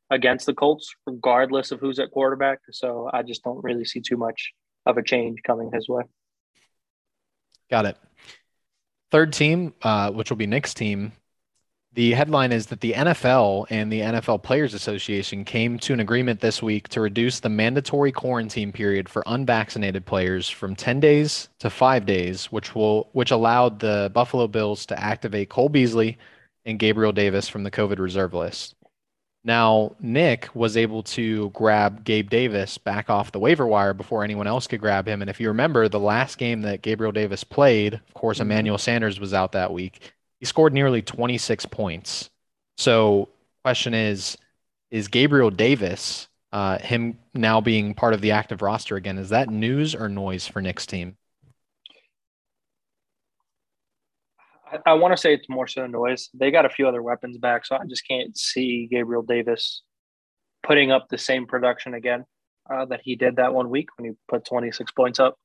against 0.10 0.46
the 0.46 0.54
Colts, 0.54 0.94
regardless 1.06 1.72
of 1.72 1.80
who's 1.80 2.00
at 2.00 2.12
quarterback. 2.12 2.60
So 2.72 3.10
I 3.12 3.24
just 3.24 3.44
don't 3.44 3.64
really 3.64 3.86
see 3.86 4.02
too 4.02 4.18
much 4.18 4.52
of 4.86 4.98
a 4.98 5.04
change 5.04 5.40
coming 5.46 5.70
his 5.74 5.88
way. 5.88 6.04
Got 7.70 7.86
it. 7.86 7.98
Third 9.12 9.34
team, 9.34 9.74
uh, 9.82 10.12
which 10.12 10.30
will 10.30 10.38
be 10.38 10.48
Nick's 10.48 10.74
team, 10.74 11.14
the 11.94 12.12
headline 12.12 12.52
is 12.52 12.68
that 12.68 12.82
the 12.82 12.94
NFL 12.94 13.66
and 13.70 13.92
the 13.92 14.02
NFL 14.02 14.44
Players 14.44 14.74
Association 14.74 15.44
came 15.44 15.80
to 15.80 15.94
an 15.94 16.00
agreement 16.00 16.40
this 16.40 16.62
week 16.62 16.88
to 16.90 17.02
reduce 17.02 17.40
the 17.40 17.50
mandatory 17.50 18.12
quarantine 18.12 18.72
period 18.72 19.10
for 19.10 19.24
unvaccinated 19.26 20.06
players 20.06 20.48
from 20.48 20.76
10 20.76 21.00
days 21.00 21.50
to 21.60 21.70
5 21.70 22.06
days, 22.06 22.46
which 22.52 22.76
will 22.76 23.10
which 23.14 23.32
allowed 23.32 23.80
the 23.80 24.12
Buffalo 24.14 24.48
Bills 24.48 24.86
to 24.86 25.00
activate 25.00 25.50
Cole 25.50 25.70
Beasley 25.70 26.18
and 26.64 26.78
Gabriel 26.78 27.12
Davis 27.12 27.50
from 27.50 27.64
the 27.64 27.72
COVID 27.72 27.98
reserve 27.98 28.34
list. 28.36 28.76
Now, 29.44 29.96
Nick 30.00 30.50
was 30.54 30.76
able 30.78 31.02
to 31.04 31.50
grab 31.52 32.04
Gabe 32.04 32.30
Davis 32.30 32.78
back 32.78 33.10
off 33.10 33.32
the 33.32 33.40
waiver 33.40 33.66
wire 33.66 33.94
before 33.94 34.24
anyone 34.24 34.48
else 34.48 34.68
could 34.68 34.82
grab 34.82 35.08
him. 35.08 35.22
And 35.22 35.30
if 35.30 35.40
you 35.40 35.48
remember, 35.48 35.88
the 35.88 36.00
last 36.00 36.38
game 36.38 36.62
that 36.64 36.82
Gabriel 36.82 37.14
Davis 37.14 37.44
played, 37.44 37.94
of 37.96 38.14
course, 38.14 38.38
mm-hmm. 38.38 38.52
Emmanuel 38.52 38.78
Sanders 38.78 39.20
was 39.20 39.34
out 39.34 39.54
that 39.54 39.72
week. 39.72 40.14
He 40.40 40.46
scored 40.46 40.74
nearly 40.74 41.02
26 41.02 41.66
points. 41.68 42.30
So, 42.78 43.30
question 43.64 43.94
is, 43.94 44.38
is 44.90 45.08
Gabriel 45.08 45.52
Davis, 45.52 46.28
uh, 46.52 46.80
him 46.80 47.20
now 47.34 47.62
being 47.62 47.94
part 47.94 48.14
of 48.14 48.22
the 48.22 48.32
active 48.32 48.62
roster 48.62 48.96
again, 48.96 49.18
is 49.18 49.30
that 49.30 49.50
news 49.50 49.94
or 49.94 50.10
noise 50.10 50.48
for 50.48 50.62
Nick's 50.62 50.86
team? 50.86 51.18
I, 54.72 54.92
I 54.92 54.94
want 54.94 55.14
to 55.14 55.18
say 55.18 55.34
it's 55.34 55.50
more 55.50 55.68
so 55.68 55.86
noise. 55.88 56.30
They 56.34 56.52
got 56.52 56.66
a 56.66 56.70
few 56.70 56.88
other 56.88 57.04
weapons 57.04 57.38
back, 57.38 57.66
so 57.66 57.76
I 57.76 57.86
just 57.88 58.08
can't 58.08 58.38
see 58.38 58.88
Gabriel 58.90 59.24
Davis 59.24 59.84
putting 60.64 60.92
up 60.92 61.08
the 61.10 61.18
same 61.18 61.48
production 61.48 61.94
again 61.94 62.26
uh, 62.72 62.86
that 62.86 63.02
he 63.04 63.16
did 63.16 63.38
that 63.38 63.54
one 63.54 63.70
week 63.70 63.90
when 63.98 64.10
he 64.10 64.18
put 64.28 64.46
26 64.46 64.92
points 64.92 65.20
up. 65.20 65.38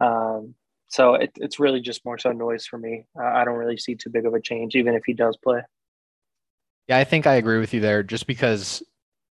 Um, 0.00 0.54
so 0.88 1.14
it, 1.14 1.30
it's 1.36 1.58
really 1.58 1.80
just 1.80 2.04
more 2.04 2.18
so 2.18 2.32
noise 2.32 2.66
for 2.66 2.78
me. 2.78 3.04
Uh, 3.18 3.24
I 3.24 3.44
don't 3.44 3.56
really 3.56 3.76
see 3.76 3.94
too 3.94 4.10
big 4.10 4.26
of 4.26 4.34
a 4.34 4.40
change, 4.40 4.74
even 4.74 4.94
if 4.94 5.04
he 5.06 5.14
does 5.14 5.36
play. 5.36 5.60
Yeah, 6.88 6.98
I 6.98 7.04
think 7.04 7.26
I 7.26 7.34
agree 7.34 7.58
with 7.58 7.74
you 7.74 7.80
there. 7.80 8.02
Just 8.02 8.26
because 8.26 8.82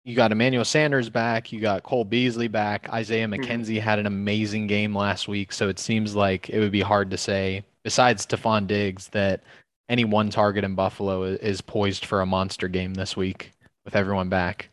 you 0.04 0.16
got 0.16 0.32
Emmanuel 0.32 0.64
Sanders 0.64 1.10
back, 1.10 1.52
you 1.52 1.60
got 1.60 1.82
Cole 1.82 2.04
Beasley 2.04 2.48
back, 2.48 2.88
Isaiah 2.90 3.26
mm-hmm. 3.26 3.42
McKenzie 3.42 3.76
mm-hmm. 3.76 3.84
had 3.84 3.98
an 3.98 4.06
amazing 4.06 4.66
game 4.66 4.96
last 4.96 5.28
week, 5.28 5.52
so 5.52 5.68
it 5.68 5.78
seems 5.78 6.14
like 6.14 6.48
it 6.50 6.58
would 6.58 6.72
be 6.72 6.80
hard 6.80 7.10
to 7.10 7.18
say 7.18 7.64
besides 7.82 8.26
Stefon 8.26 8.66
Diggs, 8.66 9.08
that 9.08 9.42
any 9.88 10.04
one 10.04 10.30
target 10.30 10.64
in 10.64 10.74
Buffalo 10.74 11.24
is 11.24 11.60
poised 11.60 12.06
for 12.06 12.20
a 12.20 12.26
monster 12.26 12.68
game 12.68 12.94
this 12.94 13.16
week 13.16 13.52
with 13.84 13.96
everyone 13.96 14.28
back. 14.28 14.70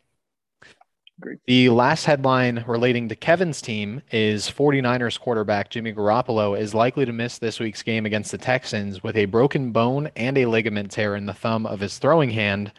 Great. 1.19 1.39
The 1.47 1.69
last 1.69 2.05
headline 2.05 2.63
relating 2.65 3.09
to 3.09 3.15
Kevin's 3.15 3.61
team 3.61 4.01
is 4.11 4.49
49ers 4.49 5.19
quarterback 5.19 5.69
Jimmy 5.69 5.93
Garoppolo 5.93 6.57
is 6.57 6.73
likely 6.73 7.05
to 7.05 7.11
miss 7.11 7.37
this 7.37 7.59
week's 7.59 7.83
game 7.83 8.05
against 8.05 8.31
the 8.31 8.37
Texans 8.37 9.03
with 9.03 9.17
a 9.17 9.25
broken 9.25 9.71
bone 9.71 10.09
and 10.15 10.37
a 10.37 10.45
ligament 10.45 10.91
tear 10.91 11.15
in 11.15 11.25
the 11.25 11.33
thumb 11.33 11.65
of 11.65 11.81
his 11.81 11.97
throwing 11.97 12.29
hand. 12.29 12.71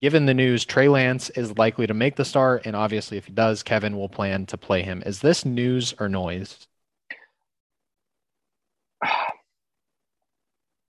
Given 0.00 0.26
the 0.26 0.34
news, 0.34 0.64
Trey 0.64 0.88
Lance 0.88 1.30
is 1.30 1.56
likely 1.58 1.86
to 1.86 1.94
make 1.94 2.16
the 2.16 2.24
start, 2.24 2.66
and 2.66 2.76
obviously, 2.76 3.18
if 3.18 3.26
he 3.26 3.32
does, 3.32 3.62
Kevin 3.62 3.96
will 3.96 4.08
plan 4.08 4.46
to 4.46 4.56
play 4.56 4.82
him. 4.82 5.02
Is 5.06 5.20
this 5.20 5.44
news 5.44 5.94
or 5.98 6.08
noise? 6.08 6.66
I, 9.02 9.32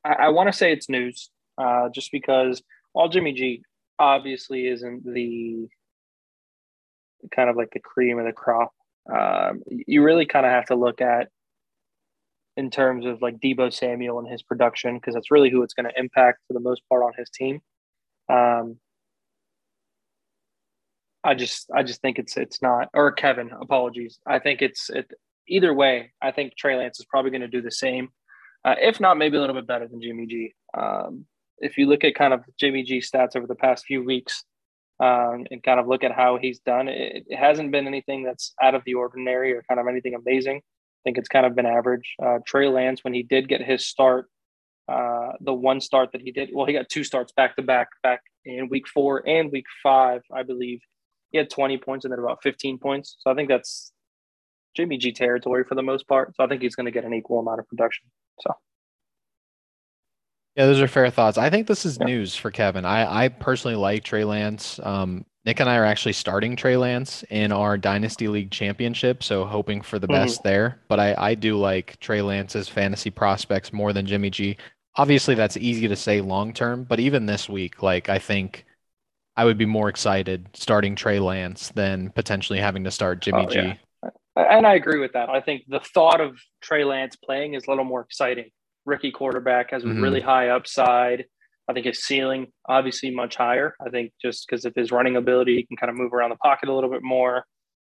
I 0.03 0.29
want 0.29 0.51
to 0.51 0.53
say 0.53 0.73
it's 0.73 0.89
news, 0.89 1.29
uh, 1.57 1.89
just 1.89 2.11
because 2.11 2.61
while 2.91 3.09
Jimmy 3.09 3.33
G 3.33 3.63
obviously 3.99 4.67
isn't 4.67 5.05
the 5.05 5.67
kind 7.31 7.49
of 7.49 7.55
like 7.55 7.69
the 7.73 7.79
cream 7.79 8.19
of 8.19 8.25
the 8.25 8.31
crop, 8.31 8.71
um, 9.11 9.61
you 9.67 10.03
really 10.03 10.25
kind 10.25 10.45
of 10.45 10.51
have 10.51 10.65
to 10.65 10.75
look 10.75 11.01
at 11.01 11.29
in 12.55 12.69
terms 12.69 13.05
of 13.05 13.21
like 13.21 13.39
Deebo 13.39 13.73
Samuel 13.73 14.19
and 14.19 14.27
his 14.27 14.43
production 14.43 14.95
because 14.95 15.13
that's 15.15 15.31
really 15.31 15.49
who 15.49 15.63
it's 15.63 15.73
going 15.73 15.89
to 15.89 15.99
impact 15.99 16.39
for 16.47 16.53
the 16.53 16.59
most 16.59 16.81
part 16.89 17.03
on 17.03 17.11
his 17.17 17.29
team. 17.29 17.61
Um, 18.29 18.77
I 21.23 21.33
just 21.33 21.69
I 21.73 21.83
just 21.83 22.01
think 22.01 22.19
it's 22.19 22.37
it's 22.37 22.61
not 22.61 22.89
or 22.93 23.11
Kevin 23.11 23.49
apologies. 23.59 24.19
I 24.27 24.39
think 24.39 24.61
it's 24.61 24.89
it 24.89 25.11
either 25.47 25.73
way. 25.73 26.11
I 26.21 26.31
think 26.31 26.55
Trey 26.55 26.75
Lance 26.75 26.99
is 26.99 27.05
probably 27.05 27.31
going 27.31 27.41
to 27.41 27.47
do 27.47 27.61
the 27.61 27.71
same 27.71 28.09
uh, 28.65 28.75
if 28.79 28.99
not 28.99 29.17
maybe 29.17 29.37
a 29.37 29.39
little 29.39 29.55
bit 29.55 29.67
better 29.67 29.87
than 29.87 30.01
Jimmy 30.01 30.25
G. 30.25 30.53
Um, 30.77 31.25
if 31.59 31.77
you 31.77 31.87
look 31.87 32.03
at 32.03 32.15
kind 32.15 32.33
of 32.33 32.43
Jimmy 32.59 32.83
G 32.83 32.99
stats 32.99 33.35
over 33.35 33.47
the 33.47 33.55
past 33.55 33.85
few 33.85 34.03
weeks 34.03 34.43
um, 34.99 35.45
and 35.49 35.63
kind 35.63 35.79
of 35.79 35.87
look 35.87 36.03
at 36.03 36.11
how 36.11 36.37
he's 36.37 36.59
done, 36.59 36.87
it, 36.87 37.25
it, 37.27 37.35
hasn't 37.35 37.71
been 37.71 37.87
anything 37.87 38.23
that's 38.23 38.53
out 38.61 38.75
of 38.75 38.83
the 38.85 38.93
ordinary 38.93 39.53
or 39.53 39.63
kind 39.67 39.79
of 39.79 39.87
anything 39.87 40.15
amazing. 40.15 40.57
I 40.57 41.01
think 41.03 41.17
it's 41.17 41.29
kind 41.29 41.45
of 41.45 41.55
been 41.55 41.65
average. 41.65 42.15
Uh, 42.23 42.39
Trey 42.45 42.67
Lance, 42.67 43.03
when 43.03 43.13
he 43.13 43.23
did 43.23 43.49
get 43.49 43.61
his 43.61 43.85
start, 43.85 44.27
uh, 44.87 45.31
the 45.41 45.53
one 45.53 45.81
start 45.81 46.11
that 46.13 46.21
he 46.21 46.31
did, 46.31 46.49
well, 46.53 46.65
he 46.65 46.73
got 46.73 46.89
two 46.89 47.03
starts 47.03 47.31
back 47.31 47.55
to 47.55 47.61
back, 47.61 47.87
back 48.03 48.21
in 48.45 48.69
week 48.69 48.87
four 48.87 49.27
and 49.27 49.51
week 49.51 49.65
five, 49.81 50.21
I 50.33 50.43
believe. 50.43 50.79
He 51.31 51.37
had 51.37 51.49
20 51.49 51.77
points 51.79 52.05
and 52.05 52.11
then 52.11 52.19
about 52.19 52.43
15 52.43 52.77
points. 52.77 53.17
So 53.19 53.31
I 53.31 53.33
think 53.33 53.49
that's 53.49 53.91
Jimmy 54.75 54.97
G 54.97 55.11
territory 55.11 55.63
for 55.67 55.75
the 55.75 55.81
most 55.81 56.07
part. 56.07 56.35
So 56.35 56.43
I 56.43 56.47
think 56.47 56.61
he's 56.61 56.75
going 56.75 56.85
to 56.85 56.91
get 56.91 57.05
an 57.05 57.13
equal 57.13 57.39
amount 57.39 57.59
of 57.59 57.67
production. 57.67 58.05
So. 58.41 58.53
Yeah, 60.55 60.67
those 60.67 60.81
are 60.81 60.87
fair 60.87 61.09
thoughts. 61.09 61.37
I 61.37 61.49
think 61.49 61.67
this 61.67 61.85
is 61.85 61.97
yeah. 61.99 62.05
news 62.05 62.35
for 62.35 62.51
Kevin. 62.51 62.85
I, 62.85 63.25
I 63.25 63.29
personally 63.29 63.75
like 63.75 64.03
Trey 64.03 64.23
Lance. 64.23 64.79
Um, 64.83 65.25
Nick 65.45 65.59
and 65.59 65.69
I 65.69 65.75
are 65.77 65.85
actually 65.85 66.13
starting 66.13 66.55
Trey 66.55 66.77
Lance 66.77 67.23
in 67.29 67.51
our 67.51 67.77
Dynasty 67.77 68.27
League 68.27 68.51
championship, 68.51 69.23
so 69.23 69.45
hoping 69.45 69.81
for 69.81 69.99
the 69.99 70.07
mm-hmm. 70.07 70.23
best 70.23 70.43
there. 70.43 70.79
But 70.87 70.99
I, 70.99 71.15
I 71.17 71.35
do 71.35 71.57
like 71.57 71.99
Trey 71.99 72.21
Lance's 72.21 72.69
fantasy 72.69 73.09
prospects 73.09 73.73
more 73.73 73.91
than 73.93 74.05
Jimmy 74.05 74.29
G. 74.29 74.57
Obviously, 74.95 75.35
that's 75.35 75.57
easy 75.57 75.87
to 75.87 75.95
say 75.95 76.21
long 76.21 76.53
term, 76.53 76.83
but 76.83 76.99
even 76.99 77.25
this 77.25 77.49
week, 77.49 77.81
like 77.81 78.09
I 78.09 78.19
think 78.19 78.65
I 79.35 79.45
would 79.45 79.57
be 79.57 79.65
more 79.65 79.89
excited 79.89 80.47
starting 80.53 80.95
Trey 80.95 81.19
Lance 81.19 81.69
than 81.69 82.11
potentially 82.11 82.59
having 82.59 82.83
to 82.83 82.91
start 82.91 83.21
Jimmy 83.21 83.45
oh, 83.47 83.49
G. 83.49 83.59
Yeah. 83.59 83.75
And 84.35 84.65
I 84.65 84.75
agree 84.75 84.99
with 84.99 85.13
that. 85.13 85.29
I 85.29 85.41
think 85.41 85.63
the 85.67 85.79
thought 85.79 86.21
of 86.21 86.39
Trey 86.61 86.83
Lance 86.83 87.15
playing 87.15 87.55
is 87.55 87.65
a 87.67 87.69
little 87.69 87.85
more 87.85 88.01
exciting. 88.01 88.49
Rookie 88.85 89.11
quarterback 89.11 89.71
has 89.71 89.83
a 89.83 89.87
mm-hmm. 89.87 90.01
really 90.01 90.21
high 90.21 90.49
upside. 90.49 91.25
I 91.69 91.73
think 91.73 91.85
his 91.85 92.03
ceiling 92.03 92.47
obviously 92.67 93.11
much 93.11 93.35
higher. 93.35 93.75
I 93.85 93.89
think 93.89 94.11
just 94.21 94.45
because 94.47 94.65
of 94.65 94.73
his 94.75 94.91
running 94.91 95.15
ability, 95.15 95.55
he 95.55 95.65
can 95.65 95.77
kind 95.77 95.89
of 95.89 95.95
move 95.95 96.13
around 96.13 96.31
the 96.31 96.35
pocket 96.37 96.69
a 96.69 96.73
little 96.73 96.89
bit 96.89 97.03
more. 97.03 97.45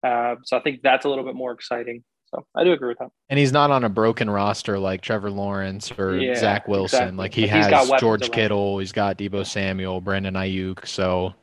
Uh, 0.04 0.36
so 0.44 0.58
I 0.58 0.62
think 0.62 0.82
that's 0.82 1.06
a 1.06 1.10
little 1.10 1.24
bit 1.24 1.36
more 1.36 1.52
exciting. 1.52 2.04
So 2.32 2.46
I 2.56 2.64
do 2.64 2.72
agree 2.72 2.90
with 2.90 3.00
that. 3.00 3.10
And 3.30 3.40
he's 3.40 3.52
not 3.52 3.72
on 3.72 3.84
a 3.84 3.90
broken 3.90 4.30
roster 4.30 4.78
like 4.78 5.02
Trevor 5.02 5.32
Lawrence 5.32 5.92
or 5.98 6.18
yeah, 6.18 6.36
Zach 6.36 6.68
Wilson. 6.68 7.00
Exactly. 7.00 7.18
Like 7.18 7.34
he 7.34 7.48
has 7.48 8.00
George 8.00 8.32
Kittle, 8.32 8.80
he's 8.80 8.92
got 8.92 9.18
Deebo 9.18 9.46
Samuel, 9.46 10.00
Brandon 10.02 10.36
Aiyuk. 10.36 10.88
So 10.88 11.34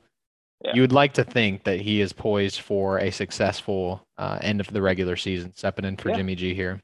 yeah. 0.64 0.74
you 0.74 0.80
would 0.82 0.92
like 0.92 1.14
to 1.14 1.24
think 1.24 1.64
that 1.64 1.80
he 1.80 2.00
is 2.00 2.12
poised 2.12 2.60
for 2.60 2.98
a 2.98 3.10
successful 3.10 4.02
uh, 4.16 4.38
end 4.40 4.60
of 4.60 4.68
the 4.68 4.80
regular 4.80 5.16
season, 5.16 5.52
stepping 5.56 5.84
in 5.84 5.96
for 5.96 6.10
yeah. 6.10 6.16
Jimmy 6.16 6.34
G 6.34 6.54
here. 6.54 6.80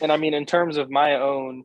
And 0.00 0.10
I 0.10 0.16
mean, 0.16 0.34
in 0.34 0.46
terms 0.46 0.76
of 0.76 0.90
my 0.90 1.14
own 1.14 1.64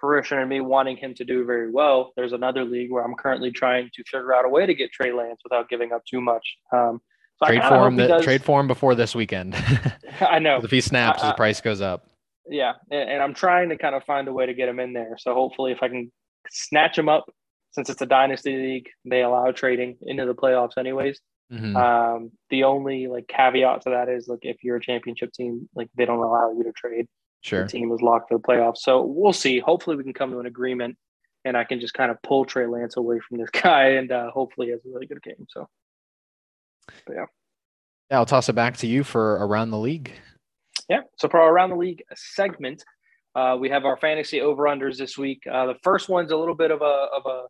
fruition 0.00 0.38
and 0.38 0.48
me 0.48 0.60
wanting 0.60 0.96
him 0.96 1.14
to 1.14 1.24
do 1.24 1.44
very 1.44 1.70
well, 1.70 2.12
there's 2.16 2.32
another 2.32 2.64
league 2.64 2.90
where 2.90 3.04
I'm 3.04 3.14
currently 3.14 3.50
trying 3.50 3.90
to 3.94 4.04
figure 4.04 4.34
out 4.34 4.44
a 4.44 4.48
way 4.48 4.66
to 4.66 4.74
get 4.74 4.92
Trey 4.92 5.12
Lance 5.12 5.40
without 5.44 5.68
giving 5.68 5.92
up 5.92 6.02
too 6.04 6.20
much. 6.20 6.44
Um, 6.72 7.00
so 7.42 7.46
trade 7.46 7.62
for 7.64 7.86
him. 7.86 7.96
The. 7.96 8.20
Trade 8.22 8.42
for 8.42 8.60
him 8.60 8.66
before 8.66 8.94
this 8.94 9.14
weekend. 9.14 9.54
I 10.20 10.38
know. 10.38 10.60
if 10.62 10.70
he 10.70 10.80
snaps, 10.80 11.22
I, 11.22 11.28
his 11.28 11.34
price 11.34 11.60
goes 11.60 11.80
up. 11.80 12.06
Yeah, 12.48 12.74
and, 12.90 13.10
and 13.10 13.22
I'm 13.22 13.34
trying 13.34 13.68
to 13.70 13.78
kind 13.78 13.94
of 13.94 14.04
find 14.04 14.28
a 14.28 14.32
way 14.32 14.46
to 14.46 14.54
get 14.54 14.68
him 14.68 14.80
in 14.80 14.92
there. 14.92 15.16
So 15.18 15.34
hopefully, 15.34 15.72
if 15.72 15.82
I 15.82 15.88
can 15.88 16.10
snatch 16.50 16.98
him 16.98 17.08
up, 17.08 17.30
since 17.72 17.88
it's 17.88 18.02
a 18.02 18.06
dynasty 18.06 18.56
league, 18.56 18.88
they 19.04 19.22
allow 19.22 19.50
trading 19.52 19.96
into 20.02 20.26
the 20.26 20.34
playoffs 20.34 20.76
anyways. 20.76 21.20
Mm-hmm. 21.52 21.76
Um, 21.76 22.30
the 22.50 22.64
only 22.64 23.06
like 23.06 23.26
caveat 23.28 23.82
to 23.82 23.90
that 23.90 24.08
is 24.08 24.28
like 24.28 24.40
if 24.42 24.58
you're 24.62 24.76
a 24.76 24.80
championship 24.80 25.32
team, 25.32 25.68
like 25.74 25.88
they 25.96 26.04
don't 26.04 26.18
allow 26.18 26.52
you 26.52 26.64
to 26.64 26.72
trade. 26.72 27.06
Sure. 27.42 27.64
The 27.64 27.70
team 27.70 27.92
is 27.92 28.02
locked 28.02 28.28
for 28.28 28.38
the 28.38 28.42
playoffs. 28.42 28.78
So 28.78 29.02
we'll 29.02 29.32
see. 29.32 29.58
Hopefully 29.58 29.96
we 29.96 30.04
can 30.04 30.12
come 30.12 30.30
to 30.30 30.40
an 30.40 30.46
agreement 30.46 30.96
and 31.44 31.56
I 31.56 31.64
can 31.64 31.80
just 31.80 31.94
kind 31.94 32.10
of 32.10 32.20
pull 32.22 32.44
Trey 32.44 32.66
Lance 32.66 32.96
away 32.96 33.18
from 33.26 33.38
this 33.38 33.50
guy 33.62 33.90
and 33.90 34.12
uh, 34.12 34.30
hopefully 34.30 34.68
he 34.68 34.72
has 34.72 34.80
a 34.84 34.88
really 34.92 35.06
good 35.06 35.22
game. 35.22 35.46
So 35.48 35.68
but 37.06 37.14
yeah. 37.14 37.26
Yeah, 38.10 38.18
I'll 38.18 38.26
toss 38.26 38.48
it 38.48 38.54
back 38.54 38.76
to 38.78 38.86
you 38.86 39.04
for 39.04 39.34
around 39.34 39.70
the 39.70 39.78
league. 39.78 40.12
Yeah. 40.88 41.02
So 41.16 41.28
for 41.28 41.40
our 41.40 41.52
around 41.52 41.70
the 41.70 41.76
league 41.76 42.02
segment, 42.14 42.84
uh, 43.36 43.56
we 43.58 43.68
have 43.70 43.84
our 43.84 43.96
fantasy 43.96 44.40
over 44.40 44.64
unders 44.64 44.98
this 44.98 45.16
week. 45.16 45.42
Uh, 45.50 45.66
the 45.66 45.76
first 45.84 46.08
one's 46.08 46.32
a 46.32 46.36
little 46.36 46.56
bit 46.56 46.72
of 46.72 46.82
a 46.82 47.06
of 47.16 47.24
a 47.26 47.44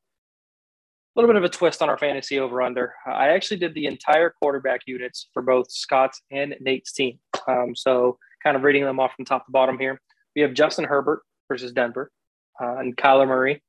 little 1.17 1.29
bit 1.29 1.37
of 1.37 1.45
a 1.45 1.49
twist 1.49 1.81
on 1.81 1.89
our 1.89 1.97
fantasy 1.97 2.39
over 2.39 2.61
under. 2.61 2.95
I 3.07 3.29
actually 3.29 3.57
did 3.57 3.75
the 3.75 3.87
entire 3.87 4.31
quarterback 4.31 4.83
units 4.87 5.29
for 5.33 5.43
both 5.43 5.71
Scott's 5.71 6.21
and 6.31 6.55
Nate's 6.61 6.93
team. 6.93 7.19
Um, 7.49 7.75
so 7.75 8.19
kind 8.43 8.57
of 8.57 8.63
reading 8.63 8.85
them 8.85 9.01
off 9.01 9.13
from 9.15 9.25
top 9.25 9.47
to 9.47 9.53
bottom 9.53 9.79
here. 9.79 10.01
We 10.35 10.43
have 10.43 10.55
Justin 10.55 10.85
Herbert 10.85 11.23
versus 11.49 11.73
Denver, 11.73 12.11
uh, 12.61 12.77
and 12.79 12.97
Kyler 12.97 13.27
Murray 13.27 13.63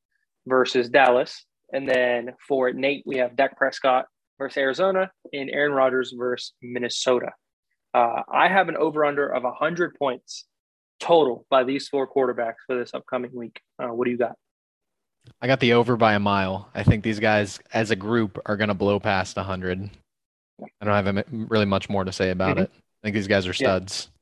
versus 0.45 0.89
Dallas. 0.89 1.45
And 1.73 1.87
then 1.87 2.33
for 2.47 2.71
Nate, 2.71 3.03
we 3.05 3.17
have 3.17 3.35
Dak 3.35 3.57
Prescott 3.57 4.05
versus 4.37 4.57
Arizona 4.57 5.11
and 5.33 5.49
Aaron 5.49 5.71
Rodgers 5.71 6.13
versus 6.17 6.53
Minnesota. 6.61 7.31
Uh, 7.93 8.23
I 8.31 8.47
have 8.47 8.69
an 8.69 8.77
over 8.77 9.05
under 9.05 9.27
of 9.27 9.43
100 9.43 9.95
points 9.95 10.45
total 10.99 11.45
by 11.49 11.63
these 11.63 11.87
four 11.87 12.07
quarterbacks 12.07 12.55
for 12.67 12.77
this 12.77 12.93
upcoming 12.93 13.31
week. 13.33 13.59
Uh, 13.79 13.87
what 13.87 14.05
do 14.05 14.11
you 14.11 14.17
got? 14.17 14.35
I 15.41 15.47
got 15.47 15.59
the 15.59 15.73
over 15.73 15.97
by 15.97 16.13
a 16.13 16.19
mile. 16.19 16.69
I 16.73 16.83
think 16.83 17.03
these 17.03 17.19
guys, 17.19 17.59
as 17.73 17.91
a 17.91 17.95
group, 17.95 18.39
are 18.45 18.57
going 18.57 18.69
to 18.69 18.73
blow 18.73 18.99
past 18.99 19.35
100. 19.37 19.89
I 20.81 20.85
don't 20.85 21.05
have 21.05 21.25
really 21.29 21.65
much 21.65 21.89
more 21.89 22.03
to 22.03 22.11
say 22.11 22.29
about 22.29 22.57
mm-hmm. 22.57 22.63
it. 22.63 22.71
I 22.73 23.07
think 23.07 23.15
these 23.15 23.27
guys 23.27 23.47
are 23.47 23.53
studs. 23.53 24.09
Yeah. 24.09 24.20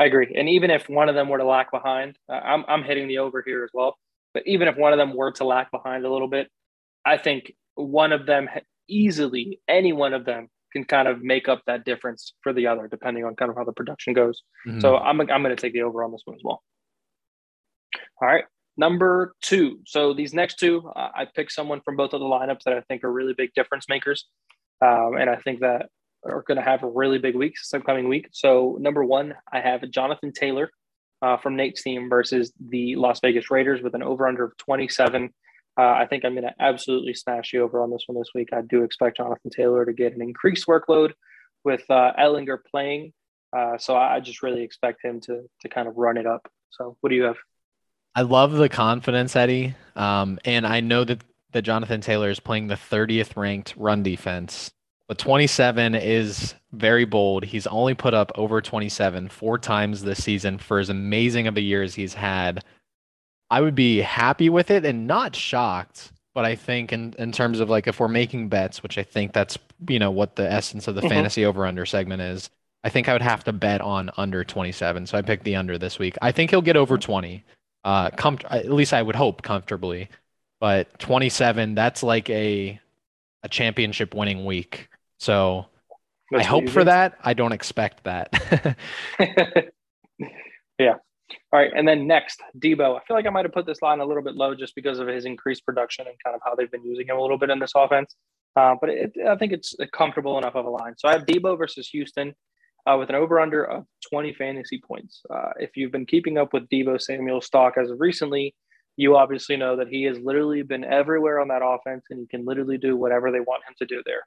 I 0.00 0.06
agree. 0.06 0.32
And 0.34 0.48
even 0.48 0.70
if 0.70 0.88
one 0.88 1.10
of 1.10 1.14
them 1.14 1.28
were 1.28 1.36
to 1.36 1.44
lack 1.44 1.70
behind, 1.70 2.16
uh, 2.26 2.32
I'm, 2.32 2.64
I'm 2.66 2.82
hitting 2.82 3.06
the 3.06 3.18
over 3.18 3.42
here 3.42 3.62
as 3.64 3.70
well. 3.74 3.98
But 4.32 4.44
even 4.46 4.66
if 4.66 4.76
one 4.76 4.94
of 4.94 4.98
them 4.98 5.14
were 5.14 5.30
to 5.32 5.44
lack 5.44 5.70
behind 5.70 6.06
a 6.06 6.10
little 6.10 6.26
bit, 6.26 6.48
I 7.04 7.18
think 7.18 7.52
one 7.74 8.12
of 8.12 8.24
them 8.24 8.48
easily, 8.88 9.60
any 9.68 9.92
one 9.92 10.14
of 10.14 10.24
them 10.24 10.48
can 10.72 10.84
kind 10.84 11.06
of 11.06 11.20
make 11.22 11.48
up 11.48 11.60
that 11.66 11.84
difference 11.84 12.32
for 12.42 12.54
the 12.54 12.66
other, 12.66 12.88
depending 12.88 13.24
on 13.26 13.36
kind 13.36 13.50
of 13.50 13.56
how 13.58 13.64
the 13.64 13.72
production 13.72 14.14
goes. 14.14 14.42
Mm-hmm. 14.66 14.80
So 14.80 14.96
I'm, 14.96 15.20
I'm 15.20 15.42
going 15.42 15.54
to 15.54 15.56
take 15.56 15.74
the 15.74 15.82
over 15.82 16.02
on 16.02 16.12
this 16.12 16.22
one 16.24 16.36
as 16.36 16.42
well. 16.42 16.62
All 18.22 18.28
right. 18.28 18.44
Number 18.78 19.34
two. 19.42 19.80
So 19.84 20.14
these 20.14 20.32
next 20.32 20.58
two, 20.58 20.90
uh, 20.96 21.08
I 21.14 21.26
picked 21.26 21.52
someone 21.52 21.82
from 21.84 21.96
both 21.96 22.14
of 22.14 22.20
the 22.20 22.26
lineups 22.26 22.62
that 22.64 22.72
I 22.72 22.80
think 22.88 23.04
are 23.04 23.12
really 23.12 23.34
big 23.36 23.52
difference 23.54 23.86
makers. 23.86 24.26
Um, 24.80 25.16
and 25.18 25.28
I 25.28 25.36
think 25.36 25.60
that 25.60 25.90
are 26.24 26.42
going 26.42 26.56
to 26.56 26.62
have 26.62 26.82
a 26.82 26.88
really 26.88 27.18
big 27.18 27.34
week 27.34 27.54
this 27.54 27.72
upcoming 27.74 28.08
week. 28.08 28.28
So 28.32 28.76
number 28.80 29.04
one, 29.04 29.34
I 29.52 29.60
have 29.60 29.88
Jonathan 29.90 30.32
Taylor 30.32 30.70
uh, 31.22 31.36
from 31.36 31.56
Nate's 31.56 31.82
team 31.82 32.08
versus 32.08 32.52
the 32.60 32.96
Las 32.96 33.20
Vegas 33.20 33.50
Raiders 33.50 33.82
with 33.82 33.94
an 33.94 34.02
over 34.02 34.26
under 34.26 34.44
of 34.44 34.56
27. 34.58 35.30
Uh, 35.78 35.82
I 35.82 36.06
think 36.06 36.24
I'm 36.24 36.34
going 36.34 36.44
to 36.44 36.54
absolutely 36.58 37.14
smash 37.14 37.52
you 37.52 37.62
over 37.62 37.82
on 37.82 37.90
this 37.90 38.04
one 38.06 38.18
this 38.18 38.30
week. 38.34 38.48
I 38.52 38.62
do 38.62 38.82
expect 38.82 39.18
Jonathan 39.18 39.50
Taylor 39.50 39.84
to 39.84 39.92
get 39.92 40.14
an 40.14 40.22
increased 40.22 40.66
workload 40.66 41.12
with 41.64 41.82
uh, 41.88 42.12
Ehlinger 42.18 42.58
playing. 42.70 43.12
Uh, 43.56 43.78
so 43.78 43.96
I 43.96 44.20
just 44.20 44.42
really 44.42 44.62
expect 44.62 45.04
him 45.04 45.20
to 45.22 45.42
to 45.62 45.68
kind 45.68 45.88
of 45.88 45.96
run 45.96 46.16
it 46.16 46.26
up. 46.26 46.48
So 46.70 46.96
what 47.00 47.10
do 47.10 47.16
you 47.16 47.24
have? 47.24 47.36
I 48.14 48.22
love 48.22 48.52
the 48.52 48.68
confidence, 48.68 49.36
Eddie. 49.36 49.74
Um, 49.94 50.38
and 50.44 50.66
I 50.66 50.80
know 50.80 51.04
that, 51.04 51.22
that 51.52 51.62
Jonathan 51.62 52.00
Taylor 52.00 52.30
is 52.30 52.40
playing 52.40 52.66
the 52.66 52.74
30th 52.74 53.36
ranked 53.36 53.74
run 53.76 54.02
defense, 54.02 54.72
but 55.10 55.18
27 55.18 55.96
is 55.96 56.54
very 56.70 57.04
bold. 57.04 57.42
He's 57.42 57.66
only 57.66 57.94
put 57.94 58.14
up 58.14 58.30
over 58.36 58.60
27 58.60 59.28
four 59.28 59.58
times 59.58 60.04
this 60.04 60.22
season 60.22 60.56
for 60.56 60.78
as 60.78 60.88
amazing 60.88 61.48
of 61.48 61.56
a 61.56 61.60
year 61.60 61.82
as 61.82 61.96
he's 61.96 62.14
had. 62.14 62.62
I 63.50 63.60
would 63.60 63.74
be 63.74 63.98
happy 63.98 64.48
with 64.48 64.70
it 64.70 64.84
and 64.84 65.08
not 65.08 65.34
shocked. 65.34 66.12
But 66.32 66.44
I 66.44 66.54
think 66.54 66.92
in, 66.92 67.12
in 67.18 67.32
terms 67.32 67.58
of 67.58 67.68
like 67.68 67.88
if 67.88 67.98
we're 67.98 68.06
making 68.06 68.50
bets, 68.50 68.84
which 68.84 68.98
I 68.98 69.02
think 69.02 69.32
that's 69.32 69.58
you 69.88 69.98
know 69.98 70.12
what 70.12 70.36
the 70.36 70.48
essence 70.48 70.86
of 70.86 70.94
the 70.94 71.00
mm-hmm. 71.00 71.10
fantasy 71.10 71.44
over 71.44 71.66
under 71.66 71.84
segment 71.84 72.22
is, 72.22 72.48
I 72.84 72.88
think 72.88 73.08
I 73.08 73.12
would 73.12 73.20
have 73.20 73.42
to 73.44 73.52
bet 73.52 73.80
on 73.80 74.12
under 74.16 74.44
27. 74.44 75.08
So 75.08 75.18
I 75.18 75.22
picked 75.22 75.42
the 75.42 75.56
under 75.56 75.76
this 75.76 75.98
week. 75.98 76.18
I 76.22 76.30
think 76.30 76.50
he'll 76.50 76.62
get 76.62 76.76
over 76.76 76.96
20 76.96 77.42
uh, 77.82 78.10
com- 78.10 78.38
at 78.48 78.70
least 78.70 78.92
I 78.92 79.02
would 79.02 79.16
hope 79.16 79.42
comfortably. 79.42 80.08
But 80.60 81.00
27, 81.00 81.74
that's 81.74 82.04
like 82.04 82.30
a 82.30 82.78
a 83.42 83.48
championship 83.48 84.14
winning 84.14 84.44
week. 84.44 84.88
So 85.20 85.66
that's 86.30 86.44
I 86.44 86.48
hope 86.48 86.68
for 86.70 86.82
that. 86.84 87.18
I 87.22 87.34
don't 87.34 87.52
expect 87.52 88.04
that. 88.04 88.32
yeah. 90.78 90.94
All 91.52 91.60
right. 91.60 91.70
And 91.74 91.86
then 91.86 92.06
next, 92.06 92.40
Deebo. 92.58 92.96
I 92.96 93.04
feel 93.04 93.16
like 93.16 93.26
I 93.26 93.30
might 93.30 93.44
have 93.44 93.52
put 93.52 93.66
this 93.66 93.82
line 93.82 94.00
a 94.00 94.04
little 94.04 94.22
bit 94.22 94.34
low 94.34 94.54
just 94.54 94.74
because 94.74 94.98
of 94.98 95.06
his 95.08 95.26
increased 95.26 95.64
production 95.66 96.06
and 96.06 96.16
kind 96.24 96.34
of 96.34 96.40
how 96.42 96.54
they've 96.54 96.70
been 96.70 96.84
using 96.84 97.06
him 97.06 97.18
a 97.18 97.20
little 97.20 97.38
bit 97.38 97.50
in 97.50 97.58
this 97.58 97.72
offense. 97.76 98.16
Uh, 98.56 98.74
but 98.80 98.88
it, 98.88 99.12
I 99.28 99.36
think 99.36 99.52
it's 99.52 99.76
comfortable 99.92 100.38
enough 100.38 100.56
of 100.56 100.64
a 100.64 100.70
line. 100.70 100.94
So 100.96 101.06
I 101.06 101.12
have 101.12 101.26
Deebo 101.26 101.58
versus 101.58 101.88
Houston 101.90 102.34
uh, 102.86 102.96
with 102.98 103.10
an 103.10 103.14
over 103.14 103.40
under 103.40 103.62
of 103.62 103.84
20 104.10 104.32
fantasy 104.34 104.80
points. 104.80 105.20
Uh, 105.28 105.50
if 105.58 105.76
you've 105.76 105.92
been 105.92 106.06
keeping 106.06 106.38
up 106.38 106.54
with 106.54 106.68
Deebo 106.70 107.00
Samuel 107.00 107.42
stock 107.42 107.74
as 107.76 107.90
of 107.90 108.00
recently, 108.00 108.54
you 108.96 109.16
obviously 109.16 109.56
know 109.56 109.76
that 109.76 109.88
he 109.88 110.04
has 110.04 110.18
literally 110.18 110.62
been 110.62 110.84
everywhere 110.84 111.40
on 111.40 111.48
that 111.48 111.62
offense 111.62 112.04
and 112.10 112.20
he 112.20 112.26
can 112.26 112.46
literally 112.46 112.78
do 112.78 112.96
whatever 112.96 113.30
they 113.30 113.40
want 113.40 113.62
him 113.68 113.74
to 113.78 113.86
do 113.86 114.02
there. 114.06 114.22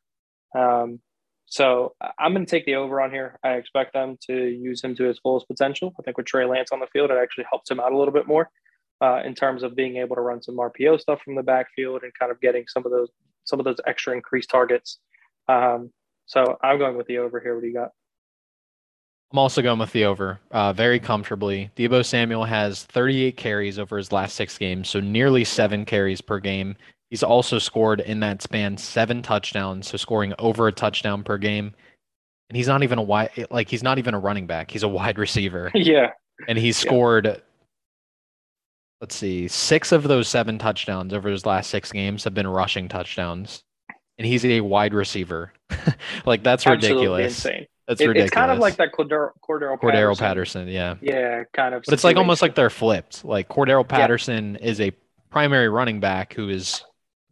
Um, 0.56 0.99
so 1.45 1.95
I'm 2.18 2.34
going 2.34 2.45
to 2.45 2.49
take 2.49 2.66
the 2.66 2.76
over 2.76 2.99
on 2.99 3.12
here. 3.12 3.38
I 3.43 3.54
expect 3.54 3.93
them 3.93 4.18
to 4.28 4.34
use 4.34 4.84
him 4.84 4.95
to 4.95 5.04
his 5.04 5.20
fullest 5.20 5.47
potential. 5.47 5.93
I 5.99 6.04
think 6.04 6.18
with 6.18 6.26
Trey 6.26 6.45
Lance 6.45 6.72
on 6.72 6.80
the 6.80 6.88
field, 6.88 7.12
it 7.12 7.18
actually 7.22 7.45
helps 7.49 7.70
him 7.70 7.80
out 7.80 7.91
a 7.91 7.97
little 7.97 8.14
bit 8.14 8.28
more 8.28 8.49
uh, 9.01 9.22
in 9.24 9.36
terms 9.36 9.64
of 9.64 9.76
being 9.76 9.97
able 9.97 10.16
to 10.16 10.22
run 10.22 10.41
some 10.41 10.58
RPO 10.58 10.99
stuff 10.99 11.22
from 11.22 11.36
the 11.36 11.43
backfield 11.43 12.04
and 12.04 12.12
kind 12.18 12.32
of 12.32 12.39
getting 12.41 12.66
some 12.68 12.86
of 12.86 12.91
those 12.91 13.10
some 13.45 13.60
of 13.60 13.66
those 13.66 13.78
extra 13.86 14.14
increased 14.14 14.49
targets. 14.49 14.99
Um, 15.49 15.91
so 16.26 16.58
I'm 16.64 16.80
going 16.80 16.95
with 16.95 17.08
the 17.08 17.18
over 17.18 17.39
here. 17.41 17.56
What 17.56 17.62
do 17.62 17.68
you 17.68 17.74
got? 17.74 17.91
I'm 19.32 19.39
also 19.39 19.62
going 19.62 19.80
with 19.80 19.91
the 19.91 20.06
over 20.06 20.39
uh, 20.51 20.74
very 20.74 20.99
comfortably. 20.99 21.72
Deebo 21.76 22.06
Samuel 22.06 22.45
has 22.45 22.84
38 22.84 23.36
carries 23.36 23.80
over 23.80 23.97
his 23.97 24.12
last 24.12 24.36
six 24.36 24.58
games, 24.58 24.88
so 24.89 24.99
nearly 24.99 25.43
seven 25.43 25.86
carries 25.86 26.22
per 26.22 26.39
game. 26.39 26.78
He's 27.14 27.22
also 27.22 27.59
scored 27.59 27.99
in 27.99 28.22
that 28.22 28.41
span 28.41 28.76
seven 28.76 29.22
touchdowns, 29.22 29.88
so 29.88 29.97
scoring 29.97 30.34
over 30.39 30.68
a 30.68 30.72
touchdown 30.72 31.22
per 31.24 31.38
game. 31.38 31.76
And 32.49 32.57
he's 32.57 32.68
not 32.68 32.82
even 32.82 32.97
a 32.97 33.03
wide, 33.03 33.30
like 33.51 33.70
he's 33.70 33.84
not 33.84 33.99
even 33.99 34.16
a 34.16 34.20
running 34.20 34.47
back. 34.47 34.72
He's 34.72 34.82
a 34.82 34.88
wide 34.88 35.20
receiver. 35.20 35.70
Yeah. 35.76 36.14
And 36.47 36.57
he's 36.57 36.76
scored, 36.76 37.28
yeah. 37.28 37.38
let's 38.99 39.16
see, 39.16 39.47
six 39.47 39.91
of 39.91 40.01
those 40.01 40.28
seven 40.28 40.57
touchdowns 40.57 41.14
over 41.14 41.30
his 41.30 41.45
last 41.45 41.70
six 41.70 41.91
games 41.91 42.24
have 42.24 42.34
been 42.34 42.47
rushing 42.47 42.89
touchdowns. 42.89 43.61
And 44.18 44.26
he's 44.26 44.43
a 44.43 44.61
wide 44.61 44.95
receiver. 44.95 45.53
like 46.26 46.41
that's 46.41 46.66
Absolutely 46.66 46.95
ridiculous. 46.95 47.45
Insane. 47.45 47.68
That's 47.88 48.01
it, 48.01 48.07
ridiculous. 48.07 48.30
It's 48.30 48.36
kind 48.36 48.51
of 48.51 48.57
like 48.57 48.78
that 48.78 48.91
Cordero, 48.91 49.34
Cordero, 49.47 49.80
Cordarrelle 49.80 50.18
Patterson. 50.18 50.68
Yeah. 50.68 50.95
Yeah, 50.99 51.43
kind 51.53 51.76
of. 51.76 51.84
But 51.86 51.93
it's 51.93 52.03
like 52.03 52.18
almost 52.18 52.41
like 52.41 52.55
they're 52.55 52.72
flipped. 52.72 53.24
Like 53.24 53.49
Cordero 53.49 53.88
Patterson 53.88 54.57
yeah. 54.59 54.68
is 54.68 54.82
a 54.82 54.91
primary 55.30 55.70
running 55.70 55.99
back 55.99 56.34
who 56.34 56.49
is 56.49 56.84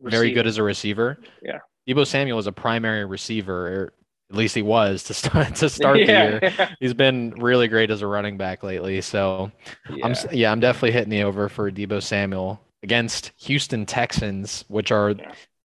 receiver. 0.02 0.22
very 0.22 0.32
good 0.32 0.48
as 0.48 0.58
a 0.58 0.64
receiver. 0.64 1.20
Yeah. 1.42 1.60
Deebo 1.88 2.06
Samuel 2.06 2.40
is 2.40 2.48
a 2.48 2.52
primary 2.52 3.06
receiver, 3.06 3.68
or 3.68 3.94
at 4.30 4.36
least 4.36 4.56
he 4.56 4.62
was 4.62 5.04
to 5.04 5.14
start 5.14 5.56
to 5.56 5.70
start 5.70 6.00
yeah. 6.06 6.40
the 6.40 6.52
year. 6.58 6.70
He's 6.80 6.94
been 6.94 7.32
really 7.38 7.68
great 7.68 7.92
as 7.92 8.02
a 8.02 8.08
running 8.08 8.38
back 8.38 8.64
lately. 8.64 9.02
So 9.02 9.52
yeah. 9.90 10.06
I'm 10.06 10.16
yeah, 10.32 10.52
I'm 10.52 10.60
definitely 10.60 10.92
hitting 10.92 11.10
the 11.10 11.24
over 11.24 11.50
for 11.50 11.72
Deebo 11.72 12.02
Samuel 12.02 12.62
against 12.84 13.32
Houston 13.38 13.86
Texans, 13.86 14.66
which 14.68 14.92
are 14.92 15.12
yeah. 15.12 15.34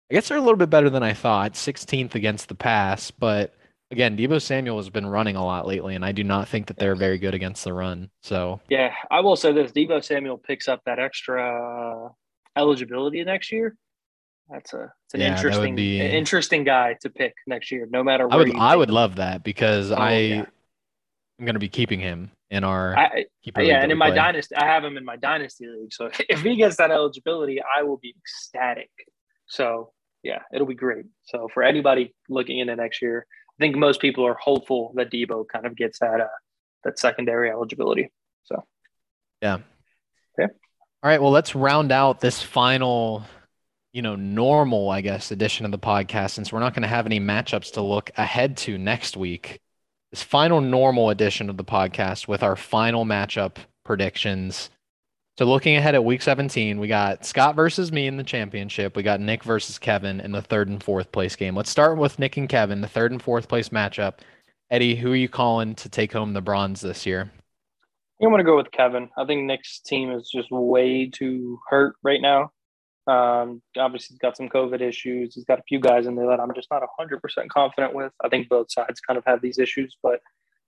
I 0.10 0.14
guess 0.14 0.30
they're 0.30 0.38
a 0.38 0.42
little 0.42 0.58
bit 0.58 0.70
better 0.70 0.90
than 0.90 1.04
I 1.04 1.14
thought. 1.14 1.54
16th 1.54 2.16
against 2.16 2.48
the 2.48 2.56
pass, 2.56 3.12
but 3.12 3.54
again, 3.92 4.18
Deebo 4.18 4.42
Samuel 4.42 4.78
has 4.78 4.90
been 4.90 5.06
running 5.06 5.36
a 5.36 5.44
lot 5.44 5.68
lately, 5.68 5.96
and 5.96 6.06
I 6.06 6.14
do 6.14 6.24
not 6.24 6.48
think 6.48 6.68
that 6.68 6.78
they're 6.78 6.96
very 6.96 7.18
good 7.18 7.34
against 7.34 7.66
the 7.66 7.74
run. 7.74 8.10
So 8.22 8.62
yeah, 8.70 8.94
I 9.12 9.20
will 9.20 9.36
say 9.36 9.52
this: 9.52 9.72
Deebo 9.72 10.04
Samuel 10.04 10.38
picks 10.38 10.68
up 10.68 10.82
that 10.86 11.00
extra 11.00 12.10
eligibility 12.56 13.24
next 13.24 13.52
year. 13.52 13.76
That's 14.50 14.74
a 14.74 14.92
it's 15.06 15.14
an 15.14 15.22
Yeah, 15.22 15.30
interesting 15.30 15.76
be- 15.76 16.00
interesting 16.00 16.64
guy 16.64 16.96
to 17.02 17.10
pick 17.10 17.34
next 17.48 17.72
year, 17.72 17.88
no 17.90 18.04
matter. 18.04 18.28
I 18.32 18.38
would 18.38 18.56
I 18.56 18.76
would 18.76 18.90
him. 18.90 18.96
love 18.96 19.16
that 19.16 19.44
because 19.44 19.92
Oh, 19.92 19.96
I 19.96 20.18
yeah. 20.18 20.46
am 21.40 21.46
going 21.46 21.56
to 21.56 21.60
be 21.60 21.70
keeping 21.70 22.00
him 22.00 22.32
in 22.50 22.64
our 22.64 22.98
I, 22.98 23.26
yeah, 23.58 23.82
and 23.84 23.92
in 23.92 23.98
my 23.98 24.08
play. 24.08 24.16
dynasty, 24.16 24.56
I 24.56 24.66
have 24.66 24.84
him 24.84 24.96
in 24.96 25.04
my 25.04 25.18
dynasty 25.18 25.68
league. 25.68 25.92
So 25.94 26.10
if 26.30 26.42
he 26.42 26.56
gets 26.56 26.78
that 26.78 26.92
eligibility, 26.92 27.60
I 27.62 27.84
will 27.84 27.98
be 27.98 28.16
ecstatic. 28.18 28.90
So 29.48 29.92
yeah, 30.24 30.40
it'll 30.54 30.68
be 30.68 30.76
great. 30.76 31.06
So 31.26 31.48
for 31.54 31.64
anybody 31.64 32.14
looking 32.30 32.60
into 32.60 32.76
next 32.76 33.02
year, 33.02 33.26
I 33.60 33.64
think 33.64 33.76
most 33.76 34.00
people 34.00 34.26
are 34.26 34.36
hopeful 34.36 34.94
that 34.96 35.12
Deebo 35.12 35.46
kind 35.52 35.66
of 35.66 35.76
gets 35.76 36.00
that 36.00 36.22
uh, 36.22 36.28
that 36.84 37.00
secondary 37.00 37.50
eligibility. 37.52 38.12
So 38.46 38.64
yeah, 39.42 39.58
yeah. 40.38 40.48
All 41.04 41.10
right, 41.12 41.22
well, 41.22 41.32
let's 41.32 41.54
round 41.56 41.92
out 41.92 42.20
this 42.22 42.42
final, 42.42 43.24
you 43.94 44.02
know, 44.02 44.16
normal, 44.16 44.90
I 44.90 45.02
guess, 45.02 45.32
edition 45.32 45.66
of 45.66 45.72
the 45.72 45.80
podcast 45.80 46.32
since 46.32 46.52
we're 46.52 46.60
not 46.60 46.74
going 46.74 46.84
to 46.84 46.88
have 46.88 47.06
any 47.06 47.20
matchups 47.20 47.74
to 47.74 47.82
look 47.82 48.12
ahead 48.18 48.58
to 48.58 48.78
next 48.78 49.18
week. 49.18 49.60
This 50.12 50.24
final 50.24 50.62
normal 50.62 51.10
edition 51.10 51.50
of 51.50 51.58
the 51.58 51.64
podcast 51.64 52.28
with 52.28 52.44
our 52.44 52.56
final 52.56 53.06
matchup 53.06 53.58
predictions. 53.84 54.70
So, 55.38 55.46
looking 55.46 55.76
ahead 55.76 55.96
at 55.96 56.04
week 56.04 56.22
17, 56.22 56.80
we 56.80 56.88
got 56.88 57.26
Scott 57.26 57.56
versus 57.56 57.92
me 57.92 58.08
in 58.08 58.18
the 58.18 58.24
championship. 58.24 58.96
We 58.96 59.04
got 59.04 59.20
Nick 59.20 59.44
versus 59.44 59.78
Kevin 59.78 60.20
in 60.20 60.32
the 60.32 60.42
third 60.42 60.68
and 60.68 60.82
fourth 60.82 61.12
place 61.12 61.36
game. 61.36 61.56
Let's 61.56 61.70
start 61.70 61.98
with 61.98 62.18
Nick 62.20 62.38
and 62.38 62.50
Kevin, 62.50 62.82
the 62.82 62.88
third 62.88 63.12
and 63.12 63.22
fourth 63.22 63.48
place 63.48 63.70
matchup. 63.70 64.16
Eddie, 64.70 64.96
who 64.96 65.12
are 65.12 65.16
you 65.16 65.30
calling 65.30 65.76
to 65.76 65.90
take 65.90 66.12
home 66.12 66.34
the 66.34 66.42
bronze 66.42 66.82
this 66.82 67.06
year? 67.06 67.32
I'm 68.22 68.30
going 68.30 68.40
to 68.40 68.44
go 68.44 68.58
with 68.58 68.72
Kevin. 68.72 69.10
I 69.18 69.26
think 69.26 69.44
Nick's 69.44 69.80
team 69.80 70.12
is 70.12 70.30
just 70.34 70.50
way 70.50 71.10
too 71.10 71.60
hurt 71.70 71.96
right 72.02 72.22
now. 72.22 72.52
Um, 73.08 73.62
obviously, 73.78 74.14
he's 74.14 74.20
got 74.20 74.36
some 74.36 74.50
COVID 74.50 74.82
issues. 74.82 75.36
He's 75.36 75.46
got 75.46 75.60
a 75.60 75.64
few 75.68 75.80
guys 75.80 76.08
in 76.08 76.16
there 76.16 76.28
that 76.28 76.40
I'm 76.40 76.54
just 76.54 76.70
not 76.70 76.84
100% 77.00 77.48
confident 77.50 77.96
with. 77.96 78.12
I 78.24 78.30
think 78.30 78.50
both 78.50 78.72
sides 78.72 79.00
kind 79.00 79.18
of 79.18 79.24
have 79.26 79.42
these 79.42 79.60
issues, 79.60 79.96
but 80.04 80.20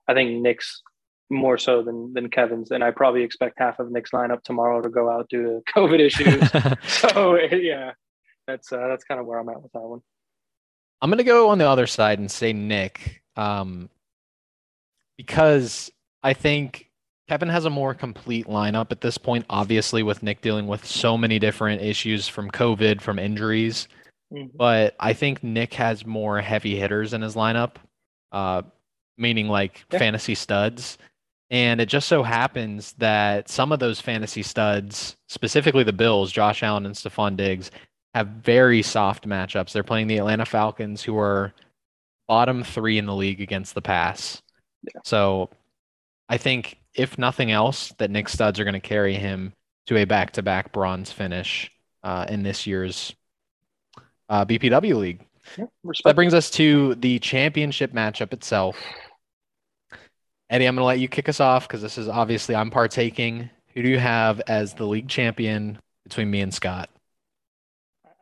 I 0.07 0.13
think 0.13 0.41
Nick's 0.41 0.81
more 1.29 1.57
so 1.57 1.83
than 1.83 2.13
than 2.13 2.29
Kevin's. 2.29 2.71
And 2.71 2.83
I 2.83 2.91
probably 2.91 3.23
expect 3.23 3.59
half 3.59 3.79
of 3.79 3.91
Nick's 3.91 4.11
lineup 4.11 4.41
tomorrow 4.43 4.81
to 4.81 4.89
go 4.89 5.09
out 5.09 5.29
due 5.29 5.43
to 5.43 5.61
COVID 5.75 5.99
issues. 5.99 6.49
so 7.01 7.35
yeah, 7.35 7.91
that's 8.47 8.71
uh, 8.71 8.87
that's 8.87 9.03
kind 9.03 9.19
of 9.19 9.25
where 9.27 9.39
I'm 9.39 9.49
at 9.49 9.61
with 9.61 9.71
that 9.73 9.81
one. 9.81 10.01
I'm 11.01 11.09
gonna 11.09 11.23
go 11.23 11.49
on 11.49 11.57
the 11.57 11.67
other 11.67 11.87
side 11.87 12.19
and 12.19 12.31
say 12.31 12.53
Nick, 12.53 13.23
um, 13.35 13.89
because 15.17 15.91
I 16.23 16.33
think 16.33 16.88
Kevin 17.29 17.49
has 17.49 17.65
a 17.65 17.69
more 17.69 17.93
complete 17.93 18.47
lineup 18.47 18.91
at 18.91 19.01
this 19.01 19.19
point. 19.19 19.45
Obviously, 19.51 20.01
with 20.01 20.23
Nick 20.23 20.41
dealing 20.41 20.65
with 20.65 20.83
so 20.83 21.15
many 21.15 21.37
different 21.37 21.79
issues 21.79 22.27
from 22.27 22.49
COVID, 22.49 23.01
from 23.01 23.19
injuries, 23.19 23.87
Mhm. 24.33 24.49
but 24.55 24.95
I 24.99 25.13
think 25.13 25.43
Nick 25.43 25.75
has 25.75 26.07
more 26.07 26.41
heavy 26.41 26.75
hitters 26.75 27.13
in 27.13 27.21
his 27.21 27.35
lineup, 27.35 27.75
uh, 28.31 28.63
meaning 29.15 29.47
like 29.47 29.85
Yeah. 29.91 29.99
fantasy 29.99 30.33
studs. 30.33 30.97
And 31.51 31.79
it 31.79 31.85
just 31.85 32.07
so 32.07 32.23
happens 32.23 32.93
that 32.93 33.47
some 33.47 33.71
of 33.71 33.77
those 33.77 34.01
fantasy 34.01 34.41
studs, 34.41 35.15
specifically 35.27 35.83
the 35.83 35.93
Bills, 35.93 36.31
Josh 36.31 36.63
Allen 36.63 36.87
and 36.87 36.95
Stefon 36.95 37.37
Diggs, 37.37 37.69
have 38.15 38.27
very 38.27 38.81
soft 38.81 39.27
matchups. 39.27 39.71
They're 39.71 39.83
playing 39.83 40.07
the 40.07 40.17
Atlanta 40.17 40.45
Falcons, 40.45 41.03
who 41.03 41.15
are 41.19 41.53
bottom 42.27 42.63
three 42.63 42.97
in 42.97 43.05
the 43.05 43.15
league 43.15 43.39
against 43.39 43.75
the 43.75 43.83
pass. 43.83 44.41
So 45.03 45.51
I 46.27 46.37
think, 46.37 46.78
if 46.93 47.17
nothing 47.17 47.51
else, 47.51 47.93
that 47.97 48.11
Nick 48.11 48.29
Studs 48.29 48.59
are 48.59 48.63
going 48.63 48.73
to 48.73 48.79
carry 48.79 49.15
him 49.15 49.53
to 49.87 49.97
a 49.97 50.05
back 50.05 50.31
to 50.31 50.43
back 50.43 50.71
bronze 50.71 51.11
finish 51.11 51.71
uh, 52.03 52.25
in 52.29 52.43
this 52.43 52.67
year's 52.67 53.15
uh, 54.29 54.45
BPW 54.45 54.95
league. 54.95 55.25
Yeah, 55.57 55.65
That 56.05 56.15
brings 56.15 56.33
us 56.33 56.49
to 56.51 56.95
the 56.95 57.19
championship 57.19 57.93
matchup 57.93 58.33
itself. 58.33 58.77
Eddie, 60.49 60.65
I'm 60.65 60.75
going 60.75 60.81
to 60.81 60.87
let 60.87 60.99
you 60.99 61.07
kick 61.07 61.29
us 61.29 61.39
off 61.39 61.67
because 61.67 61.81
this 61.81 61.97
is 61.97 62.07
obviously 62.07 62.55
I'm 62.55 62.71
partaking. 62.71 63.49
Who 63.73 63.83
do 63.83 63.89
you 63.89 63.99
have 63.99 64.41
as 64.47 64.73
the 64.73 64.85
league 64.85 65.07
champion 65.07 65.79
between 66.03 66.29
me 66.29 66.41
and 66.41 66.53
Scott? 66.53 66.89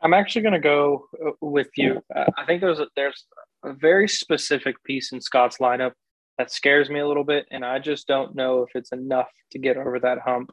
I'm 0.01 0.13
actually 0.13 0.43
going 0.43 0.53
to 0.53 0.59
go 0.59 1.05
uh, 1.25 1.31
with 1.41 1.69
you. 1.75 2.01
Uh, 2.15 2.25
I 2.37 2.45
think 2.45 2.61
there's 2.61 2.79
a, 2.79 2.87
there's 2.95 3.25
a 3.63 3.73
very 3.73 4.07
specific 4.07 4.81
piece 4.83 5.11
in 5.11 5.21
Scott's 5.21 5.57
lineup 5.57 5.93
that 6.37 6.51
scares 6.51 6.89
me 6.89 6.99
a 6.99 7.07
little 7.07 7.23
bit, 7.23 7.47
and 7.51 7.65
I 7.65 7.79
just 7.79 8.07
don't 8.07 8.35
know 8.35 8.63
if 8.63 8.69
it's 8.75 8.91
enough 8.91 9.29
to 9.51 9.59
get 9.59 9.77
over 9.77 9.99
that 9.99 10.19
hump. 10.19 10.51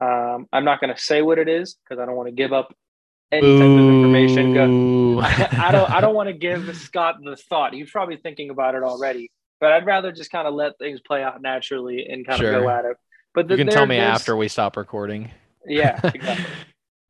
Um, 0.00 0.46
I'm 0.52 0.64
not 0.64 0.80
going 0.80 0.94
to 0.94 1.00
say 1.00 1.22
what 1.22 1.38
it 1.38 1.48
is 1.48 1.74
because 1.76 2.00
I 2.02 2.06
don't 2.06 2.16
want 2.16 2.28
to 2.28 2.34
give 2.34 2.52
up 2.52 2.74
any 3.32 3.40
type 3.58 3.62
of 3.62 3.78
information. 3.78 4.54
Go- 4.54 5.20
I 5.22 5.70
don't 5.72 5.90
I 5.90 6.00
don't 6.00 6.14
want 6.14 6.28
to 6.28 6.34
give 6.34 6.76
Scott 6.76 7.16
the 7.22 7.36
thought. 7.36 7.72
He's 7.72 7.90
probably 7.90 8.16
thinking 8.16 8.50
about 8.50 8.74
it 8.74 8.82
already, 8.82 9.30
but 9.60 9.72
I'd 9.72 9.86
rather 9.86 10.12
just 10.12 10.30
kind 10.30 10.46
of 10.46 10.54
let 10.54 10.78
things 10.78 11.00
play 11.06 11.22
out 11.22 11.40
naturally 11.40 12.06
and 12.08 12.26
kind 12.26 12.40
of 12.40 12.44
Sure. 12.46 12.60
go 12.60 12.68
at 12.68 12.84
it. 12.84 12.96
But 13.34 13.48
You 13.50 13.56
can 13.56 13.68
tell 13.68 13.86
me 13.86 13.98
after 13.98 14.36
we 14.36 14.48
stop 14.48 14.76
recording. 14.76 15.30
Yeah, 15.66 15.98
exactly. 16.04 16.44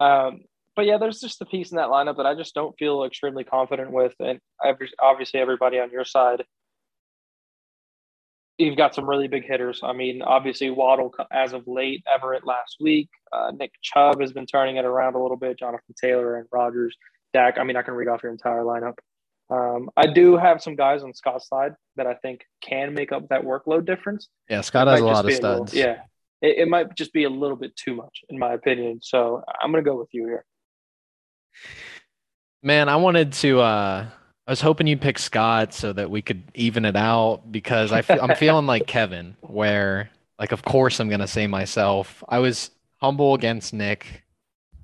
um, 0.00 0.42
but 0.76 0.86
yeah, 0.86 0.98
there's 0.98 1.20
just 1.20 1.40
a 1.42 1.44
piece 1.46 1.70
in 1.70 1.76
that 1.76 1.88
lineup 1.88 2.16
that 2.18 2.26
I 2.26 2.34
just 2.34 2.54
don't 2.54 2.76
feel 2.78 3.04
extremely 3.04 3.44
confident 3.44 3.90
with, 3.90 4.14
and 4.20 4.38
every, 4.64 4.90
obviously 5.00 5.40
everybody 5.40 5.78
on 5.80 5.90
your 5.90 6.04
side, 6.04 6.44
you've 8.58 8.76
got 8.76 8.94
some 8.94 9.08
really 9.08 9.28
big 9.28 9.44
hitters. 9.44 9.80
I 9.82 9.92
mean, 9.92 10.22
obviously 10.22 10.70
Waddle 10.70 11.12
as 11.32 11.52
of 11.52 11.64
late, 11.66 12.04
Everett 12.12 12.46
last 12.46 12.76
week, 12.80 13.08
uh, 13.32 13.50
Nick 13.56 13.72
Chubb 13.82 14.20
has 14.20 14.32
been 14.32 14.46
turning 14.46 14.76
it 14.76 14.84
around 14.84 15.14
a 15.14 15.22
little 15.22 15.36
bit. 15.36 15.58
Jonathan 15.58 15.94
Taylor 16.00 16.36
and 16.36 16.46
Rodgers, 16.52 16.96
Dak. 17.32 17.58
I 17.58 17.64
mean, 17.64 17.76
I 17.76 17.82
can 17.82 17.94
read 17.94 18.08
off 18.08 18.22
your 18.22 18.32
entire 18.32 18.62
lineup. 18.62 18.94
Um, 19.50 19.90
I 19.96 20.06
do 20.06 20.36
have 20.36 20.62
some 20.62 20.74
guys 20.76 21.02
on 21.02 21.12
Scott's 21.12 21.48
side 21.48 21.74
that 21.96 22.06
I 22.06 22.14
think 22.14 22.42
can 22.62 22.94
make 22.94 23.12
up 23.12 23.28
that 23.28 23.42
workload 23.42 23.84
difference. 23.86 24.28
Yeah, 24.48 24.62
Scott 24.62 24.88
It 24.88 24.92
has 24.92 25.00
a 25.00 25.04
lot 25.04 25.24
of 25.24 25.26
be 25.28 25.34
little- 25.34 25.66
studs. 25.66 25.74
yeah, 25.74 25.96
it, 26.40 26.58
it 26.60 26.68
might 26.68 26.94
just 26.96 27.12
be 27.12 27.24
a 27.24 27.30
little 27.30 27.56
bit 27.56 27.76
too 27.76 27.94
much, 27.94 28.20
in 28.30 28.38
my 28.38 28.54
opinion. 28.54 29.00
So 29.02 29.42
I'm 29.60 29.70
going 29.70 29.84
to 29.84 29.88
go 29.90 29.96
with 29.98 30.08
you 30.12 30.26
here. 30.26 30.44
Man, 32.62 32.88
I 32.88 32.96
wanted 32.96 33.32
to. 33.34 33.60
Uh, 33.60 34.06
I 34.46 34.52
was 34.52 34.60
hoping 34.60 34.86
you'd 34.86 35.00
pick 35.00 35.18
Scott 35.18 35.72
so 35.72 35.92
that 35.94 36.10
we 36.10 36.20
could 36.20 36.42
even 36.54 36.84
it 36.84 36.96
out 36.96 37.50
because 37.50 37.92
I 37.92 38.02
fe- 38.02 38.18
I'm 38.20 38.36
feeling 38.36 38.66
like 38.66 38.86
Kevin, 38.86 39.36
where 39.40 40.10
like 40.38 40.52
of 40.52 40.62
course 40.62 41.00
I'm 41.00 41.08
gonna 41.08 41.26
say 41.26 41.46
myself. 41.46 42.22
I 42.28 42.38
was 42.40 42.70
humble 43.00 43.34
against 43.34 43.72
Nick, 43.72 44.22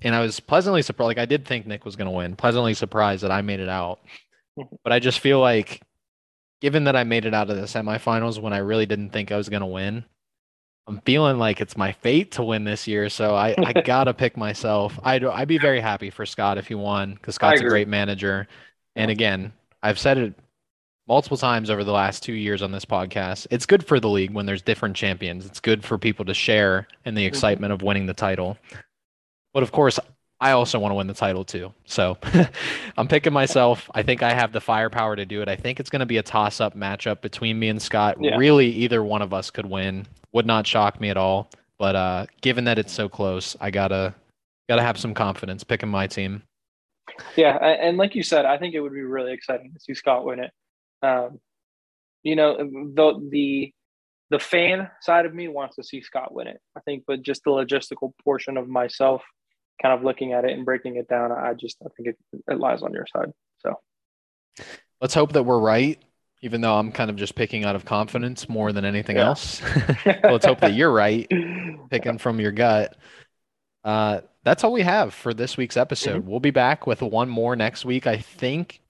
and 0.01 0.15
I 0.15 0.21
was 0.21 0.39
pleasantly 0.39 0.81
surprised. 0.81 1.07
Like 1.07 1.17
I 1.19 1.25
did 1.25 1.45
think 1.45 1.67
Nick 1.67 1.85
was 1.85 1.95
gonna 1.95 2.11
win. 2.11 2.35
Pleasantly 2.35 2.73
surprised 2.73 3.23
that 3.23 3.31
I 3.31 3.41
made 3.43 3.59
it 3.59 3.69
out, 3.69 3.99
mm-hmm. 4.57 4.75
but 4.83 4.93
I 4.93 4.99
just 4.99 5.19
feel 5.19 5.39
like, 5.39 5.81
given 6.59 6.85
that 6.85 6.95
I 6.95 7.03
made 7.03 7.25
it 7.25 7.35
out 7.35 7.51
of 7.51 7.57
the 7.57 7.63
semifinals 7.63 8.41
when 8.41 8.53
I 8.53 8.59
really 8.59 8.87
didn't 8.87 9.11
think 9.11 9.31
I 9.31 9.37
was 9.37 9.49
gonna 9.49 9.67
win, 9.67 10.03
I'm 10.87 11.01
feeling 11.01 11.37
like 11.37 11.61
it's 11.61 11.77
my 11.77 11.91
fate 11.91 12.31
to 12.31 12.43
win 12.43 12.63
this 12.63 12.87
year, 12.87 13.09
so 13.09 13.35
I, 13.35 13.53
I 13.59 13.73
gotta 13.85 14.15
pick 14.15 14.37
myself. 14.37 14.99
I'd 15.03 15.23
I'd 15.23 15.47
be 15.47 15.59
very 15.59 15.81
happy 15.81 16.09
for 16.09 16.25
Scott 16.25 16.57
if 16.57 16.67
he 16.67 16.73
won 16.73 17.13
because 17.13 17.35
Scott's 17.35 17.61
a 17.61 17.65
great 17.65 17.87
manager. 17.87 18.47
And 18.95 19.11
again, 19.11 19.53
I've 19.81 19.99
said 19.99 20.17
it 20.17 20.33
multiple 21.07 21.37
times 21.37 21.69
over 21.69 21.83
the 21.83 21.91
last 21.91 22.23
two 22.23 22.33
years 22.33 22.61
on 22.61 22.71
this 22.71 22.85
podcast. 22.85 23.47
It's 23.51 23.65
good 23.65 23.85
for 23.85 23.99
the 23.99 24.09
league 24.09 24.31
when 24.31 24.45
there's 24.45 24.61
different 24.61 24.95
champions. 24.95 25.45
It's 25.45 25.59
good 25.59 25.83
for 25.83 25.97
people 25.97 26.25
to 26.25 26.33
share 26.33 26.87
in 27.05 27.15
the 27.15 27.25
excitement 27.25 27.73
of 27.73 27.81
winning 27.81 28.05
the 28.05 28.13
title. 28.13 28.57
But 29.53 29.63
of 29.63 29.71
course, 29.71 29.99
I 30.39 30.51
also 30.51 30.79
want 30.79 30.91
to 30.91 30.95
win 30.95 31.07
the 31.07 31.13
title 31.13 31.45
too. 31.45 31.73
So 31.85 32.17
I'm 32.97 33.07
picking 33.07 33.33
myself. 33.33 33.89
I 33.93 34.01
think 34.01 34.23
I 34.23 34.33
have 34.33 34.51
the 34.51 34.61
firepower 34.61 35.15
to 35.15 35.25
do 35.25 35.41
it. 35.41 35.47
I 35.47 35.55
think 35.55 35.79
it's 35.79 35.89
going 35.89 35.99
to 35.99 36.05
be 36.05 36.17
a 36.17 36.23
toss 36.23 36.59
up 36.59 36.75
matchup 36.75 37.21
between 37.21 37.59
me 37.59 37.69
and 37.69 37.81
Scott. 37.81 38.17
Yeah. 38.19 38.37
Really, 38.37 38.67
either 38.67 39.03
one 39.03 39.21
of 39.21 39.33
us 39.33 39.51
could 39.51 39.67
win. 39.67 40.07
Would 40.33 40.47
not 40.47 40.65
shock 40.65 40.99
me 40.99 41.09
at 41.09 41.17
all. 41.17 41.49
But 41.77 41.95
uh, 41.95 42.25
given 42.41 42.63
that 42.65 42.79
it's 42.79 42.93
so 42.93 43.09
close, 43.09 43.55
I 43.59 43.69
gotta 43.69 44.15
gotta 44.69 44.81
have 44.81 44.97
some 44.97 45.13
confidence 45.13 45.63
picking 45.63 45.89
my 45.89 46.07
team. 46.07 46.43
Yeah, 47.37 47.55
and 47.57 47.97
like 47.97 48.15
you 48.15 48.23
said, 48.23 48.45
I 48.45 48.57
think 48.57 48.75
it 48.75 48.81
would 48.81 48.93
be 48.93 49.01
really 49.01 49.33
exciting 49.33 49.73
to 49.73 49.79
see 49.79 49.93
Scott 49.93 50.25
win 50.25 50.39
it. 50.41 50.51
Um, 51.01 51.39
you 52.23 52.35
know, 52.35 52.57
the 52.57 53.29
the 53.31 53.73
the 54.31 54.39
fan 54.39 54.89
side 55.01 55.25
of 55.25 55.33
me 55.35 55.47
wants 55.49 55.77
to 55.77 55.83
see 55.83 56.01
Scott 56.01 56.33
win 56.33 56.47
it. 56.47 56.59
I 56.77 56.81
think, 56.81 57.03
but 57.07 57.23
just 57.23 57.43
the 57.45 57.51
logistical 57.51 58.13
portion 58.23 58.57
of 58.57 58.67
myself, 58.69 59.23
kind 59.81 59.93
of 59.97 60.03
looking 60.03 60.33
at 60.33 60.45
it 60.45 60.51
and 60.53 60.65
breaking 60.65 60.97
it 60.97 61.07
down, 61.09 61.31
I 61.31 61.53
just 61.55 61.77
I 61.85 61.89
think 61.97 62.09
it, 62.09 62.17
it 62.51 62.59
lies 62.59 62.83
on 62.83 62.93
your 62.93 63.07
side. 63.15 63.31
So 63.59 63.75
Let's 64.99 65.13
hope 65.13 65.33
that 65.33 65.43
we're 65.43 65.59
right, 65.59 65.99
even 66.41 66.61
though 66.61 66.75
I'm 66.77 66.91
kind 66.91 67.09
of 67.09 67.15
just 67.15 67.35
picking 67.35 67.63
out 67.65 67.75
of 67.75 67.85
confidence 67.85 68.47
more 68.47 68.71
than 68.71 68.85
anything 68.85 69.17
Yeah. 69.17 69.19
else. 69.19 69.61
Let's 70.27 70.45
hope 70.45 70.61
that 70.61 70.73
you're 70.73 70.91
right, 70.91 71.31
picking 71.89 72.17
from 72.17 72.39
your 72.39 72.51
gut. 72.51 72.97
Uh, 73.83 74.21
that's 74.43 74.63
all 74.63 74.71
we 74.73 74.81
have 74.81 75.13
for 75.13 75.33
this 75.33 75.57
week's 75.57 75.77
episode. 75.77 76.25
We'll 76.25 76.39
be 76.39 76.51
back 76.51 76.87
with 76.87 77.01
one 77.01 77.29
more 77.29 77.55
next 77.55 77.85
week. 77.85 78.07
I 78.07 78.17
think 78.17 78.81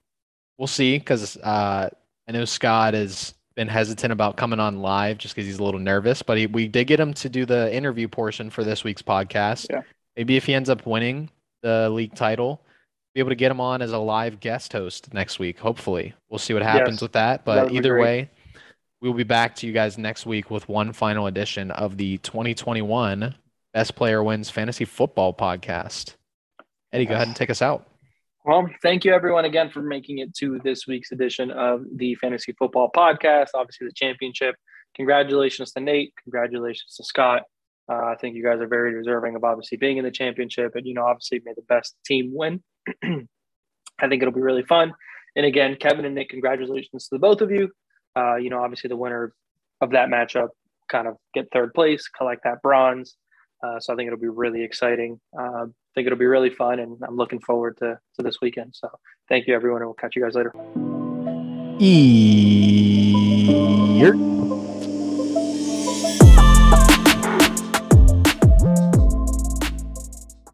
we'll 0.57 0.67
see 0.67 0.97
because 0.97 1.37
uh, 1.37 1.89
I 2.27 2.31
know 2.31 2.45
Scott 2.45 2.93
has 2.93 3.33
been 3.55 3.67
hesitant 3.67 4.13
about 4.13 4.37
coming 4.37 4.59
on 4.59 4.81
live 4.81 5.17
just 5.17 5.35
because 5.35 5.45
he's 5.45 5.59
a 5.59 5.63
little 5.63 5.79
nervous, 5.79 6.21
but 6.21 6.37
he, 6.37 6.47
we 6.47 6.67
did 6.67 6.85
get 6.87 6.99
him 6.99 7.13
to 7.15 7.27
do 7.29 7.45
the 7.45 7.73
interview 7.73 8.07
portion 8.07 8.49
for 8.49 8.63
this 8.63 8.83
week's 8.83 9.01
podcast. 9.01 9.67
Yeah. 9.69 9.81
Maybe 10.15 10.37
if 10.37 10.45
he 10.45 10.53
ends 10.53 10.69
up 10.69 10.85
winning 10.85 11.29
the 11.61 11.89
league 11.89 12.15
title, 12.15 12.61
be 13.13 13.19
able 13.19 13.29
to 13.29 13.35
get 13.35 13.51
him 13.51 13.59
on 13.59 13.81
as 13.81 13.91
a 13.91 13.97
live 13.97 14.39
guest 14.39 14.71
host 14.71 15.13
next 15.13 15.37
week. 15.37 15.59
Hopefully, 15.59 16.13
we'll 16.29 16.39
see 16.39 16.53
what 16.53 16.63
happens 16.63 16.95
Yes, 16.97 17.01
with 17.01 17.11
that. 17.13 17.43
that 17.43 17.45
But 17.45 17.63
would 17.65 17.73
either 17.75 17.99
way, 17.99 18.29
we 19.01 19.09
will 19.09 19.17
be 19.17 19.23
back 19.23 19.55
to 19.57 19.67
you 19.67 19.73
guys 19.73 19.97
next 19.97 20.25
week 20.25 20.49
with 20.49 20.69
one 20.69 20.93
final 20.93 21.27
edition 21.27 21.71
of 21.71 21.97
the 21.97 22.19
2021 22.19 23.35
Best 23.73 23.95
Player 23.95 24.21
Wins 24.21 24.49
Fantasy 24.49 24.85
Football 24.85 25.33
Podcast. 25.33 26.15
Eddie, 26.91 27.05
go 27.05 27.15
ahead 27.15 27.27
and 27.27 27.35
take 27.35 27.49
us 27.49 27.61
out. 27.61 27.87
Well, 28.43 28.67
thank 28.81 29.05
you 29.05 29.13
everyone 29.13 29.45
again 29.45 29.69
for 29.69 29.81
making 29.81 30.17
it 30.17 30.33
to 30.37 30.59
this 30.63 30.87
week's 30.87 31.11
edition 31.11 31.51
of 31.51 31.85
the 31.95 32.15
Fantasy 32.15 32.53
Football 32.53 32.89
Podcast. 32.95 33.49
Obviously, 33.53 33.87
the 33.87 33.93
championship. 33.93 34.55
Congratulations 34.95 35.71
to 35.73 35.79
Nate. 35.79 36.13
Congratulations 36.23 36.95
to 36.95 37.03
Scott. 37.03 37.43
Uh, 37.89 38.05
I 38.05 38.15
think 38.19 38.35
you 38.35 38.43
guys 38.43 38.59
are 38.59 38.67
very 38.67 38.93
deserving 38.93 39.35
of 39.35 39.43
obviously 39.43 39.77
being 39.77 39.97
in 39.97 40.03
the 40.03 40.11
championship, 40.11 40.75
and 40.75 40.85
you 40.85 40.93
know, 40.93 41.05
obviously, 41.05 41.41
may 41.45 41.53
the 41.55 41.61
best 41.61 41.95
team 42.05 42.31
win. 42.33 42.63
I 43.03 44.07
think 44.07 44.21
it'll 44.21 44.33
be 44.33 44.41
really 44.41 44.63
fun. 44.63 44.93
And 45.35 45.45
again, 45.45 45.77
Kevin 45.79 46.05
and 46.05 46.15
Nick, 46.15 46.29
congratulations 46.29 47.07
to 47.07 47.15
the 47.15 47.19
both 47.19 47.41
of 47.41 47.51
you. 47.51 47.69
Uh, 48.17 48.35
you 48.35 48.49
know, 48.49 48.61
obviously, 48.61 48.89
the 48.89 48.97
winner 48.97 49.33
of 49.79 49.91
that 49.91 50.09
matchup 50.09 50.49
kind 50.89 51.07
of 51.07 51.15
get 51.33 51.47
third 51.53 51.73
place, 51.73 52.07
collect 52.07 52.43
that 52.43 52.61
bronze. 52.61 53.15
Uh, 53.63 53.79
so 53.79 53.93
I 53.93 53.95
think 53.95 54.07
it'll 54.07 54.19
be 54.19 54.27
really 54.27 54.63
exciting. 54.63 55.19
Uh, 55.37 55.65
I 55.65 55.93
think 55.95 56.07
it'll 56.07 56.17
be 56.17 56.25
really 56.25 56.49
fun, 56.49 56.79
and 56.79 56.97
I'm 57.07 57.15
looking 57.15 57.39
forward 57.39 57.77
to, 57.77 57.99
to 58.15 58.23
this 58.23 58.37
weekend. 58.41 58.73
So 58.75 58.89
thank 59.29 59.47
you, 59.47 59.55
everyone, 59.55 59.81
and 59.81 59.87
we'll 59.87 59.95
catch 59.95 60.15
you 60.15 60.23
guys 60.23 60.35
later. 60.35 60.53
Ear. 63.99 64.60